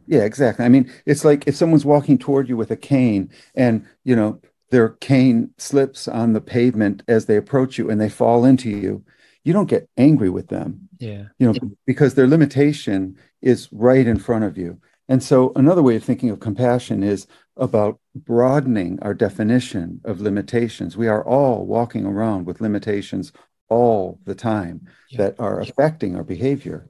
Yeah, 0.08 0.24
exactly. 0.24 0.64
I 0.64 0.70
mean, 0.70 0.90
it's 1.04 1.24
like 1.24 1.46
if 1.46 1.54
someone's 1.54 1.84
walking 1.84 2.16
toward 2.16 2.48
you 2.48 2.56
with 2.56 2.70
a 2.70 2.76
cane 2.76 3.30
and, 3.54 3.86
you 4.04 4.16
know, 4.16 4.40
their 4.70 4.88
cane 4.88 5.50
slips 5.58 6.08
on 6.08 6.32
the 6.32 6.40
pavement 6.40 7.02
as 7.08 7.26
they 7.26 7.36
approach 7.36 7.76
you 7.76 7.90
and 7.90 8.00
they 8.00 8.08
fall 8.08 8.46
into 8.46 8.70
you, 8.70 9.04
you 9.44 9.52
don't 9.52 9.68
get 9.68 9.88
angry 9.98 10.30
with 10.30 10.48
them. 10.48 10.88
Yeah. 10.98 11.24
You 11.38 11.52
know, 11.52 11.54
because 11.86 12.14
their 12.14 12.26
limitation 12.26 13.16
is 13.42 13.68
right 13.70 14.06
in 14.06 14.18
front 14.18 14.44
of 14.44 14.56
you. 14.56 14.80
And 15.10 15.22
so 15.22 15.52
another 15.56 15.82
way 15.82 15.96
of 15.96 16.04
thinking 16.04 16.30
of 16.30 16.40
compassion 16.40 17.02
is 17.02 17.26
about 17.56 17.98
broadening 18.14 18.98
our 19.02 19.14
definition 19.14 20.00
of 20.04 20.20
limitations. 20.20 20.96
We 20.96 21.08
are 21.08 21.24
all 21.24 21.66
walking 21.66 22.06
around 22.06 22.46
with 22.46 22.60
limitations 22.62 23.32
all 23.68 24.20
the 24.24 24.34
time 24.34 24.86
yeah. 25.10 25.18
that 25.18 25.40
are 25.40 25.60
affecting 25.60 26.16
our 26.16 26.24
behavior. 26.24 26.88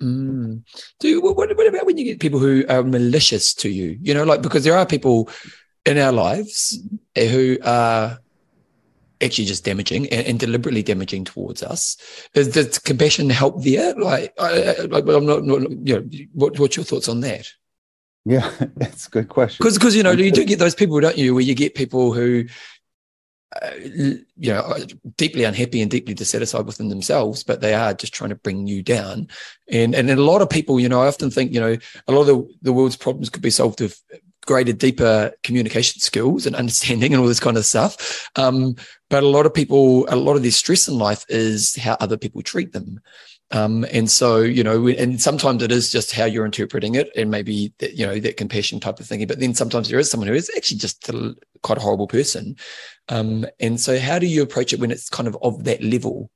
Mm. 0.00 0.62
Do 0.98 1.20
what, 1.20 1.36
what 1.36 1.50
about 1.50 1.86
when 1.86 1.98
you 1.98 2.04
get 2.04 2.20
people 2.20 2.38
who 2.38 2.64
are 2.68 2.82
malicious 2.82 3.52
to 3.54 3.68
you? 3.68 3.98
You 4.00 4.14
know, 4.14 4.24
like 4.24 4.42
because 4.42 4.64
there 4.64 4.76
are 4.76 4.86
people 4.86 5.28
in 5.84 5.98
our 5.98 6.12
lives 6.12 6.78
who 7.16 7.58
are 7.64 8.18
actually 9.20 9.44
just 9.44 9.64
damaging 9.64 10.08
and, 10.08 10.26
and 10.26 10.40
deliberately 10.40 10.82
damaging 10.82 11.24
towards 11.24 11.62
us. 11.62 11.96
Is 12.34 12.48
does 12.48 12.78
compassion 12.78 13.28
help 13.30 13.62
there? 13.62 13.94
Like, 13.94 14.32
I, 14.38 14.74
like 14.90 15.06
I'm 15.06 15.26
not, 15.26 15.44
not, 15.44 15.70
you 15.70 16.00
know, 16.00 16.08
what, 16.32 16.58
what's 16.58 16.76
your 16.76 16.84
thoughts 16.84 17.08
on 17.08 17.20
that? 17.20 17.46
Yeah, 18.24 18.50
that's 18.76 19.06
a 19.06 19.10
good 19.10 19.28
question. 19.28 19.58
Because, 19.58 19.78
because 19.78 19.96
you 19.96 20.02
know, 20.02 20.12
you 20.12 20.32
do 20.32 20.44
get 20.44 20.58
those 20.58 20.74
people, 20.74 21.00
don't 21.00 21.18
you, 21.18 21.34
where 21.34 21.42
you 21.42 21.54
get 21.54 21.74
people 21.74 22.12
who 22.12 22.46
uh, 23.60 23.70
you 23.82 24.24
know, 24.52 24.76
deeply 25.16 25.44
unhappy 25.44 25.82
and 25.82 25.90
deeply 25.90 26.14
dissatisfied 26.14 26.66
within 26.66 26.88
themselves, 26.88 27.42
but 27.42 27.60
they 27.60 27.74
are 27.74 27.92
just 27.92 28.14
trying 28.14 28.30
to 28.30 28.36
bring 28.36 28.66
you 28.66 28.82
down. 28.82 29.26
And 29.68 29.94
and 29.94 30.08
a 30.10 30.16
lot 30.16 30.42
of 30.42 30.48
people, 30.48 30.78
you 30.78 30.88
know, 30.88 31.02
I 31.02 31.08
often 31.08 31.30
think, 31.30 31.52
you 31.52 31.60
know, 31.60 31.76
a 32.06 32.12
lot 32.12 32.22
of 32.22 32.26
the, 32.28 32.54
the 32.62 32.72
world's 32.72 32.96
problems 32.96 33.28
could 33.28 33.42
be 33.42 33.50
solved 33.50 33.80
with 33.80 34.00
greater, 34.46 34.72
deeper 34.72 35.32
communication 35.42 36.00
skills 36.00 36.46
and 36.46 36.56
understanding 36.56 37.12
and 37.12 37.20
all 37.20 37.28
this 37.28 37.40
kind 37.40 37.56
of 37.56 37.66
stuff. 37.66 38.30
Um, 38.36 38.76
but 39.08 39.22
a 39.22 39.28
lot 39.28 39.46
of 39.46 39.54
people, 39.54 40.06
a 40.08 40.16
lot 40.16 40.36
of 40.36 40.42
their 40.42 40.50
stress 40.50 40.88
in 40.88 40.96
life 40.98 41.24
is 41.28 41.76
how 41.76 41.96
other 42.00 42.16
people 42.16 42.42
treat 42.42 42.72
them. 42.72 43.00
Um, 43.52 43.84
and 43.90 44.08
so, 44.08 44.38
you 44.38 44.62
know, 44.62 44.86
and 44.86 45.20
sometimes 45.20 45.62
it 45.62 45.72
is 45.72 45.90
just 45.90 46.12
how 46.12 46.24
you're 46.24 46.44
interpreting 46.44 46.94
it 46.94 47.10
and 47.16 47.30
maybe, 47.30 47.72
that, 47.78 47.94
you 47.94 48.06
know, 48.06 48.18
that 48.20 48.36
compassion 48.36 48.78
type 48.78 49.00
of 49.00 49.06
thinking. 49.06 49.26
But 49.26 49.40
then 49.40 49.54
sometimes 49.54 49.88
there 49.88 49.98
is 49.98 50.08
someone 50.08 50.28
who 50.28 50.34
is 50.34 50.50
actually 50.56 50.78
just 50.78 51.08
a, 51.08 51.34
quite 51.62 51.78
a 51.78 51.80
horrible 51.80 52.06
person. 52.06 52.56
Um, 53.08 53.44
and 53.58 53.80
so, 53.80 53.98
how 53.98 54.18
do 54.18 54.26
you 54.26 54.42
approach 54.42 54.72
it 54.72 54.78
when 54.78 54.92
it's 54.92 55.08
kind 55.08 55.26
of 55.26 55.36
of 55.42 55.64
that 55.64 55.82
level? 55.82 56.30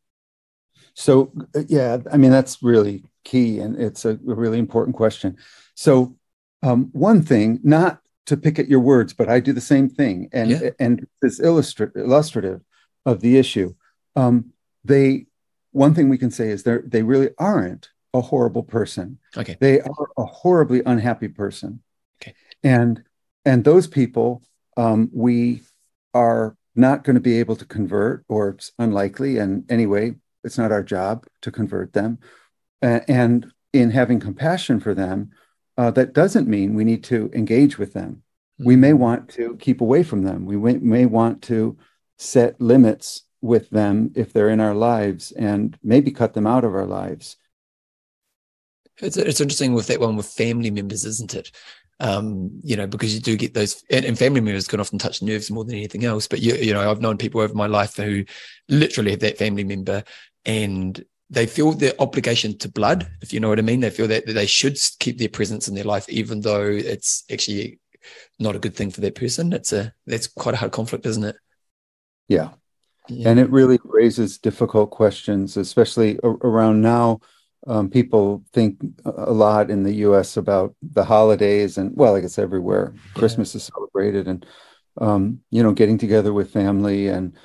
So, 0.95 1.33
uh, 1.55 1.63
yeah, 1.69 1.99
I 2.13 2.17
mean, 2.17 2.31
that's 2.31 2.63
really 2.63 3.05
key 3.25 3.59
and 3.61 3.81
it's 3.81 4.05
a 4.05 4.19
really 4.23 4.59
important 4.59 4.97
question. 4.97 5.37
So, 5.75 6.17
um, 6.63 6.91
one 6.93 7.23
thing, 7.23 7.61
not 7.63 8.01
to 8.27 8.37
pick 8.37 8.59
at 8.59 8.69
your 8.69 8.81
words, 8.81 9.13
but 9.13 9.29
I 9.29 9.39
do 9.41 9.53
the 9.53 9.61
same 9.61 9.89
thing. 9.89 10.31
And, 10.33 10.51
yeah. 10.51 10.71
and 10.79 11.07
this 11.21 11.41
illustra- 11.41 11.95
illustrative 11.97 12.63
of 13.05 13.21
the 13.21 13.37
issue. 13.37 13.75
Um, 14.17 14.53
they 14.85 15.27
one 15.75 15.95
thing 15.95 16.09
we 16.09 16.19
can 16.19 16.31
say 16.31 16.49
is 16.49 16.63
they 16.63 16.79
they 16.87 17.03
really 17.03 17.31
aren't 17.39 17.91
a 18.13 18.21
horrible 18.21 18.63
person. 18.63 19.19
Okay. 19.37 19.57
They 19.61 19.81
are 19.81 20.09
a 20.17 20.25
horribly 20.25 20.83
unhappy 20.87 21.29
person. 21.29 21.83
Okay. 22.23 22.35
And 22.63 23.03
and 23.45 23.65
those 23.65 23.87
people 23.87 24.43
um, 24.77 25.11
we 25.13 25.63
are 26.13 26.57
not 26.75 27.05
going 27.05 27.15
to 27.15 27.21
be 27.21 27.39
able 27.39 27.57
to 27.57 27.65
convert, 27.65 28.25
or 28.29 28.51
it's 28.51 28.73
unlikely. 28.79 29.39
And 29.39 29.71
anyway, 29.71 30.15
it's 30.43 30.59
not 30.59 30.73
our 30.73 30.83
job 30.83 31.27
to 31.43 31.51
convert 31.51 31.93
them. 31.93 32.19
Uh, 32.83 33.01
and 33.09 33.53
in 33.73 33.91
having 33.91 34.21
compassion 34.21 34.81
for 34.81 34.95
them, 34.95 35.31
uh, 35.77 35.91
that 35.93 36.13
doesn't 36.13 36.49
mean 36.49 36.75
we 36.75 36.85
need 36.85 37.05
to 37.05 37.31
engage 37.33 37.79
with 37.79 37.93
them. 37.93 38.23
Mm-hmm. 38.61 38.65
We 38.65 38.77
may 38.77 38.91
hmm. 38.93 38.99
want 38.99 39.29
to 39.31 39.57
keep 39.57 39.81
away 39.81 40.03
from 40.03 40.23
them. 40.23 40.47
We 40.47 40.57
may, 40.57 40.77
may 40.79 41.07
want 41.07 41.43
to 41.43 41.77
set 42.19 42.61
limits 42.61 43.25
with 43.45 43.69
them 43.69 44.11
if 44.17 44.33
they're 44.33 44.49
in 44.49 44.61
our 44.61 44.75
lives 44.75 45.31
and 45.33 45.79
maybe 45.83 46.11
cut 46.11 46.33
them 46.33 46.47
out 46.47 46.65
of 46.65 46.75
our 46.75 46.87
lives. 46.87 47.37
It's, 49.03 49.19
it's 49.19 49.41
interesting 49.41 49.75
with 49.75 49.87
that 49.89 50.01
one 50.01 50.17
with 50.17 50.27
family 50.27 50.71
members, 50.71 51.05
isn't 51.05 51.35
it? 51.35 51.51
Um, 52.01 52.59
you 52.63 52.75
know, 52.75 52.87
because 52.87 53.15
you 53.15 53.21
do 53.21 53.37
get 53.37 53.53
those, 53.53 53.85
and, 53.91 54.05
and, 54.05 54.19
family 54.19 54.41
members 54.41 54.67
can 54.67 54.81
often 54.81 54.99
touch 54.99 55.23
nerves 55.23 55.51
more 55.51 55.65
than 55.65 55.77
anything 55.77 56.05
else. 56.05 56.27
But 56.27 56.41
you, 56.41 56.55
you 56.55 56.73
know, 56.73 56.91
I've 56.91 57.03
known 57.03 57.19
people 57.19 57.41
over 57.43 57.55
my 57.55 57.67
life 57.67 57.97
who 57.97 58.25
literally 58.69 59.11
have 59.11 59.21
that 59.21 59.39
family 59.39 59.63
member, 59.63 60.03
and 60.47 61.05
they 61.29 61.47
feel 61.47 61.73
their 61.73 61.93
obligation 61.99 62.57
to 62.59 62.69
blood, 62.69 63.09
if 63.21 63.33
you 63.33 63.41
know 63.41 63.49
what 63.51 63.59
I 63.59 63.63
mean. 63.63 63.81
They 63.81 63.91
feel 63.91 64.09
that, 64.09 64.27
that 64.27 64.33
they 64.33 64.47
should 64.47 64.79
keep 65.01 65.19
their 65.19 65.29
presence 65.29 65.69
in 65.69 65.75
their 65.75 65.85
life, 65.85 66.09
even 66.09 66.41
though 66.41 66.65
it's 66.65 67.25
actually 67.31 67.79
not 68.39 68.57
a 68.57 68.61
good 68.61 68.75
thing 68.75 68.91
for 68.91 69.03
that 69.03 69.15
person. 69.15 69.53
It's 69.53 69.73
a 69.73 69.93
that's 70.07 70.27
quite 70.27 70.55
a 70.55 70.59
hard 70.59 70.73
conflict, 70.73 71.07
isn't 71.07 71.25
it? 71.25 71.37
Yeah, 72.27 72.51
yeah. 73.09 73.29
And 73.29 73.39
it 73.39 73.51
really 73.51 73.79
raises 73.85 74.39
difficult 74.39 74.91
questions, 74.91 75.57
especially 75.57 76.19
around 76.23 76.81
now. 76.81 77.21
Um, 77.67 77.89
people 77.89 78.45
think 78.53 78.79
a 79.05 79.33
lot 79.33 79.71
in 79.71 79.85
the 79.85 79.95
US 80.07 80.37
about 80.37 80.75
the 80.83 81.05
holidays, 81.05 81.79
and 81.79 81.93
well, 81.97 82.15
I 82.15 82.21
guess 82.21 82.39
everywhere. 82.39 82.93
Yeah. 82.95 83.01
Christmas 83.15 83.55
is 83.55 83.65
celebrated, 83.65 84.29
and 84.29 84.45
um, 85.01 85.41
you 85.51 85.63
know, 85.63 85.73
getting 85.73 85.99
together 85.99 86.33
with 86.33 86.53
family 86.53 87.09
and 87.09 87.37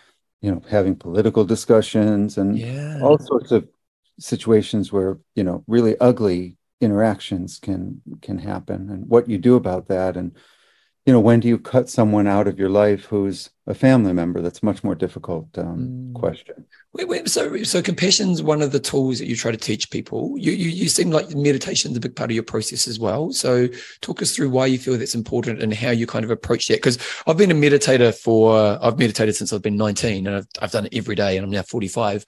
you 0.42 0.52
know, 0.52 0.62
having 0.70 0.96
political 0.96 1.44
discussions 1.44 2.38
and 2.38 2.58
yeah. 2.58 3.00
all 3.02 3.18
sorts 3.18 3.52
of 3.52 3.68
situations 4.20 4.92
where 4.92 5.18
you 5.36 5.44
know 5.44 5.64
really 5.68 5.98
ugly 6.00 6.58
interactions 6.82 7.60
can 7.60 8.02
can 8.22 8.38
happen 8.38 8.90
and 8.90 9.08
what 9.08 9.30
you 9.30 9.38
do 9.38 9.56
about 9.56 9.88
that 9.88 10.16
and 10.16 10.36
you 11.10 11.14
know 11.14 11.20
when 11.20 11.40
do 11.40 11.48
you 11.48 11.58
cut 11.58 11.90
someone 11.90 12.28
out 12.28 12.48
of 12.48 12.60
your 12.60 12.70
life 12.70 13.06
who's 13.06 13.50
a 13.66 13.74
family 13.74 14.14
member? 14.14 14.42
That's 14.42 14.62
a 14.62 14.66
much 14.66 14.84
more 14.84 14.94
difficult 14.94 15.48
um, 15.58 16.12
mm. 16.12 16.14
question. 16.14 16.68
Wait, 16.94 17.08
wait, 17.08 17.28
so 17.28 17.64
so 17.64 17.82
compassion 17.82 18.30
is 18.30 18.44
one 18.44 18.62
of 18.62 18.72
the 18.72 18.80
tools 18.80 19.18
that 19.18 19.26
you 19.26 19.36
try 19.36 19.50
to 19.50 19.58
teach 19.58 19.90
people. 19.90 20.36
You, 20.38 20.52
you 20.52 20.70
you 20.70 20.88
seem 20.88 21.10
like 21.10 21.34
meditation 21.36 21.90
is 21.90 21.98
a 21.98 22.00
big 22.00 22.16
part 22.16 22.30
of 22.30 22.36
your 22.36 22.44
process 22.44 22.88
as 22.88 23.00
well. 23.00 23.32
So 23.32 23.68
talk 24.02 24.22
us 24.22 24.36
through 24.36 24.52
why 24.52 24.68
you 24.68 24.78
feel 24.78 25.00
that's 25.00 25.16
important 25.16 25.64
and 25.64 25.74
how 25.74 25.90
you 25.90 26.06
kind 26.06 26.24
of 26.24 26.30
approach 26.30 26.68
that. 26.68 26.78
Because 26.78 27.00
i've 27.26 27.38
been 27.38 27.50
a 27.50 27.56
meditator 27.56 28.14
for 28.16 28.78
i've 28.84 29.00
meditated 29.00 29.36
since 29.36 29.52
i've 29.52 29.64
been 29.64 29.78
19 29.78 30.28
and 30.28 30.36
i've, 30.36 30.48
I've 30.62 30.72
done 30.72 30.86
it 30.86 30.96
every 30.96 31.16
day 31.16 31.38
and 31.38 31.44
i'm 31.44 31.50
now 31.50 31.64
45 31.64 32.26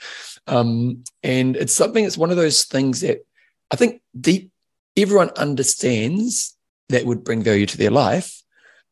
um, 0.47 1.03
and 1.21 1.55
it's 1.55 1.73
something 1.73 2.03
it's 2.03 2.17
one 2.17 2.31
of 2.31 2.37
those 2.37 2.63
things 2.63 3.01
that 3.01 3.25
i 3.69 3.75
think 3.75 4.01
deep 4.19 4.51
everyone 4.97 5.29
understands 5.37 6.57
that 6.89 7.05
would 7.05 7.23
bring 7.23 7.43
value 7.43 7.67
to 7.67 7.77
their 7.77 7.91
life 7.91 8.41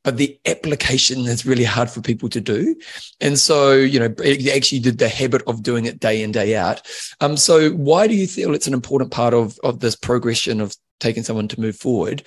but 0.03 0.17
the 0.17 0.39
application 0.45 1.25
is 1.25 1.45
really 1.45 1.63
hard 1.63 1.89
for 1.89 2.01
people 2.01 2.29
to 2.29 2.41
do. 2.41 2.75
And 3.19 3.37
so, 3.37 3.73
you 3.73 3.99
know, 3.99 4.13
actually 4.53 4.79
did 4.79 4.97
the 4.97 5.09
habit 5.09 5.41
of 5.45 5.63
doing 5.63 5.85
it 5.85 5.99
day 5.99 6.23
in, 6.23 6.31
day 6.31 6.55
out. 6.55 6.81
Um, 7.19 7.35
so 7.35 7.71
why 7.71 8.07
do 8.07 8.15
you 8.15 8.27
feel 8.27 8.53
it's 8.53 8.67
an 8.67 8.73
important 8.73 9.11
part 9.11 9.33
of, 9.33 9.59
of 9.63 9.79
this 9.79 9.95
progression 9.95 10.61
of 10.61 10.75
taking 10.99 11.23
someone 11.23 11.47
to 11.49 11.59
move 11.59 11.75
forward? 11.75 12.23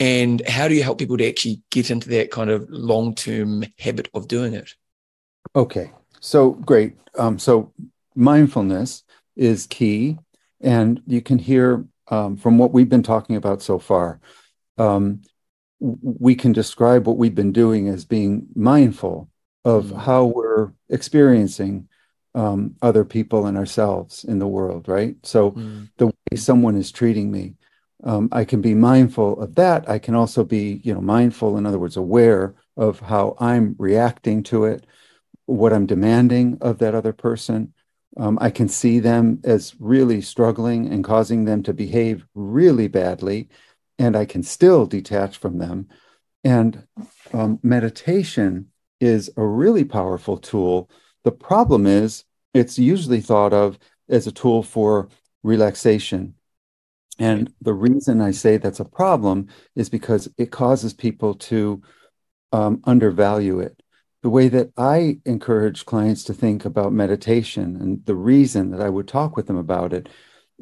And 0.00 0.46
how 0.48 0.66
do 0.66 0.74
you 0.74 0.82
help 0.82 0.98
people 0.98 1.16
to 1.16 1.28
actually 1.28 1.62
get 1.70 1.90
into 1.90 2.08
that 2.10 2.32
kind 2.32 2.50
of 2.50 2.68
long 2.68 3.14
term 3.14 3.64
habit 3.78 4.08
of 4.14 4.26
doing 4.26 4.54
it? 4.54 4.74
Okay, 5.54 5.92
so 6.20 6.50
great. 6.50 6.96
Um, 7.16 7.38
so 7.38 7.72
mindfulness 8.16 9.04
is 9.36 9.66
key, 9.66 10.18
and 10.60 11.00
you 11.06 11.20
can 11.20 11.38
hear 11.38 11.84
um, 12.08 12.36
from 12.36 12.58
what 12.58 12.72
we've 12.72 12.88
been 12.88 13.02
talking 13.02 13.36
about 13.36 13.62
so 13.62 13.78
far. 13.78 14.20
Um, 14.76 15.22
we 15.82 16.34
can 16.36 16.52
describe 16.52 17.06
what 17.06 17.16
we've 17.16 17.34
been 17.34 17.52
doing 17.52 17.88
as 17.88 18.04
being 18.04 18.46
mindful 18.54 19.28
of 19.64 19.86
mm. 19.86 20.00
how 20.00 20.24
we're 20.24 20.70
experiencing 20.88 21.88
um, 22.34 22.76
other 22.80 23.04
people 23.04 23.46
and 23.46 23.58
ourselves 23.58 24.24
in 24.24 24.38
the 24.38 24.46
world, 24.46 24.88
right? 24.88 25.16
So 25.24 25.50
mm. 25.50 25.90
the 25.96 26.06
way 26.06 26.36
someone 26.36 26.76
is 26.76 26.92
treating 26.92 27.30
me, 27.32 27.54
um, 28.04 28.28
I 28.30 28.44
can 28.44 28.60
be 28.60 28.74
mindful 28.74 29.40
of 29.40 29.56
that. 29.56 29.88
I 29.88 29.98
can 29.98 30.14
also 30.14 30.44
be, 30.44 30.80
you 30.84 30.94
know, 30.94 31.00
mindful, 31.00 31.56
in 31.56 31.66
other 31.66 31.78
words, 31.78 31.96
aware 31.96 32.54
of 32.76 33.00
how 33.00 33.36
I'm 33.38 33.74
reacting 33.78 34.44
to 34.44 34.64
it, 34.64 34.86
what 35.46 35.72
I'm 35.72 35.86
demanding 35.86 36.58
of 36.60 36.78
that 36.78 36.94
other 36.94 37.12
person. 37.12 37.74
Um, 38.16 38.38
I 38.40 38.50
can 38.50 38.68
see 38.68 39.00
them 39.00 39.40
as 39.44 39.74
really 39.80 40.20
struggling 40.20 40.92
and 40.92 41.02
causing 41.04 41.44
them 41.44 41.62
to 41.64 41.72
behave 41.72 42.26
really 42.34 42.86
badly, 42.86 43.48
and 44.02 44.16
I 44.16 44.24
can 44.24 44.42
still 44.42 44.84
detach 44.84 45.38
from 45.38 45.58
them. 45.58 45.86
And 46.42 46.88
um, 47.32 47.60
meditation 47.62 48.66
is 49.00 49.30
a 49.36 49.46
really 49.46 49.84
powerful 49.84 50.38
tool. 50.38 50.90
The 51.22 51.30
problem 51.30 51.86
is, 51.86 52.24
it's 52.52 52.80
usually 52.80 53.20
thought 53.20 53.52
of 53.52 53.78
as 54.08 54.26
a 54.26 54.32
tool 54.32 54.64
for 54.64 55.08
relaxation. 55.44 56.34
And 57.20 57.54
the 57.60 57.74
reason 57.74 58.20
I 58.20 58.32
say 58.32 58.56
that's 58.56 58.80
a 58.80 58.84
problem 58.84 59.46
is 59.76 59.88
because 59.88 60.28
it 60.36 60.50
causes 60.50 60.92
people 60.92 61.34
to 61.34 61.80
um, 62.50 62.80
undervalue 62.82 63.60
it. 63.60 63.80
The 64.22 64.30
way 64.30 64.48
that 64.48 64.70
I 64.76 65.20
encourage 65.24 65.86
clients 65.86 66.24
to 66.24 66.34
think 66.34 66.64
about 66.64 66.92
meditation 66.92 67.76
and 67.76 68.04
the 68.04 68.16
reason 68.16 68.72
that 68.72 68.80
I 68.80 68.88
would 68.88 69.06
talk 69.06 69.36
with 69.36 69.46
them 69.46 69.56
about 69.56 69.92
it 69.92 70.08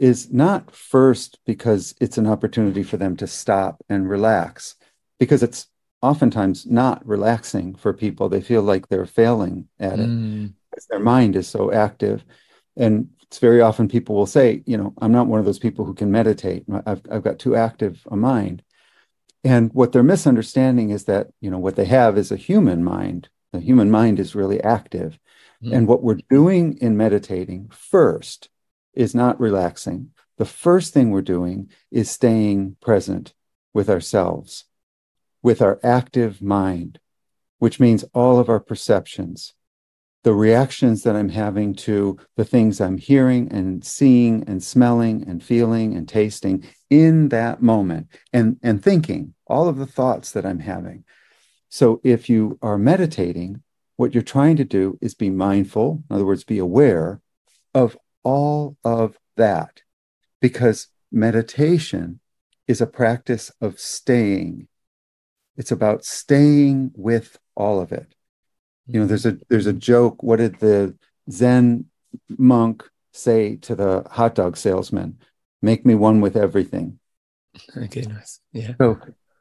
is 0.01 0.33
not 0.33 0.75
first 0.75 1.39
because 1.45 1.95
it's 2.01 2.17
an 2.17 2.27
opportunity 2.27 2.83
for 2.83 2.97
them 2.97 3.17
to 3.19 3.27
stop 3.27 3.83
and 3.91 4.09
relax, 4.09 4.75
because 5.19 5.43
it's 5.43 5.67
oftentimes 6.01 6.65
not 6.65 7.07
relaxing 7.07 7.75
for 7.75 7.93
people. 7.93 8.31
They 8.31 8.41
feel 8.41 8.63
like 8.63 8.89
they're 8.89 9.05
failing 9.05 9.69
at 9.79 9.99
it 9.99 10.09
mm. 10.09 10.55
because 10.71 10.87
their 10.87 11.01
mind 11.01 11.37
is 11.37 11.47
so 11.47 11.71
active. 11.71 12.25
And 12.79 13.11
it's 13.25 13.39
very 13.41 13.61
often 13.61 13.89
people 13.89 14.15
will 14.17 14.25
say, 14.25 14.63
you 14.65 14.79
know, 14.79 14.95
I'm 15.03 15.13
not 15.13 15.27
one 15.27 15.39
of 15.39 15.45
those 15.45 15.59
people 15.59 15.85
who 15.85 15.93
can 15.93 16.11
meditate. 16.11 16.65
I've, 16.87 17.03
I've 17.11 17.23
got 17.23 17.39
too 17.39 17.55
active 17.55 18.01
a 18.11 18.17
mind. 18.17 18.63
And 19.45 19.71
what 19.75 19.93
they're 19.93 20.03
misunderstanding 20.03 20.89
is 20.89 21.05
that, 21.05 21.29
you 21.43 21.51
know, 21.51 21.59
what 21.59 21.77
they 21.77 21.85
have 21.85 22.17
is 22.17 22.33
a 22.33 22.37
human 22.37 22.83
mind. 22.83 23.29
The 23.53 23.61
human 23.61 23.91
mind 23.91 24.19
is 24.19 24.35
really 24.35 24.63
active. 24.63 25.19
Mm. 25.63 25.77
And 25.77 25.87
what 25.87 26.03
we're 26.03 26.21
doing 26.31 26.79
in 26.79 26.97
meditating 26.97 27.69
first 27.69 28.49
is 28.95 29.15
not 29.15 29.41
relaxing. 29.41 30.11
The 30.39 30.45
first 30.45 30.93
thing 30.93 31.11
we're 31.11 31.23
doing 31.23 31.71
is 31.91 32.11
staying 32.11 32.77
present 32.81 33.35
with 33.73 33.89
ourselves 33.89 34.65
with 35.43 35.63
our 35.63 35.79
active 35.83 36.43
mind, 36.43 36.99
which 37.59 37.81
means 37.81 38.05
all 38.15 38.39
of 38.39 38.49
our 38.49 38.61
perceptions, 38.61 39.55
the 40.23 40.35
reactions 40.35 41.03
that 41.03 41.17
I'm 41.17 41.31
having 41.31 41.75
to 41.75 42.19
the 42.37 42.45
things 42.45 42.81
I'm 42.81 42.99
hearing 42.99 43.51
and 43.51 43.85
seeing 43.85 44.45
and 44.47 44.63
smelling 44.63 45.25
and 45.27 45.43
feeling 45.43 45.97
and 45.97 46.07
tasting 46.09 46.65
in 46.91 47.31
that 47.31 47.63
moment 47.63 48.09
and, 48.33 48.59
and 48.63 48.83
thinking, 48.83 49.35
all 49.47 49.69
of 49.69 49.79
the 49.79 49.87
thoughts 49.87 50.33
that 50.33 50.45
I'm 50.45 50.61
having. 50.61 51.05
So 51.71 52.01
if 52.05 52.29
you 52.29 52.59
are 52.61 52.77
meditating, 52.77 53.63
what 53.97 54.15
you're 54.15 54.23
trying 54.23 54.57
to 54.57 54.65
do 54.65 54.99
is 55.01 55.15
be 55.15 55.31
mindful, 55.31 56.03
in 56.09 56.17
other 56.17 56.27
words, 56.27 56.45
be 56.45 56.59
aware 56.59 57.21
of 57.75 57.97
all 58.23 58.77
of 58.85 59.19
that, 59.37 59.83
because 60.41 60.89
meditation 61.11 62.21
is 62.67 62.81
a 62.81 62.87
practice 62.87 63.51
of 63.61 63.79
staying 63.81 64.69
it's 65.61 65.71
about 65.71 66.07
staying 66.07 66.91
with 66.97 67.39
all 67.55 67.81
of 67.83 67.93
it. 67.93 68.15
You 68.87 69.01
know, 69.01 69.07
there's 69.07 69.27
a 69.27 69.37
there's 69.51 69.67
a 69.67 69.75
joke. 69.75 70.23
What 70.23 70.39
did 70.39 70.59
the 70.59 70.97
Zen 71.31 71.85
monk 72.31 72.83
say 73.13 73.57
to 73.57 73.75
the 73.75 74.07
hot 74.11 74.35
dog 74.35 74.57
salesman? 74.57 75.19
Make 75.61 75.85
me 75.85 75.95
one 75.95 76.23
with 76.23 76.35
everything. 76.35 76.99
Okay, 77.77 78.01
nice. 78.01 78.41
Yeah. 78.53 78.73
So 78.81 78.99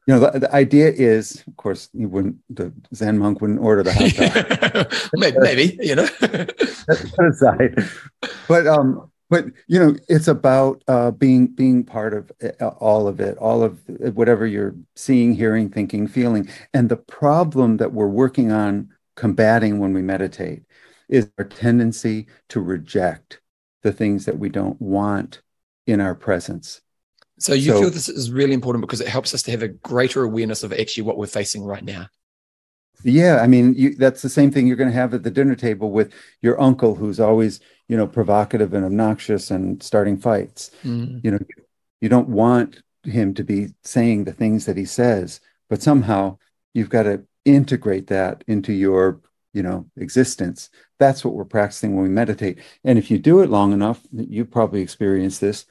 you 0.10 0.16
know 0.16 0.32
the, 0.32 0.40
the, 0.40 0.56
idea 0.56 0.90
is 0.90 1.44
of 1.46 1.56
course 1.56 1.88
you 1.94 2.10
wouldn't 2.10 2.38
the 2.50 2.74
zen 2.96 3.20
monk 3.20 3.42
wouldn't 3.42 3.60
order 3.60 3.84
the 3.84 3.94
hot 3.94 4.74
dog 4.74 5.10
maybe, 5.14 5.38
maybe, 5.40 5.78
you 5.86 5.94
know. 5.94 6.08
Aside 7.30 7.88
but 8.48 8.66
um 8.66 9.12
but 9.30 9.46
you 9.68 9.78
know 9.78 9.96
it's 10.08 10.28
about 10.28 10.84
uh, 10.88 11.12
being 11.12 11.46
being 11.46 11.84
part 11.84 12.16
of 12.16 12.32
uh, 12.60 12.70
all 12.80 13.08
of 13.08 13.20
it 13.20 13.38
all 13.38 13.62
of 13.62 13.80
whatever 14.16 14.48
you're 14.48 14.74
seeing 14.96 15.36
hearing 15.36 15.70
thinking 15.70 16.08
feeling. 16.08 16.50
And 16.74 16.90
the 16.90 16.98
problem 16.98 17.78
that 17.78 17.94
we're 17.94 18.08
working 18.08 18.52
on 18.52 18.90
combating 19.16 19.78
when 19.78 19.94
we 19.94 20.02
meditate 20.02 20.64
is 21.08 21.30
our 21.38 21.46
tendency 21.46 22.26
to 22.50 22.60
reject 22.60 23.42
the 23.84 23.92
things 23.92 24.26
that 24.26 24.40
we 24.40 24.50
don't 24.50 24.82
want 24.82 25.44
in 25.86 26.02
our 26.02 26.16
presence 26.16 26.82
so 27.40 27.54
you 27.54 27.72
so, 27.72 27.80
feel 27.82 27.90
this 27.90 28.10
is 28.10 28.32
really 28.32 28.54
important 28.54 28.82
because 28.82 29.02
it 29.02 29.08
helps 29.08 29.34
us 29.34 29.42
to 29.44 29.52
have 29.52 29.64
a 29.64 29.68
greater 29.68 30.24
awareness 30.24 30.64
of 30.64 30.74
actually 30.74 31.04
what 31.04 31.18
we're 31.18 31.28
facing 31.28 31.64
right 31.64 31.84
now 31.84 32.08
yeah, 33.04 33.40
I 33.42 33.48
mean, 33.48 33.74
you, 33.76 33.96
that's 33.96 34.22
the 34.22 34.30
same 34.30 34.52
thing 34.52 34.68
you're 34.68 34.76
going 34.76 34.90
to 34.90 34.96
have 34.96 35.14
at 35.14 35.24
the 35.24 35.32
dinner 35.32 35.56
table 35.56 35.92
with 35.92 36.14
your 36.42 36.60
uncle, 36.60 36.96
who's 36.96 37.20
always, 37.20 37.62
you 37.88 37.96
know, 37.96 38.08
provocative 38.08 38.74
and 38.74 38.86
obnoxious 38.86 39.52
and 39.52 39.82
starting 39.82 40.18
fights. 40.18 40.72
Mm. 40.84 41.24
You 41.24 41.32
know, 41.32 41.40
you 42.02 42.10
don't 42.10 42.30
want 42.30 42.82
him 43.04 43.34
to 43.36 43.44
be 43.44 43.70
saying 43.84 44.26
the 44.26 44.34
things 44.34 44.66
that 44.66 44.78
he 44.78 44.86
says, 44.86 45.40
but 45.70 45.82
somehow 45.82 46.38
you've 46.74 46.90
got 46.90 47.04
to 47.04 47.24
integrate 47.46 48.08
that 48.08 48.44
into 48.48 48.74
your, 48.74 49.22
you 49.54 49.64
know, 49.64 49.90
existence. 49.96 50.70
That's 51.00 51.24
what 51.24 51.34
we're 51.34 51.46
practicing 51.46 51.96
when 51.96 52.04
we 52.04 52.10
meditate. 52.10 52.60
And 52.84 53.00
if 53.00 53.10
you 53.10 53.18
do 53.18 53.40
it 53.40 53.50
long 53.50 53.72
enough, 53.72 54.02
you 54.12 54.44
probably 54.44 54.82
experience 54.82 55.40
this. 55.40 55.66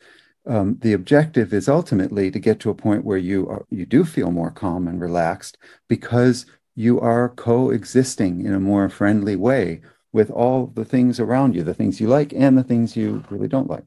Um, 0.48 0.78
the 0.80 0.94
objective 0.94 1.52
is 1.52 1.68
ultimately 1.68 2.30
to 2.30 2.38
get 2.38 2.58
to 2.60 2.70
a 2.70 2.74
point 2.74 3.04
where 3.04 3.18
you 3.18 3.46
are, 3.48 3.66
you 3.70 3.84
do 3.84 4.04
feel 4.04 4.30
more 4.30 4.50
calm 4.50 4.88
and 4.88 5.00
relaxed 5.00 5.58
because 5.88 6.46
you 6.74 6.98
are 7.00 7.28
coexisting 7.28 8.46
in 8.46 8.54
a 8.54 8.60
more 8.60 8.88
friendly 8.88 9.36
way 9.36 9.82
with 10.12 10.30
all 10.30 10.68
the 10.68 10.86
things 10.86 11.20
around 11.20 11.54
you, 11.54 11.62
the 11.62 11.74
things 11.74 12.00
you 12.00 12.08
like 12.08 12.32
and 12.32 12.56
the 12.56 12.64
things 12.64 12.96
you 12.96 13.22
really 13.28 13.48
don't 13.48 13.68
like. 13.68 13.84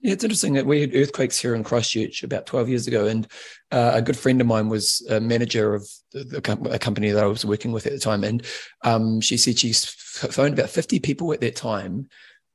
Yeah, 0.00 0.12
it's 0.12 0.22
interesting 0.22 0.52
that 0.52 0.66
we 0.66 0.82
had 0.82 0.94
earthquakes 0.94 1.38
here 1.38 1.54
in 1.54 1.64
Christchurch 1.64 2.22
about 2.22 2.44
12 2.44 2.68
years 2.68 2.86
ago. 2.86 3.06
And 3.06 3.26
uh, 3.72 3.92
a 3.94 4.02
good 4.02 4.18
friend 4.18 4.38
of 4.40 4.46
mine 4.46 4.68
was 4.68 5.04
a 5.08 5.18
manager 5.18 5.74
of 5.74 5.88
the, 6.12 6.24
the, 6.24 6.70
a 6.70 6.78
company 6.78 7.10
that 7.10 7.24
I 7.24 7.26
was 7.26 7.44
working 7.44 7.72
with 7.72 7.86
at 7.86 7.92
the 7.92 7.98
time. 7.98 8.22
And 8.22 8.44
um, 8.82 9.22
she 9.22 9.38
said 9.38 9.58
she 9.58 9.72
phoned 9.72 10.52
about 10.52 10.68
50 10.68 11.00
people 11.00 11.32
at 11.32 11.40
that 11.40 11.56
time 11.56 12.08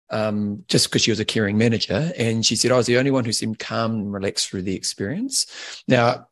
um, 0.10 0.64
just 0.68 0.88
because 0.88 1.02
she 1.02 1.12
was 1.12 1.20
a 1.20 1.26
caring 1.26 1.58
manager. 1.58 2.12
And 2.18 2.46
she 2.46 2.56
said 2.56 2.72
I 2.72 2.78
was 2.78 2.88
the 2.88 2.98
only 2.98 3.12
one 3.12 3.26
who 3.26 3.32
seemed 3.32 3.60
calm 3.60 3.92
and 3.92 4.14
relaxed 4.14 4.50
through 4.50 4.64
the 4.64 4.76
experience. 4.76 5.46
Now, 5.88 6.28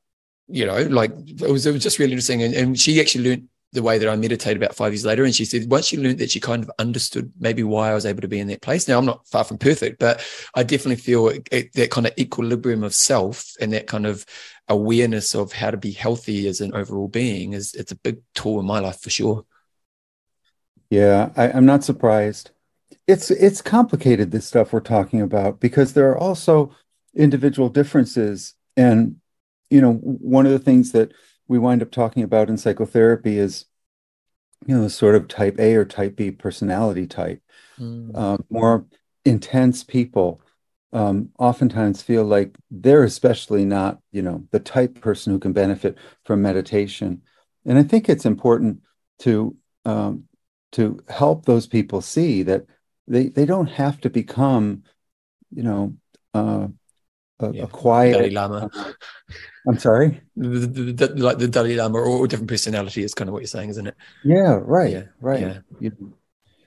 you 0.48 0.66
know, 0.66 0.82
like 0.84 1.12
it 1.28 1.52
was, 1.52 1.66
it 1.66 1.74
was 1.74 1.84
just 1.84 1.99
really 1.99 2.14
interesting. 2.14 2.44
And, 2.44 2.54
and 2.54 2.80
she 2.80 2.99
actually 3.02 3.30
learned 3.30 3.49
the 3.74 3.84
way 3.84 3.98
that 3.98 4.08
I 4.10 4.16
meditate 4.16 4.56
about 4.56 4.76
five 4.76 4.94
years 4.94 5.06
later. 5.06 5.26
And 5.26 5.36
she 5.36 5.44
said, 5.44 5.70
once 5.70 5.88
she 5.88 5.98
learned 5.98 6.20
that, 6.20 6.32
she 6.32 6.40
kind 6.40 6.64
of 6.64 6.72
understood 6.80 7.32
maybe 7.38 7.64
why 7.64 7.91
I 7.91 7.94
was 7.94 8.06
able 8.06 8.22
to 8.22 8.28
be 8.28 8.40
in 8.40 8.48
that 8.48 8.62
place. 8.62 8.88
Now, 8.88 8.98
I'm 8.98 9.06
not 9.06 9.28
far 9.28 9.44
from 9.44 9.58
perfect, 9.58 9.99
but 9.99 10.26
I 10.56 10.64
definitely 10.64 10.95
feel 10.95 11.28
it, 11.28 11.48
it, 11.52 11.74
that 11.74 11.91
kind 11.91 12.08
of 12.08 12.14
equilibrium 12.18 12.84
of 12.84 12.95
self 12.95 13.54
and 13.60 13.74
that 13.74 13.88
kind 13.88 14.06
of 14.06 14.26
awareness 14.70 15.36
of 15.36 15.52
how 15.52 15.72
to 15.72 15.78
be 15.78 15.91
healthy 15.91 16.48
as 16.48 16.62
an 16.62 16.74
overall 16.74 17.10
being 17.10 17.54
is 17.54 17.74
it's 17.74 17.91
a 17.91 17.98
big 17.98 18.20
tool 18.34 18.60
in 18.60 18.66
my 18.66 18.80
life 18.80 19.02
for 19.02 19.10
sure. 19.10 19.45
Yeah, 20.90 21.32
I, 21.36 21.52
I'm 21.52 21.66
not 21.66 21.84
surprised. 21.84 22.52
It's 23.07 23.31
it's 23.31 23.61
complicated 23.61 24.31
this 24.31 24.45
stuff 24.45 24.73
we're 24.73 24.80
talking 24.80 25.22
about 25.22 25.59
because 25.59 25.93
there 25.93 26.09
are 26.09 26.18
also 26.18 26.76
individual 27.15 27.69
differences 27.69 28.53
and 28.76 29.18
you 29.69 29.81
know, 29.81 29.93
one 29.93 30.45
of 30.45 30.51
the 30.51 30.59
things 30.59 30.91
that 30.93 31.11
we 31.47 31.59
wind 31.59 31.81
up 31.81 31.91
talking 31.91 32.23
about 32.23 32.49
in 32.49 32.57
psychotherapy 32.57 33.38
is, 33.38 33.65
you 34.65 34.77
know, 34.77 34.88
sort 34.88 35.15
of 35.15 35.27
type 35.27 35.59
A 35.59 35.76
or 35.76 35.85
type 35.85 36.15
B 36.15 36.31
personality 36.31 37.07
type. 37.07 37.41
Mm. 37.80 38.15
Um, 38.15 38.45
more 38.49 38.85
intense 39.26 39.84
people 39.84 40.41
um, 40.93 41.30
oftentimes 41.38 42.01
feel 42.01 42.23
like 42.23 42.55
they're 42.72 43.03
especially 43.03 43.65
not, 43.65 43.99
you 44.11 44.22
know, 44.22 44.47
the 44.51 44.59
type 44.59 45.01
person 45.01 45.34
who 45.34 45.39
can 45.39 45.53
benefit 45.53 45.97
from 46.23 46.41
meditation. 46.41 47.22
And 47.65 47.77
I 47.77 47.84
think 47.84 48.07
it's 48.07 48.26
important 48.26 48.81
to 49.19 49.55
um, 49.85 50.23
to 50.73 50.99
help 51.09 51.45
those 51.45 51.68
people 51.68 52.01
see 52.01 52.43
that 52.43 52.65
they 53.08 53.30
they 53.30 53.46
don't 53.46 53.68
have 53.68 54.00
to 54.02 54.10
become, 54.10 54.84
you 55.52 55.64
know, 55.64 55.96
uh, 56.34 56.68
a, 57.40 57.54
yeah. 57.54 57.64
a 57.64 57.68
quiet 57.68 58.14
Dalai 58.14 58.30
Lama. 58.32 58.70
I'm 59.68 59.78
sorry, 59.78 60.22
the, 60.36 60.48
the, 60.48 60.94
the, 60.94 61.08
like 61.16 61.38
the 61.38 61.48
Dalai 61.48 61.76
Lama 61.76 61.98
or, 61.98 62.06
or, 62.06 62.28
different 62.28 62.50
personality 62.50 63.04
is 63.04 63.14
kind 63.14 63.28
of 63.28 63.34
what 63.34 63.42
you're 63.42 63.48
saying, 63.48 63.70
isn't 63.70 63.88
it? 63.88 63.96
Yeah, 64.24 64.60
right, 64.62 64.92
yeah. 64.92 65.04
right. 65.20 65.42
Yeah. 65.42 65.60
You, 65.80 66.14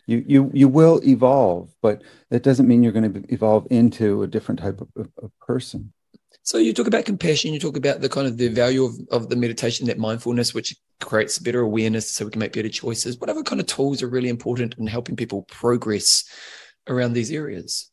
you 0.06 0.24
you 0.26 0.50
you 0.52 0.68
will 0.68 1.00
evolve, 1.06 1.74
but 1.82 2.02
that 2.30 2.42
doesn't 2.42 2.68
mean 2.68 2.82
you're 2.82 2.92
going 2.92 3.12
to 3.12 3.32
evolve 3.32 3.66
into 3.70 4.22
a 4.22 4.26
different 4.26 4.60
type 4.60 4.80
of, 4.80 4.88
of, 4.96 5.08
of 5.22 5.30
person. 5.40 5.92
So 6.50 6.58
you 6.58 6.74
talk 6.74 6.88
about 6.88 7.04
compassion, 7.04 7.54
you 7.54 7.60
talk 7.60 7.76
about 7.76 8.00
the 8.00 8.08
kind 8.08 8.26
of 8.26 8.36
the 8.36 8.48
value 8.48 8.82
of, 8.84 8.94
of 9.12 9.28
the 9.28 9.36
meditation, 9.36 9.86
that 9.86 10.00
mindfulness, 10.00 10.52
which 10.52 10.74
creates 10.98 11.38
better 11.38 11.60
awareness 11.60 12.10
so 12.10 12.24
we 12.24 12.32
can 12.32 12.40
make 12.40 12.54
better 12.54 12.68
choices. 12.68 13.16
What 13.18 13.30
other 13.30 13.44
kind 13.44 13.60
of 13.60 13.68
tools 13.68 14.02
are 14.02 14.08
really 14.08 14.30
important 14.30 14.74
in 14.76 14.88
helping 14.88 15.14
people 15.14 15.42
progress 15.42 16.24
around 16.88 17.12
these 17.12 17.30
areas? 17.30 17.92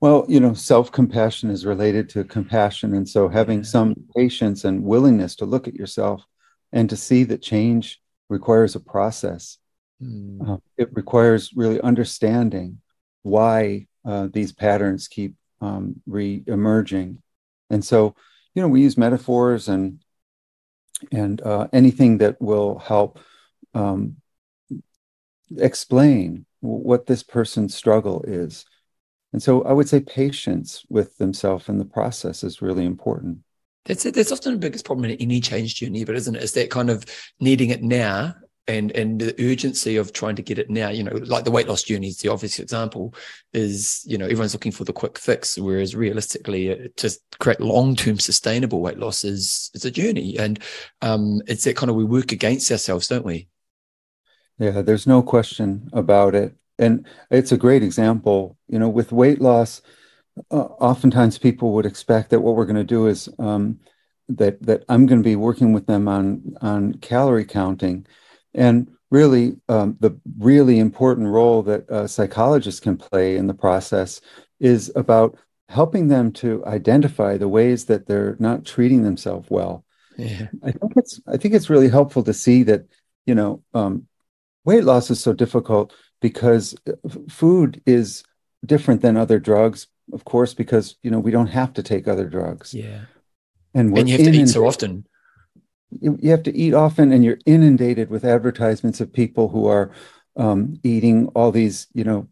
Well, 0.00 0.26
you 0.28 0.38
know, 0.38 0.54
self 0.54 0.92
compassion 0.92 1.50
is 1.50 1.66
related 1.66 2.08
to 2.10 2.22
compassion. 2.22 2.94
And 2.94 3.08
so 3.08 3.26
having 3.26 3.64
some 3.64 3.96
patience 4.16 4.62
and 4.62 4.84
willingness 4.84 5.34
to 5.36 5.44
look 5.44 5.66
at 5.66 5.74
yourself 5.74 6.22
and 6.70 6.88
to 6.88 6.96
see 6.96 7.24
that 7.24 7.42
change 7.42 8.00
requires 8.28 8.76
a 8.76 8.80
process. 8.80 9.58
Mm. 10.00 10.48
Uh, 10.48 10.58
it 10.76 10.90
requires 10.92 11.50
really 11.56 11.80
understanding 11.80 12.80
why 13.22 13.88
uh, 14.04 14.28
these 14.32 14.52
patterns 14.52 15.08
keep 15.08 15.34
um, 15.60 16.00
re 16.06 16.42
emerging. 16.46 17.22
And 17.70 17.84
so, 17.84 18.14
you 18.54 18.62
know, 18.62 18.68
we 18.68 18.82
use 18.82 18.96
metaphors 18.96 19.68
and 19.68 20.00
and 21.12 21.40
uh, 21.42 21.68
anything 21.72 22.18
that 22.18 22.40
will 22.40 22.78
help 22.78 23.20
um, 23.74 24.16
explain 25.56 26.44
what 26.60 27.06
this 27.06 27.22
person's 27.22 27.74
struggle 27.74 28.22
is. 28.26 28.64
And 29.32 29.42
so 29.42 29.62
I 29.62 29.72
would 29.72 29.88
say 29.88 30.00
patience 30.00 30.84
with 30.88 31.16
themselves 31.18 31.68
in 31.68 31.78
the 31.78 31.84
process 31.84 32.42
is 32.42 32.62
really 32.62 32.84
important. 32.84 33.38
That's 33.84 34.04
it. 34.06 34.14
That's 34.14 34.32
often 34.32 34.52
the 34.52 34.58
biggest 34.58 34.84
problem 34.84 35.10
in 35.10 35.16
any 35.18 35.40
change 35.40 35.76
journey, 35.76 36.04
but 36.04 36.16
isn't 36.16 36.34
it? 36.34 36.42
Is 36.42 36.52
that 36.52 36.70
kind 36.70 36.90
of 36.90 37.04
needing 37.40 37.70
it 37.70 37.82
now 37.82 38.34
and 38.68 38.92
and 38.92 39.20
the 39.20 39.34
urgency 39.50 39.96
of 39.96 40.12
trying 40.12 40.36
to 40.36 40.42
get 40.42 40.58
it 40.58 40.68
now 40.70 40.90
you 40.90 41.02
know 41.02 41.16
like 41.24 41.44
the 41.44 41.50
weight 41.50 41.66
loss 41.66 41.82
journey 41.82 42.08
is 42.08 42.18
the 42.18 42.28
obvious 42.28 42.58
example 42.58 43.14
is 43.54 44.04
you 44.06 44.18
know 44.18 44.26
everyone's 44.26 44.52
looking 44.52 44.70
for 44.70 44.84
the 44.84 44.92
quick 44.92 45.18
fix 45.18 45.58
whereas 45.58 45.96
realistically 45.96 46.70
uh, 46.70 46.88
to 46.96 47.10
create 47.40 47.60
long-term 47.60 48.18
sustainable 48.18 48.80
weight 48.80 48.98
loss 48.98 49.24
is 49.24 49.70
it's 49.74 49.84
a 49.86 49.90
journey. 49.90 50.38
And 50.38 50.62
um 51.02 51.40
it's 51.46 51.64
that 51.64 51.76
kind 51.76 51.90
of 51.90 51.96
we 51.96 52.04
work 52.04 52.30
against 52.30 52.70
ourselves 52.70 53.08
don't 53.08 53.24
we? 53.24 53.48
Yeah 54.58 54.82
there's 54.82 55.06
no 55.06 55.22
question 55.22 55.88
about 55.92 56.34
it. 56.34 56.54
And 56.78 57.06
it's 57.30 57.50
a 57.50 57.56
great 57.56 57.82
example. 57.82 58.56
You 58.68 58.78
know 58.78 58.88
with 58.88 59.12
weight 59.12 59.40
loss 59.40 59.80
uh, 60.50 60.56
oftentimes 60.56 61.38
people 61.38 61.72
would 61.72 61.86
expect 61.86 62.30
that 62.30 62.40
what 62.40 62.54
we're 62.54 62.66
going 62.66 62.76
to 62.76 62.84
do 62.84 63.06
is 63.06 63.28
um, 63.40 63.80
that 64.28 64.62
that 64.62 64.84
I'm 64.88 65.06
going 65.06 65.20
to 65.20 65.24
be 65.24 65.36
working 65.36 65.72
with 65.72 65.86
them 65.86 66.06
on 66.06 66.54
on 66.60 66.94
calorie 66.94 67.46
counting 67.46 68.06
and 68.54 68.90
really, 69.10 69.56
um, 69.68 69.96
the 70.00 70.18
really 70.38 70.78
important 70.78 71.28
role 71.28 71.62
that 71.62 71.88
uh, 71.90 72.06
psychologists 72.06 72.80
can 72.80 72.96
play 72.96 73.36
in 73.36 73.46
the 73.46 73.54
process 73.54 74.20
is 74.60 74.92
about 74.96 75.38
helping 75.68 76.08
them 76.08 76.32
to 76.32 76.64
identify 76.66 77.36
the 77.36 77.48
ways 77.48 77.86
that 77.86 78.06
they're 78.06 78.36
not 78.38 78.64
treating 78.64 79.02
themselves 79.02 79.48
well. 79.50 79.84
Yeah. 80.16 80.48
I 80.62 80.72
think 80.72 80.92
it's 80.96 81.20
I 81.28 81.36
think 81.36 81.54
it's 81.54 81.70
really 81.70 81.88
helpful 81.88 82.24
to 82.24 82.34
see 82.34 82.64
that 82.64 82.86
you 83.24 83.34
know 83.34 83.62
um, 83.72 84.06
weight 84.64 84.84
loss 84.84 85.10
is 85.10 85.20
so 85.20 85.32
difficult 85.32 85.94
because 86.20 86.74
uh, 86.88 86.92
food 87.28 87.80
is 87.86 88.24
different 88.66 89.00
than 89.00 89.16
other 89.16 89.38
drugs, 89.38 89.86
of 90.12 90.24
course, 90.24 90.54
because 90.54 90.96
you 91.02 91.10
know 91.10 91.20
we 91.20 91.30
don't 91.30 91.46
have 91.46 91.72
to 91.74 91.82
take 91.82 92.08
other 92.08 92.28
drugs. 92.28 92.74
Yeah, 92.74 93.02
and, 93.74 93.96
and 93.96 94.08
you 94.08 94.16
have 94.16 94.26
to 94.26 94.32
eat 94.32 94.48
so 94.48 94.66
often 94.66 95.06
you, 95.90 96.18
you 96.20 96.30
have 96.30 96.42
to 96.44 96.56
eat 96.56 96.74
often 96.74 97.12
and 97.12 97.24
you're 97.24 97.38
inundated 97.46 98.10
with 98.10 98.24
advertisements 98.24 99.00
of 99.00 99.12
people 99.12 99.48
who 99.48 99.66
are 99.66 99.90
um, 100.36 100.78
eating 100.82 101.28
all 101.28 101.50
these 101.50 101.88
you 101.94 102.04
know 102.04 102.28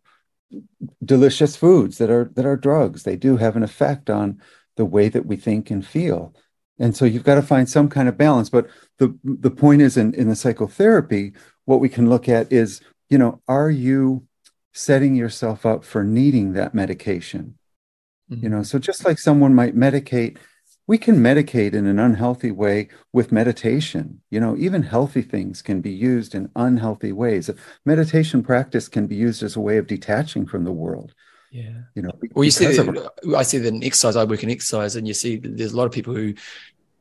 delicious 1.05 1.57
foods 1.57 1.99
that 1.99 2.11
are 2.11 2.31
that 2.35 2.47
are 2.47 2.57
drugs. 2.57 3.03
They 3.03 3.17
do 3.17 3.37
have 3.37 3.57
an 3.57 3.63
effect 3.63 4.11
on 4.11 4.41
the 4.77 4.85
way 4.85 5.09
that 5.09 5.27
we 5.27 5.37
think 5.37 5.71
and 5.71 5.85
feel. 5.85 6.35
And 6.79 6.95
so 6.95 7.07
you've 7.07 7.25
got 7.25 7.37
to 7.37 7.43
find 7.43 7.69
some 7.69 7.89
kind 7.89 8.09
of 8.09 8.19
balance. 8.19 8.51
But 8.51 8.69
the 8.99 9.19
the 9.25 9.51
point 9.51 9.83
is 9.83 9.97
in 9.97 10.15
in 10.15 10.29
the 10.29 10.37
psychotherapy 10.37 11.33
what 11.65 11.81
we 11.81 11.89
can 11.89 12.09
look 12.09 12.29
at 12.29 12.53
is 12.53 12.81
you 13.11 13.19
know 13.19 13.43
are 13.49 13.71
you 13.71 14.27
setting 14.73 15.15
yourself 15.15 15.65
up 15.67 15.85
for 15.85 16.05
needing 16.05 16.53
that 16.53 16.75
medication? 16.75 17.59
Mm-hmm. 18.31 18.43
you 18.43 18.49
know 18.49 18.65
so 18.65 18.81
just 18.81 19.05
like 19.05 19.21
someone 19.21 19.55
might 19.55 19.77
medicate 19.77 20.39
we 20.87 20.99
can 20.99 21.17
medicate 21.17 21.75
in 21.75 21.87
an 21.87 21.99
unhealthy 21.99 22.51
way 22.51 22.89
with 23.13 23.33
meditation. 23.33 24.21
You 24.31 24.41
know, 24.41 24.57
even 24.57 24.83
healthy 24.83 25.23
things 25.23 25.63
can 25.63 25.81
be 25.81 25.91
used 25.91 26.35
in 26.35 26.51
unhealthy 26.55 27.13
ways. 27.13 27.51
Meditation 27.85 28.43
practice 28.43 28.89
can 28.89 29.07
be 29.07 29.17
used 29.17 29.43
as 29.43 29.57
a 29.57 29.61
way 29.61 29.79
of 29.79 29.87
detaching 29.87 30.47
from 30.47 30.65
the 30.65 30.73
world. 30.73 31.15
Yeah. 31.51 31.83
You 31.95 32.03
know, 32.03 32.13
well, 32.33 32.45
you 32.45 32.51
see, 32.51 32.67
that, 32.67 33.11
I 33.37 33.43
see 33.43 33.59
that 33.59 33.69
in 33.69 33.83
exercise, 33.83 34.17
I 34.17 34.25
work 34.25 34.43
in 34.43 34.51
exercise, 34.51 34.97
and 34.97 35.09
you 35.09 35.15
see 35.15 35.37
there's 35.37 35.73
a 35.73 35.77
lot 35.77 35.87
of 35.87 35.93
people 35.93 36.15
who 36.15 36.35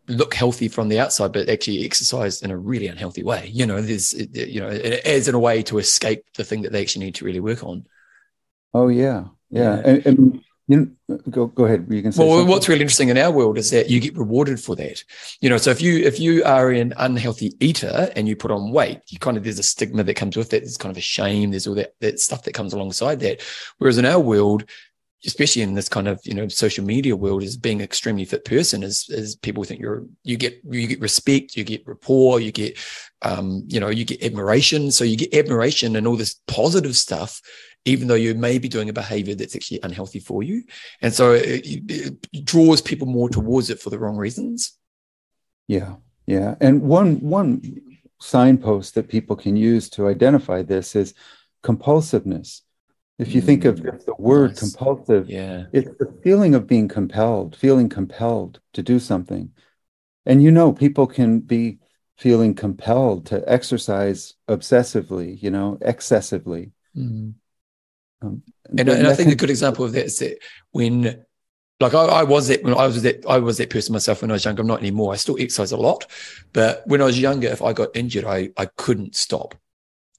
look 0.07 0.33
healthy 0.33 0.67
from 0.67 0.87
the 0.87 0.99
outside, 0.99 1.33
but 1.33 1.49
actually 1.49 1.83
exercise 1.83 2.41
in 2.41 2.51
a 2.51 2.57
really 2.57 2.87
unhealthy 2.87 3.23
way. 3.23 3.49
You 3.51 3.65
know, 3.65 3.81
there's, 3.81 4.13
you 4.13 4.61
know, 4.61 4.69
as 4.69 5.27
in 5.27 5.35
a 5.35 5.39
way 5.39 5.63
to 5.63 5.77
escape 5.77 6.23
the 6.35 6.43
thing 6.43 6.61
that 6.61 6.71
they 6.71 6.81
actually 6.81 7.05
need 7.05 7.15
to 7.15 7.25
really 7.25 7.39
work 7.39 7.63
on. 7.63 7.85
Oh, 8.73 8.87
yeah. 8.87 9.25
Yeah. 9.49 9.75
yeah. 9.75 9.81
And, 9.85 10.05
and 10.05 10.43
you 10.67 10.91
know, 11.07 11.17
go 11.29 11.45
go 11.47 11.65
ahead. 11.65 11.85
You 11.89 12.01
can 12.01 12.11
say. 12.11 12.23
Well, 12.23 12.37
something. 12.37 12.49
what's 12.49 12.67
really 12.67 12.81
interesting 12.81 13.09
in 13.09 13.17
our 13.17 13.31
world 13.31 13.57
is 13.57 13.69
that 13.69 13.89
you 13.89 13.99
get 13.99 14.17
rewarded 14.17 14.59
for 14.59 14.75
that. 14.75 15.03
You 15.39 15.49
know, 15.49 15.57
so 15.57 15.69
if 15.69 15.81
you 15.81 15.99
if 15.99 16.19
you 16.19 16.43
are 16.43 16.71
an 16.71 16.93
unhealthy 16.97 17.55
eater 17.59 18.11
and 18.15 18.27
you 18.27 18.35
put 18.35 18.51
on 18.51 18.71
weight, 18.71 19.01
you 19.09 19.19
kind 19.19 19.37
of 19.37 19.43
there's 19.43 19.59
a 19.59 19.63
stigma 19.63 20.03
that 20.03 20.15
comes 20.15 20.35
with 20.35 20.53
it. 20.53 20.61
There's 20.61 20.77
kind 20.77 20.91
of 20.91 20.97
a 20.97 21.01
shame. 21.01 21.51
There's 21.51 21.67
all 21.67 21.75
that 21.75 21.93
that 21.99 22.19
stuff 22.19 22.43
that 22.43 22.53
comes 22.53 22.73
alongside 22.73 23.19
that. 23.19 23.41
Whereas 23.77 23.99
in 23.99 24.05
our 24.05 24.19
world, 24.19 24.67
especially 25.23 25.61
in 25.61 25.75
this 25.75 25.87
kind 25.87 26.07
of 26.07 26.19
you 26.23 26.33
know 26.33 26.47
social 26.47 26.83
media 26.83 27.15
world, 27.15 27.43
is 27.43 27.57
being 27.57 27.77
an 27.77 27.85
extremely 27.85 28.25
fit 28.25 28.43
person 28.43 28.81
is 28.81 29.07
is 29.09 29.35
people 29.35 29.63
think 29.63 29.79
you're 29.79 30.03
you 30.23 30.35
get 30.35 30.59
you 30.67 30.87
get 30.87 30.99
respect, 30.99 31.55
you 31.55 31.63
get 31.63 31.85
rapport, 31.85 32.39
you 32.39 32.51
get 32.51 32.75
um, 33.21 33.63
you 33.67 33.79
know 33.79 33.89
you 33.89 34.03
get 34.03 34.23
admiration. 34.23 34.89
So 34.89 35.03
you 35.03 35.15
get 35.15 35.35
admiration 35.35 35.95
and 35.95 36.07
all 36.07 36.17
this 36.17 36.39
positive 36.47 36.95
stuff 36.95 37.39
even 37.85 38.07
though 38.07 38.15
you 38.15 38.33
may 38.33 38.57
be 38.57 38.67
doing 38.67 38.89
a 38.89 38.93
behavior 38.93 39.35
that's 39.35 39.55
actually 39.55 39.79
unhealthy 39.83 40.19
for 40.19 40.41
you. 40.41 40.63
And 41.01 41.13
so 41.13 41.33
it, 41.33 41.61
it, 41.63 42.45
draws 42.45 42.81
people 42.81 43.07
more 43.07 43.29
towards 43.29 43.69
it 43.69 43.79
for 43.79 43.91
the 43.91 43.99
wrong 43.99 44.17
reasons. 44.17 44.73
Yeah. 45.67 45.95
Yeah. 46.25 46.55
And 46.59 46.81
one, 46.81 47.19
one 47.21 47.81
signpost 48.19 48.95
that 48.95 49.07
people 49.07 49.35
can 49.35 49.55
use 49.55 49.89
to 49.91 50.07
identify 50.07 50.63
this 50.63 50.95
is 50.95 51.13
compulsiveness. 51.63 52.61
If 53.17 53.33
you 53.33 53.41
mm, 53.41 53.45
think 53.45 53.65
of 53.65 53.81
the 53.81 54.15
word 54.17 54.51
nice. 54.51 54.59
compulsive, 54.59 55.29
yeah. 55.29 55.65
it's 55.71 55.89
the 55.99 56.13
feeling 56.23 56.53
of 56.53 56.67
being 56.67 56.87
compelled, 56.87 57.55
feeling 57.55 57.87
compelled 57.87 58.59
to 58.73 58.83
do 58.83 58.99
something. 58.99 59.51
And 60.25 60.43
you 60.43 60.51
know, 60.51 60.73
people 60.73 61.07
can 61.07 61.39
be 61.39 61.79
feeling 62.17 62.55
compelled 62.55 63.27
to 63.27 63.43
exercise 63.49 64.33
obsessively, 64.49 65.41
you 65.41 65.51
know, 65.51 65.77
excessively. 65.81 66.71
Mm. 66.95 67.35
Um, 68.21 68.43
and, 68.77 68.89
and 68.89 69.07
I 69.07 69.13
think 69.13 69.31
a 69.31 69.35
good 69.35 69.49
example 69.49 69.85
of 69.85 69.93
that 69.93 70.05
is 70.05 70.19
that 70.19 70.39
when 70.71 71.25
like 71.79 71.93
I, 71.93 72.05
I, 72.05 72.23
was 72.23 72.47
that 72.47 72.63
when 72.63 72.73
I 72.73 72.87
was 72.87 73.01
that 73.01 73.25
I 73.27 73.37
was 73.37 73.57
that 73.57 73.69
person 73.69 73.93
myself 73.93 74.21
when 74.21 74.31
I 74.31 74.35
was 74.35 74.45
younger. 74.45 74.61
I'm 74.61 74.67
not 74.67 74.79
anymore. 74.79 75.13
I 75.13 75.17
still 75.17 75.37
exercise 75.39 75.71
a 75.71 75.77
lot, 75.77 76.05
but 76.53 76.83
when 76.87 77.01
I 77.01 77.05
was 77.05 77.19
younger, 77.19 77.47
if 77.47 77.61
I 77.61 77.73
got 77.73 77.95
injured, 77.95 78.25
I 78.25 78.49
I 78.57 78.65
couldn't 78.77 79.15
stop. 79.15 79.55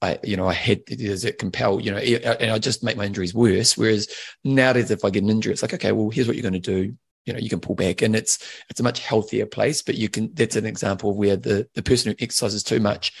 I 0.01 0.19
you 0.23 0.37
know 0.37 0.47
I 0.47 0.53
had 0.53 0.85
does 0.85 1.25
it 1.25 1.39
compel 1.39 1.79
you 1.79 1.89
know 1.89 1.97
and 1.97 2.51
I 2.51 2.59
just 2.59 2.83
make 2.83 2.97
my 2.97 3.05
injuries 3.05 3.33
worse. 3.33 3.75
Whereas 3.75 4.07
nowadays, 4.43 4.91
if 4.91 5.03
I 5.03 5.09
get 5.09 5.23
an 5.23 5.29
injury, 5.29 5.53
it's 5.53 5.63
like 5.63 5.73
okay, 5.73 5.91
well 5.91 6.09
here's 6.09 6.27
what 6.27 6.35
you're 6.35 6.49
going 6.49 6.53
to 6.53 6.59
do. 6.59 6.95
You 7.25 7.33
know 7.33 7.39
you 7.39 7.49
can 7.49 7.59
pull 7.59 7.75
back, 7.75 8.03
and 8.03 8.15
it's 8.15 8.37
it's 8.69 8.79
a 8.79 8.83
much 8.83 8.99
healthier 8.99 9.47
place. 9.47 9.81
But 9.81 9.95
you 9.95 10.09
can 10.09 10.31
that's 10.35 10.55
an 10.55 10.65
example 10.67 11.09
of 11.09 11.17
where 11.17 11.37
the 11.37 11.67
the 11.73 11.83
person 11.83 12.11
who 12.11 12.23
exercises 12.23 12.61
too 12.61 12.79
much, 12.79 13.11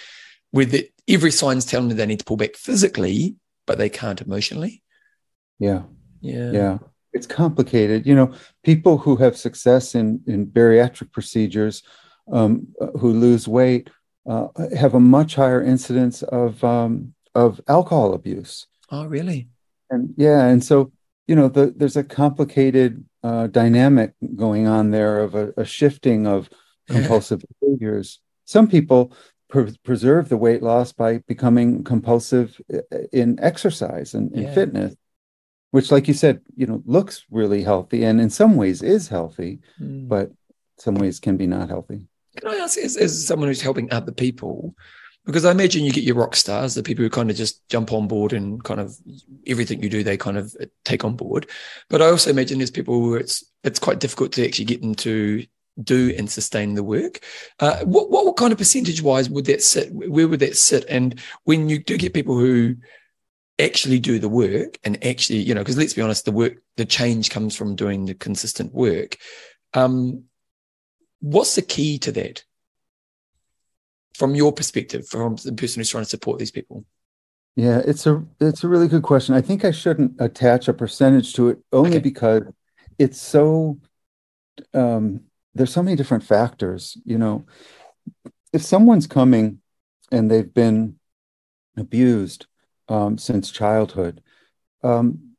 with 0.51 0.71
the, 0.71 0.89
every 1.07 1.31
sign's 1.31 1.65
telling 1.65 1.87
them 1.89 1.97
they 1.97 2.05
need 2.05 2.19
to 2.19 2.25
pull 2.25 2.37
back 2.37 2.55
physically, 2.55 3.35
but 3.67 3.77
they 3.77 3.89
can't 3.89 4.21
emotionally. 4.21 4.81
Yeah. 5.59 5.83
Yeah. 6.21 6.51
Yeah. 6.51 6.77
It's 7.13 7.27
complicated. 7.27 8.07
You 8.07 8.15
know, 8.15 8.33
people 8.63 8.97
who 8.97 9.15
have 9.17 9.37
success 9.37 9.93
in, 9.93 10.21
in 10.25 10.47
bariatric 10.47 11.11
procedures 11.11 11.83
um, 12.31 12.67
who 12.99 13.13
lose 13.13 13.47
weight 13.47 13.89
uh, 14.27 14.47
have 14.75 14.95
a 14.95 14.99
much 14.99 15.35
higher 15.35 15.63
incidence 15.63 16.23
of 16.23 16.63
um, 16.63 17.13
of 17.33 17.61
alcohol 17.67 18.13
abuse. 18.13 18.67
Oh, 18.91 19.05
really? 19.05 19.49
And 19.89 20.13
yeah, 20.17 20.45
and 20.45 20.63
so 20.63 20.91
you 21.27 21.35
know, 21.35 21.49
the, 21.49 21.73
there's 21.75 21.97
a 21.97 22.03
complicated 22.03 23.05
uh, 23.23 23.47
dynamic 23.47 24.13
going 24.35 24.67
on 24.67 24.91
there 24.91 25.19
of 25.19 25.35
a, 25.35 25.53
a 25.57 25.65
shifting 25.65 26.25
of 26.25 26.49
compulsive 26.89 27.43
behaviors. 27.59 28.19
Some 28.45 28.67
people 28.67 29.13
pre- 29.49 29.77
preserve 29.83 30.29
the 30.29 30.37
weight 30.37 30.63
loss 30.63 30.91
by 30.91 31.19
becoming 31.27 31.83
compulsive 31.83 32.59
uh, 32.73 32.79
uh, 32.91 32.99
in 33.11 33.39
exercise 33.41 34.13
and, 34.13 34.31
yeah. 34.35 34.53
fitness. 34.53 34.95
which, 35.71 35.91
like 35.91 36.07
you 36.07 36.13
said, 36.13 36.41
you 36.55 36.65
know, 36.65 36.81
looks 36.85 37.25
really 37.29 37.63
healthy 37.63 38.03
and 38.03 38.21
in 38.21 38.29
some 38.29 38.55
ways 38.55 38.81
is 38.81 39.07
healthy, 39.07 39.59
mm. 39.79 40.07
but 40.07 40.31
some 40.77 40.95
ways 40.95 41.19
can 41.19 41.37
be 41.37 41.47
not 41.47 41.69
healthy. 41.69 42.07
Can 42.37 42.49
I 42.49 42.55
ask, 42.57 42.77
as, 42.77 42.97
as 42.97 43.27
someone 43.27 43.47
who's 43.47 43.61
helping 43.61 43.91
other 43.91 44.11
people, 44.11 44.75
because 45.25 45.43
I 45.43 45.51
imagine 45.51 45.83
you 45.83 45.91
get 45.91 46.05
your 46.05 46.15
rock 46.15 46.35
stars, 46.35 46.73
the 46.73 46.83
people 46.83 47.03
who 47.03 47.09
kind 47.09 47.29
of 47.29 47.35
just 47.35 47.67
jump 47.67 47.91
on 47.91 48.07
board 48.07 48.31
and 48.31 48.63
kind 48.63 48.79
of 48.79 48.95
everything 49.45 49.83
you 49.83 49.89
do, 49.89 50.03
they 50.03 50.15
kind 50.15 50.37
of 50.37 50.55
uh, 50.61 50.65
take 50.85 51.03
on 51.03 51.15
board. 51.15 51.49
But 51.89 52.01
I 52.01 52.05
also 52.05 52.29
imagine 52.29 52.59
there's 52.59 52.71
people 52.71 52.93
who 52.95 53.15
it's 53.15 53.43
it's 53.63 53.79
quite 53.79 53.99
difficult 53.99 54.31
to 54.33 54.45
actually 54.45 54.65
get 54.65 54.81
them 54.81 54.95
to 54.95 55.45
do 55.81 56.13
and 56.17 56.29
sustain 56.29 56.73
the 56.73 56.83
work. 56.83 57.19
Uh, 57.59 57.79
what, 57.85 58.09
what, 58.09 58.25
what 58.25 58.37
kind 58.37 58.51
of 58.51 58.57
percentage 58.57 59.01
wise 59.01 59.29
would 59.29 59.45
that 59.45 59.61
sit? 59.61 59.91
Where 59.91 60.27
would 60.27 60.39
that 60.39 60.57
sit? 60.57 60.85
And 60.89 61.19
when 61.43 61.69
you 61.69 61.83
do 61.83 61.97
get 61.97 62.13
people 62.13 62.37
who 62.37 62.75
actually 63.59 63.99
do 63.99 64.19
the 64.19 64.29
work 64.29 64.77
and 64.83 65.03
actually, 65.05 65.39
you 65.39 65.53
know, 65.53 65.61
because 65.61 65.77
let's 65.77 65.93
be 65.93 66.01
honest, 66.01 66.25
the 66.25 66.31
work, 66.31 66.61
the 66.75 66.85
change 66.85 67.29
comes 67.29 67.55
from 67.55 67.75
doing 67.75 68.05
the 68.05 68.13
consistent 68.13 68.73
work. 68.73 69.17
Um, 69.73 70.23
what's 71.19 71.55
the 71.55 71.61
key 71.61 71.97
to 71.99 72.11
that? 72.13 72.43
From 74.15 74.33
your 74.33 74.51
perspective, 74.51 75.07
from 75.07 75.35
the 75.35 75.53
person 75.53 75.79
who's 75.79 75.89
trying 75.89 76.03
to 76.03 76.09
support 76.09 76.39
these 76.39 76.51
people? 76.51 76.85
Yeah, 77.55 77.81
it's 77.85 78.05
a 78.05 78.23
it's 78.39 78.63
a 78.63 78.67
really 78.67 78.87
good 78.87 79.03
question. 79.03 79.33
I 79.33 79.41
think 79.41 79.65
I 79.65 79.71
shouldn't 79.71 80.13
attach 80.19 80.67
a 80.67 80.73
percentage 80.73 81.33
to 81.33 81.49
it 81.49 81.59
only 81.71 81.97
okay. 81.97 81.99
because 81.99 82.43
it's 82.99 83.19
so 83.19 83.79
um, 84.73 85.21
there's 85.57 85.73
so 85.73 85.83
many 85.83 85.95
different 85.95 86.23
factors. 86.23 86.97
You 87.05 87.17
know, 87.17 87.45
if 88.53 88.61
someone's 88.61 89.07
coming 89.07 89.59
and 90.11 90.29
they've 90.29 90.53
been 90.53 90.95
abused 91.75 92.47
um, 92.87 93.17
since 93.17 93.51
childhood, 93.51 94.21
um, 94.83 95.33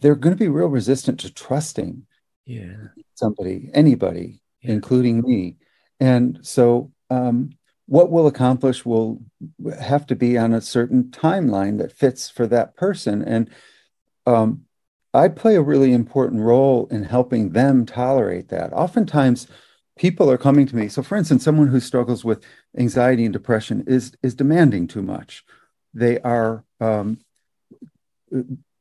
they're 0.00 0.14
going 0.14 0.34
to 0.34 0.42
be 0.42 0.48
real 0.48 0.68
resistant 0.68 1.20
to 1.20 1.32
trusting 1.32 2.06
yeah. 2.46 2.88
somebody, 3.14 3.70
anybody, 3.74 4.42
yeah. 4.60 4.72
including 4.72 5.22
me. 5.22 5.56
And 6.00 6.38
so, 6.42 6.92
um, 7.10 7.50
what 7.86 8.10
we'll 8.10 8.26
accomplish 8.26 8.84
will 8.86 9.20
have 9.78 10.06
to 10.06 10.16
be 10.16 10.38
on 10.38 10.54
a 10.54 10.60
certain 10.60 11.04
timeline 11.04 11.78
that 11.78 11.92
fits 11.92 12.30
for 12.30 12.46
that 12.46 12.74
person. 12.76 13.22
And 13.22 13.50
um, 14.26 14.64
I 15.12 15.28
play 15.28 15.54
a 15.56 15.62
really 15.62 15.92
important 15.92 16.40
role 16.40 16.88
in 16.90 17.04
helping 17.04 17.50
them 17.50 17.84
tolerate 17.84 18.48
that. 18.48 18.72
Oftentimes, 18.72 19.46
people 19.96 20.30
are 20.30 20.38
coming 20.38 20.66
to 20.66 20.76
me. 20.76 20.88
So, 20.88 21.02
for 21.02 21.16
instance, 21.16 21.44
someone 21.44 21.68
who 21.68 21.80
struggles 21.80 22.24
with 22.24 22.44
anxiety 22.76 23.24
and 23.24 23.32
depression 23.32 23.84
is 23.86 24.12
is 24.22 24.34
demanding 24.34 24.86
too 24.86 25.02
much. 25.02 25.44
They 25.92 26.20
are 26.20 26.64
um, 26.80 27.18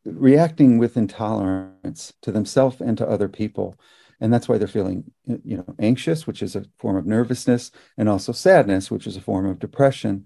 reacting 0.05 0.77
with 0.77 0.97
intolerance 0.97 2.13
to 2.21 2.31
themselves 2.31 2.81
and 2.81 2.97
to 2.97 3.07
other 3.07 3.29
people, 3.29 3.75
and 4.19 4.33
that's 4.33 4.47
why 4.47 4.57
they're 4.57 4.67
feeling, 4.67 5.11
you 5.25 5.57
know, 5.57 5.75
anxious, 5.79 6.25
which 6.25 6.41
is 6.41 6.55
a 6.55 6.65
form 6.79 6.95
of 6.95 7.05
nervousness, 7.05 7.71
and 7.97 8.09
also 8.09 8.31
sadness, 8.31 8.89
which 8.89 9.07
is 9.07 9.17
a 9.17 9.21
form 9.21 9.45
of 9.45 9.59
depression. 9.59 10.25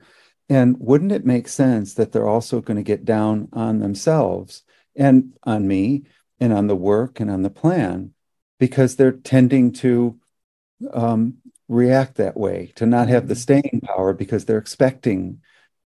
And 0.49 0.77
wouldn't 0.80 1.11
it 1.11 1.26
make 1.26 1.49
sense 1.49 1.95
that 1.95 2.14
they're 2.14 2.27
also 2.27 2.61
going 2.61 2.77
to 2.77 2.84
get 2.84 3.03
down 3.03 3.49
on 3.51 3.80
themselves 3.80 4.64
and 4.95 5.34
on 5.43 5.68
me 5.68 6.03
and 6.39 6.53
on 6.53 6.68
the 6.68 6.76
work 6.76 7.19
and 7.19 7.30
on 7.30 7.41
the 7.41 7.49
plan 7.49 8.14
because 8.59 8.95
they're 8.95 9.11
tending 9.11 9.72
to 9.72 10.18
um, 10.93 11.37
react 11.67 12.15
that 12.15 12.37
way, 12.37 12.71
to 12.75 12.85
not 12.85 13.09
have 13.09 13.27
the 13.27 13.33
mm-hmm. 13.33 13.41
staying 13.41 13.81
power 13.83 14.13
because 14.13 14.45
they're 14.45 14.57
expecting 14.57 15.41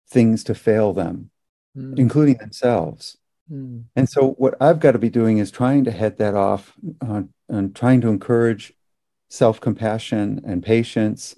things 0.08 0.44
to 0.44 0.54
fail 0.54 0.92
them, 0.92 1.30
mm. 1.76 1.98
including 1.98 2.36
themselves. 2.38 3.16
Mm. 3.50 3.84
And 3.96 4.08
so, 4.08 4.30
what 4.32 4.54
I've 4.60 4.80
got 4.80 4.92
to 4.92 4.98
be 4.98 5.10
doing 5.10 5.38
is 5.38 5.50
trying 5.50 5.84
to 5.84 5.90
head 5.90 6.18
that 6.18 6.34
off 6.34 6.74
uh, 7.00 7.22
and 7.48 7.74
trying 7.74 8.00
to 8.02 8.08
encourage 8.08 8.72
self 9.28 9.60
compassion 9.60 10.42
and 10.46 10.62
patience 10.62 11.34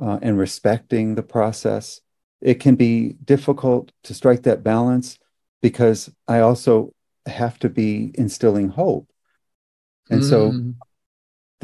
uh, 0.00 0.18
and 0.22 0.38
respecting 0.38 1.14
the 1.14 1.22
process. 1.22 2.00
It 2.40 2.60
can 2.60 2.74
be 2.74 3.14
difficult 3.24 3.92
to 4.04 4.14
strike 4.14 4.42
that 4.42 4.62
balance 4.62 5.18
because 5.62 6.10
I 6.28 6.40
also 6.40 6.92
have 7.26 7.58
to 7.60 7.68
be 7.68 8.10
instilling 8.14 8.68
hope. 8.68 9.10
And 10.10 10.22
mm. 10.22 10.28
so, 10.28 10.74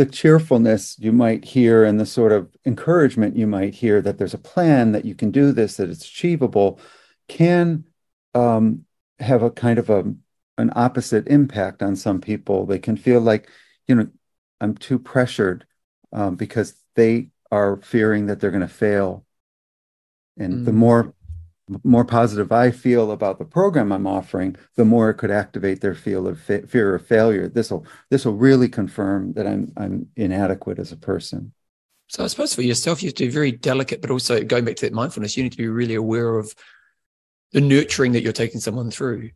the 0.01 0.07
cheerfulness 0.07 0.97
you 0.99 1.13
might 1.13 1.45
hear 1.45 1.85
and 1.85 2.01
the 2.01 2.07
sort 2.07 2.33
of 2.33 2.49
encouragement 2.65 3.37
you 3.37 3.47
might 3.47 3.75
hear 3.75 4.01
that 4.01 4.17
there's 4.17 4.33
a 4.33 4.39
plan 4.39 4.93
that 4.93 5.05
you 5.05 5.15
can 5.15 5.31
do 5.31 5.53
this 5.53 5.77
that 5.77 5.91
it's 5.91 6.07
achievable 6.07 6.81
can 7.29 7.85
um, 8.35 8.87
have 9.19 9.43
a 9.43 9.51
kind 9.51 9.79
of 9.79 9.91
a 9.91 10.11
an 10.57 10.73
opposite 10.75 11.29
impact 11.29 11.83
on 11.83 11.95
some 11.95 12.19
people 12.19 12.65
they 12.65 12.79
can 12.79 12.97
feel 12.97 13.21
like 13.21 13.51
you 13.87 13.95
know 13.95 14.09
i'm 14.63 14.75
too 14.75 14.99
pressured 14.99 15.67
um, 16.15 16.35
because 16.35 16.83
they 16.97 17.29
are 17.53 17.77
fearing 17.77 18.25
that 18.25 18.41
they're 18.41 18.51
going 18.51 18.63
to 18.63 18.69
fail 18.69 19.27
and 20.39 20.55
mm. 20.55 20.65
the 20.65 20.73
more 20.73 21.13
more 21.85 22.05
positive 22.05 22.53
I 22.53 22.71
feel 22.71 23.11
about 23.11 23.39
the 23.39 23.45
program 23.45 23.93
I'm 23.93 24.07
offering, 24.07 24.57
the 24.77 24.85
more 24.85 25.11
it 25.11 25.15
could 25.15 25.31
activate 25.31 25.81
their 25.81 25.95
feel 25.95 26.27
of 26.27 26.41
fa- 26.41 26.67
fear 26.67 26.95
of 26.95 27.07
failure. 27.07 27.49
This 27.49 27.71
will 27.71 27.87
this 28.11 28.25
will 28.25 28.35
really 28.35 28.69
confirm 28.69 29.33
that 29.35 29.47
I'm 29.47 29.73
I'm 29.77 30.09
inadequate 30.17 30.79
as 30.79 30.93
a 30.93 30.97
person. 30.97 31.53
So 32.09 32.25
I 32.25 32.27
suppose 32.27 32.55
for 32.55 32.63
yourself, 32.63 33.03
you 33.03 33.09
have 33.09 33.15
to 33.17 33.27
be 33.27 33.31
very 33.31 33.53
delicate, 33.53 34.01
but 34.01 34.11
also 34.11 34.43
going 34.43 34.65
back 34.65 34.77
to 34.77 34.87
that 34.87 34.93
mindfulness, 34.93 35.37
you 35.37 35.45
need 35.45 35.53
to 35.53 35.59
be 35.59 35.69
really 35.69 35.95
aware 35.95 36.39
of 36.39 36.53
the 37.53 37.61
nurturing 37.61 38.13
that 38.13 38.23
you're 38.23 38.33
taking 38.33 38.61
someone 38.61 38.91
through. 38.91 39.31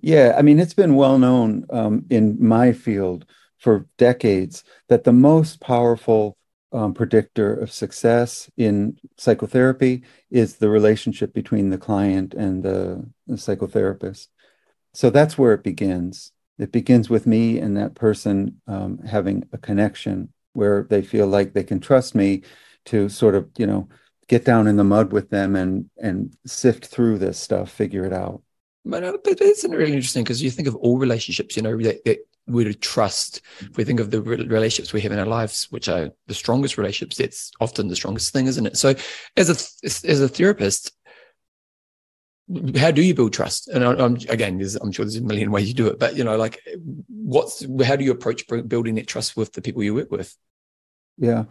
Yeah, 0.00 0.34
I 0.38 0.42
mean, 0.42 0.60
it's 0.60 0.74
been 0.74 0.94
well 0.94 1.18
known 1.18 1.66
um, 1.70 2.06
in 2.10 2.36
my 2.40 2.72
field 2.72 3.26
for 3.58 3.86
decades 3.98 4.62
that 4.88 5.04
the 5.04 5.12
most 5.12 5.60
powerful 5.60 6.36
um, 6.74 6.92
predictor 6.92 7.54
of 7.54 7.70
success 7.70 8.50
in 8.56 8.98
psychotherapy 9.16 10.02
is 10.30 10.56
the 10.56 10.68
relationship 10.68 11.32
between 11.32 11.70
the 11.70 11.78
client 11.78 12.34
and 12.34 12.62
the, 12.62 13.06
the, 13.28 13.36
psychotherapist. 13.36 14.26
So 14.92 15.08
that's 15.08 15.38
where 15.38 15.54
it 15.54 15.62
begins. 15.62 16.32
It 16.58 16.72
begins 16.72 17.08
with 17.08 17.26
me 17.26 17.58
and 17.58 17.76
that 17.76 17.94
person 17.94 18.60
um, 18.66 18.98
having 18.98 19.44
a 19.52 19.58
connection 19.58 20.32
where 20.52 20.86
they 20.90 21.02
feel 21.02 21.28
like 21.28 21.52
they 21.52 21.64
can 21.64 21.80
trust 21.80 22.14
me 22.14 22.42
to 22.86 23.08
sort 23.08 23.36
of, 23.36 23.48
you 23.56 23.66
know, 23.66 23.88
get 24.26 24.44
down 24.44 24.66
in 24.66 24.76
the 24.76 24.84
mud 24.84 25.12
with 25.12 25.30
them 25.30 25.54
and 25.54 25.90
and 25.98 26.36
sift 26.46 26.86
through 26.86 27.18
this 27.18 27.38
stuff, 27.38 27.70
figure 27.70 28.04
it 28.04 28.12
out. 28.12 28.42
But, 28.84 29.04
uh, 29.04 29.16
it's 29.24 29.64
really 29.64 29.92
interesting 29.92 30.24
because 30.24 30.42
you 30.42 30.50
think 30.50 30.68
of 30.68 30.76
all 30.76 30.98
relationships, 30.98 31.56
you 31.56 31.62
know, 31.62 31.76
that, 31.78 32.04
that 32.04 32.18
would 32.46 32.80
trust. 32.80 33.40
If 33.60 33.76
we 33.76 33.84
think 33.84 34.00
of 34.00 34.10
the 34.10 34.20
relationships 34.20 34.92
we 34.92 35.00
have 35.00 35.12
in 35.12 35.18
our 35.18 35.26
lives, 35.26 35.68
which 35.70 35.88
are 35.88 36.10
the 36.26 36.34
strongest 36.34 36.76
relationships, 36.76 37.16
that's 37.16 37.50
often 37.60 37.88
the 37.88 37.96
strongest 37.96 38.32
thing, 38.32 38.46
isn't 38.46 38.66
it? 38.66 38.76
So, 38.76 38.94
as 39.36 39.50
a 39.50 40.08
as 40.08 40.20
a 40.20 40.28
therapist, 40.28 40.92
how 42.76 42.90
do 42.90 43.02
you 43.02 43.14
build 43.14 43.32
trust? 43.32 43.68
And 43.68 43.84
I'm, 43.84 44.16
again, 44.28 44.62
I'm 44.82 44.92
sure 44.92 45.04
there's 45.04 45.16
a 45.16 45.22
million 45.22 45.50
ways 45.50 45.68
you 45.68 45.74
do 45.74 45.86
it, 45.86 45.98
but 45.98 46.16
you 46.16 46.24
know, 46.24 46.36
like, 46.36 46.60
what's 47.08 47.64
how 47.82 47.96
do 47.96 48.04
you 48.04 48.12
approach 48.12 48.44
building 48.68 48.96
that 48.96 49.06
trust 49.06 49.36
with 49.36 49.52
the 49.52 49.62
people 49.62 49.82
you 49.82 49.94
work 49.94 50.10
with? 50.10 50.36
Yeah, 51.16 51.44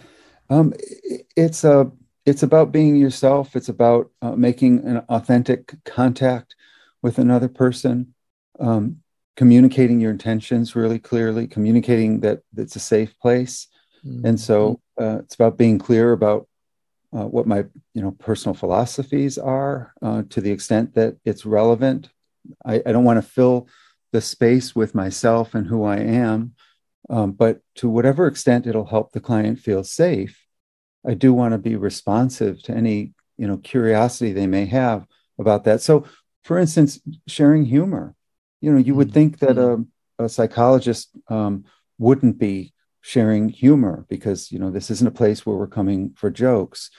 um, 0.50 0.74
it's 1.36 1.64
a 1.64 1.92
it's 2.26 2.44
about 2.44 2.72
being 2.72 2.96
yourself. 2.96 3.56
It's 3.56 3.70
about 3.70 4.12
uh, 4.22 4.36
making 4.36 4.86
an 4.86 4.98
authentic 5.10 5.74
contact 5.84 6.56
with 7.02 7.18
another 7.18 7.50
person. 7.50 8.14
Um, 8.60 9.03
communicating 9.36 10.00
your 10.00 10.12
intentions 10.12 10.76
really 10.76 11.00
clearly, 11.00 11.48
communicating 11.48 12.20
that 12.22 12.42
it's 12.56 12.76
a 12.76 12.80
safe 12.80 13.18
place. 13.20 13.68
Mm-hmm. 14.06 14.28
And 14.28 14.40
so 14.40 14.80
uh, 15.00 15.20
it's 15.20 15.36
about 15.36 15.58
being 15.58 15.80
clear 15.80 16.12
about 16.12 16.48
uh, 17.16 17.26
what 17.26 17.48
my 17.48 17.66
you 17.94 18.02
know 18.02 18.12
personal 18.12 18.56
philosophies 18.56 19.38
are 19.38 19.94
uh, 20.02 20.24
to 20.30 20.42
the 20.42 20.52
extent 20.52 20.96
that 20.96 21.16
it's 21.26 21.46
relevant. 21.46 22.10
I, 22.66 22.82
I 22.86 22.92
don't 22.92 23.04
want 23.04 23.24
to 23.24 23.30
fill 23.30 23.68
the 24.12 24.22
space 24.22 24.76
with 24.76 24.96
myself 24.96 25.56
and 25.56 25.66
who 25.66 25.84
I 25.84 25.98
am, 25.98 26.54
um, 27.10 27.32
but 27.32 27.62
to 27.76 27.90
whatever 27.90 28.28
extent 28.28 28.68
it'll 28.68 28.86
help 28.86 29.12
the 29.12 29.20
client 29.20 29.60
feel 29.60 29.84
safe, 29.84 30.44
I 31.06 31.14
do 31.14 31.34
want 31.34 31.54
to 31.54 31.58
be 31.58 31.76
responsive 31.76 32.62
to 32.64 32.74
any 32.74 33.14
you 33.38 33.48
know 33.48 33.58
curiosity 33.58 34.34
they 34.34 34.48
may 34.48 34.66
have 34.66 35.06
about 35.40 35.64
that. 35.66 35.82
So, 35.82 36.06
for 36.44 36.58
instance, 36.58 37.00
sharing 37.28 37.66
humor 37.66 38.16
you 38.64 38.72
know 38.72 38.78
you 38.78 38.96
would 38.96 39.08
mm-hmm. 39.08 39.14
think 39.14 39.40
that 39.40 39.58
a, 39.58 39.84
a 40.24 40.30
psychologist 40.30 41.10
um, 41.28 41.66
wouldn't 41.98 42.38
be 42.38 42.74
sharing 43.02 43.50
humor 43.50 44.06
because 44.10 44.52
you 44.52 44.60
know 44.60 44.72
this 44.72 44.90
isn't 44.90 45.08
a 45.08 45.12
place 45.12 45.46
where 45.46 45.58
we're 45.58 45.68
coming 45.68 46.14
for 46.16 46.30
jokes. 46.30 46.90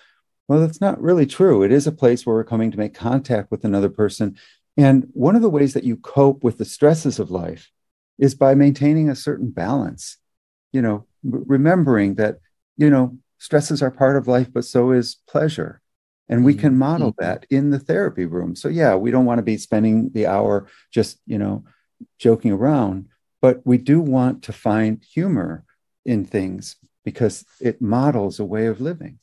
Well 0.46 0.60
that's 0.60 0.80
not 0.80 1.00
really 1.00 1.26
true. 1.26 1.62
It 1.62 1.72
is 1.72 1.86
a 1.86 1.92
place 1.92 2.24
where 2.24 2.36
we're 2.36 2.44
coming 2.44 2.70
to 2.70 2.78
make 2.78 2.94
contact 2.94 3.50
with 3.50 3.64
another 3.64 3.88
person. 3.88 4.36
And 4.76 5.08
one 5.12 5.36
of 5.36 5.42
the 5.42 5.50
ways 5.50 5.72
that 5.74 5.84
you 5.84 5.96
cope 5.96 6.44
with 6.44 6.58
the 6.58 6.64
stresses 6.64 7.18
of 7.18 7.30
life 7.30 7.70
is 8.18 8.34
by 8.34 8.54
maintaining 8.54 9.08
a 9.08 9.16
certain 9.16 9.50
balance 9.50 10.18
you 10.74 10.82
know 10.82 11.06
remembering 11.22 12.16
that 12.16 12.36
you 12.76 12.90
know 12.90 13.16
stresses 13.38 13.80
are 13.80 13.90
part 13.90 14.16
of 14.16 14.28
life 14.28 14.52
but 14.52 14.64
so 14.64 14.90
is 14.90 15.16
pleasure 15.26 15.80
and 16.28 16.44
we 16.44 16.54
can 16.54 16.70
mm-hmm. 16.70 16.78
model 16.78 17.12
mm-hmm. 17.12 17.24
that 17.24 17.46
in 17.50 17.70
the 17.70 17.78
therapy 17.78 18.26
room 18.26 18.54
so 18.54 18.68
yeah 18.68 18.94
we 18.94 19.10
don't 19.10 19.26
want 19.26 19.38
to 19.38 19.42
be 19.42 19.56
spending 19.56 20.10
the 20.10 20.26
hour 20.26 20.66
just 20.90 21.18
you 21.26 21.38
know 21.38 21.64
joking 22.18 22.52
around, 22.52 23.08
but 23.40 23.60
we 23.64 23.78
do 23.78 24.00
want 24.00 24.44
to 24.44 24.52
find 24.52 25.02
humor 25.02 25.64
in 26.04 26.24
things 26.24 26.76
because 27.04 27.44
it 27.60 27.80
models 27.80 28.40
a 28.40 28.44
way 28.44 28.66
of 28.66 28.80
living. 28.80 29.18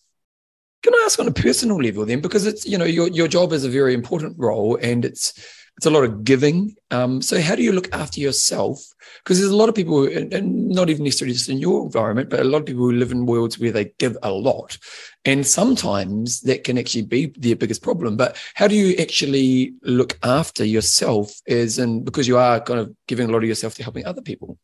Can 0.84 0.94
I 0.96 1.04
ask 1.06 1.20
on 1.20 1.28
a 1.28 1.32
personal 1.32 1.78
level 1.78 2.06
then, 2.06 2.22
because 2.22 2.46
it's 2.46 2.66
you 2.66 2.78
know 2.78 2.86
your 2.86 3.08
your 3.10 3.28
job 3.28 3.54
is 3.54 3.64
a 3.64 3.70
very 3.70 3.94
important 3.94 4.36
role 4.38 4.78
and 4.82 5.06
it's 5.06 5.34
it's 5.78 5.86
a 5.86 5.90
lot 5.90 6.04
of 6.04 6.24
giving. 6.24 6.76
Um, 6.92 7.22
so 7.22 7.42
how 7.42 7.56
do 7.56 7.64
you 7.64 7.72
look 7.72 7.94
after 7.94 8.20
yourself? 8.20 8.84
Because 9.24 9.40
there's 9.40 9.52
a 9.52 9.56
lot 9.56 9.70
of 9.70 9.76
people, 9.76 10.06
and, 10.06 10.34
and 10.34 10.70
not 10.70 10.90
even 10.90 11.04
necessarily 11.04 11.34
just 11.34 11.50
in 11.50 11.58
your 11.58 11.84
environment, 11.84 12.30
but 12.30 12.40
a 12.40 12.44
lot 12.44 12.60
of 12.60 12.66
people 12.66 12.84
who 12.84 12.92
live 12.92 13.12
in 13.12 13.26
worlds 13.26 13.58
where 13.58 13.72
they 13.72 13.94
give 13.98 14.18
a 14.22 14.32
lot, 14.32 14.78
and 15.26 15.46
sometimes 15.46 16.42
that 16.42 16.64
can 16.64 16.78
actually 16.78 17.04
be 17.04 17.28
their 17.38 17.56
biggest 17.56 17.82
problem. 17.82 18.18
But 18.18 18.38
how 18.54 18.68
do 18.68 18.76
you 18.76 18.96
actually 18.98 19.74
look 19.82 20.20
after 20.24 20.66
yourself? 20.66 21.34
As 21.48 21.80
in 21.80 22.04
because 22.04 22.28
you 22.28 22.38
are 22.38 22.60
kind 22.60 22.80
of 22.80 22.94
giving 23.08 23.30
a 23.30 23.32
lot 23.32 23.44
of 23.44 23.50
yourself 23.50 23.76
to 23.76 23.84
helping 23.84 24.06
other 24.06 24.22
people 24.22 24.58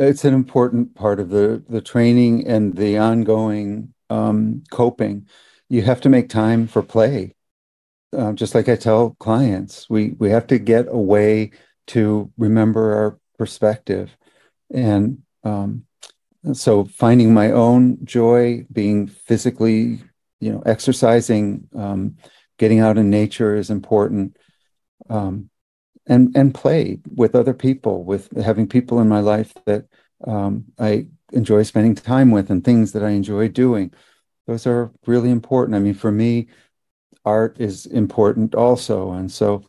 it's 0.00 0.24
an 0.24 0.32
important 0.32 0.94
part 0.94 1.20
of 1.20 1.28
the 1.28 1.62
the 1.68 1.82
training 1.82 2.46
and 2.48 2.74
the 2.74 2.98
ongoing 2.98 3.92
um, 4.08 4.62
coping. 4.70 5.28
You 5.68 5.82
have 5.82 6.00
to 6.00 6.08
make 6.08 6.28
time 6.28 6.66
for 6.66 6.82
play. 6.82 7.34
Uh, 8.16 8.32
just 8.32 8.54
like 8.54 8.68
I 8.68 8.76
tell 8.76 9.10
clients, 9.20 9.88
we 9.88 10.10
we 10.18 10.30
have 10.30 10.46
to 10.48 10.58
get 10.58 10.86
a 10.88 10.98
way 10.98 11.52
to 11.88 12.30
remember 12.36 12.92
our 12.94 13.18
perspective, 13.38 14.16
and 14.72 15.22
um, 15.44 15.84
so 16.52 16.84
finding 16.84 17.32
my 17.32 17.52
own 17.52 18.04
joy, 18.04 18.66
being 18.72 19.06
physically, 19.06 20.00
you 20.40 20.52
know, 20.52 20.62
exercising, 20.66 21.68
um, 21.76 22.16
getting 22.58 22.80
out 22.80 22.98
in 22.98 23.10
nature 23.10 23.54
is 23.54 23.70
important. 23.70 24.36
Um, 25.08 25.50
and 26.06 26.36
and 26.36 26.52
play 26.52 26.98
with 27.14 27.34
other 27.36 27.54
people, 27.54 28.04
with 28.04 28.36
having 28.36 28.66
people 28.66 29.00
in 29.00 29.08
my 29.08 29.20
life 29.20 29.54
that 29.66 29.84
um, 30.26 30.64
I 30.78 31.06
enjoy 31.32 31.62
spending 31.62 31.94
time 31.94 32.32
with 32.32 32.50
and 32.50 32.64
things 32.64 32.92
that 32.92 33.04
I 33.04 33.10
enjoy 33.10 33.48
doing. 33.48 33.92
Those 34.46 34.66
are 34.66 34.90
really 35.06 35.30
important. 35.30 35.76
I 35.76 35.78
mean, 35.78 35.94
for 35.94 36.10
me, 36.10 36.48
art 37.30 37.60
is 37.60 37.86
important 37.86 38.54
also, 38.54 39.12
and 39.12 39.30
so 39.30 39.62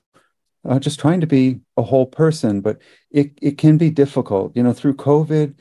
uh, 0.67 0.79
just 0.79 0.99
trying 0.99 1.21
to 1.21 1.27
be 1.27 1.59
a 1.77 1.83
whole 1.83 2.05
person. 2.05 2.61
But 2.61 2.81
it 3.09 3.27
it 3.41 3.57
can 3.57 3.77
be 3.77 3.89
difficult. 3.89 4.55
You 4.55 4.63
know, 4.63 4.73
through 4.73 4.95
COVID, 4.95 5.55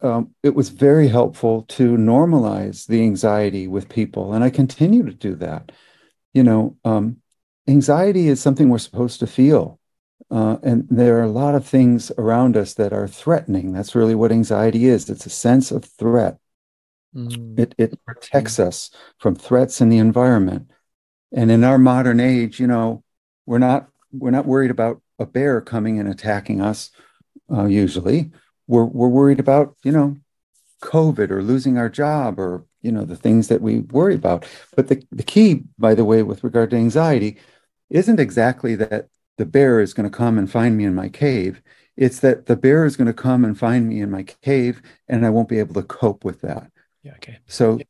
um, 0.00 0.34
it 0.42 0.54
was 0.54 0.68
very 0.70 1.08
helpful 1.08 1.62
to 1.76 1.96
normalize 1.96 2.86
the 2.86 3.02
anxiety 3.02 3.68
with 3.68 3.88
people, 3.88 4.34
and 4.34 4.44
I 4.44 4.50
continue 4.50 5.04
to 5.04 5.14
do 5.28 5.34
that. 5.36 5.72
You 6.32 6.44
know, 6.44 6.76
um, 6.84 7.18
anxiety 7.68 8.28
is 8.28 8.40
something 8.40 8.68
we're 8.68 8.78
supposed 8.78 9.20
to 9.20 9.26
feel. 9.26 9.78
Uh, 10.30 10.56
and 10.62 10.86
there 10.90 11.18
are 11.18 11.24
a 11.24 11.38
lot 11.44 11.54
of 11.54 11.66
things 11.66 12.10
around 12.18 12.56
us 12.56 12.74
that 12.74 12.92
are 12.92 13.06
threatening. 13.06 13.72
That's 13.72 13.94
really 13.94 14.14
what 14.14 14.32
anxiety 14.32 14.86
is. 14.86 15.10
It's 15.10 15.26
a 15.26 15.30
sense 15.30 15.70
of 15.70 15.84
threat. 15.84 16.38
Mm. 17.14 17.58
It, 17.58 17.74
it 17.78 18.04
protects 18.04 18.56
mm. 18.56 18.66
us 18.66 18.90
from 19.18 19.34
threats 19.34 19.80
in 19.80 19.88
the 19.90 19.98
environment. 19.98 20.70
And 21.34 21.50
in 21.50 21.64
our 21.64 21.78
modern 21.78 22.20
age, 22.20 22.60
you 22.60 22.66
know, 22.66 23.02
we're 23.44 23.58
not 23.58 23.88
we're 24.12 24.30
not 24.30 24.46
worried 24.46 24.70
about 24.70 25.02
a 25.18 25.26
bear 25.26 25.60
coming 25.60 25.98
and 25.98 26.08
attacking 26.08 26.60
us. 26.60 26.90
Uh, 27.52 27.66
usually, 27.66 28.30
we're 28.66 28.84
we're 28.84 29.08
worried 29.08 29.40
about 29.40 29.76
you 29.82 29.92
know, 29.92 30.16
COVID 30.80 31.30
or 31.30 31.42
losing 31.42 31.76
our 31.76 31.88
job 31.88 32.38
or 32.38 32.64
you 32.82 32.92
know 32.92 33.04
the 33.04 33.16
things 33.16 33.48
that 33.48 33.60
we 33.60 33.80
worry 33.80 34.14
about. 34.14 34.46
But 34.76 34.88
the 34.88 35.04
the 35.10 35.24
key, 35.24 35.64
by 35.76 35.94
the 35.94 36.04
way, 36.04 36.22
with 36.22 36.44
regard 36.44 36.70
to 36.70 36.76
anxiety, 36.76 37.38
isn't 37.90 38.20
exactly 38.20 38.76
that 38.76 39.08
the 39.36 39.44
bear 39.44 39.80
is 39.80 39.92
going 39.92 40.08
to 40.08 40.16
come 40.16 40.38
and 40.38 40.50
find 40.50 40.76
me 40.76 40.84
in 40.84 40.94
my 40.94 41.08
cave. 41.08 41.60
It's 41.96 42.20
that 42.20 42.46
the 42.46 42.56
bear 42.56 42.84
is 42.84 42.96
going 42.96 43.06
to 43.06 43.12
come 43.12 43.44
and 43.44 43.58
find 43.58 43.88
me 43.88 44.00
in 44.00 44.10
my 44.10 44.22
cave, 44.22 44.82
and 45.08 45.26
I 45.26 45.30
won't 45.30 45.48
be 45.48 45.58
able 45.58 45.74
to 45.74 45.82
cope 45.82 46.24
with 46.24 46.40
that. 46.42 46.70
Yeah. 47.02 47.14
Okay. 47.16 47.38
So, 47.46 47.78
yeah. 47.78 47.84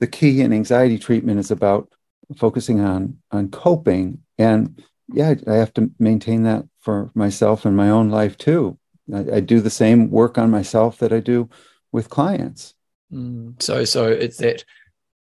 the 0.00 0.06
key 0.06 0.42
in 0.42 0.52
anxiety 0.52 0.98
treatment 0.98 1.40
is 1.40 1.50
about 1.50 1.92
focusing 2.36 2.80
on 2.80 3.18
on 3.30 3.50
coping, 3.50 4.18
and 4.38 4.82
yeah, 5.12 5.34
I 5.46 5.54
have 5.54 5.72
to 5.74 5.90
maintain 5.98 6.42
that 6.42 6.64
for 6.80 7.10
myself 7.14 7.64
and 7.64 7.76
my 7.76 7.90
own 7.90 8.10
life 8.10 8.36
too. 8.36 8.78
I, 9.12 9.36
I 9.36 9.40
do 9.40 9.60
the 9.60 9.70
same 9.70 10.10
work 10.10 10.38
on 10.38 10.50
myself 10.50 10.98
that 10.98 11.12
I 11.12 11.20
do 11.20 11.48
with 11.92 12.10
clients. 12.10 12.74
Mm. 13.12 13.60
So, 13.62 13.84
so 13.84 14.08
it's 14.08 14.36
that 14.38 14.64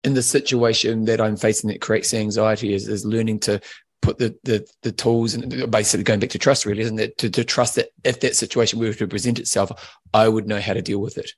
in 0.05 0.15
the 0.15 0.23
situation 0.23 1.05
that 1.07 1.21
I'm 1.21 1.37
facing 1.37 1.69
that 1.71 1.81
creates 1.81 2.13
anxiety 2.13 2.75
is, 2.75 2.89
is 2.89 3.07
learning 3.07 3.41
to 3.41 3.61
put 4.03 4.19
the, 4.19 4.37
the 4.43 4.67
the 4.83 4.93
tools 4.93 5.35
and 5.35 5.71
basically 5.71 6.03
going 6.03 6.19
back 6.19 6.31
to 6.31 6.39
trust 6.39 6.67
really 6.67 6.83
isn't 6.83 6.99
it 6.99 7.17
to, 7.19 7.31
to 7.31 7.45
trust 7.45 7.77
that 7.77 7.91
if 8.03 8.19
that 8.19 8.35
situation 8.35 8.81
were 8.81 8.93
to 8.93 9.07
present 9.07 9.39
itself 9.39 9.71
i 10.13 10.29
would 10.29 10.49
know 10.49 10.61
how 10.61 10.73
to 10.73 10.83
deal 10.83 11.01
with 11.01 11.17
it 11.17 11.31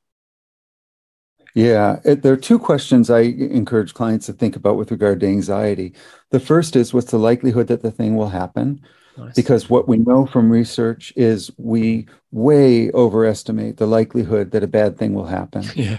yeah 1.54 2.00
it, 2.04 2.22
there 2.22 2.32
are 2.32 2.36
two 2.36 2.58
questions 2.58 3.10
i 3.10 3.20
encourage 3.20 3.94
clients 3.94 4.26
to 4.26 4.32
think 4.32 4.56
about 4.56 4.76
with 4.76 4.90
regard 4.90 5.20
to 5.20 5.26
anxiety 5.26 5.92
the 6.30 6.40
first 6.40 6.76
is 6.76 6.92
what's 6.92 7.10
the 7.10 7.18
likelihood 7.18 7.66
that 7.66 7.82
the 7.82 7.90
thing 7.90 8.16
will 8.16 8.28
happen 8.28 8.80
nice. 9.16 9.34
because 9.34 9.70
what 9.70 9.88
we 9.88 9.96
know 9.98 10.26
from 10.26 10.50
research 10.50 11.12
is 11.16 11.50
we 11.56 12.06
way 12.32 12.90
overestimate 12.92 13.76
the 13.76 13.86
likelihood 13.86 14.50
that 14.50 14.62
a 14.62 14.68
bad 14.68 14.98
thing 14.98 15.14
will 15.14 15.26
happen 15.26 15.64
yeah 15.74 15.98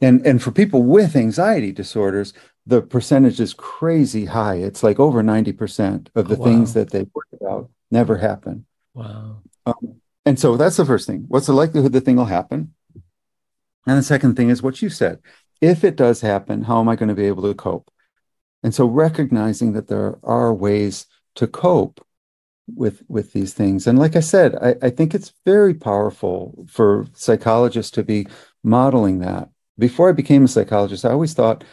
and 0.00 0.24
and 0.24 0.42
for 0.42 0.52
people 0.52 0.84
with 0.84 1.16
anxiety 1.16 1.72
disorders 1.72 2.32
the 2.68 2.82
percentage 2.82 3.40
is 3.40 3.54
crazy 3.54 4.26
high. 4.26 4.56
It's 4.56 4.82
like 4.82 5.00
over 5.00 5.22
90% 5.22 6.08
of 6.14 6.28
the 6.28 6.36
oh, 6.36 6.38
wow. 6.38 6.44
things 6.44 6.74
that 6.74 6.90
they 6.90 7.06
worry 7.14 7.40
about 7.40 7.70
never 7.90 8.18
happen. 8.18 8.66
Wow. 8.92 9.38
Um, 9.64 10.00
and 10.26 10.38
so 10.38 10.58
that's 10.58 10.76
the 10.76 10.84
first 10.84 11.06
thing. 11.06 11.24
What's 11.28 11.46
the 11.46 11.54
likelihood 11.54 11.92
the 11.92 12.02
thing 12.02 12.16
will 12.16 12.26
happen? 12.26 12.74
And 13.88 13.96
the 13.96 14.02
second 14.02 14.36
thing 14.36 14.50
is 14.50 14.62
what 14.62 14.82
you 14.82 14.90
said. 14.90 15.18
If 15.62 15.82
it 15.82 15.96
does 15.96 16.20
happen, 16.20 16.62
how 16.62 16.78
am 16.78 16.90
I 16.90 16.96
going 16.96 17.08
to 17.08 17.14
be 17.14 17.24
able 17.24 17.42
to 17.44 17.54
cope? 17.54 17.90
And 18.62 18.74
so 18.74 18.84
recognizing 18.84 19.72
that 19.72 19.88
there 19.88 20.18
are 20.22 20.52
ways 20.52 21.06
to 21.36 21.46
cope 21.46 22.04
with 22.74 23.02
with 23.08 23.32
these 23.32 23.54
things. 23.54 23.86
And 23.86 23.98
like 23.98 24.14
I 24.14 24.20
said, 24.20 24.54
I, 24.56 24.74
I 24.82 24.90
think 24.90 25.14
it's 25.14 25.32
very 25.46 25.72
powerful 25.72 26.66
for 26.68 27.06
psychologists 27.14 27.90
to 27.92 28.02
be 28.02 28.26
modeling 28.62 29.20
that. 29.20 29.48
Before 29.78 30.10
I 30.10 30.12
became 30.12 30.44
a 30.44 30.48
psychologist, 30.48 31.06
I 31.06 31.12
always 31.12 31.32
thought 31.32 31.64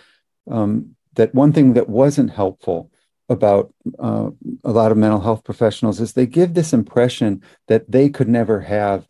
um, 0.50 0.96
that 1.16 1.36
one 1.36 1.52
thing 1.52 1.74
that 1.74 1.90
wasn't 1.90 2.32
helpful 2.32 2.92
about 3.28 3.74
uh, 4.00 4.30
a 4.64 4.72
lot 4.72 4.92
of 4.92 4.98
mental 4.98 5.20
health 5.20 5.44
professionals 5.44 6.00
is 6.00 6.14
they 6.14 6.28
give 6.28 6.54
this 6.54 6.72
impression 6.72 7.42
that 7.68 7.92
they 7.92 8.08
could 8.08 8.30
never 8.30 8.62
have 8.62 9.06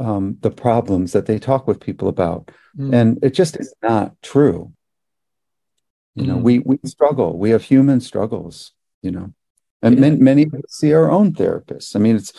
um, 0.00 0.38
the 0.40 0.50
problems 0.50 1.12
that 1.12 1.26
they 1.26 1.38
talk 1.38 1.68
with 1.68 1.78
people 1.78 2.08
about, 2.08 2.50
mm. 2.76 2.92
and 2.94 3.22
it 3.22 3.34
just 3.34 3.60
is 3.60 3.72
not 3.82 4.20
true. 4.22 4.72
You 6.16 6.26
know, 6.26 6.38
mm. 6.38 6.42
we 6.42 6.58
we 6.60 6.78
struggle. 6.84 7.38
We 7.38 7.50
have 7.50 7.62
human 7.62 8.00
struggles. 8.00 8.72
You 9.02 9.12
know, 9.12 9.32
and 9.82 9.94
yeah. 9.94 10.00
many, 10.00 10.16
many 10.16 10.50
see 10.68 10.92
our 10.92 11.10
own 11.10 11.32
therapists. 11.32 11.94
I 11.94 11.98
mean, 11.98 12.16
it's 12.16 12.32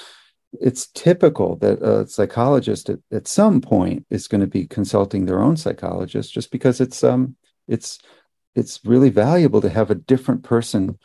it's 0.60 0.88
typical 0.88 1.56
that 1.58 1.82
a 1.82 2.08
psychologist 2.08 2.90
at, 2.90 3.00
at 3.12 3.28
some 3.28 3.62
point 3.62 4.06
is 4.10 4.28
going 4.28 4.42
to 4.42 4.48
be 4.48 4.66
consulting 4.66 5.26
their 5.26 5.40
own 5.40 5.56
psychologist 5.56 6.34
just 6.34 6.52
because 6.52 6.82
it's 6.82 7.04
um 7.04 7.36
it's 7.68 8.00
it's 8.56 8.82
really 8.84 9.10
valuable 9.10 9.62
to 9.62 9.70
have 9.70 9.90
a 9.90 9.96
different 9.96 10.44
person 10.44 10.98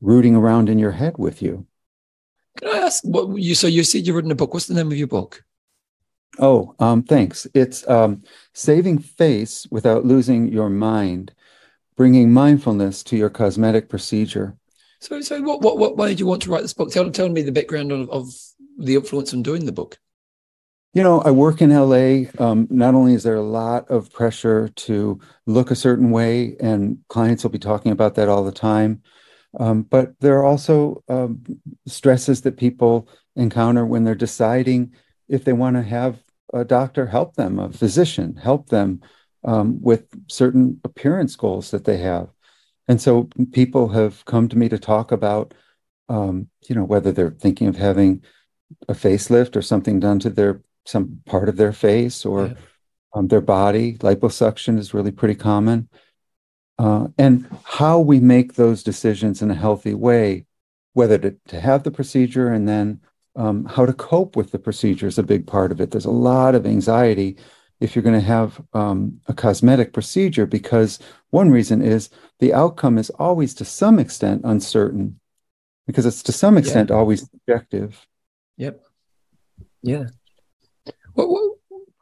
rooting 0.00 0.36
around 0.36 0.68
in 0.68 0.78
your 0.78 0.92
head 0.92 1.14
with 1.18 1.42
you. 1.42 1.66
Can 2.58 2.68
I 2.68 2.86
ask 2.86 3.02
what 3.04 3.36
you? 3.38 3.54
So 3.54 3.66
you 3.66 3.82
said 3.82 4.06
you've 4.06 4.16
written 4.16 4.30
a 4.30 4.36
book. 4.36 4.54
What's 4.54 4.66
the 4.66 4.74
name 4.74 4.92
of 4.92 4.98
your 4.98 5.08
book? 5.08 5.42
Oh, 6.38 6.74
um, 6.78 7.02
thanks. 7.02 7.46
It's 7.54 7.86
um, 7.88 8.22
Saving 8.54 8.98
Face 8.98 9.66
Without 9.70 10.04
Losing 10.04 10.48
Your 10.48 10.70
Mind, 10.70 11.32
Bringing 11.96 12.32
Mindfulness 12.32 13.02
to 13.04 13.16
Your 13.16 13.30
Cosmetic 13.30 13.88
Procedure. 13.88 14.56
So, 15.00 15.20
so 15.20 15.42
what, 15.42 15.60
what, 15.60 15.78
what, 15.78 15.96
why 15.96 16.08
did 16.08 16.20
you 16.20 16.26
want 16.26 16.42
to 16.42 16.50
write 16.50 16.62
this 16.62 16.72
book? 16.72 16.90
Tell, 16.90 17.10
tell 17.10 17.28
me 17.28 17.42
the 17.42 17.52
background 17.52 17.92
of, 17.92 18.08
of 18.10 18.32
the 18.78 18.94
influence 18.94 19.34
on 19.34 19.42
doing 19.42 19.66
the 19.66 19.72
book. 19.72 19.98
You 20.94 21.02
know, 21.02 21.20
I 21.20 21.30
work 21.30 21.62
in 21.62 21.70
LA. 21.70 22.30
Um, 22.38 22.66
not 22.70 22.94
only 22.94 23.14
is 23.14 23.22
there 23.22 23.36
a 23.36 23.42
lot 23.42 23.90
of 23.90 24.12
pressure 24.12 24.68
to 24.68 25.20
look 25.46 25.70
a 25.70 25.76
certain 25.76 26.10
way, 26.10 26.56
and 26.60 26.98
clients 27.08 27.42
will 27.42 27.50
be 27.50 27.58
talking 27.58 27.92
about 27.92 28.14
that 28.14 28.28
all 28.28 28.44
the 28.44 28.52
time, 28.52 29.02
um, 29.58 29.82
but 29.82 30.12
there 30.20 30.38
are 30.38 30.44
also 30.44 31.02
um, 31.08 31.42
stresses 31.86 32.42
that 32.42 32.56
people 32.56 33.08
encounter 33.36 33.86
when 33.86 34.04
they're 34.04 34.14
deciding 34.14 34.92
if 35.32 35.44
they 35.44 35.52
want 35.52 35.76
to 35.76 35.82
have 35.82 36.22
a 36.52 36.64
doctor 36.64 37.06
help 37.06 37.34
them, 37.34 37.58
a 37.58 37.72
physician 37.72 38.36
help 38.36 38.68
them 38.68 39.00
um, 39.44 39.80
with 39.80 40.06
certain 40.30 40.78
appearance 40.84 41.34
goals 41.34 41.70
that 41.70 41.84
they 41.84 41.96
have. 41.96 42.28
And 42.86 43.00
so 43.00 43.28
people 43.52 43.88
have 43.88 44.24
come 44.26 44.48
to 44.48 44.58
me 44.58 44.68
to 44.68 44.78
talk 44.78 45.10
about, 45.10 45.54
um, 46.08 46.48
you 46.68 46.74
know, 46.74 46.84
whether 46.84 47.12
they're 47.12 47.30
thinking 47.30 47.68
of 47.68 47.76
having 47.76 48.22
a 48.88 48.92
facelift 48.92 49.56
or 49.56 49.62
something 49.62 49.98
done 49.98 50.18
to 50.20 50.30
their 50.30 50.62
some 50.84 51.22
part 51.26 51.48
of 51.48 51.56
their 51.56 51.72
face 51.72 52.26
or 52.26 52.48
yeah. 52.48 52.54
um, 53.14 53.28
their 53.28 53.40
body. 53.40 53.94
Liposuction 53.98 54.78
is 54.78 54.92
really 54.92 55.12
pretty 55.12 55.36
common. 55.36 55.88
Uh, 56.78 57.08
and 57.16 57.48
how 57.64 57.98
we 58.00 58.20
make 58.20 58.54
those 58.54 58.82
decisions 58.82 59.40
in 59.40 59.50
a 59.50 59.54
healthy 59.54 59.94
way 59.94 60.44
whether 60.94 61.18
to, 61.18 61.34
to 61.48 61.60
have 61.60 61.82
the 61.82 61.90
procedure 61.90 62.48
and 62.48 62.68
then 62.68 63.00
um, 63.36 63.64
how 63.64 63.86
to 63.86 63.92
cope 63.92 64.36
with 64.36 64.50
the 64.50 64.58
procedure 64.58 65.06
is 65.06 65.18
a 65.18 65.22
big 65.22 65.46
part 65.46 65.72
of 65.72 65.80
it. 65.80 65.90
There's 65.90 66.04
a 66.04 66.10
lot 66.10 66.54
of 66.54 66.66
anxiety 66.66 67.36
if 67.80 67.96
you're 67.96 68.02
going 68.02 68.18
to 68.18 68.26
have 68.26 68.60
um, 68.74 69.20
a 69.26 69.34
cosmetic 69.34 69.92
procedure 69.92 70.46
because 70.46 70.98
one 71.30 71.50
reason 71.50 71.82
is 71.82 72.10
the 72.38 72.54
outcome 72.54 72.98
is 72.98 73.10
always 73.10 73.54
to 73.54 73.64
some 73.64 73.98
extent 73.98 74.42
uncertain 74.44 75.18
because 75.86 76.06
it's 76.06 76.22
to 76.22 76.32
some 76.32 76.56
extent 76.56 76.90
yeah. 76.90 76.96
always 76.96 77.28
subjective. 77.28 78.06
Yep. 78.56 78.84
Yeah. 79.82 80.04
Well, 81.14 81.32
well, 81.32 81.54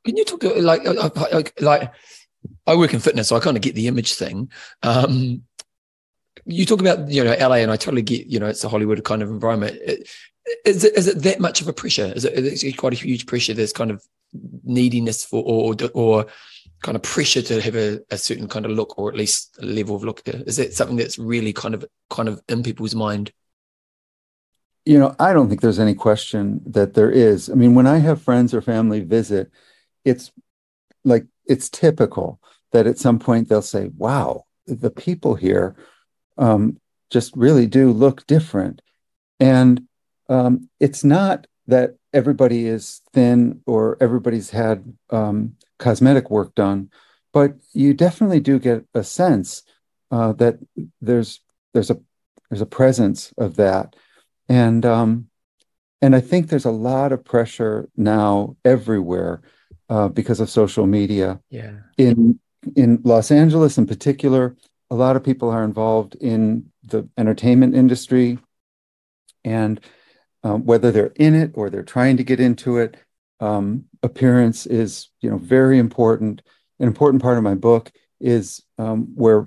can 0.05 0.17
you 0.17 0.25
talk 0.25 0.43
like 0.45 0.85
like 0.85 1.61
like 1.61 1.93
I 2.67 2.75
work 2.75 2.95
in 2.95 3.01
fitness, 3.01 3.29
so 3.29 3.37
I 3.37 3.41
kind 3.41 3.57
of 3.57 3.63
get 3.63 3.75
the 3.75 3.87
image 3.87 4.15
thing. 4.15 4.51
Um, 4.83 5.43
you 6.45 6.65
talk 6.65 6.81
about 6.81 7.09
you 7.11 7.25
know 7.25 7.37
LA, 7.39 7.57
and 7.57 7.71
I 7.71 7.77
totally 7.77 8.03
get 8.03 8.27
you 8.27 8.39
know 8.39 8.47
it's 8.47 8.65
a 8.65 8.69
Hollywood 8.69 9.05
kind 9.05 9.23
of 9.23 9.31
environment. 9.31 9.79
Is 10.65 10.85
it 10.85 10.97
is 10.97 11.07
it 11.07 11.23
that 11.23 11.41
much 11.41 11.61
of 11.61 11.69
a 11.69 11.73
pressure? 11.73 12.13
Is 12.15 12.25
it, 12.25 12.35
is 12.35 12.65
it 12.65 12.77
quite 12.77 12.93
a 12.93 12.97
huge 12.97 13.27
pressure? 13.27 13.55
There's 13.55 13.73
kind 13.73 13.91
of 13.91 14.03
neediness 14.65 15.25
for 15.25 15.43
or 15.45 15.75
or 15.95 16.27
kind 16.83 16.97
of 16.97 17.03
pressure 17.03 17.43
to 17.43 17.61
have 17.61 17.77
a, 17.77 18.01
a 18.11 18.17
certain 18.17 18.49
kind 18.49 18.65
of 18.65 18.73
look 18.73 18.99
or 18.99 19.11
at 19.11 19.17
least 19.17 19.59
a 19.61 19.67
level 19.67 19.97
of 19.97 20.05
look. 20.05 20.23
Is 20.27 20.57
that 20.57 20.73
something 20.73 20.97
that's 20.97 21.19
really 21.19 21.53
kind 21.53 21.75
of 21.75 21.85
kind 22.09 22.29
of 22.29 22.41
in 22.49 22.63
people's 22.63 22.95
mind? 22.95 23.33
You 24.87 24.99
know, 24.99 25.15
I 25.19 25.33
don't 25.33 25.49
think 25.49 25.61
there's 25.61 25.79
any 25.79 25.95
question 25.95 26.63
that 26.67 26.95
there 26.95 27.11
is. 27.11 27.51
I 27.51 27.55
mean, 27.55 27.75
when 27.75 27.87
I 27.87 27.99
have 27.99 28.23
friends 28.23 28.55
or 28.55 28.63
family 28.63 29.01
visit, 29.01 29.51
it's 30.05 30.33
like 31.05 31.27
it's 31.45 31.69
typical 31.69 32.41
that 32.73 32.87
at 32.87 32.99
some 32.99 33.19
point 33.19 33.49
they'll 33.49 33.63
say, 33.63 33.91
"Wow, 33.97 34.47
the 34.67 34.91
people 34.91 35.35
here 35.35 35.77
um, 36.41 36.77
just 37.11 37.37
really 37.37 37.67
do 37.67 37.93
look 37.93 38.27
different," 38.27 38.83
and 39.39 39.83
um, 40.29 40.69
it's 40.81 41.05
not 41.05 41.47
that 41.69 41.95
everybody 42.13 42.67
is 42.67 43.01
thin 43.13 43.61
or 43.67 43.97
everybody's 44.01 44.51
had 44.51 44.93
um, 45.11 45.55
cosmetic 45.79 46.31
work 46.31 46.55
done, 46.57 46.91
but 47.33 47.55
you 47.73 47.95
definitely 47.95 48.41
do 48.41 48.59
get 48.59 48.85
a 48.95 49.05
sense 49.05 49.63
uh, 50.11 50.33
that 50.33 50.59
there's 51.01 51.41
there's 51.73 51.91
a 51.91 52.01
there's 52.51 52.61
a 52.61 52.67
presence 52.67 53.33
of 53.39 53.57
that, 53.57 53.95
and 54.49 54.85
um, 54.85 55.29
and 56.03 56.17
I 56.17 56.21
think 56.21 56.49
there's 56.49 56.65
a 56.65 56.71
lot 56.71 57.13
of 57.13 57.25
pressure 57.25 57.89
now 57.97 58.57
everywhere 58.65 59.43
uh, 59.89 60.09
because 60.09 60.41
of 60.41 60.51
social 60.51 60.87
media. 60.87 61.41
Yeah. 61.51 61.79
In 61.99 62.39
in 62.77 63.01
Los 63.05 63.31
Angeles, 63.31 63.79
in 63.79 63.87
particular, 63.87 64.57
a 64.91 64.95
lot 64.95 65.17
of 65.17 65.25
people 65.25 65.51
are 65.51 65.65
involved 65.65 66.17
in 66.17 66.71
the 66.85 67.09
entertainment 67.17 67.75
industry, 67.75 68.39
and 69.45 69.81
um, 70.43 70.65
whether 70.65 70.91
they're 70.91 71.13
in 71.17 71.35
it 71.35 71.53
or 71.55 71.71
they're 71.71 71.83
trying 71.83 72.17
to 72.17 72.25
get 72.25 72.41
into 72.41 72.79
it, 72.79 72.97
um, 73.41 73.85
appearance 74.03 74.67
is 74.67 75.09
you 75.21 75.31
know 75.31 75.39
very 75.39 75.79
important. 75.79 76.43
An 76.79 76.87
important 76.87 77.23
part 77.23 77.37
of 77.37 77.45
my 77.45 77.55
book 77.55 77.93
is 78.21 78.63
um, 78.79 79.13
where 79.15 79.45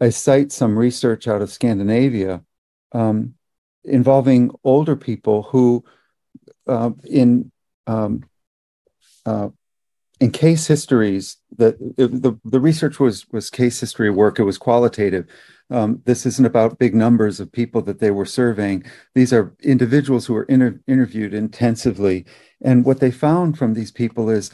I 0.00 0.10
cite 0.10 0.52
some 0.52 0.78
research 0.78 1.26
out 1.28 1.42
of 1.42 1.50
Scandinavia 1.50 2.42
um, 2.92 3.34
involving 3.84 4.50
older 4.64 4.96
people 4.96 5.42
who, 5.42 5.84
uh, 6.66 6.90
in 7.04 7.50
um, 7.86 8.24
uh, 9.26 9.48
in 10.20 10.30
case 10.30 10.66
histories 10.66 11.38
the, 11.56 11.76
the 11.96 12.38
the 12.44 12.60
research 12.60 12.98
was 12.98 13.26
was 13.30 13.50
case 13.50 13.80
history 13.80 14.10
work. 14.10 14.38
It 14.38 14.44
was 14.44 14.58
qualitative. 14.58 15.26
Um, 15.70 16.02
this 16.04 16.26
isn't 16.26 16.46
about 16.46 16.78
big 16.78 16.94
numbers 16.94 17.40
of 17.40 17.50
people 17.50 17.82
that 17.82 17.98
they 17.98 18.10
were 18.10 18.26
surveying. 18.26 18.84
These 19.14 19.32
are 19.32 19.54
individuals 19.62 20.26
who 20.26 20.34
were 20.34 20.44
inter- 20.44 20.80
interviewed 20.86 21.32
intensively. 21.32 22.26
And 22.62 22.84
what 22.84 23.00
they 23.00 23.10
found 23.10 23.58
from 23.58 23.74
these 23.74 23.90
people 23.90 24.28
is 24.30 24.50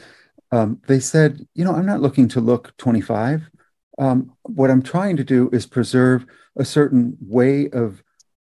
um, 0.51 0.81
they 0.87 0.99
said 0.99 1.45
you 1.53 1.63
know 1.63 1.73
i'm 1.73 1.85
not 1.85 2.01
looking 2.01 2.27
to 2.27 2.41
look 2.41 2.75
25 2.77 3.49
um, 3.99 4.33
what 4.43 4.69
i'm 4.69 4.81
trying 4.81 5.15
to 5.15 5.23
do 5.23 5.49
is 5.53 5.65
preserve 5.65 6.25
a 6.57 6.65
certain 6.65 7.17
way 7.21 7.69
of 7.69 8.03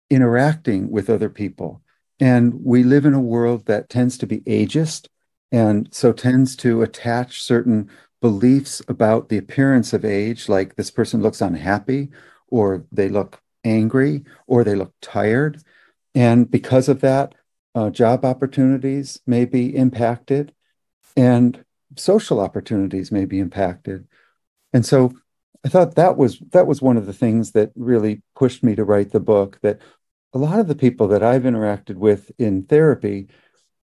interacting 0.09 0.91
with 0.91 1.09
other 1.09 1.29
people. 1.29 1.81
And 2.19 2.53
we 2.63 2.83
live 2.83 3.05
in 3.05 3.13
a 3.13 3.21
world 3.21 3.65
that 3.65 3.89
tends 3.89 4.17
to 4.19 4.27
be 4.27 4.41
ageist 4.41 5.07
and 5.51 5.87
so 5.91 6.13
tends 6.13 6.55
to 6.57 6.81
attach 6.81 7.41
certain 7.41 7.89
beliefs 8.21 8.81
about 8.87 9.29
the 9.29 9.37
appearance 9.37 9.93
of 9.93 10.05
age, 10.05 10.47
like 10.47 10.75
this 10.75 10.91
person 10.91 11.21
looks 11.21 11.41
unhappy, 11.41 12.09
or 12.47 12.85
they 12.91 13.09
look 13.09 13.41
angry, 13.63 14.23
or 14.47 14.63
they 14.63 14.75
look 14.75 14.93
tired. 15.01 15.61
And 16.13 16.49
because 16.49 16.87
of 16.87 17.01
that, 17.01 17.35
uh, 17.73 17.89
job 17.89 18.25
opportunities 18.25 19.19
may 19.25 19.45
be 19.45 19.75
impacted, 19.75 20.53
and 21.17 21.63
social 21.97 22.39
opportunities 22.39 23.11
may 23.11 23.25
be 23.25 23.39
impacted. 23.39 24.07
And 24.73 24.85
so 24.85 25.13
I 25.65 25.69
thought 25.69 25.95
that 25.95 26.17
was 26.17 26.39
that 26.51 26.67
was 26.67 26.81
one 26.81 26.97
of 26.97 27.05
the 27.05 27.13
things 27.13 27.51
that 27.51 27.71
really 27.75 28.21
pushed 28.35 28.63
me 28.63 28.75
to 28.75 28.83
write 28.83 29.11
the 29.11 29.19
book. 29.19 29.59
That 29.61 29.79
a 30.33 30.37
lot 30.37 30.59
of 30.59 30.67
the 30.67 30.75
people 30.75 31.07
that 31.09 31.23
I've 31.23 31.43
interacted 31.43 31.95
with 31.95 32.31
in 32.37 32.63
therapy 32.63 33.27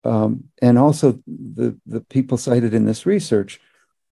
um, 0.06 0.44
and 0.62 0.78
also 0.78 1.20
the 1.26 1.78
the 1.84 2.00
people 2.00 2.38
cited 2.38 2.72
in 2.72 2.84
this 2.86 3.06
research, 3.06 3.60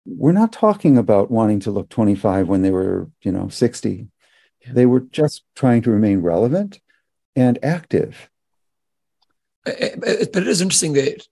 we're 0.05 0.31
not 0.31 0.51
talking 0.51 0.97
about 0.97 1.31
wanting 1.31 1.59
to 1.61 1.71
look 1.71 1.89
25 1.89 2.47
when 2.47 2.61
they 2.61 2.71
were, 2.71 3.09
you 3.21 3.31
know, 3.31 3.47
60. 3.49 4.07
Yeah. 4.65 4.73
They 4.73 4.85
were 4.85 5.01
just 5.01 5.43
trying 5.55 5.81
to 5.83 5.91
remain 5.91 6.21
relevant 6.21 6.79
and 7.35 7.57
active. 7.63 8.29
But 9.65 9.75
it 9.77 10.47
is 10.47 10.61
interesting 10.61 10.93
that, 10.93 11.25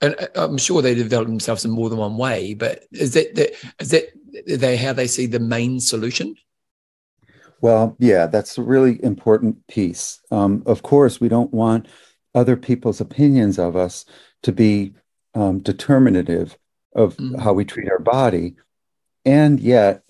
and 0.00 0.16
I'm 0.34 0.58
sure 0.58 0.82
they 0.82 0.94
develop 0.94 1.28
themselves 1.28 1.64
in 1.64 1.70
more 1.70 1.88
than 1.88 1.98
one 1.98 2.18
way. 2.18 2.54
But 2.54 2.84
is 2.92 3.14
that 3.14 3.34
that 3.36 3.52
is 3.80 3.90
that 3.90 4.10
they 4.46 4.76
how 4.76 4.92
they 4.92 5.06
see 5.06 5.26
the 5.26 5.40
main 5.40 5.80
solution? 5.80 6.34
Well, 7.62 7.96
yeah, 7.98 8.26
that's 8.26 8.58
a 8.58 8.62
really 8.62 9.02
important 9.04 9.66
piece. 9.68 10.20
Um, 10.30 10.64
of 10.66 10.82
course, 10.82 11.20
we 11.20 11.28
don't 11.28 11.54
want 11.54 11.86
other 12.34 12.56
people's 12.56 13.00
opinions 13.00 13.58
of 13.58 13.76
us 13.76 14.04
to 14.42 14.52
be 14.52 14.94
um, 15.34 15.60
determinative 15.60 16.58
of 16.94 17.16
mm-hmm. 17.16 17.40
how 17.40 17.52
we 17.52 17.64
treat 17.64 17.90
our 17.90 17.98
body. 17.98 18.56
And 19.24 19.60
yet, 19.60 20.02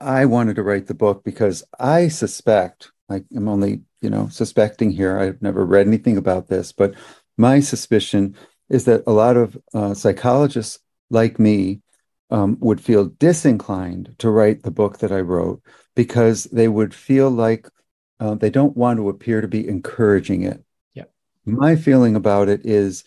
I 0.00 0.26
wanted 0.26 0.56
to 0.56 0.62
write 0.62 0.86
the 0.86 0.94
book 0.94 1.24
because 1.24 1.64
I 1.78 2.08
suspect, 2.08 2.90
I 3.10 3.24
am 3.34 3.48
only, 3.48 3.82
you 4.00 4.10
know, 4.10 4.28
suspecting 4.28 4.90
here, 4.90 5.18
I've 5.18 5.42
never 5.42 5.64
read 5.64 5.86
anything 5.86 6.16
about 6.16 6.46
this, 6.48 6.72
but 6.72 6.94
my 7.36 7.60
suspicion 7.60 8.36
is 8.68 8.84
that 8.84 9.02
a 9.06 9.12
lot 9.12 9.36
of 9.36 9.58
uh, 9.74 9.94
psychologists 9.94 10.78
like 11.10 11.38
me 11.38 11.80
um, 12.30 12.58
would 12.60 12.80
feel 12.80 13.06
disinclined 13.06 14.14
to 14.18 14.30
write 14.30 14.62
the 14.62 14.70
book 14.70 14.98
that 14.98 15.12
I 15.12 15.20
wrote 15.20 15.62
because 15.96 16.44
they 16.44 16.68
would 16.68 16.94
feel 16.94 17.30
like 17.30 17.68
uh, 18.20 18.34
they 18.34 18.50
don't 18.50 18.76
want 18.76 18.98
to 18.98 19.08
appear 19.08 19.40
to 19.40 19.48
be 19.48 19.66
encouraging 19.66 20.42
it. 20.42 20.62
Yeah. 20.94 21.04
My 21.44 21.76
feeling 21.76 22.16
about 22.16 22.48
it 22.48 22.66
is 22.66 23.04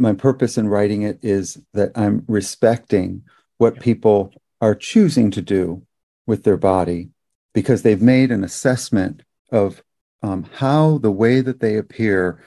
my 0.00 0.14
purpose 0.14 0.56
in 0.56 0.68
writing 0.68 1.02
it 1.02 1.18
is 1.22 1.60
that 1.74 1.92
I'm 1.94 2.24
respecting 2.26 3.22
what 3.58 3.80
people 3.80 4.32
are 4.60 4.74
choosing 4.74 5.30
to 5.32 5.42
do 5.42 5.82
with 6.26 6.44
their 6.44 6.56
body 6.56 7.10
because 7.52 7.82
they've 7.82 8.00
made 8.00 8.30
an 8.30 8.42
assessment 8.42 9.22
of 9.52 9.82
um, 10.22 10.44
how 10.54 10.98
the 10.98 11.10
way 11.10 11.40
that 11.40 11.60
they 11.60 11.76
appear 11.76 12.42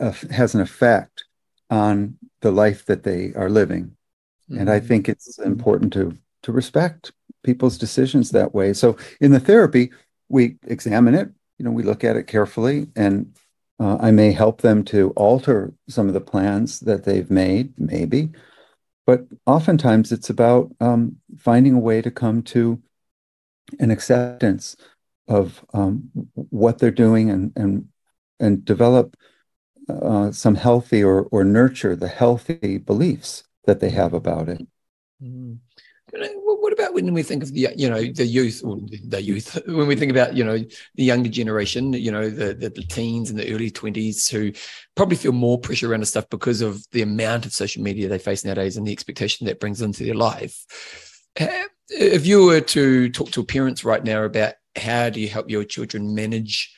uh, 0.00 0.12
has 0.30 0.54
an 0.54 0.60
effect 0.60 1.24
on 1.70 2.16
the 2.40 2.52
life 2.52 2.86
that 2.86 3.02
they 3.02 3.32
are 3.34 3.50
living. 3.50 3.96
Mm-hmm. 4.48 4.60
And 4.60 4.70
I 4.70 4.78
mm-hmm. 4.78 4.86
think 4.86 5.08
it's 5.08 5.38
important 5.38 5.92
to 5.94 6.16
to 6.42 6.52
respect 6.52 7.10
people's 7.42 7.78
decisions 7.78 8.30
that 8.30 8.54
way. 8.54 8.72
So 8.72 8.96
in 9.20 9.32
the 9.32 9.40
therapy, 9.40 9.90
we 10.28 10.56
examine 10.64 11.14
it, 11.16 11.28
you 11.58 11.64
know, 11.64 11.72
we 11.72 11.82
look 11.82 12.04
at 12.04 12.16
it 12.16 12.28
carefully 12.28 12.86
and 12.94 13.36
uh, 13.78 13.98
I 14.00 14.10
may 14.10 14.32
help 14.32 14.62
them 14.62 14.84
to 14.84 15.10
alter 15.10 15.72
some 15.88 16.08
of 16.08 16.14
the 16.14 16.20
plans 16.20 16.80
that 16.80 17.04
they've 17.04 17.30
made, 17.30 17.74
maybe. 17.78 18.30
But 19.06 19.26
oftentimes 19.46 20.12
it's 20.12 20.30
about 20.30 20.74
um, 20.80 21.16
finding 21.38 21.74
a 21.74 21.78
way 21.78 22.02
to 22.02 22.10
come 22.10 22.42
to 22.44 22.82
an 23.78 23.90
acceptance 23.90 24.76
of 25.28 25.64
um, 25.74 26.10
what 26.34 26.78
they're 26.78 26.90
doing 26.90 27.30
and 27.30 27.52
and 27.56 27.88
and 28.38 28.64
develop 28.64 29.16
uh, 29.88 30.30
some 30.32 30.54
healthy 30.54 31.02
or 31.02 31.22
or 31.30 31.44
nurture 31.44 31.96
the 31.96 32.08
healthy 32.08 32.78
beliefs 32.78 33.44
that 33.64 33.80
they 33.80 33.90
have 33.90 34.14
about 34.14 34.48
it. 34.48 34.66
Mm-hmm 35.22 35.54
what 36.12 36.45
about 36.78 36.94
when 36.94 37.12
we 37.12 37.22
think 37.22 37.42
of 37.42 37.52
the 37.52 37.68
you 37.76 37.88
know 37.88 38.02
the 38.02 38.26
youth 38.26 38.62
or 38.64 38.78
the 39.08 39.22
youth 39.22 39.58
when 39.66 39.86
we 39.86 39.96
think 39.96 40.10
about 40.10 40.34
you 40.34 40.44
know 40.44 40.58
the 40.94 41.04
younger 41.04 41.28
generation 41.28 41.92
you 41.92 42.10
know 42.10 42.28
the, 42.28 42.54
the, 42.54 42.70
the 42.70 42.82
teens 42.82 43.30
and 43.30 43.38
the 43.38 43.52
early 43.52 43.70
20s 43.70 44.30
who 44.30 44.52
probably 44.94 45.16
feel 45.16 45.32
more 45.32 45.58
pressure 45.58 45.90
around 45.90 46.00
the 46.00 46.06
stuff 46.06 46.28
because 46.30 46.60
of 46.60 46.84
the 46.92 47.02
amount 47.02 47.46
of 47.46 47.52
social 47.52 47.82
media 47.82 48.08
they 48.08 48.18
face 48.18 48.44
nowadays 48.44 48.76
and 48.76 48.86
the 48.86 48.92
expectation 48.92 49.46
that 49.46 49.60
brings 49.60 49.82
into 49.82 50.04
their 50.04 50.14
life 50.14 50.64
if 51.88 52.26
you 52.26 52.44
were 52.44 52.60
to 52.60 53.10
talk 53.10 53.30
to 53.30 53.44
parents 53.44 53.84
right 53.84 54.02
now 54.02 54.22
about 54.22 54.54
how 54.76 55.10
do 55.10 55.20
you 55.20 55.28
help 55.28 55.48
your 55.50 55.64
children 55.64 56.14
manage 56.14 56.74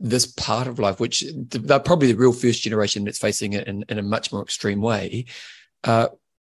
this 0.00 0.26
part 0.26 0.66
of 0.66 0.78
life, 0.78 0.98
which 0.98 1.24
they're 1.34 1.78
probably 1.78 2.10
the 2.10 2.18
real 2.18 2.32
first 2.32 2.62
generation 2.62 3.04
that's 3.04 3.18
facing 3.18 3.52
it 3.52 3.68
in, 3.68 3.84
in 3.88 3.98
a 3.98 4.02
much 4.02 4.32
more 4.32 4.42
extreme 4.42 4.80
way. 4.80 5.26
Uh, 5.84 6.08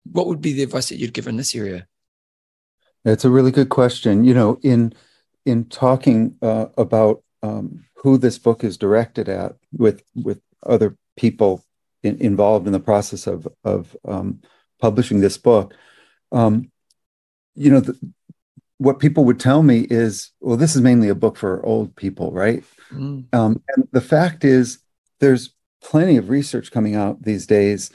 what 0.09 0.27
would 0.27 0.41
be 0.41 0.53
the 0.53 0.63
advice 0.63 0.89
that 0.89 0.97
you'd 0.97 1.13
give 1.13 1.27
in 1.27 1.35
this 1.35 1.53
area? 1.53 1.85
It's 3.05 3.25
a 3.25 3.29
really 3.29 3.51
good 3.51 3.69
question. 3.69 4.23
You 4.23 4.33
know, 4.33 4.59
in 4.61 4.93
in 5.45 5.65
talking 5.65 6.35
uh, 6.41 6.67
about 6.77 7.23
um, 7.43 7.85
who 7.95 8.17
this 8.17 8.37
book 8.37 8.63
is 8.63 8.77
directed 8.77 9.29
at 9.29 9.55
with 9.73 10.03
with 10.15 10.41
other 10.63 10.97
people 11.17 11.63
in, 12.03 12.17
involved 12.21 12.67
in 12.67 12.73
the 12.73 12.79
process 12.79 13.27
of 13.27 13.47
of 13.63 13.95
um, 14.05 14.41
publishing 14.79 15.21
this 15.21 15.37
book, 15.37 15.73
um, 16.31 16.71
you 17.55 17.69
know, 17.69 17.79
the, 17.79 17.97
what 18.77 18.99
people 18.99 19.25
would 19.25 19.39
tell 19.39 19.61
me 19.61 19.85
is, 19.91 20.31
well, 20.39 20.57
this 20.57 20.75
is 20.75 20.81
mainly 20.81 21.07
a 21.09 21.15
book 21.15 21.37
for 21.37 21.63
old 21.63 21.95
people, 21.95 22.31
right? 22.31 22.63
Mm. 22.91 23.25
Um, 23.33 23.61
and 23.75 23.87
the 23.91 24.01
fact 24.01 24.43
is, 24.43 24.79
there's 25.19 25.53
plenty 25.83 26.17
of 26.17 26.29
research 26.29 26.71
coming 26.71 26.95
out 26.95 27.21
these 27.21 27.45
days 27.45 27.91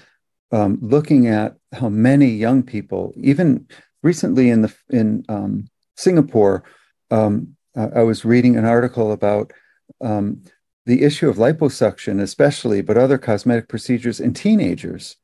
um, 0.53 0.79
looking 0.81 1.27
at 1.27 1.57
how 1.73 1.89
many 1.89 2.29
young 2.29 2.63
people, 2.63 3.13
even 3.17 3.67
recently 4.07 4.51
in 4.51 4.63
the 4.63 4.73
in 4.89 5.25
um, 5.29 5.69
Singapore, 5.97 6.63
um, 7.11 7.57
I 7.75 8.03
was 8.03 8.25
reading 8.25 8.57
an 8.57 8.65
article 8.65 9.13
about 9.13 9.53
um, 10.01 10.43
the 10.87 11.03
issue 11.03 11.29
of 11.29 11.37
liposuction, 11.37 12.21
especially, 12.23 12.81
but 12.81 12.97
other 12.97 13.19
cosmetic 13.19 13.69
procedures 13.69 14.21
in 14.21 14.33
teenagers. 14.33 15.17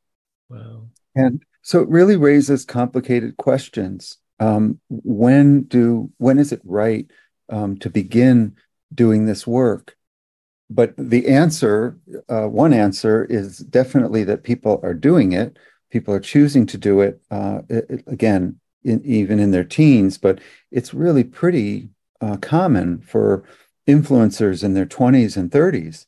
Wow! 0.51 0.89
And 1.15 1.43
so 1.63 1.81
it 1.81 1.89
really 1.89 2.17
raises 2.17 2.65
complicated 2.65 3.37
questions. 3.37 4.19
Um, 4.41 4.81
when 4.89 5.63
do 5.63 6.11
when 6.19 6.39
is 6.39 6.53
it 6.53 6.61
right 6.65 7.07
um, 7.49 7.77
to 7.79 7.89
begin 7.89 8.57
doing 8.93 9.27
this 9.27 9.47
work? 9.47 9.97
But 10.69 10.95
the 10.97 11.29
answer, 11.29 11.99
uh, 12.29 12.49
one 12.49 12.73
answer, 12.73 13.25
is 13.25 13.59
definitely 13.59 14.25
that 14.25 14.43
people 14.43 14.81
are 14.83 14.95
doing 14.95 15.33
it. 15.33 15.59
People 15.91 16.15
are 16.15 16.21
choosing 16.21 16.67
to 16.67 16.79
do 16.79 17.03
it. 17.03 17.21
Uh, 17.31 17.61
it 17.69 18.05
again, 18.07 18.59
in, 18.85 19.03
even 19.05 19.39
in 19.39 19.51
their 19.51 19.65
teens, 19.65 20.19
but 20.19 20.41
it's 20.71 20.95
really 20.95 21.25
pretty 21.25 21.89
uh, 22.21 22.37
common 22.37 23.01
for 23.01 23.45
influencers 23.87 24.63
in 24.63 24.75
their 24.75 24.87
20s 24.87 25.37
and 25.37 25.51
30s 25.51 26.07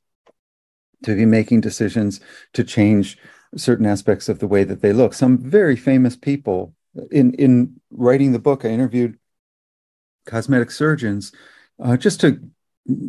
to 1.02 1.14
be 1.14 1.26
making 1.26 1.60
decisions 1.60 2.20
to 2.52 2.64
change 2.64 3.18
certain 3.56 3.86
aspects 3.86 4.28
of 4.28 4.38
the 4.38 4.46
way 4.46 4.64
that 4.64 4.80
they 4.80 4.92
look. 4.92 5.14
Some 5.14 5.38
very 5.38 5.76
famous 5.76 6.16
people 6.16 6.74
in 7.10 7.34
in 7.34 7.80
writing 7.90 8.32
the 8.32 8.38
book, 8.38 8.64
I 8.64 8.68
interviewed 8.68 9.18
cosmetic 10.26 10.70
surgeons 10.70 11.32
uh, 11.82 11.96
just 11.96 12.20
to 12.20 12.40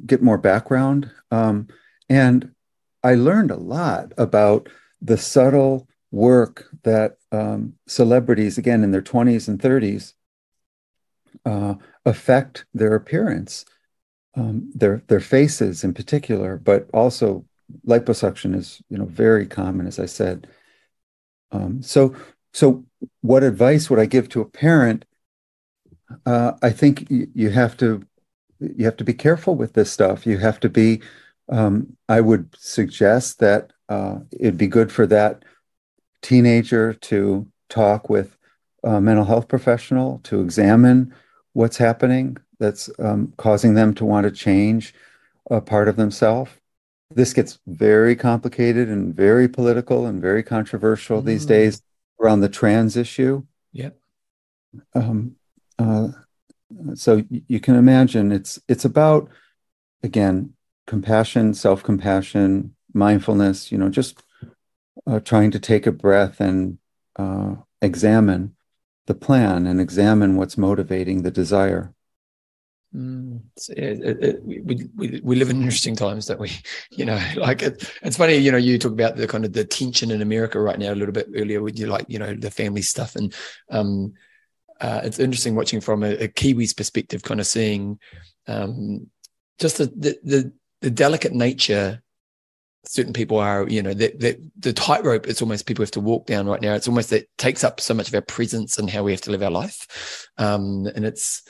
get 0.05 0.21
more 0.21 0.37
background, 0.37 1.11
um, 1.31 1.67
and 2.09 2.51
I 3.03 3.15
learned 3.15 3.51
a 3.51 3.57
lot 3.57 4.13
about 4.17 4.69
the 5.01 5.17
subtle 5.17 5.87
work 6.11 6.65
that 6.83 7.17
um, 7.35 7.73
celebrities, 7.87 8.57
again 8.57 8.83
in 8.83 8.91
their 8.91 9.01
20s 9.01 9.47
and 9.47 9.59
30s, 9.59 10.13
uh, 11.45 11.75
affect 12.05 12.65
their 12.73 12.95
appearance, 12.95 13.65
um, 14.35 14.71
their 14.73 15.03
their 15.07 15.19
faces 15.19 15.83
in 15.83 15.93
particular, 15.93 16.57
but 16.57 16.89
also 16.93 17.45
liposuction 17.85 18.55
is 18.55 18.81
you 18.89 18.97
know 18.97 19.05
very 19.05 19.45
common, 19.45 19.87
as 19.87 19.99
I 19.99 20.05
said. 20.05 20.47
Um, 21.51 21.81
so 21.81 22.15
so 22.53 22.85
what 23.21 23.43
advice 23.43 23.89
would 23.89 23.99
I 23.99 24.05
give 24.05 24.29
to 24.29 24.41
a 24.41 24.45
parent? 24.45 25.05
Uh, 26.25 26.53
I 26.61 26.69
think 26.69 27.09
you, 27.09 27.27
you 27.33 27.49
have 27.49 27.75
to 27.77 28.03
you 28.59 28.85
have 28.85 28.97
to 28.97 29.03
be 29.03 29.13
careful 29.13 29.55
with 29.55 29.73
this 29.73 29.91
stuff. 29.91 30.25
You 30.25 30.37
have 30.37 30.59
to 30.61 30.69
be. 30.69 31.01
Um, 31.47 31.95
I 32.09 32.21
would 32.21 32.55
suggest 32.57 33.37
that 33.39 33.71
uh, 33.87 34.19
it'd 34.31 34.57
be 34.57 34.67
good 34.67 34.91
for 34.91 35.05
that 35.07 35.43
teenager 36.25 36.91
to 36.91 37.47
talk 37.69 38.09
with 38.09 38.35
a 38.83 38.99
mental 38.99 39.25
health 39.25 39.47
professional 39.47 40.19
to 40.23 40.41
examine 40.41 41.13
what's 41.53 41.77
happening 41.77 42.37
that's 42.59 42.89
um, 42.97 43.31
causing 43.37 43.75
them 43.75 43.93
to 43.93 44.05
want 44.05 44.25
to 44.25 44.31
change 44.31 44.93
a 45.51 45.61
part 45.61 45.87
of 45.87 45.97
themselves. 45.97 46.51
This 47.11 47.31
gets 47.31 47.59
very 47.67 48.15
complicated 48.15 48.89
and 48.89 49.13
very 49.13 49.47
political 49.47 50.07
and 50.07 50.19
very 50.19 50.41
controversial 50.41 51.21
mm. 51.21 51.25
these 51.25 51.45
days 51.45 51.83
around 52.19 52.39
the 52.41 52.49
trans 52.49 52.97
issue. 52.97 53.43
Yeah. 53.71 53.91
Um, 54.95 55.35
uh, 55.77 56.07
so 56.95 57.23
you 57.29 57.59
can 57.59 57.75
imagine 57.75 58.31
it's 58.31 58.59
it's 58.67 58.85
about 58.85 59.29
again 60.01 60.53
compassion, 60.87 61.53
self 61.53 61.83
compassion, 61.83 62.75
mindfulness. 62.93 63.71
You 63.71 63.77
know, 63.77 63.89
just 63.89 64.23
uh, 65.07 65.19
trying 65.19 65.51
to 65.51 65.59
take 65.59 65.85
a 65.85 65.91
breath 65.91 66.39
and 66.39 66.77
uh, 67.17 67.55
examine 67.81 68.55
the 69.07 69.15
plan 69.15 69.67
and 69.67 69.79
examine 69.79 70.35
what's 70.35 70.57
motivating 70.57 71.21
the 71.21 71.31
desire. 71.31 71.93
Mm, 72.95 73.41
it, 73.69 73.99
it, 74.03 74.23
it, 74.23 74.43
we, 74.43 74.87
we 74.95 75.21
we 75.21 75.35
live 75.35 75.49
in 75.49 75.57
interesting 75.57 75.95
times, 75.95 76.27
don't 76.27 76.39
we? 76.39 76.51
You 76.91 77.05
know, 77.05 77.21
like 77.35 77.61
it's 77.61 78.17
funny. 78.17 78.35
You 78.35 78.51
know, 78.51 78.57
you 78.57 78.77
talk 78.79 78.93
about 78.93 79.17
the 79.17 79.27
kind 79.27 79.43
of 79.43 79.51
the 79.51 79.65
tension 79.65 80.11
in 80.11 80.21
America 80.21 80.59
right 80.59 80.79
now 80.79 80.93
a 80.93 80.95
little 80.95 81.13
bit 81.13 81.27
earlier 81.35 81.61
with 81.61 81.77
you, 81.77 81.87
like 81.87 82.05
you 82.07 82.19
know 82.19 82.33
the 82.33 82.49
family 82.49 82.81
stuff, 82.81 83.17
and 83.17 83.33
um, 83.69 84.13
uh, 84.79 85.01
it's 85.03 85.19
interesting 85.19 85.55
watching 85.55 85.81
from 85.81 86.03
a, 86.03 86.11
a, 86.11 86.27
Kiwi's 86.29 86.73
perspective, 86.73 87.21
kind 87.21 87.39
of 87.41 87.47
seeing 87.47 87.99
um, 88.47 89.07
just 89.59 89.77
the, 89.77 89.87
the, 89.87 90.19
the 90.23 90.53
the 90.81 90.89
delicate 90.89 91.33
nature 91.33 92.01
certain 92.87 93.13
people 93.13 93.37
are, 93.37 93.67
you 93.67 93.81
know, 93.81 93.93
that 93.93 94.19
the, 94.19 94.39
the 94.57 94.73
tightrope 94.73 95.27
it's 95.27 95.41
almost 95.41 95.65
people 95.65 95.83
have 95.83 95.91
to 95.91 95.99
walk 95.99 96.25
down 96.25 96.47
right 96.47 96.61
now. 96.61 96.73
It's 96.73 96.87
almost 96.87 97.09
that 97.09 97.27
takes 97.37 97.63
up 97.63 97.79
so 97.79 97.93
much 97.93 98.07
of 98.07 98.15
our 98.15 98.21
presence 98.21 98.77
and 98.77 98.89
how 98.89 99.03
we 99.03 99.11
have 99.11 99.21
to 99.21 99.31
live 99.31 99.43
our 99.43 99.51
life. 99.51 100.27
Um, 100.37 100.87
and 100.95 101.05
it's, 101.05 101.43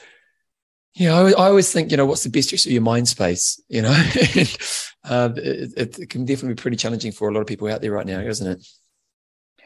you 0.94 1.08
know, 1.08 1.28
I, 1.28 1.32
I, 1.32 1.48
always 1.48 1.72
think, 1.72 1.92
you 1.92 1.98
know, 1.98 2.06
what's 2.06 2.24
the 2.24 2.30
best 2.30 2.52
use 2.52 2.66
of 2.66 2.72
your 2.72 2.82
mind 2.82 3.08
space, 3.08 3.62
you 3.68 3.82
know? 3.82 3.92
uh, 5.04 5.30
it, 5.36 6.00
it, 6.00 6.10
can 6.10 6.26
definitely 6.26 6.56
be 6.56 6.62
pretty 6.62 6.78
challenging 6.78 7.12
for 7.12 7.28
a 7.28 7.34
lot 7.34 7.42
of 7.42 7.48
people 7.48 7.68
out 7.68 7.82
there 7.82 7.92
right 7.92 8.06
now, 8.06 8.20
isn't 8.20 8.48
it? 8.48 8.66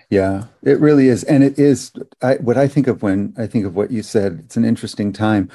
Yeah, 0.10 0.46
it 0.64 0.80
really 0.80 1.08
is. 1.08 1.24
And 1.24 1.44
it 1.44 1.60
is 1.60 1.92
I, 2.22 2.36
what 2.36 2.58
I 2.58 2.68
think 2.68 2.88
of 2.88 3.04
when 3.04 3.34
I 3.38 3.46
think 3.46 3.66
of 3.66 3.76
what 3.76 3.92
you 3.92 4.02
said. 4.02 4.42
It's 4.46 4.58
an 4.58 4.66
interesting 4.66 5.14
time. 5.14 5.50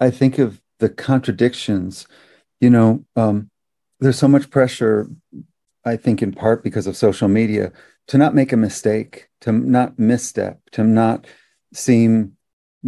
I 0.00 0.10
think 0.10 0.38
of 0.38 0.60
the 0.80 0.88
contradictions. 0.88 2.08
You 2.60 2.70
know, 2.70 3.04
um, 3.14 3.50
there's 4.00 4.18
so 4.18 4.28
much 4.28 4.50
pressure 4.50 5.08
I 5.84 5.96
think 5.96 6.22
in 6.22 6.32
part 6.32 6.62
because 6.62 6.86
of 6.86 6.96
social 6.96 7.28
media, 7.28 7.72
to 8.08 8.18
not 8.18 8.34
make 8.34 8.52
a 8.52 8.56
mistake, 8.56 9.28
to 9.40 9.52
not 9.52 9.98
misstep, 9.98 10.60
to 10.72 10.84
not 10.84 11.26
seem 11.72 12.36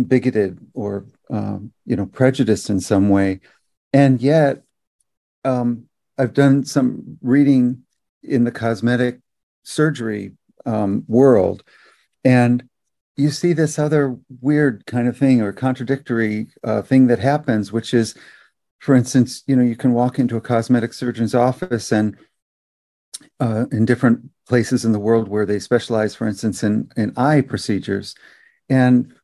bigoted 0.08 0.58
or 0.74 1.06
um, 1.30 1.72
you 1.86 1.96
know 1.96 2.06
prejudiced 2.06 2.70
in 2.70 2.80
some 2.80 3.08
way, 3.08 3.40
and 3.92 4.20
yet 4.20 4.62
um, 5.44 5.84
I've 6.18 6.34
done 6.34 6.64
some 6.64 7.18
reading 7.22 7.82
in 8.22 8.44
the 8.44 8.52
cosmetic 8.52 9.20
surgery 9.62 10.32
um, 10.66 11.04
world, 11.08 11.62
and 12.24 12.68
you 13.16 13.30
see 13.30 13.52
this 13.52 13.78
other 13.78 14.16
weird 14.40 14.86
kind 14.86 15.06
of 15.06 15.16
thing 15.16 15.40
or 15.40 15.52
contradictory 15.52 16.48
uh, 16.64 16.82
thing 16.82 17.06
that 17.06 17.20
happens, 17.20 17.72
which 17.72 17.94
is, 17.94 18.14
for 18.80 18.94
instance, 18.94 19.44
you 19.46 19.54
know, 19.54 19.62
you 19.62 19.76
can 19.76 19.92
walk 19.92 20.18
into 20.18 20.36
a 20.36 20.40
cosmetic 20.40 20.92
surgeon's 20.92 21.34
office 21.34 21.92
and 21.92 22.16
uh, 23.40 23.66
in 23.72 23.84
different 23.84 24.30
places 24.46 24.84
in 24.84 24.92
the 24.92 24.98
world 24.98 25.28
where 25.28 25.46
they 25.46 25.58
specialize, 25.58 26.14
for 26.14 26.26
instance, 26.26 26.62
in, 26.62 26.90
in 26.96 27.12
eye 27.16 27.40
procedures. 27.40 28.14
And 28.68 29.14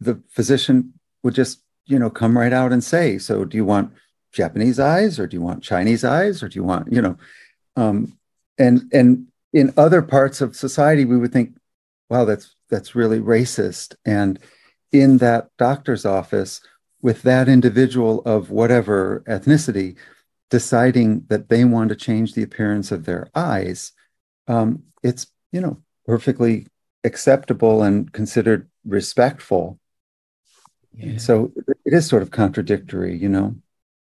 the 0.00 0.22
physician 0.28 0.94
would 1.22 1.34
just, 1.34 1.62
you 1.86 1.98
know, 1.98 2.10
come 2.10 2.36
right 2.36 2.52
out 2.52 2.72
and 2.72 2.82
say, 2.82 3.18
so 3.18 3.44
do 3.44 3.56
you 3.56 3.64
want 3.64 3.92
Japanese 4.32 4.78
eyes 4.78 5.18
or 5.18 5.26
do 5.26 5.36
you 5.36 5.42
want 5.42 5.62
Chinese 5.62 6.04
eyes 6.04 6.42
or 6.42 6.48
do 6.48 6.58
you 6.58 6.64
want, 6.64 6.92
you 6.92 7.02
know, 7.02 7.16
um, 7.76 8.16
and 8.58 8.82
and 8.92 9.26
in 9.52 9.72
other 9.76 10.02
parts 10.02 10.40
of 10.40 10.56
society, 10.56 11.04
we 11.04 11.18
would 11.18 11.32
think, 11.32 11.54
wow, 12.08 12.24
that's 12.24 12.54
that's 12.70 12.94
really 12.94 13.20
racist. 13.20 13.94
And 14.04 14.38
in 14.92 15.18
that 15.18 15.48
doctor's 15.58 16.04
office, 16.04 16.60
with 17.02 17.22
that 17.22 17.48
individual 17.48 18.22
of 18.22 18.50
whatever 18.50 19.22
ethnicity, 19.26 19.96
deciding 20.52 21.24
that 21.28 21.48
they 21.48 21.64
want 21.64 21.88
to 21.88 21.96
change 21.96 22.34
the 22.34 22.42
appearance 22.42 22.92
of 22.92 23.06
their 23.06 23.26
eyes, 23.34 23.92
um, 24.48 24.82
it's 25.02 25.26
you 25.50 25.62
know 25.62 25.82
perfectly 26.06 26.66
acceptable 27.04 27.82
and 27.82 28.12
considered 28.12 28.68
respectful. 28.84 29.80
Yeah. 30.94 31.16
So 31.16 31.52
it 31.86 31.94
is 31.94 32.06
sort 32.06 32.22
of 32.22 32.30
contradictory, 32.30 33.16
you 33.16 33.30
know. 33.30 33.56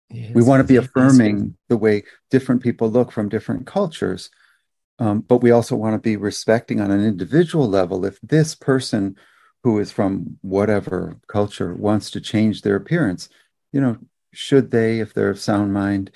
Yeah, 0.10 0.32
we 0.34 0.42
want 0.42 0.62
to 0.62 0.74
be 0.74 0.78
affirming 0.78 1.58
the 1.68 1.76
way 1.76 2.04
different 2.32 2.64
people 2.64 2.90
look 2.90 3.12
from 3.12 3.28
different 3.28 3.68
cultures, 3.68 4.30
um, 5.00 5.20
but 5.20 5.40
we 5.40 5.52
also 5.52 5.76
want 5.76 5.96
to 5.96 6.10
be 6.10 6.16
respecting 6.16 6.80
on 6.80 6.92
an 6.92 7.04
individual 7.04 7.68
level. 7.68 8.06
If 8.06 8.22
this 8.22 8.56
person 8.56 9.18
who 9.66 9.80
is 9.80 9.92
from 9.92 10.38
whatever 10.40 11.18
culture 11.28 11.74
wants 11.74 12.10
to 12.12 12.22
change 12.22 12.62
their 12.62 12.78
appearance, 12.78 13.28
you 13.74 13.82
know, 13.82 13.98
should 14.32 14.72
they, 14.72 15.00
if 15.00 15.14
they're 15.14 15.30
of 15.30 15.42
sound 15.42 15.74
mind, 15.74 16.12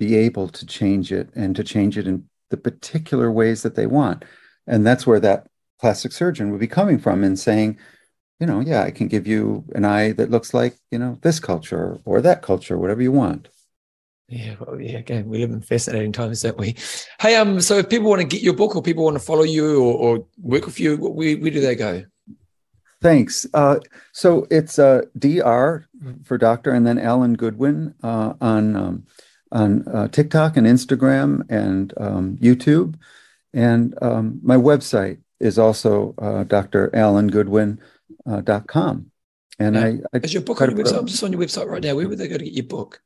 be 0.00 0.16
able 0.16 0.48
to 0.48 0.64
change 0.64 1.12
it 1.12 1.28
and 1.36 1.54
to 1.54 1.62
change 1.62 1.98
it 1.98 2.06
in 2.06 2.24
the 2.48 2.56
particular 2.56 3.30
ways 3.30 3.62
that 3.62 3.74
they 3.74 3.86
want. 3.86 4.24
And 4.66 4.84
that's 4.84 5.06
where 5.06 5.20
that 5.20 5.46
plastic 5.78 6.10
surgeon 6.10 6.50
would 6.50 6.58
be 6.58 6.66
coming 6.66 6.98
from 6.98 7.22
and 7.22 7.38
saying, 7.38 7.78
you 8.40 8.46
know, 8.46 8.60
yeah, 8.60 8.82
I 8.82 8.92
can 8.92 9.08
give 9.08 9.26
you 9.26 9.62
an 9.74 9.84
eye 9.84 10.12
that 10.12 10.30
looks 10.30 10.54
like, 10.54 10.74
you 10.90 10.98
know, 10.98 11.18
this 11.20 11.38
culture 11.38 11.98
or 12.06 12.22
that 12.22 12.40
culture, 12.40 12.78
whatever 12.78 13.02
you 13.02 13.12
want. 13.12 13.48
Yeah, 14.28 14.54
well, 14.58 14.80
yeah. 14.80 14.98
Again, 14.98 15.28
we 15.28 15.38
live 15.38 15.50
in 15.50 15.60
fascinating 15.60 16.12
times, 16.12 16.40
don't 16.40 16.56
we? 16.56 16.76
Hey, 17.20 17.34
um, 17.36 17.60
so 17.60 17.76
if 17.76 17.90
people 17.90 18.08
want 18.08 18.22
to 18.22 18.26
get 18.26 18.42
your 18.42 18.54
book 18.54 18.74
or 18.74 18.82
people 18.82 19.04
want 19.04 19.16
to 19.16 19.22
follow 19.22 19.42
you 19.42 19.82
or, 19.82 19.94
or 19.94 20.26
work 20.40 20.64
with 20.64 20.80
you, 20.80 20.96
where, 20.96 21.36
where 21.36 21.50
do 21.50 21.60
they 21.60 21.74
go? 21.74 22.04
Thanks. 23.02 23.46
Uh, 23.52 23.80
so 24.12 24.46
it's 24.50 24.78
uh, 24.78 25.02
Dr. 25.18 25.86
for 26.24 26.38
doctor, 26.38 26.70
and 26.70 26.86
then 26.86 26.98
Alan 26.98 27.34
Goodwin 27.34 27.94
uh, 28.02 28.34
on 28.40 28.76
um, 28.76 29.06
on 29.52 29.86
uh, 29.88 30.08
TikTok 30.08 30.56
and 30.56 30.66
Instagram 30.66 31.42
and 31.50 31.92
um, 31.96 32.36
YouTube, 32.38 32.94
and 33.52 33.94
um, 34.02 34.40
my 34.42 34.56
website 34.56 35.18
is 35.40 35.58
also 35.58 36.14
uh, 36.18 36.44
dralangoodwin.com. 36.44 37.78
Uh, 38.26 39.00
and 39.58 39.78
I, 39.78 39.98
I 40.12 40.18
is 40.18 40.32
your 40.32 40.42
book 40.42 40.62
on 40.62 40.70
your 40.70 40.78
website? 40.78 40.98
I'm 40.98 41.06
just 41.06 41.22
on 41.22 41.32
your 41.32 41.40
website 41.40 41.66
right 41.66 41.82
now. 41.82 41.94
Where 41.94 42.08
would 42.08 42.18
they 42.18 42.28
go 42.28 42.38
to 42.38 42.44
get 42.44 42.54
your 42.54 42.64
book? 42.64 43.02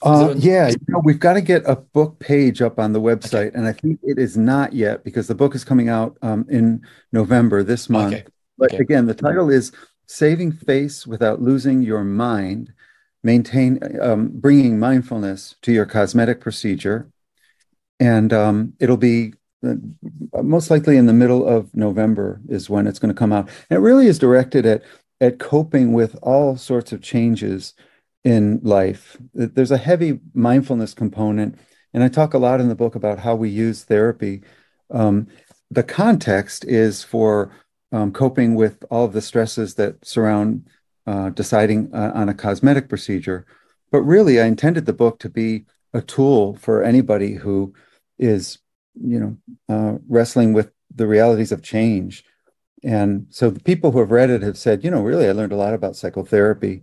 Uh, 0.00 0.34
yeah, 0.36 0.68
you 0.68 0.76
know, 0.88 1.00
we've 1.04 1.18
got 1.18 1.32
to 1.32 1.40
get 1.40 1.62
a 1.66 1.74
book 1.74 2.20
page 2.20 2.62
up 2.62 2.78
on 2.78 2.92
the 2.92 3.00
website, 3.00 3.48
okay. 3.48 3.56
and 3.56 3.66
I 3.66 3.72
think 3.72 3.98
it 4.04 4.16
is 4.16 4.36
not 4.36 4.72
yet 4.72 5.02
because 5.02 5.26
the 5.26 5.34
book 5.34 5.56
is 5.56 5.64
coming 5.64 5.88
out 5.88 6.16
um, 6.22 6.46
in 6.48 6.82
November 7.12 7.64
this 7.64 7.88
month. 7.88 8.14
Okay. 8.14 8.24
But 8.56 8.74
okay. 8.74 8.82
again, 8.82 9.06
the 9.06 9.14
title 9.14 9.50
is 9.50 9.72
"Saving 10.06 10.52
Face 10.52 11.04
Without 11.04 11.42
Losing 11.42 11.82
Your 11.82 12.04
Mind: 12.04 12.72
Maintain 13.22 13.80
um, 14.00 14.30
Bringing 14.32 14.78
Mindfulness 14.78 15.56
to 15.62 15.72
Your 15.72 15.86
Cosmetic 15.86 16.40
Procedure," 16.40 17.10
and 17.98 18.32
um, 18.32 18.74
it'll 18.78 18.96
be 18.96 19.34
uh, 19.66 19.74
most 20.42 20.70
likely 20.70 20.96
in 20.96 21.06
the 21.06 21.12
middle 21.12 21.46
of 21.46 21.74
November 21.74 22.40
is 22.48 22.70
when 22.70 22.86
it's 22.86 22.98
going 22.98 23.12
to 23.12 23.18
come 23.18 23.32
out. 23.32 23.48
And 23.68 23.78
it 23.78 23.80
really 23.80 24.06
is 24.06 24.18
directed 24.18 24.66
at 24.66 24.82
at 25.20 25.38
coping 25.38 25.92
with 25.92 26.16
all 26.22 26.56
sorts 26.56 26.92
of 26.92 27.02
changes 27.02 27.74
in 28.24 28.60
life. 28.62 29.16
There's 29.34 29.72
a 29.72 29.78
heavy 29.78 30.20
mindfulness 30.34 30.94
component, 30.94 31.58
and 31.92 32.04
I 32.04 32.08
talk 32.08 32.34
a 32.34 32.38
lot 32.38 32.60
in 32.60 32.68
the 32.68 32.74
book 32.74 32.94
about 32.94 33.18
how 33.18 33.34
we 33.34 33.48
use 33.48 33.84
therapy. 33.84 34.42
Um, 34.90 35.26
the 35.70 35.82
context 35.82 36.64
is 36.64 37.02
for 37.02 37.52
um, 37.90 38.12
coping 38.12 38.54
with 38.54 38.84
all 38.90 39.04
of 39.04 39.12
the 39.12 39.20
stresses 39.20 39.74
that 39.74 40.04
surround 40.06 40.68
uh, 41.08 41.30
deciding 41.30 41.88
uh, 41.94 42.12
on 42.14 42.28
a 42.28 42.34
cosmetic 42.34 42.90
procedure. 42.90 43.46
But 43.90 44.02
really, 44.02 44.38
I 44.38 44.44
intended 44.44 44.84
the 44.84 44.92
book 44.92 45.18
to 45.20 45.30
be 45.30 45.64
a 45.94 46.02
tool 46.02 46.56
for 46.56 46.82
anybody 46.82 47.32
who 47.32 47.72
is, 48.18 48.58
you 48.94 49.18
know, 49.18 49.36
uh, 49.70 49.98
wrestling 50.06 50.52
with 50.52 50.70
the 50.94 51.06
realities 51.06 51.50
of 51.50 51.62
change. 51.62 52.24
And 52.84 53.26
so 53.30 53.48
the 53.48 53.60
people 53.70 53.90
who 53.90 54.00
have 54.00 54.10
read 54.10 54.28
it 54.28 54.42
have 54.42 54.58
said, 54.58 54.84
you 54.84 54.90
know, 54.90 55.00
really, 55.00 55.26
I 55.26 55.32
learned 55.32 55.52
a 55.52 55.56
lot 55.56 55.72
about 55.72 55.96
psychotherapy 55.96 56.82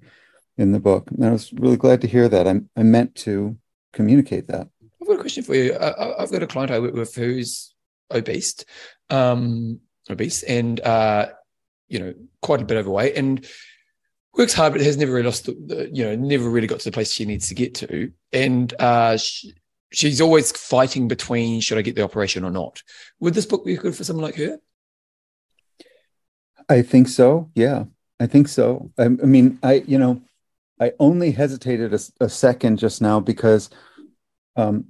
in 0.57 0.71
the 0.71 0.79
book. 0.79 1.11
And 1.11 1.23
I 1.23 1.29
was 1.29 1.53
really 1.53 1.77
glad 1.77 2.01
to 2.01 2.07
hear 2.07 2.27
that. 2.27 2.47
I, 2.47 2.61
I 2.75 2.81
meant 2.81 3.13
to 3.27 3.55
communicate 3.93 4.47
that. 4.47 4.67
I've 4.99 5.07
got 5.07 5.17
a 5.17 5.19
question 5.19 5.43
for 5.43 5.53
you. 5.53 5.77
I, 5.79 6.15
have 6.19 6.31
got 6.31 6.41
a 6.41 6.47
client 6.47 6.71
I 6.71 6.79
work 6.79 6.95
with 6.95 7.13
who's 7.13 7.75
obese, 8.09 8.65
um, 9.11 9.81
obese, 10.09 10.41
and 10.41 10.79
uh, 10.79 11.27
you 11.89 11.99
know, 11.99 12.13
quite 12.41 12.63
a 12.63 12.65
bit 12.65 12.77
overweight, 12.77 13.15
and 13.15 13.45
works 14.37 14.53
hard, 14.53 14.73
but 14.73 14.81
has 14.81 14.97
never 14.97 15.13
really 15.13 15.25
lost 15.25 15.45
the, 15.45 15.53
the 15.65 15.89
you 15.91 16.03
know, 16.03 16.15
never 16.15 16.49
really 16.49 16.67
got 16.67 16.79
to 16.79 16.85
the 16.85 16.93
place 16.93 17.11
she 17.11 17.25
needs 17.25 17.47
to 17.49 17.55
get 17.55 17.75
to, 17.75 18.11
and 18.31 18.73
uh, 18.79 19.17
she, 19.17 19.53
she's 19.91 20.21
always 20.21 20.51
fighting 20.51 21.07
between 21.07 21.61
should 21.61 21.77
I 21.77 21.81
get 21.81 21.95
the 21.95 22.03
operation 22.03 22.43
or 22.43 22.51
not. 22.51 22.81
Would 23.19 23.33
this 23.33 23.45
book 23.45 23.65
be 23.65 23.75
good 23.75 23.95
for 23.95 24.03
someone 24.03 24.25
like 24.25 24.35
her? 24.35 24.59
I 26.67 26.81
think 26.81 27.07
so. 27.07 27.51
Yeah, 27.55 27.85
I 28.19 28.27
think 28.27 28.47
so. 28.47 28.91
I, 28.97 29.05
I 29.05 29.07
mean, 29.07 29.59
I 29.63 29.83
you 29.87 29.97
know, 29.97 30.21
I 30.79 30.93
only 30.99 31.31
hesitated 31.31 31.93
a, 31.93 31.99
a 32.19 32.29
second 32.29 32.77
just 32.77 33.01
now 33.01 33.19
because, 33.19 33.69
um, 34.55 34.87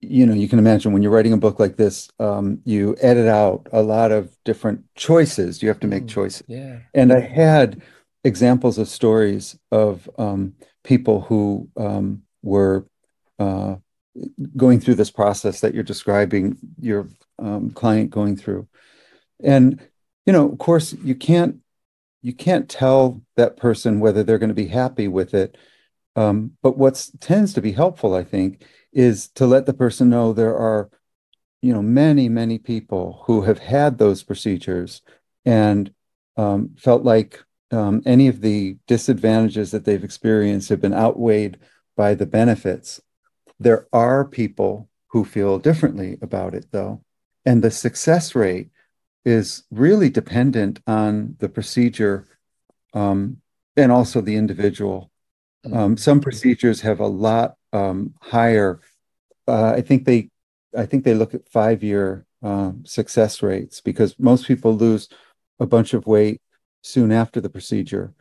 you 0.00 0.26
know, 0.26 0.34
you 0.34 0.48
can 0.48 0.58
imagine 0.58 0.92
when 0.92 1.02
you're 1.02 1.12
writing 1.12 1.32
a 1.32 1.38
book 1.38 1.60
like 1.60 1.76
this, 1.76 2.10
um, 2.18 2.60
you 2.64 2.96
edit 3.00 3.28
out 3.28 3.68
a 3.72 3.82
lot 3.82 4.10
of 4.10 4.36
different 4.44 4.84
choices. 4.94 5.62
You 5.62 5.68
have 5.68 5.80
to 5.80 5.86
make 5.86 6.04
mm, 6.04 6.08
choices. 6.08 6.42
Yeah. 6.48 6.80
And 6.94 7.12
I 7.12 7.20
had 7.20 7.82
examples 8.24 8.78
of 8.78 8.88
stories 8.88 9.58
of 9.70 10.08
um, 10.18 10.54
people 10.84 11.22
who 11.22 11.68
um, 11.76 12.22
were 12.42 12.86
uh, 13.38 13.76
going 14.56 14.80
through 14.80 14.94
this 14.94 15.10
process 15.10 15.60
that 15.60 15.74
you're 15.74 15.82
describing 15.82 16.56
your 16.78 17.08
um, 17.38 17.70
client 17.70 18.10
going 18.10 18.36
through. 18.36 18.68
And, 19.42 19.80
you 20.26 20.32
know, 20.32 20.50
of 20.50 20.58
course, 20.58 20.92
you 20.92 21.14
can't 21.14 21.58
you 22.24 22.32
can't 22.32 22.68
tell 22.68 23.20
that 23.34 23.56
person 23.56 23.98
whether 23.98 24.22
they're 24.22 24.38
going 24.38 24.48
to 24.48 24.54
be 24.54 24.68
happy 24.68 25.08
with 25.08 25.34
it. 25.34 25.58
Um, 26.14 26.52
but 26.62 26.78
what 26.78 27.10
tends 27.20 27.52
to 27.54 27.60
be 27.60 27.72
helpful, 27.72 28.14
I 28.14 28.22
think, 28.22 28.64
is 28.92 29.28
to 29.30 29.46
let 29.46 29.66
the 29.66 29.74
person 29.74 30.08
know 30.08 30.32
there 30.32 30.56
are, 30.56 30.88
you 31.62 31.72
know, 31.72 31.82
many, 31.82 32.28
many 32.28 32.58
people 32.58 33.24
who 33.26 33.42
have 33.42 33.58
had 33.58 33.98
those 33.98 34.22
procedures 34.22 35.02
and 35.44 35.92
um, 36.36 36.76
felt 36.78 37.02
like 37.02 37.42
um, 37.72 38.02
any 38.04 38.28
of 38.28 38.40
the 38.40 38.76
disadvantages 38.86 39.70
that 39.70 39.84
they've 39.84 40.04
experienced 40.04 40.68
have 40.68 40.80
been 40.80 40.94
outweighed 40.94 41.58
by 41.96 42.14
the 42.14 42.26
benefits. 42.26 43.00
There 43.58 43.86
are 43.92 44.24
people 44.24 44.88
who 45.08 45.24
feel 45.24 45.58
differently 45.58 46.18
about 46.22 46.54
it, 46.54 46.66
though. 46.70 47.02
And 47.44 47.62
the 47.62 47.70
success 47.70 48.34
rate 48.34 48.70
is 49.24 49.64
really 49.70 50.10
dependent 50.10 50.80
on 50.86 51.36
the 51.38 51.48
procedure 51.48 52.26
um, 52.94 53.38
and 53.76 53.90
also 53.90 54.20
the 54.20 54.36
individual. 54.36 55.10
Um, 55.72 55.96
some 55.96 56.20
procedures 56.20 56.80
have 56.80 57.00
a 57.00 57.06
lot 57.06 57.56
um, 57.72 58.14
higher. 58.20 58.80
Uh, 59.46 59.72
I 59.76 59.80
think 59.80 60.04
they, 60.04 60.30
I 60.76 60.86
think 60.86 61.04
they 61.04 61.14
look 61.14 61.34
at 61.34 61.48
five-year 61.48 62.26
uh, 62.42 62.72
success 62.84 63.42
rates 63.42 63.80
because 63.80 64.18
most 64.18 64.46
people 64.46 64.76
lose 64.76 65.08
a 65.60 65.66
bunch 65.66 65.94
of 65.94 66.06
weight 66.06 66.40
soon 66.82 67.12
after 67.12 67.40
the 67.40 67.50
procedure. 67.50 68.12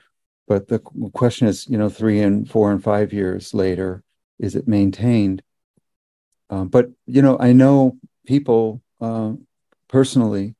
But 0.47 0.67
the 0.67 0.79
question 0.79 1.47
is, 1.47 1.67
you 1.67 1.77
know, 1.77 1.89
three 1.89 2.21
and 2.21 2.49
four 2.49 2.71
and 2.71 2.83
five 2.83 3.13
years 3.13 3.53
later, 3.53 4.03
is 4.39 4.55
it 4.55 4.67
maintained? 4.67 5.43
Um, 6.49 6.67
but 6.67 6.89
you 7.05 7.21
know, 7.21 7.37
I 7.39 7.53
know 7.53 7.97
people 8.25 8.81
uh, 8.99 9.33
personally 9.87 10.55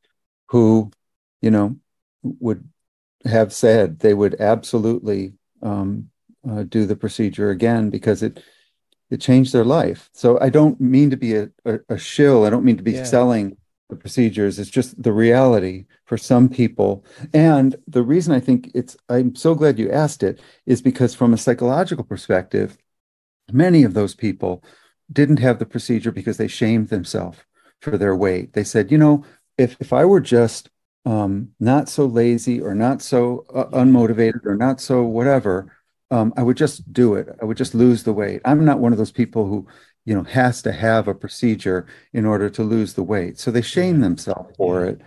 who, 0.48 0.92
you 1.42 1.52
know, 1.52 1.76
would 2.24 2.68
have 3.26 3.54
said 3.54 4.00
they 4.00 4.14
would 4.14 4.40
absolutely 4.40 5.34
um, 5.62 6.10
uh, 6.50 6.64
do 6.64 6.86
the 6.86 6.96
procedure 6.96 7.50
again 7.50 7.90
because 7.90 8.24
it 8.24 8.44
it 9.10 9.20
changed 9.20 9.52
their 9.52 9.66
life. 9.66 10.10
So 10.14 10.40
I 10.40 10.50
don't 10.50 10.80
mean 10.80 11.10
to 11.10 11.18
be 11.18 11.36
a, 11.36 11.50
a, 11.66 11.80
a 11.90 11.98
shill. 11.98 12.46
I 12.46 12.50
don't 12.50 12.64
mean 12.64 12.78
to 12.78 12.84
be 12.84 12.94
yeah. 12.94 13.04
selling 13.04 13.58
the 13.92 13.96
procedures. 13.96 14.58
It's 14.58 14.72
just 14.72 15.02
the 15.02 15.14
reality 15.14 15.86
for 16.06 16.18
some 16.18 16.50
people. 16.50 17.06
And 17.34 17.76
the 17.88 18.02
reason 18.02 18.34
I 18.34 18.40
think 18.40 18.72
it's 18.74 18.98
I'm 19.10 19.36
so 19.36 19.54
glad 19.54 19.78
you 19.78 19.92
asked 19.92 20.24
it 20.24 20.42
is 20.66 20.82
because 20.82 21.14
from 21.14 21.34
a 21.34 21.38
psychological 21.38 22.04
perspective, 22.04 22.78
many 23.52 23.84
of 23.84 23.94
those 23.94 24.16
people 24.16 24.64
didn't 25.12 25.38
have 25.38 25.60
the 25.60 25.66
procedure 25.66 26.12
because 26.12 26.38
they 26.38 26.48
shamed 26.48 26.90
themselves 26.90 27.38
for 27.82 27.98
their 27.98 28.16
weight. 28.16 28.54
They 28.54 28.64
said, 28.64 28.92
you 28.92 28.98
know, 28.98 29.24
if 29.58 29.78
if 29.80 29.94
I 29.94 30.06
were 30.06 30.22
just 30.22 30.70
um, 31.06 31.50
not 31.60 31.90
so 31.90 32.06
lazy 32.06 32.62
or 32.62 32.74
not 32.74 33.02
so 33.02 33.46
uh, 33.54 33.66
unmotivated 33.78 34.46
or 34.46 34.56
not 34.56 34.80
so 34.82 35.04
whatever, 35.04 35.72
um, 36.12 36.34
I 36.38 36.44
would 36.44 36.58
just 36.58 36.92
do 36.94 37.16
it. 37.16 37.30
I 37.42 37.46
would 37.46 37.58
just 37.58 37.76
lose 37.76 38.04
the 38.04 38.14
weight. 38.14 38.42
I'm 38.46 38.66
not 38.66 38.80
one 38.80 38.92
of 38.92 38.98
those 38.98 39.12
people 39.12 39.48
who 39.48 39.68
you 40.06 40.16
know 40.16 40.24
has 40.24 40.62
to 40.64 40.72
have 40.72 41.08
a 41.08 41.16
procedure 41.16 41.86
in 42.14 42.26
order 42.26 42.50
to 42.50 42.64
lose 42.64 42.94
the 42.94 43.04
weight. 43.04 43.40
So 43.40 43.52
they 43.52 43.62
shame 43.62 44.02
themselves 44.02 44.56
for 44.58 44.86
it. 44.86 45.02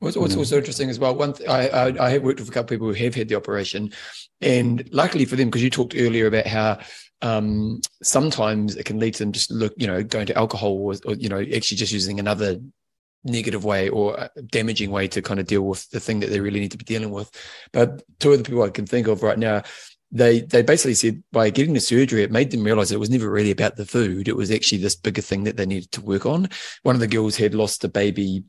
What's, 0.00 0.16
what's 0.16 0.36
also 0.36 0.58
interesting 0.58 0.90
as 0.90 0.98
well, 0.98 1.14
one 1.14 1.32
th- 1.32 1.48
I, 1.48 1.68
I, 1.68 2.06
I 2.06 2.10
have 2.10 2.22
worked 2.22 2.38
with 2.38 2.48
a 2.48 2.52
couple 2.52 2.74
of 2.74 2.80
people 2.80 2.88
who 2.88 3.04
have 3.04 3.14
had 3.14 3.28
the 3.28 3.36
operation, 3.36 3.92
and 4.40 4.86
luckily 4.92 5.24
for 5.24 5.36
them, 5.36 5.48
because 5.48 5.62
you 5.62 5.70
talked 5.70 5.94
earlier 5.96 6.26
about 6.26 6.46
how 6.46 6.78
um, 7.22 7.80
sometimes 8.02 8.76
it 8.76 8.84
can 8.84 8.98
lead 8.98 9.14
to 9.14 9.20
them 9.20 9.32
just 9.32 9.50
look, 9.50 9.72
you 9.78 9.86
know, 9.86 10.02
going 10.02 10.26
to 10.26 10.36
alcohol 10.36 10.72
or, 10.72 10.94
or, 11.06 11.14
you 11.14 11.30
know, 11.30 11.40
actually 11.40 11.78
just 11.78 11.92
using 11.92 12.20
another 12.20 12.60
negative 13.24 13.64
way 13.64 13.88
or 13.88 14.28
damaging 14.48 14.90
way 14.90 15.08
to 15.08 15.22
kind 15.22 15.40
of 15.40 15.46
deal 15.46 15.62
with 15.62 15.88
the 15.88 16.00
thing 16.00 16.20
that 16.20 16.28
they 16.28 16.40
really 16.40 16.60
need 16.60 16.72
to 16.72 16.76
be 16.76 16.84
dealing 16.84 17.10
with. 17.10 17.30
But 17.72 18.02
two 18.18 18.32
of 18.32 18.38
the 18.38 18.44
people 18.44 18.62
I 18.62 18.68
can 18.68 18.84
think 18.84 19.06
of 19.06 19.22
right 19.22 19.38
now, 19.38 19.62
they 20.14 20.40
they 20.40 20.62
basically 20.62 20.94
said 20.94 21.22
by 21.32 21.50
getting 21.50 21.74
the 21.74 21.80
surgery, 21.80 22.22
it 22.22 22.30
made 22.30 22.50
them 22.50 22.64
realize 22.64 22.92
it 22.92 23.00
was 23.00 23.10
never 23.10 23.28
really 23.28 23.50
about 23.50 23.76
the 23.76 23.84
food. 23.84 24.28
It 24.28 24.36
was 24.36 24.50
actually 24.50 24.78
this 24.78 24.96
bigger 24.96 25.20
thing 25.20 25.44
that 25.44 25.56
they 25.56 25.66
needed 25.66 25.90
to 25.92 26.00
work 26.00 26.24
on. 26.24 26.48
One 26.84 26.94
of 26.94 27.00
the 27.00 27.08
girls 27.08 27.36
had 27.36 27.54
lost 27.54 27.84
a 27.84 27.88
baby 27.88 28.44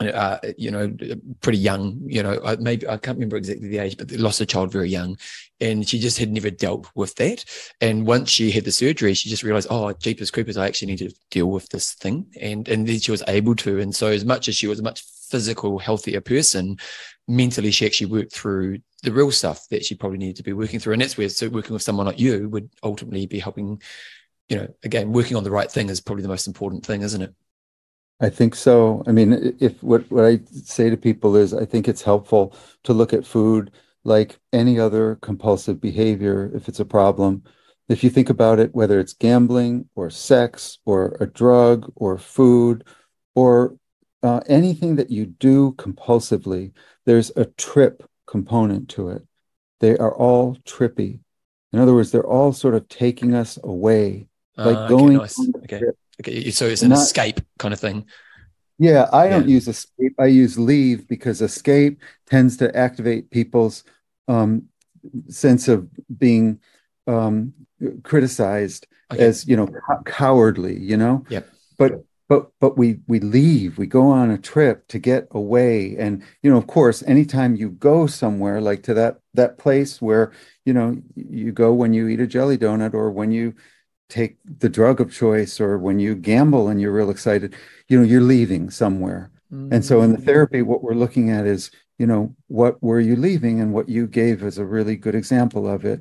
uh, 0.00 0.38
you 0.58 0.70
know, 0.70 0.94
pretty 1.40 1.58
young, 1.58 2.00
you 2.04 2.22
know, 2.22 2.40
maybe 2.58 2.88
I 2.88 2.96
can't 2.96 3.16
remember 3.16 3.36
exactly 3.36 3.68
the 3.68 3.78
age, 3.78 3.96
but 3.96 4.08
they 4.08 4.16
lost 4.16 4.40
a 4.40 4.46
child 4.46 4.72
very 4.72 4.88
young. 4.88 5.16
And 5.60 5.88
she 5.88 6.00
just 6.00 6.18
had 6.18 6.32
never 6.32 6.50
dealt 6.50 6.88
with 6.96 7.14
that. 7.16 7.44
And 7.80 8.06
once 8.06 8.30
she 8.30 8.50
had 8.50 8.64
the 8.64 8.72
surgery, 8.72 9.14
she 9.14 9.28
just 9.28 9.44
realized, 9.44 9.68
oh, 9.70 9.92
Jeepers 9.92 10.32
Creepers, 10.32 10.56
I 10.56 10.66
actually 10.66 10.88
need 10.88 10.98
to 10.98 11.14
deal 11.30 11.46
with 11.46 11.68
this 11.68 11.94
thing. 11.94 12.26
And 12.40 12.68
and 12.68 12.86
then 12.86 12.98
she 12.98 13.12
was 13.12 13.22
able 13.28 13.54
to. 13.56 13.78
And 13.78 13.94
so 13.94 14.08
as 14.08 14.24
much 14.24 14.48
as 14.48 14.56
she 14.56 14.66
was 14.66 14.80
a 14.80 14.82
much 14.82 15.02
physical, 15.30 15.78
healthier 15.78 16.20
person, 16.20 16.78
mentally 17.26 17.70
she 17.70 17.86
actually 17.86 18.10
worked 18.10 18.32
through 18.32 18.78
the 19.02 19.12
real 19.12 19.30
stuff 19.30 19.68
that 19.70 19.84
she 19.84 19.94
probably 19.94 20.18
needed 20.18 20.36
to 20.36 20.42
be 20.42 20.52
working 20.52 20.80
through. 20.80 20.94
And 20.94 21.02
that's 21.02 21.16
where 21.16 21.28
so 21.28 21.48
working 21.48 21.72
with 21.72 21.82
someone 21.82 22.06
like 22.06 22.18
you 22.18 22.48
would 22.48 22.70
ultimately 22.82 23.26
be 23.26 23.38
helping, 23.38 23.80
you 24.48 24.56
know, 24.56 24.68
again, 24.82 25.12
working 25.12 25.36
on 25.36 25.44
the 25.44 25.50
right 25.50 25.70
thing 25.70 25.88
is 25.88 26.00
probably 26.00 26.22
the 26.22 26.28
most 26.28 26.46
important 26.46 26.84
thing, 26.84 27.02
isn't 27.02 27.22
it? 27.22 27.34
I 28.20 28.30
think 28.30 28.54
so. 28.54 29.02
I 29.06 29.12
mean, 29.12 29.56
if 29.60 29.82
what, 29.82 30.10
what 30.10 30.24
I 30.24 30.40
say 30.52 30.88
to 30.88 30.96
people 30.96 31.36
is 31.36 31.52
I 31.52 31.64
think 31.64 31.88
it's 31.88 32.02
helpful 32.02 32.56
to 32.84 32.92
look 32.92 33.12
at 33.12 33.26
food 33.26 33.72
like 34.04 34.38
any 34.52 34.78
other 34.78 35.16
compulsive 35.16 35.80
behavior 35.80 36.50
if 36.54 36.68
it's 36.68 36.80
a 36.80 36.84
problem. 36.84 37.42
If 37.88 38.04
you 38.04 38.10
think 38.10 38.30
about 38.30 38.60
it, 38.60 38.74
whether 38.74 39.00
it's 39.00 39.12
gambling 39.12 39.88
or 39.94 40.08
sex 40.10 40.78
or 40.86 41.16
a 41.20 41.26
drug 41.26 41.92
or 41.96 42.16
food 42.16 42.84
or 43.34 43.76
uh, 44.24 44.40
anything 44.46 44.96
that 44.96 45.10
you 45.10 45.26
do 45.26 45.72
compulsively, 45.72 46.72
there's 47.04 47.30
a 47.36 47.44
trip 47.44 48.02
component 48.26 48.88
to 48.88 49.10
it. 49.10 49.22
They 49.80 49.98
are 49.98 50.14
all 50.14 50.56
trippy. 50.64 51.20
In 51.74 51.78
other 51.78 51.92
words, 51.92 52.10
they're 52.10 52.26
all 52.26 52.52
sort 52.54 52.74
of 52.74 52.88
taking 52.88 53.34
us 53.34 53.58
away, 53.62 54.28
like 54.56 54.76
uh, 54.76 54.88
going. 54.88 55.20
Okay, 55.20 55.22
nice. 55.22 55.50
okay. 55.64 55.82
Okay, 56.20 56.50
so 56.50 56.66
it's 56.66 56.82
an 56.82 56.90
Not, 56.90 57.00
escape 57.00 57.40
kind 57.58 57.74
of 57.74 57.80
thing. 57.80 58.06
Yeah, 58.78 59.08
I 59.12 59.28
don't 59.28 59.48
use 59.48 59.68
escape. 59.68 60.14
I 60.18 60.26
use 60.26 60.58
leave 60.58 61.06
because 61.06 61.42
escape 61.42 62.00
tends 62.26 62.56
to 62.58 62.74
activate 62.74 63.30
people's 63.30 63.84
um, 64.26 64.68
sense 65.28 65.68
of 65.68 65.88
being 66.16 66.60
um, 67.06 67.52
criticized 68.04 68.86
okay. 69.12 69.22
as 69.22 69.46
you 69.46 69.56
know 69.56 69.68
cowardly. 70.06 70.78
You 70.80 70.96
know. 70.96 71.24
Yeah. 71.28 71.42
But 71.76 72.04
but 72.28 72.50
but 72.60 72.78
we 72.78 73.00
we 73.06 73.20
leave. 73.20 73.76
We 73.78 73.86
go 73.86 74.08
on 74.08 74.30
a 74.30 74.38
trip 74.38 74.88
to 74.88 74.98
get 74.98 75.28
away, 75.30 75.96
and 75.96 76.22
you 76.42 76.50
know, 76.50 76.56
of 76.56 76.66
course, 76.66 77.02
anytime 77.02 77.54
you 77.54 77.70
go 77.70 78.06
somewhere 78.06 78.60
like 78.60 78.82
to 78.84 78.94
that 78.94 79.18
that 79.34 79.58
place 79.58 80.00
where 80.00 80.32
you 80.64 80.72
know 80.72 80.96
you 81.14 81.52
go 81.52 81.72
when 81.72 81.92
you 81.92 82.08
eat 82.08 82.20
a 82.20 82.26
jelly 82.26 82.56
donut 82.56 82.94
or 82.94 83.10
when 83.10 83.30
you 83.30 83.54
take 84.08 84.36
the 84.58 84.68
drug 84.68 85.00
of 85.00 85.12
choice 85.12 85.60
or 85.60 85.78
when 85.78 85.98
you 85.98 86.14
gamble 86.14 86.68
and 86.68 86.80
you're 86.80 86.92
real 86.92 87.10
excited, 87.10 87.54
you 87.88 87.98
know, 87.98 88.04
you're 88.04 88.20
leaving 88.20 88.70
somewhere. 88.70 89.30
Mm-hmm. 89.52 89.72
And 89.74 89.84
so 89.84 90.02
in 90.02 90.12
the 90.12 90.18
mm. 90.18 90.24
therapy, 90.24 90.62
what 90.62 90.82
we're 90.82 90.94
looking 90.94 91.30
at 91.30 91.46
is, 91.46 91.70
you 91.98 92.06
know, 92.06 92.34
what 92.48 92.82
were 92.82 93.00
you 93.00 93.16
leaving? 93.16 93.60
And 93.60 93.72
what 93.72 93.88
you 93.88 94.06
gave 94.06 94.42
is 94.42 94.58
a 94.58 94.64
really 94.64 94.96
good 94.96 95.14
example 95.14 95.68
of 95.68 95.84
it. 95.84 96.00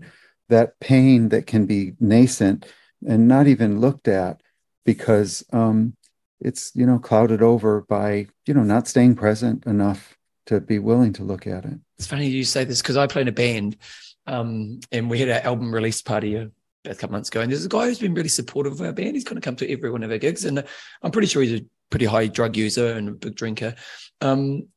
That 0.49 0.79
pain 0.79 1.29
that 1.29 1.47
can 1.47 1.65
be 1.65 1.93
nascent 1.99 2.65
and 3.07 3.27
not 3.27 3.47
even 3.47 3.79
looked 3.79 4.07
at 4.07 4.41
because 4.85 5.43
um, 5.53 5.95
it's, 6.44 6.72
you 6.76 6.86
know, 6.86 6.99
clouded 6.99 7.41
over 7.41 7.82
by, 7.82 8.28
you 8.45 8.53
know, 8.53 8.64
not 8.64 8.88
staying 8.88 9.15
present 9.15 9.65
enough 9.65 10.18
to 10.48 10.60
be 10.60 10.80
willing 10.80 11.14
to 11.14 11.24
look 11.24 11.48
at 11.48 11.65
it. 11.65 11.80
It's 11.98 12.07
funny 12.07 12.28
you 12.28 12.44
say 12.44 12.64
this 12.65 12.82
because 12.82 12.98
I 12.98 13.07
play 13.07 13.22
in 13.22 13.28
a 13.28 13.32
band 13.32 13.78
um, 14.28 14.80
and 14.91 15.10
we 15.10 15.20
had 15.20 15.30
an 15.30 15.44
album 15.44 15.74
release 15.74 16.02
party 16.02 16.36
a 16.36 16.52
a 16.86 16.95
couple 16.95 17.14
months 17.14 17.30
ago, 17.30 17.41
and 17.41 17.52
there's 17.52 17.65
a 17.65 17.70
guy 17.70 17.86
who's 17.86 17.99
been 17.99 18.14
really 18.14 18.30
supportive 18.30 18.74
of 18.74 18.82
our 18.82 18.91
band. 18.91 19.15
He's 19.15 19.24
kind 19.24 19.38
of 19.38 19.44
come 19.44 19.56
to 19.57 19.72
every 19.72 19.90
one 19.90 20.03
of 20.03 20.11
our 20.11 20.18
gigs, 20.18 20.45
and 20.45 20.64
I'm 21.02 21.11
pretty 21.11 21.28
sure 21.28 21.41
he's 21.41 21.61
a 21.61 21.65
pretty 21.90 22.06
high 22.06 22.28
drug 22.28 22.57
user 22.57 22.94
and 22.94 23.10
a 23.10 23.11
big 23.11 23.36
drinker. 23.36 23.76
Um, 24.22 24.68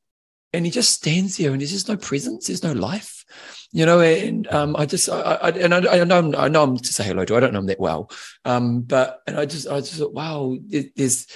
and 0.52 0.64
he 0.64 0.70
just 0.70 0.92
stands 0.92 1.36
there, 1.36 1.50
and 1.50 1.60
there's 1.60 1.72
just 1.72 1.88
no 1.88 1.96
presence. 1.96 2.46
There's 2.46 2.62
no 2.62 2.72
life, 2.72 3.24
you 3.72 3.84
know. 3.84 4.00
And 4.00 4.46
um, 4.52 4.76
I 4.76 4.86
just, 4.86 5.08
I, 5.08 5.20
I 5.20 5.50
and 5.50 5.74
I, 5.74 6.00
I, 6.00 6.04
know, 6.04 6.32
I 6.36 6.48
know 6.48 6.64
him 6.64 6.76
to 6.76 6.92
say 6.92 7.04
hello 7.04 7.24
to. 7.24 7.36
I 7.36 7.40
don't 7.40 7.52
know 7.52 7.58
him 7.58 7.66
that 7.66 7.80
well, 7.80 8.10
um, 8.44 8.82
but 8.82 9.20
and 9.26 9.36
I 9.36 9.44
just, 9.44 9.68
I 9.68 9.80
just 9.80 9.98
thought, 9.98 10.14
wow, 10.14 10.56
there's 10.68 11.26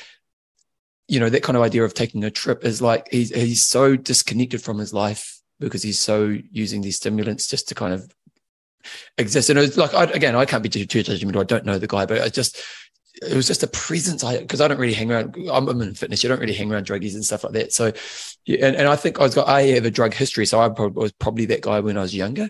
you 1.11 1.19
know 1.19 1.29
that 1.29 1.43
kind 1.43 1.57
of 1.57 1.63
idea 1.63 1.85
of 1.85 1.93
taking 1.93 2.23
a 2.23 2.31
trip 2.31 2.65
is 2.65 2.81
like 2.81 3.09
he's 3.11 3.35
he's 3.35 3.63
so 3.63 3.97
disconnected 3.97 4.63
from 4.63 4.79
his 4.79 4.95
life 4.95 5.41
because 5.59 5.83
he's 5.83 5.99
so 5.99 6.37
using 6.51 6.81
these 6.81 6.97
stimulants 6.97 7.47
just 7.47 7.69
to 7.69 7.75
kind 7.75 7.93
of 7.93 8.11
exist. 9.19 9.51
And 9.51 9.59
it 9.59 9.63
was 9.63 9.77
like, 9.77 9.93
I, 9.93 10.05
again, 10.05 10.35
I 10.35 10.47
can't 10.47 10.63
be 10.63 10.69
too, 10.69 10.87
judgmental. 10.87 11.41
I 11.41 11.45
don't 11.45 11.67
know 11.67 11.79
the 11.79 11.87
guy, 11.87 12.07
but 12.07 12.23
I 12.23 12.29
just, 12.29 12.63
it 13.21 13.35
was 13.35 13.47
just 13.47 13.63
a 13.63 13.67
presence. 13.67 14.25
I, 14.25 14.43
cause 14.45 14.61
I 14.61 14.69
don't 14.69 14.79
really 14.79 14.95
hang 14.95 15.13
around, 15.13 15.37
I'm, 15.51 15.69
I'm, 15.69 15.83
in 15.83 15.95
fitness. 15.95 16.23
You 16.23 16.29
don't 16.29 16.41
really 16.41 16.55
hang 16.55 16.73
around 16.73 16.87
druggies 16.87 17.15
and 17.15 17.25
stuff 17.25 17.45
like 17.45 17.53
that. 17.53 17.73
So, 17.73 17.93
and, 18.47 18.77
and 18.77 18.89
I 18.89 18.97
think 18.97 19.21
I 19.21 19.25
was 19.25 19.35
got, 19.35 19.49
I 19.49 19.63
have 19.63 19.85
a 19.85 19.91
drug 19.91 20.15
history. 20.15 20.47
So 20.47 20.61
I 20.61 20.69
probably, 20.71 21.03
was 21.03 21.13
probably 21.13 21.45
that 21.47 21.61
guy 21.61 21.81
when 21.81 21.99
I 21.99 22.03
was 22.03 22.17
younger. 22.17 22.49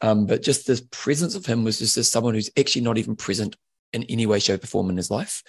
Um, 0.00 0.26
but 0.26 0.42
just 0.42 0.66
this 0.66 0.82
presence 0.90 1.34
of 1.34 1.46
him 1.46 1.64
was 1.64 1.78
just 1.78 1.96
as 1.96 2.08
someone 2.08 2.34
who's 2.34 2.50
actually 2.56 2.82
not 2.82 2.98
even 2.98 3.16
present 3.16 3.56
in 3.92 4.04
any 4.04 4.26
way, 4.26 4.38
shape, 4.38 4.64
or 4.64 4.66
form 4.66 4.90
in 4.90 4.96
his 4.96 5.10
life. 5.10 5.42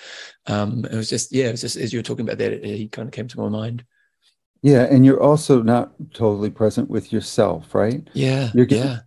Um, 0.48 0.86
it 0.86 0.95
was 0.95 1.10
just, 1.10 1.32
yeah, 1.32 1.45
it 1.45 1.52
was 1.52 1.61
just 1.61 1.76
as 1.76 1.94
you 1.94 1.99
were 1.99 2.03
talking 2.03 2.26
about 2.26 2.38
that, 2.40 2.53
it, 2.53 2.65
he 2.65 2.88
kind 2.88 3.07
of 3.07 3.14
came 3.14 3.28
to 3.28 3.40
my 3.40 3.49
mind. 3.49 3.86
Yeah, 4.61 4.84
and 4.84 5.06
you're 5.06 5.22
also 5.22 5.61
not 5.61 5.91
totally 6.14 6.49
present 6.49 6.90
with 6.90 7.11
yourself, 7.11 7.76
right? 7.76 8.07
Yeah, 8.14 8.49
you're 8.53 8.65
getting, 8.65 8.88
yeah 8.88 8.99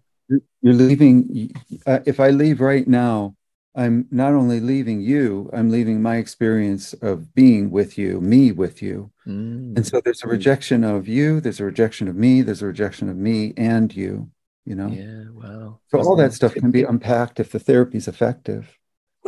you're 0.67 0.75
leaving 0.75 1.53
uh, 1.87 2.01
if 2.07 2.19
i 2.21 2.31
leave 2.31 2.61
right 2.61 2.89
now 2.89 3.35
i'm 3.75 4.07
not 4.11 4.33
only 4.33 4.61
leaving 4.61 5.01
you 5.01 5.49
i'm 5.53 5.71
leaving 5.71 6.03
my 6.03 6.17
experience 6.17 6.93
of 6.95 7.35
being 7.35 7.71
with 7.71 7.97
you 7.97 8.21
me 8.21 8.53
with 8.53 8.83
you 8.83 9.11
mm. 9.27 9.77
and 9.77 9.87
so 9.87 10.01
there's 10.01 10.25
a 10.25 10.29
rejection 10.29 10.83
of 10.83 11.07
you 11.07 11.41
there's 11.41 11.61
a 11.61 11.65
rejection 11.65 12.09
of 12.09 12.17
me 12.17 12.43
there's 12.43 12.63
a 12.63 12.67
rejection 12.67 13.09
of 13.09 13.17
me 13.17 13.53
and 13.57 13.95
you 13.95 14.29
you 14.65 14.75
know 14.75 14.89
yeah 14.89 15.25
wow 15.33 15.79
so 15.89 16.01
all 16.01 16.17
that 16.17 16.33
stuff 16.33 16.55
can 16.55 16.71
be 16.71 16.83
unpacked 16.83 17.39
if 17.39 17.53
the 17.53 17.61
therapy 17.61 17.99
is 17.99 18.09
effective 18.09 18.77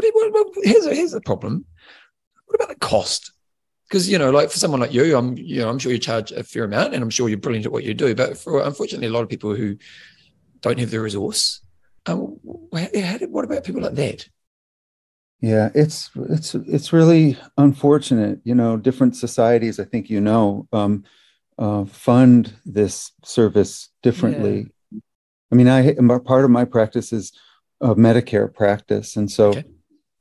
what, 0.05 0.33
what, 0.33 0.33
what, 0.33 0.65
here's, 0.65 0.87
a, 0.87 0.95
here's 0.95 1.13
the 1.13 1.21
problem 1.21 1.65
what 2.47 2.55
about 2.55 2.69
the 2.69 2.87
cost 2.87 3.33
because 3.89 4.09
you 4.09 4.19
know 4.19 4.31
like 4.31 4.51
for 4.51 4.59
someone 4.59 4.81
like 4.81 4.93
you 4.93 5.17
i'm 5.17 5.37
you 5.37 5.61
know 5.61 5.69
i'm 5.69 5.79
sure 5.79 5.93
you 5.93 5.99
charge 5.99 6.33
a 6.33 6.43
fair 6.43 6.65
amount 6.65 6.95
and 6.95 7.03
i'm 7.03 7.11
sure 7.11 7.29
you're 7.29 7.39
brilliant 7.39 7.67
at 7.67 7.73
what 7.73 7.85
you 7.85 7.95
do 7.95 8.15
but 8.15 8.37
for 8.37 8.63
unfortunately 8.63 9.07
a 9.07 9.11
lot 9.11 9.23
of 9.23 9.29
people 9.29 9.55
who 9.55 9.77
don't 10.61 10.79
have 10.79 10.91
the 10.91 11.01
resource. 11.01 11.61
Um, 12.07 12.39
how, 12.73 13.19
what 13.27 13.45
about 13.45 13.65
people 13.65 13.83
like 13.83 13.95
that? 13.95 14.29
Yeah, 15.41 15.71
it's 15.75 16.11
it's 16.17 16.55
it's 16.55 16.93
really 16.93 17.39
unfortunate. 17.57 18.41
You 18.45 18.55
know, 18.55 18.77
different 18.77 19.17
societies, 19.17 19.79
I 19.79 19.85
think 19.85 20.11
you 20.11 20.21
know, 20.21 20.67
um, 20.73 21.05
uh, 21.59 21.85
fund 21.85 22.55
this 22.65 23.13
service 23.25 23.91
differently. 24.03 24.73
Yeah. 24.91 25.01
I 25.53 25.55
mean, 25.55 25.69
I 25.69 25.95
part 26.19 26.45
of 26.45 26.51
my 26.51 26.65
practice 26.65 27.13
is 27.13 27.33
a 27.81 27.95
Medicare 27.95 28.53
practice, 28.53 29.17
and 29.17 29.31
so 29.31 29.51
okay. 29.51 29.65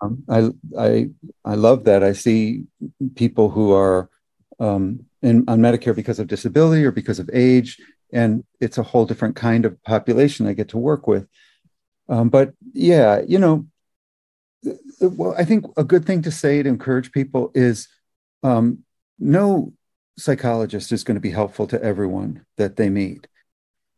Um, 0.01 0.23
I 0.29 0.49
I 0.77 1.09
I 1.43 1.55
love 1.55 1.85
that. 1.85 2.03
I 2.03 2.13
see 2.13 2.63
people 3.15 3.49
who 3.49 3.73
are 3.73 4.09
um, 4.59 5.05
in, 5.21 5.43
on 5.47 5.59
Medicare 5.59 5.95
because 5.95 6.19
of 6.19 6.27
disability 6.27 6.85
or 6.85 6.91
because 6.91 7.19
of 7.19 7.29
age, 7.33 7.79
and 8.13 8.43
it's 8.59 8.77
a 8.77 8.83
whole 8.83 9.05
different 9.05 9.35
kind 9.35 9.65
of 9.65 9.81
population 9.83 10.47
I 10.47 10.53
get 10.53 10.69
to 10.69 10.77
work 10.77 11.07
with. 11.07 11.27
Um, 12.09 12.29
but 12.29 12.53
yeah, 12.73 13.21
you 13.27 13.39
know, 13.39 13.65
well, 15.01 15.35
I 15.37 15.45
think 15.45 15.65
a 15.77 15.83
good 15.83 16.05
thing 16.05 16.21
to 16.23 16.31
say 16.31 16.61
to 16.61 16.69
encourage 16.69 17.11
people 17.11 17.51
is 17.53 17.87
um, 18.43 18.79
no 19.19 19.73
psychologist 20.17 20.91
is 20.91 21.03
going 21.03 21.15
to 21.15 21.21
be 21.21 21.31
helpful 21.31 21.67
to 21.67 21.81
everyone 21.81 22.45
that 22.57 22.75
they 22.75 22.89
meet. 22.89 23.27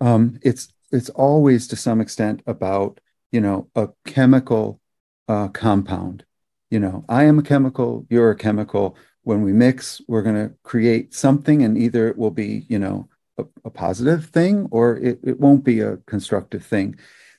Um, 0.02 0.40
it's 0.42 0.74
it's 0.92 1.10
always 1.10 1.68
to 1.68 1.76
some 1.76 2.02
extent 2.02 2.42
about 2.48 3.00
you 3.32 3.42
know 3.42 3.70
a 3.76 3.90
chemical 4.06 4.79
uh, 5.30 5.48
compound. 5.50 6.26
You 6.70 6.80
know, 6.80 7.06
I 7.08 7.24
am 7.24 7.40
a 7.40 7.44
chemical, 7.44 8.06
you're 8.10 8.32
a 8.32 8.36
chemical. 8.36 8.98
When 9.24 9.42
we 9.44 9.54
mix, 9.54 10.02
we're 10.08 10.22
going 10.22 10.50
to 10.50 10.54
create 10.64 11.14
something, 11.14 11.64
and 11.64 11.78
either 11.78 12.10
it 12.10 12.18
will 12.18 12.32
be 12.32 12.66
you 12.68 12.80
know 12.80 13.08
a, 13.38 13.46
a 13.64 13.70
positive 13.70 14.26
thing 14.26 14.68
or 14.72 14.98
it, 14.98 15.20
it 15.24 15.40
won't 15.40 15.64
be 15.64 15.80
a 15.80 15.98
constructive 15.98 16.66
thing. 16.66 16.96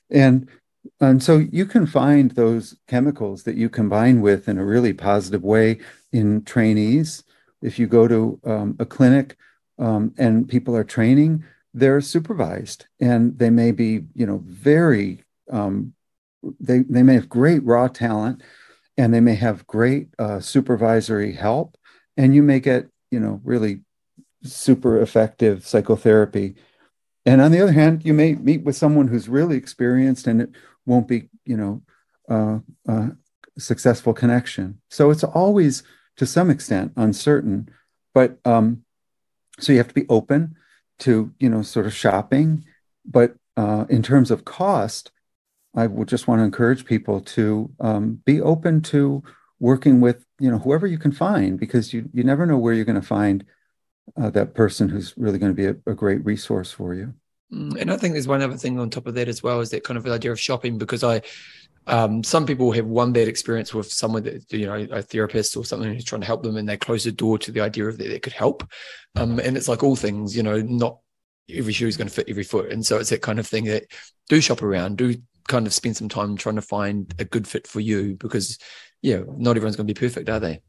And 0.09 0.47
and 0.99 1.21
so 1.21 1.37
you 1.37 1.65
can 1.65 1.85
find 1.85 2.31
those 2.31 2.75
chemicals 2.87 3.43
that 3.43 3.55
you 3.55 3.69
combine 3.69 4.21
with 4.21 4.49
in 4.49 4.57
a 4.57 4.65
really 4.65 4.93
positive 4.93 5.43
way 5.43 5.79
in 6.11 6.43
trainees. 6.43 7.23
If 7.61 7.77
you 7.77 7.85
go 7.85 8.07
to 8.07 8.39
um, 8.43 8.75
a 8.79 8.85
clinic 8.85 9.37
um, 9.77 10.13
and 10.17 10.49
people 10.49 10.75
are 10.75 10.83
training, 10.83 11.43
they're 11.73 12.01
supervised 12.01 12.87
and 12.99 13.37
they 13.37 13.51
may 13.51 13.71
be, 13.71 14.05
you 14.15 14.25
know, 14.25 14.41
very, 14.43 15.23
um, 15.51 15.93
they, 16.59 16.79
they 16.79 17.03
may 17.03 17.13
have 17.15 17.29
great 17.29 17.63
raw 17.63 17.87
talent 17.87 18.41
and 18.97 19.13
they 19.13 19.19
may 19.19 19.35
have 19.35 19.67
great 19.67 20.09
uh, 20.19 20.39
supervisory 20.39 21.33
help. 21.33 21.77
And 22.17 22.35
you 22.35 22.43
may 22.43 22.59
get, 22.59 22.87
you 23.09 23.19
know, 23.19 23.41
really 23.43 23.81
super 24.43 25.01
effective 25.01 25.65
psychotherapy. 25.65 26.55
And 27.25 27.41
on 27.41 27.51
the 27.51 27.61
other 27.61 27.71
hand, 27.71 28.05
you 28.05 28.13
may 28.13 28.33
meet 28.33 28.63
with 28.63 28.75
someone 28.75 29.07
who's 29.07 29.29
really 29.29 29.55
experienced 29.55 30.27
and 30.27 30.41
it 30.41 30.49
won't 30.85 31.07
be, 31.07 31.29
you 31.45 31.57
know, 31.57 31.81
uh, 32.29 32.59
uh, 32.87 33.09
successful 33.57 34.13
connection. 34.13 34.81
So 34.89 35.11
it's 35.11 35.23
always, 35.23 35.83
to 36.17 36.25
some 36.25 36.49
extent, 36.49 36.93
uncertain. 36.95 37.69
But 38.13 38.39
um, 38.45 38.83
so 39.61 39.71
you 39.71 39.77
have 39.77 39.87
to 39.87 39.93
be 39.93 40.07
open 40.09 40.55
to 40.99 41.33
you 41.39 41.49
know 41.49 41.61
sort 41.61 41.85
of 41.85 41.93
shopping 41.93 42.63
but 43.05 43.35
uh, 43.57 43.85
in 43.89 44.01
terms 44.01 44.31
of 44.31 44.45
cost 44.45 45.11
i 45.75 45.87
would 45.87 46.07
just 46.07 46.27
want 46.27 46.39
to 46.39 46.43
encourage 46.43 46.85
people 46.85 47.21
to 47.21 47.71
um, 47.79 48.21
be 48.25 48.41
open 48.41 48.81
to 48.81 49.23
working 49.59 50.01
with 50.01 50.25
you 50.39 50.49
know 50.49 50.59
whoever 50.59 50.87
you 50.87 50.97
can 50.97 51.11
find 51.11 51.59
because 51.59 51.93
you 51.93 52.09
you 52.13 52.23
never 52.23 52.45
know 52.45 52.57
where 52.57 52.73
you're 52.73 52.85
going 52.85 52.99
to 52.99 53.07
find 53.07 53.45
uh, 54.17 54.29
that 54.29 54.53
person 54.53 54.89
who's 54.89 55.13
really 55.17 55.37
going 55.37 55.51
to 55.51 55.55
be 55.55 55.67
a, 55.67 55.91
a, 55.91 55.95
great 55.95 56.25
resource 56.25 56.71
for 56.71 56.93
you. 56.93 57.13
Mm, 57.53 57.79
and 57.79 57.91
i 57.91 57.97
think 57.97 58.13
there's 58.13 58.27
one 58.27 58.41
other 58.41 58.57
thing 58.57 58.79
on 58.79 58.89
top 58.89 59.07
of 59.07 59.13
that 59.15 59.27
as 59.27 59.43
well 59.43 59.59
is 59.59 59.69
that 59.69 59.83
kind 59.83 59.97
of 59.97 60.03
the 60.03 60.11
idea 60.11 60.31
of 60.31 60.39
shopping 60.39 60.77
because 60.77 61.03
i 61.03 61.21
um, 61.87 62.23
some 62.23 62.45
people 62.45 62.71
have 62.71 62.85
one 62.85 63.11
bad 63.11 63.27
experience 63.27 63.73
with 63.73 63.91
someone 63.91 64.23
that 64.23 64.51
you 64.53 64.67
know 64.67 64.87
a 64.91 65.01
therapist 65.01 65.57
or 65.57 65.65
something 65.65 65.91
who's 65.91 66.05
trying 66.05 66.21
to 66.21 66.27
help 66.27 66.43
them 66.43 66.57
and 66.57 66.69
they 66.69 66.77
close 66.77 67.03
the 67.03 67.11
door 67.11 67.39
to 67.39 67.51
the 67.51 67.61
idea 67.61 67.87
of 67.87 67.97
that 67.97 68.07
they 68.07 68.19
could 68.19 68.33
help. 68.33 68.67
Um, 69.15 69.39
and 69.39 69.57
it's 69.57 69.67
like 69.67 69.83
all 69.83 69.95
things 69.95 70.35
you 70.35 70.43
know 70.43 70.61
not 70.61 70.99
every 71.49 71.73
shoe 71.73 71.87
is 71.87 71.97
going 71.97 72.07
to 72.07 72.13
fit 72.13 72.29
every 72.29 72.43
foot. 72.43 72.71
And 72.71 72.85
so 72.85 72.97
it's 72.97 73.09
that 73.09 73.21
kind 73.21 73.39
of 73.39 73.47
thing 73.47 73.65
that 73.65 73.85
do 74.29 74.39
shop 74.39 74.61
around 74.61 74.97
do 74.97 75.15
kind 75.47 75.67
of 75.67 75.73
spend 75.73 75.97
some 75.97 76.09
time 76.09 76.35
trying 76.35 76.55
to 76.55 76.61
find 76.61 77.13
a 77.19 77.25
good 77.25 77.47
fit 77.47 77.67
for 77.67 77.79
you 77.79 78.15
because 78.15 78.57
yeah 79.01 79.21
not 79.37 79.57
everyone's 79.57 79.75
going 79.75 79.87
to 79.87 79.93
be 79.93 79.99
perfect 79.99 80.29
are 80.29 80.39
they? 80.39 80.61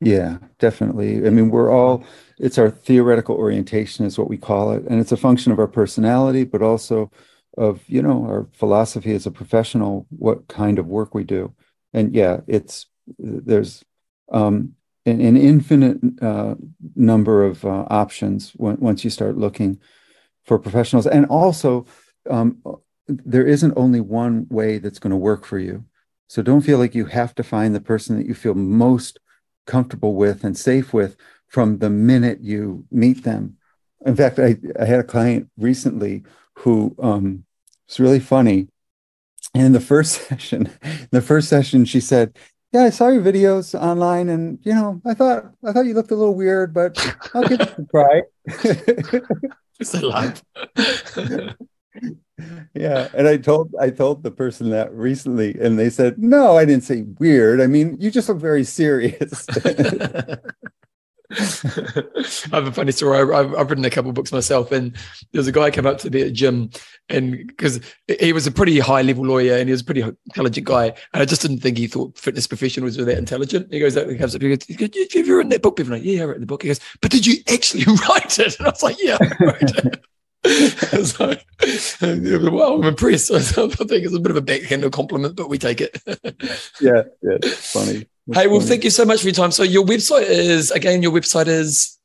Yeah 0.00 0.38
definitely. 0.58 1.26
I 1.26 1.30
mean 1.30 1.50
we're 1.50 1.70
all 1.70 2.04
it's 2.38 2.58
our 2.58 2.70
theoretical 2.70 3.36
orientation 3.36 4.04
is 4.04 4.18
what 4.18 4.28
we 4.28 4.36
call 4.36 4.72
it 4.72 4.84
and 4.84 5.00
it's 5.00 5.12
a 5.12 5.16
function 5.16 5.52
of 5.52 5.58
our 5.58 5.68
personality 5.68 6.44
but 6.44 6.62
also 6.62 7.10
of 7.56 7.82
you 7.86 8.02
know 8.02 8.24
our 8.24 8.48
philosophy 8.52 9.14
as 9.14 9.26
a 9.26 9.30
professional 9.30 10.06
what 10.10 10.48
kind 10.48 10.78
of 10.78 10.86
work 10.86 11.14
we 11.14 11.24
do. 11.24 11.54
And 11.92 12.14
yeah 12.14 12.40
it's 12.46 12.86
there's 13.18 13.84
um, 14.32 14.74
an, 15.06 15.20
an, 15.20 15.36
infinite 15.36 15.98
uh, 16.20 16.56
number 16.96 17.44
of 17.44 17.64
uh, 17.64 17.86
options 17.88 18.50
when, 18.56 18.76
once 18.80 19.04
you 19.04 19.10
start 19.10 19.38
looking 19.38 19.78
for 20.44 20.58
professionals. 20.58 21.06
And 21.06 21.26
also 21.26 21.86
um, 22.28 22.62
there 23.08 23.46
isn't 23.46 23.74
only 23.76 24.00
one 24.00 24.46
way 24.50 24.78
that's 24.78 24.98
going 24.98 25.10
to 25.10 25.16
work 25.16 25.44
for 25.44 25.58
you 25.58 25.84
so 26.28 26.42
don't 26.42 26.62
feel 26.62 26.78
like 26.78 26.94
you 26.94 27.06
have 27.06 27.34
to 27.34 27.42
find 27.42 27.74
the 27.74 27.80
person 27.80 28.16
that 28.16 28.26
you 28.26 28.34
feel 28.34 28.54
most 28.54 29.18
comfortable 29.66 30.14
with 30.14 30.44
and 30.44 30.56
safe 30.56 30.92
with 30.92 31.16
from 31.48 31.78
the 31.78 31.90
minute 31.90 32.40
you 32.40 32.84
meet 32.90 33.24
them 33.24 33.56
in 34.04 34.16
fact 34.16 34.38
i, 34.38 34.56
I 34.78 34.84
had 34.84 35.00
a 35.00 35.04
client 35.04 35.48
recently 35.56 36.24
who 36.58 36.96
um, 36.98 37.44
it's 37.86 38.00
really 38.00 38.20
funny. 38.20 38.68
And 39.54 39.66
in 39.66 39.72
the 39.72 39.80
first 39.80 40.12
session, 40.28 40.70
the 41.10 41.22
first 41.22 41.48
session, 41.48 41.84
she 41.84 42.00
said, 42.00 42.36
"Yeah, 42.72 42.84
I 42.84 42.90
saw 42.90 43.08
your 43.08 43.22
videos 43.22 43.78
online, 43.78 44.28
and 44.28 44.58
you 44.62 44.74
know, 44.74 45.00
I 45.04 45.14
thought 45.14 45.52
I 45.64 45.72
thought 45.72 45.86
you 45.86 45.94
looked 45.94 46.10
a 46.10 46.16
little 46.16 46.34
weird, 46.34 46.74
but 46.74 46.98
I'll 47.34 47.44
give 47.44 47.60
it 47.60 47.78
a 47.78 47.86
try." 47.90 48.22
Just 49.78 49.94
a 49.94 50.06
laugh. 50.06 50.42
yeah, 52.74 53.08
and 53.14 53.26
I 53.26 53.38
told 53.38 53.74
I 53.80 53.90
told 53.90 54.22
the 54.22 54.30
person 54.30 54.70
that 54.70 54.92
recently, 54.92 55.56
and 55.58 55.78
they 55.78 55.90
said, 55.90 56.18
"No, 56.18 56.56
I 56.56 56.64
didn't 56.64 56.84
say 56.84 57.02
weird. 57.18 57.60
I 57.60 57.66
mean, 57.66 57.96
you 57.98 58.10
just 58.10 58.28
look 58.28 58.38
very 58.38 58.64
serious." 58.64 59.46
I 61.30 62.56
have 62.56 62.66
a 62.68 62.72
funny 62.72 62.92
story. 62.92 63.18
I've, 63.18 63.54
I've, 63.54 63.68
written 63.68 63.84
a 63.84 63.90
couple 63.90 64.12
books 64.12 64.32
myself, 64.32 64.70
and 64.70 64.94
there 65.32 65.40
was 65.40 65.48
a 65.48 65.52
guy 65.52 65.70
came 65.70 65.86
up 65.86 65.98
to 65.98 66.10
me 66.10 66.20
at 66.20 66.26
the 66.26 66.32
gym, 66.32 66.70
and 67.08 67.46
because 67.48 67.80
he 68.20 68.32
was 68.32 68.46
a 68.46 68.52
pretty 68.52 68.78
high 68.78 69.02
level 69.02 69.24
lawyer 69.24 69.56
and 69.56 69.68
he 69.68 69.72
was 69.72 69.80
a 69.80 69.84
pretty 69.84 70.02
intelligent 70.02 70.66
guy, 70.66 70.86
and 70.86 71.22
I 71.22 71.24
just 71.24 71.42
didn't 71.42 71.58
think 71.58 71.78
he 71.78 71.88
thought 71.88 72.16
fitness 72.16 72.46
professionals 72.46 72.96
were 72.96 73.04
that 73.04 73.18
intelligent. 73.18 73.72
He 73.72 73.80
goes, 73.80 73.94
he 73.94 74.16
comes 74.16 74.36
up, 74.36 74.42
he 74.42 74.56
goes, 74.56 74.66
"Have 74.68 75.26
you 75.26 75.36
written 75.36 75.50
that 75.50 75.62
book?" 75.62 75.76
People 75.76 75.94
like, 75.94 76.04
"Yeah, 76.04 76.22
I 76.22 76.26
wrote 76.26 76.40
the 76.40 76.46
book." 76.46 76.62
He 76.62 76.68
goes, 76.68 76.80
"But 77.00 77.10
did 77.10 77.26
you 77.26 77.38
actually 77.52 77.84
write 78.08 78.38
it?" 78.38 78.58
And 78.58 78.68
I 78.68 78.70
was 78.70 78.82
like, 78.82 78.96
"Yeah, 79.00 79.18
I 79.20 79.44
wrote 79.44 79.62
it." 79.62 80.04
so, 81.04 81.34
well, 82.00 82.74
I'm 82.74 82.84
impressed. 82.84 83.30
I 83.32 83.40
think 83.40 84.04
it's 84.04 84.14
a 84.14 84.20
bit 84.20 84.30
of 84.30 84.36
a 84.36 84.42
backhanded 84.42 84.92
compliment, 84.92 85.34
but 85.34 85.48
we 85.48 85.58
take 85.58 85.80
it. 85.80 86.00
yeah, 86.80 87.02
yeah, 87.22 87.38
it's 87.42 87.72
funny. 87.72 88.06
Hey, 88.32 88.46
well, 88.46 88.60
thank 88.60 88.84
you 88.84 88.90
so 88.90 89.04
much 89.04 89.20
for 89.20 89.26
your 89.26 89.34
time. 89.34 89.50
So 89.50 89.62
your 89.62 89.84
website 89.84 90.28
is 90.28 90.70
again, 90.70 91.02
your 91.02 91.12
website 91.12 91.48
is 91.48 91.98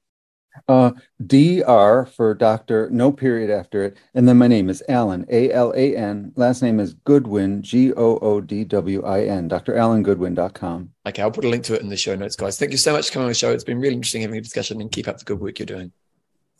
uh, 0.67 0.91
DR 1.25 2.05
for 2.05 2.33
doctor, 2.33 2.89
no 2.89 3.11
period 3.11 3.49
after 3.49 3.83
it, 3.83 3.97
and 4.15 4.27
then 4.27 4.37
my 4.37 4.47
name 4.47 4.69
is 4.69 4.83
Alan, 4.89 5.25
A 5.29 5.51
L 5.51 5.71
A 5.75 5.95
N. 5.95 6.31
Last 6.35 6.61
name 6.61 6.79
is 6.79 6.93
Goodwin, 6.93 7.61
G 7.61 7.93
O 7.93 8.17
O 8.19 8.41
D 8.41 8.63
W 8.63 9.03
I 9.03 9.25
N. 9.25 9.47
Dr. 9.49 9.75
Alan 9.75 10.03
DrAlanGoodwin.com. 10.03 10.89
Okay, 11.07 11.21
I'll 11.21 11.31
put 11.31 11.45
a 11.45 11.49
link 11.49 11.63
to 11.65 11.75
it 11.75 11.81
in 11.81 11.89
the 11.89 11.97
show 11.97 12.15
notes, 12.15 12.35
guys. 12.35 12.57
Thank 12.57 12.71
you 12.71 12.77
so 12.77 12.93
much 12.93 13.07
for 13.07 13.13
coming 13.13 13.25
on 13.25 13.29
the 13.29 13.35
show. 13.35 13.51
It's 13.51 13.63
been 13.63 13.79
really 13.79 13.95
interesting 13.95 14.23
having 14.23 14.37
a 14.37 14.41
discussion, 14.41 14.81
and 14.81 14.91
keep 14.91 15.07
up 15.07 15.19
the 15.19 15.25
good 15.25 15.39
work 15.39 15.59
you're 15.59 15.65
doing. 15.65 15.91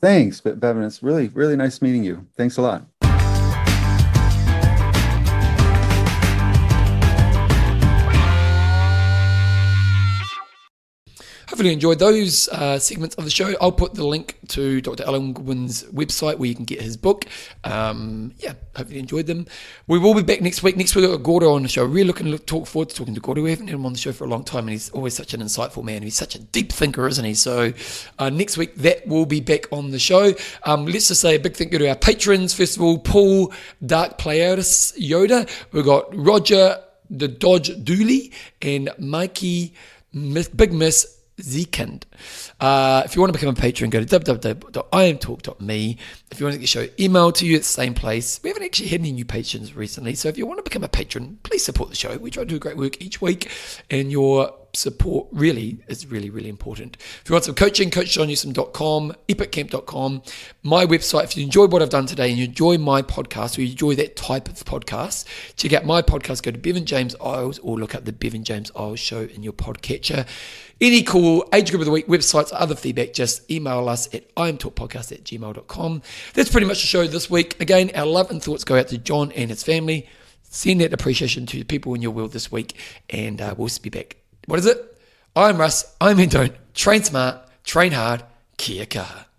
Thanks, 0.01 0.41
Bevan. 0.41 0.83
It's 0.83 1.03
really, 1.03 1.27
really 1.29 1.55
nice 1.55 1.81
meeting 1.81 2.03
you. 2.03 2.27
Thanks 2.35 2.57
a 2.57 2.61
lot. 2.61 2.90
Hopefully 11.51 11.67
you 11.67 11.73
enjoyed 11.73 11.99
those 11.99 12.47
uh, 12.49 12.79
segments 12.79 13.13
of 13.15 13.25
the 13.25 13.29
show. 13.29 13.53
I'll 13.59 13.73
put 13.73 13.93
the 13.93 14.07
link 14.07 14.37
to 14.47 14.79
Dr. 14.79 15.03
Alan 15.03 15.33
Goodwin's 15.33 15.83
website 15.83 16.37
where 16.37 16.47
you 16.47 16.55
can 16.55 16.63
get 16.63 16.81
his 16.81 16.95
book. 16.95 17.25
Um, 17.65 18.33
yeah, 18.37 18.53
hopefully 18.73 18.95
you 18.95 19.01
enjoyed 19.01 19.27
them. 19.27 19.47
We 19.85 19.99
will 19.99 20.13
be 20.13 20.23
back 20.23 20.39
next 20.39 20.63
week. 20.63 20.77
Next 20.77 20.95
week, 20.95 21.03
we've 21.03 21.11
got 21.11 21.23
Gordo 21.23 21.53
on 21.53 21.63
the 21.63 21.67
show. 21.67 21.83
Really 21.83 22.05
looking 22.05 22.31
to 22.31 22.39
talk 22.39 22.67
forward 22.67 22.87
to 22.89 22.95
talking 22.95 23.13
to 23.15 23.19
Gordo. 23.19 23.41
We 23.41 23.49
haven't 23.49 23.67
had 23.67 23.75
him 23.75 23.85
on 23.85 23.91
the 23.91 23.99
show 23.99 24.13
for 24.13 24.23
a 24.23 24.27
long 24.27 24.45
time, 24.45 24.63
and 24.63 24.69
he's 24.69 24.89
always 24.91 25.13
such 25.13 25.33
an 25.33 25.41
insightful 25.41 25.83
man. 25.83 26.03
He's 26.03 26.15
such 26.15 26.35
a 26.35 26.39
deep 26.39 26.71
thinker, 26.71 27.05
isn't 27.05 27.25
he? 27.25 27.33
So 27.33 27.73
uh, 28.17 28.29
next 28.29 28.55
week, 28.57 28.75
that 28.75 29.05
will 29.05 29.25
be 29.25 29.41
back 29.41 29.69
on 29.73 29.91
the 29.91 29.99
show. 29.99 30.33
Um, 30.63 30.85
let's 30.85 31.09
just 31.09 31.19
say 31.19 31.35
a 31.35 31.39
big 31.39 31.57
thank 31.57 31.73
you 31.73 31.79
to 31.79 31.89
our 31.89 31.95
patrons. 31.97 32.53
First 32.53 32.77
of 32.77 32.81
all, 32.81 32.97
Paul 32.97 33.51
Dark 33.85 34.17
Players 34.17 34.93
Yoda. 34.97 35.49
We've 35.73 35.83
got 35.83 36.15
Roger 36.15 36.81
the 37.09 37.27
Dodge 37.27 37.83
Dooley 37.83 38.31
and 38.61 38.89
Mikey 38.97 39.73
Big 40.13 40.71
Miss 40.71 41.20
Zekend. 41.39 42.03
Uh, 42.59 43.03
if 43.05 43.15
you 43.15 43.21
want 43.21 43.33
to 43.33 43.39
become 43.39 43.53
a 43.53 43.57
patron, 43.57 43.89
go 43.89 44.03
to 44.03 44.19
www.imtalk.me. 44.19 45.97
If 46.31 46.39
you 46.39 46.45
want 46.45 46.53
to 46.53 46.57
get 46.59 46.63
the 46.63 46.67
show 46.67 46.87
emailed 46.87 47.35
to 47.35 47.45
you 47.45 47.55
at 47.55 47.61
the 47.61 47.65
same 47.65 47.93
place, 47.93 48.39
we 48.43 48.49
haven't 48.49 48.63
actually 48.63 48.89
had 48.89 49.01
any 49.01 49.11
new 49.11 49.25
patrons 49.25 49.75
recently. 49.75 50.15
So 50.15 50.29
if 50.29 50.37
you 50.37 50.45
want 50.45 50.59
to 50.59 50.63
become 50.63 50.83
a 50.83 50.89
patron, 50.89 51.39
please 51.43 51.63
support 51.65 51.89
the 51.89 51.95
show. 51.95 52.17
We 52.17 52.31
try 52.31 52.43
to 52.43 52.49
do 52.49 52.59
great 52.59 52.77
work 52.77 53.01
each 53.01 53.21
week, 53.21 53.49
and 53.89 54.11
your 54.11 54.53
support 54.73 55.27
really 55.31 55.79
is 55.87 56.05
really, 56.07 56.29
really 56.29 56.49
important. 56.49 56.97
If 56.99 57.29
you 57.29 57.33
want 57.33 57.45
some 57.45 57.55
coaching, 57.55 57.89
coachjohnnewsom.com, 57.89 59.13
epiccamp.com, 59.27 60.21
my 60.63 60.85
website. 60.85 61.23
If 61.25 61.37
you 61.37 61.43
enjoyed 61.43 61.71
what 61.71 61.81
I've 61.81 61.89
done 61.89 62.05
today 62.05 62.29
and 62.29 62.37
you 62.37 62.45
enjoy 62.45 62.77
my 62.77 63.01
podcast 63.01 63.57
or 63.57 63.61
you 63.61 63.71
enjoy 63.71 63.95
that 63.95 64.15
type 64.15 64.47
of 64.47 64.55
podcast, 64.65 65.25
check 65.55 65.73
out 65.73 65.85
my 65.85 66.01
podcast. 66.01 66.43
Go 66.43 66.51
to 66.51 66.57
Bevan 66.57 66.85
James 66.85 67.15
Eyles 67.15 67.59
or 67.59 67.77
look 67.77 67.95
up 67.95 68.05
the 68.05 68.13
Bevan 68.13 68.43
James 68.43 68.71
Eyles 68.71 68.99
show 68.99 69.21
in 69.21 69.43
your 69.43 69.53
podcatcher. 69.53 70.27
Any 70.79 71.03
cool 71.03 71.47
age 71.53 71.69
group 71.69 71.81
of 71.81 71.85
the 71.85 71.91
week 71.91 72.07
websites, 72.07 72.49
other 72.53 72.75
feedback, 72.75 73.13
just 73.13 73.49
email 73.51 73.87
us 73.87 74.11
at 74.15 74.33
imtalkpodcast 74.35 75.11
at 75.11 75.23
gmail.com. 75.23 76.01
That's 76.33 76.49
pretty 76.49 76.65
much 76.65 76.81
the 76.81 76.87
show 76.87 77.05
this 77.05 77.29
week. 77.29 77.61
Again, 77.61 77.91
our 77.93 78.07
love 78.07 78.31
and 78.31 78.41
thoughts 78.41 78.63
go 78.63 78.79
out 78.79 78.87
to 78.87 78.97
John 78.97 79.31
and 79.33 79.51
his 79.51 79.61
family. 79.61 80.09
Send 80.41 80.81
that 80.81 80.91
appreciation 80.91 81.45
to 81.45 81.57
the 81.57 81.63
people 81.63 81.93
in 81.93 82.01
your 82.01 82.11
world 82.11 82.33
this 82.33 82.51
week, 82.51 82.75
and 83.09 83.39
uh, 83.39 83.53
we'll 83.57 83.69
be 83.81 83.89
back. 83.89 84.20
What 84.51 84.59
is 84.59 84.65
it? 84.65 84.97
I'm 85.33 85.55
Russ. 85.55 85.95
I'm 86.01 86.17
Don't 86.27 86.53
Train 86.73 87.03
smart, 87.03 87.37
train 87.63 87.93
hard. 87.93 88.25
Kia 88.57 88.85
kaha. 88.85 89.30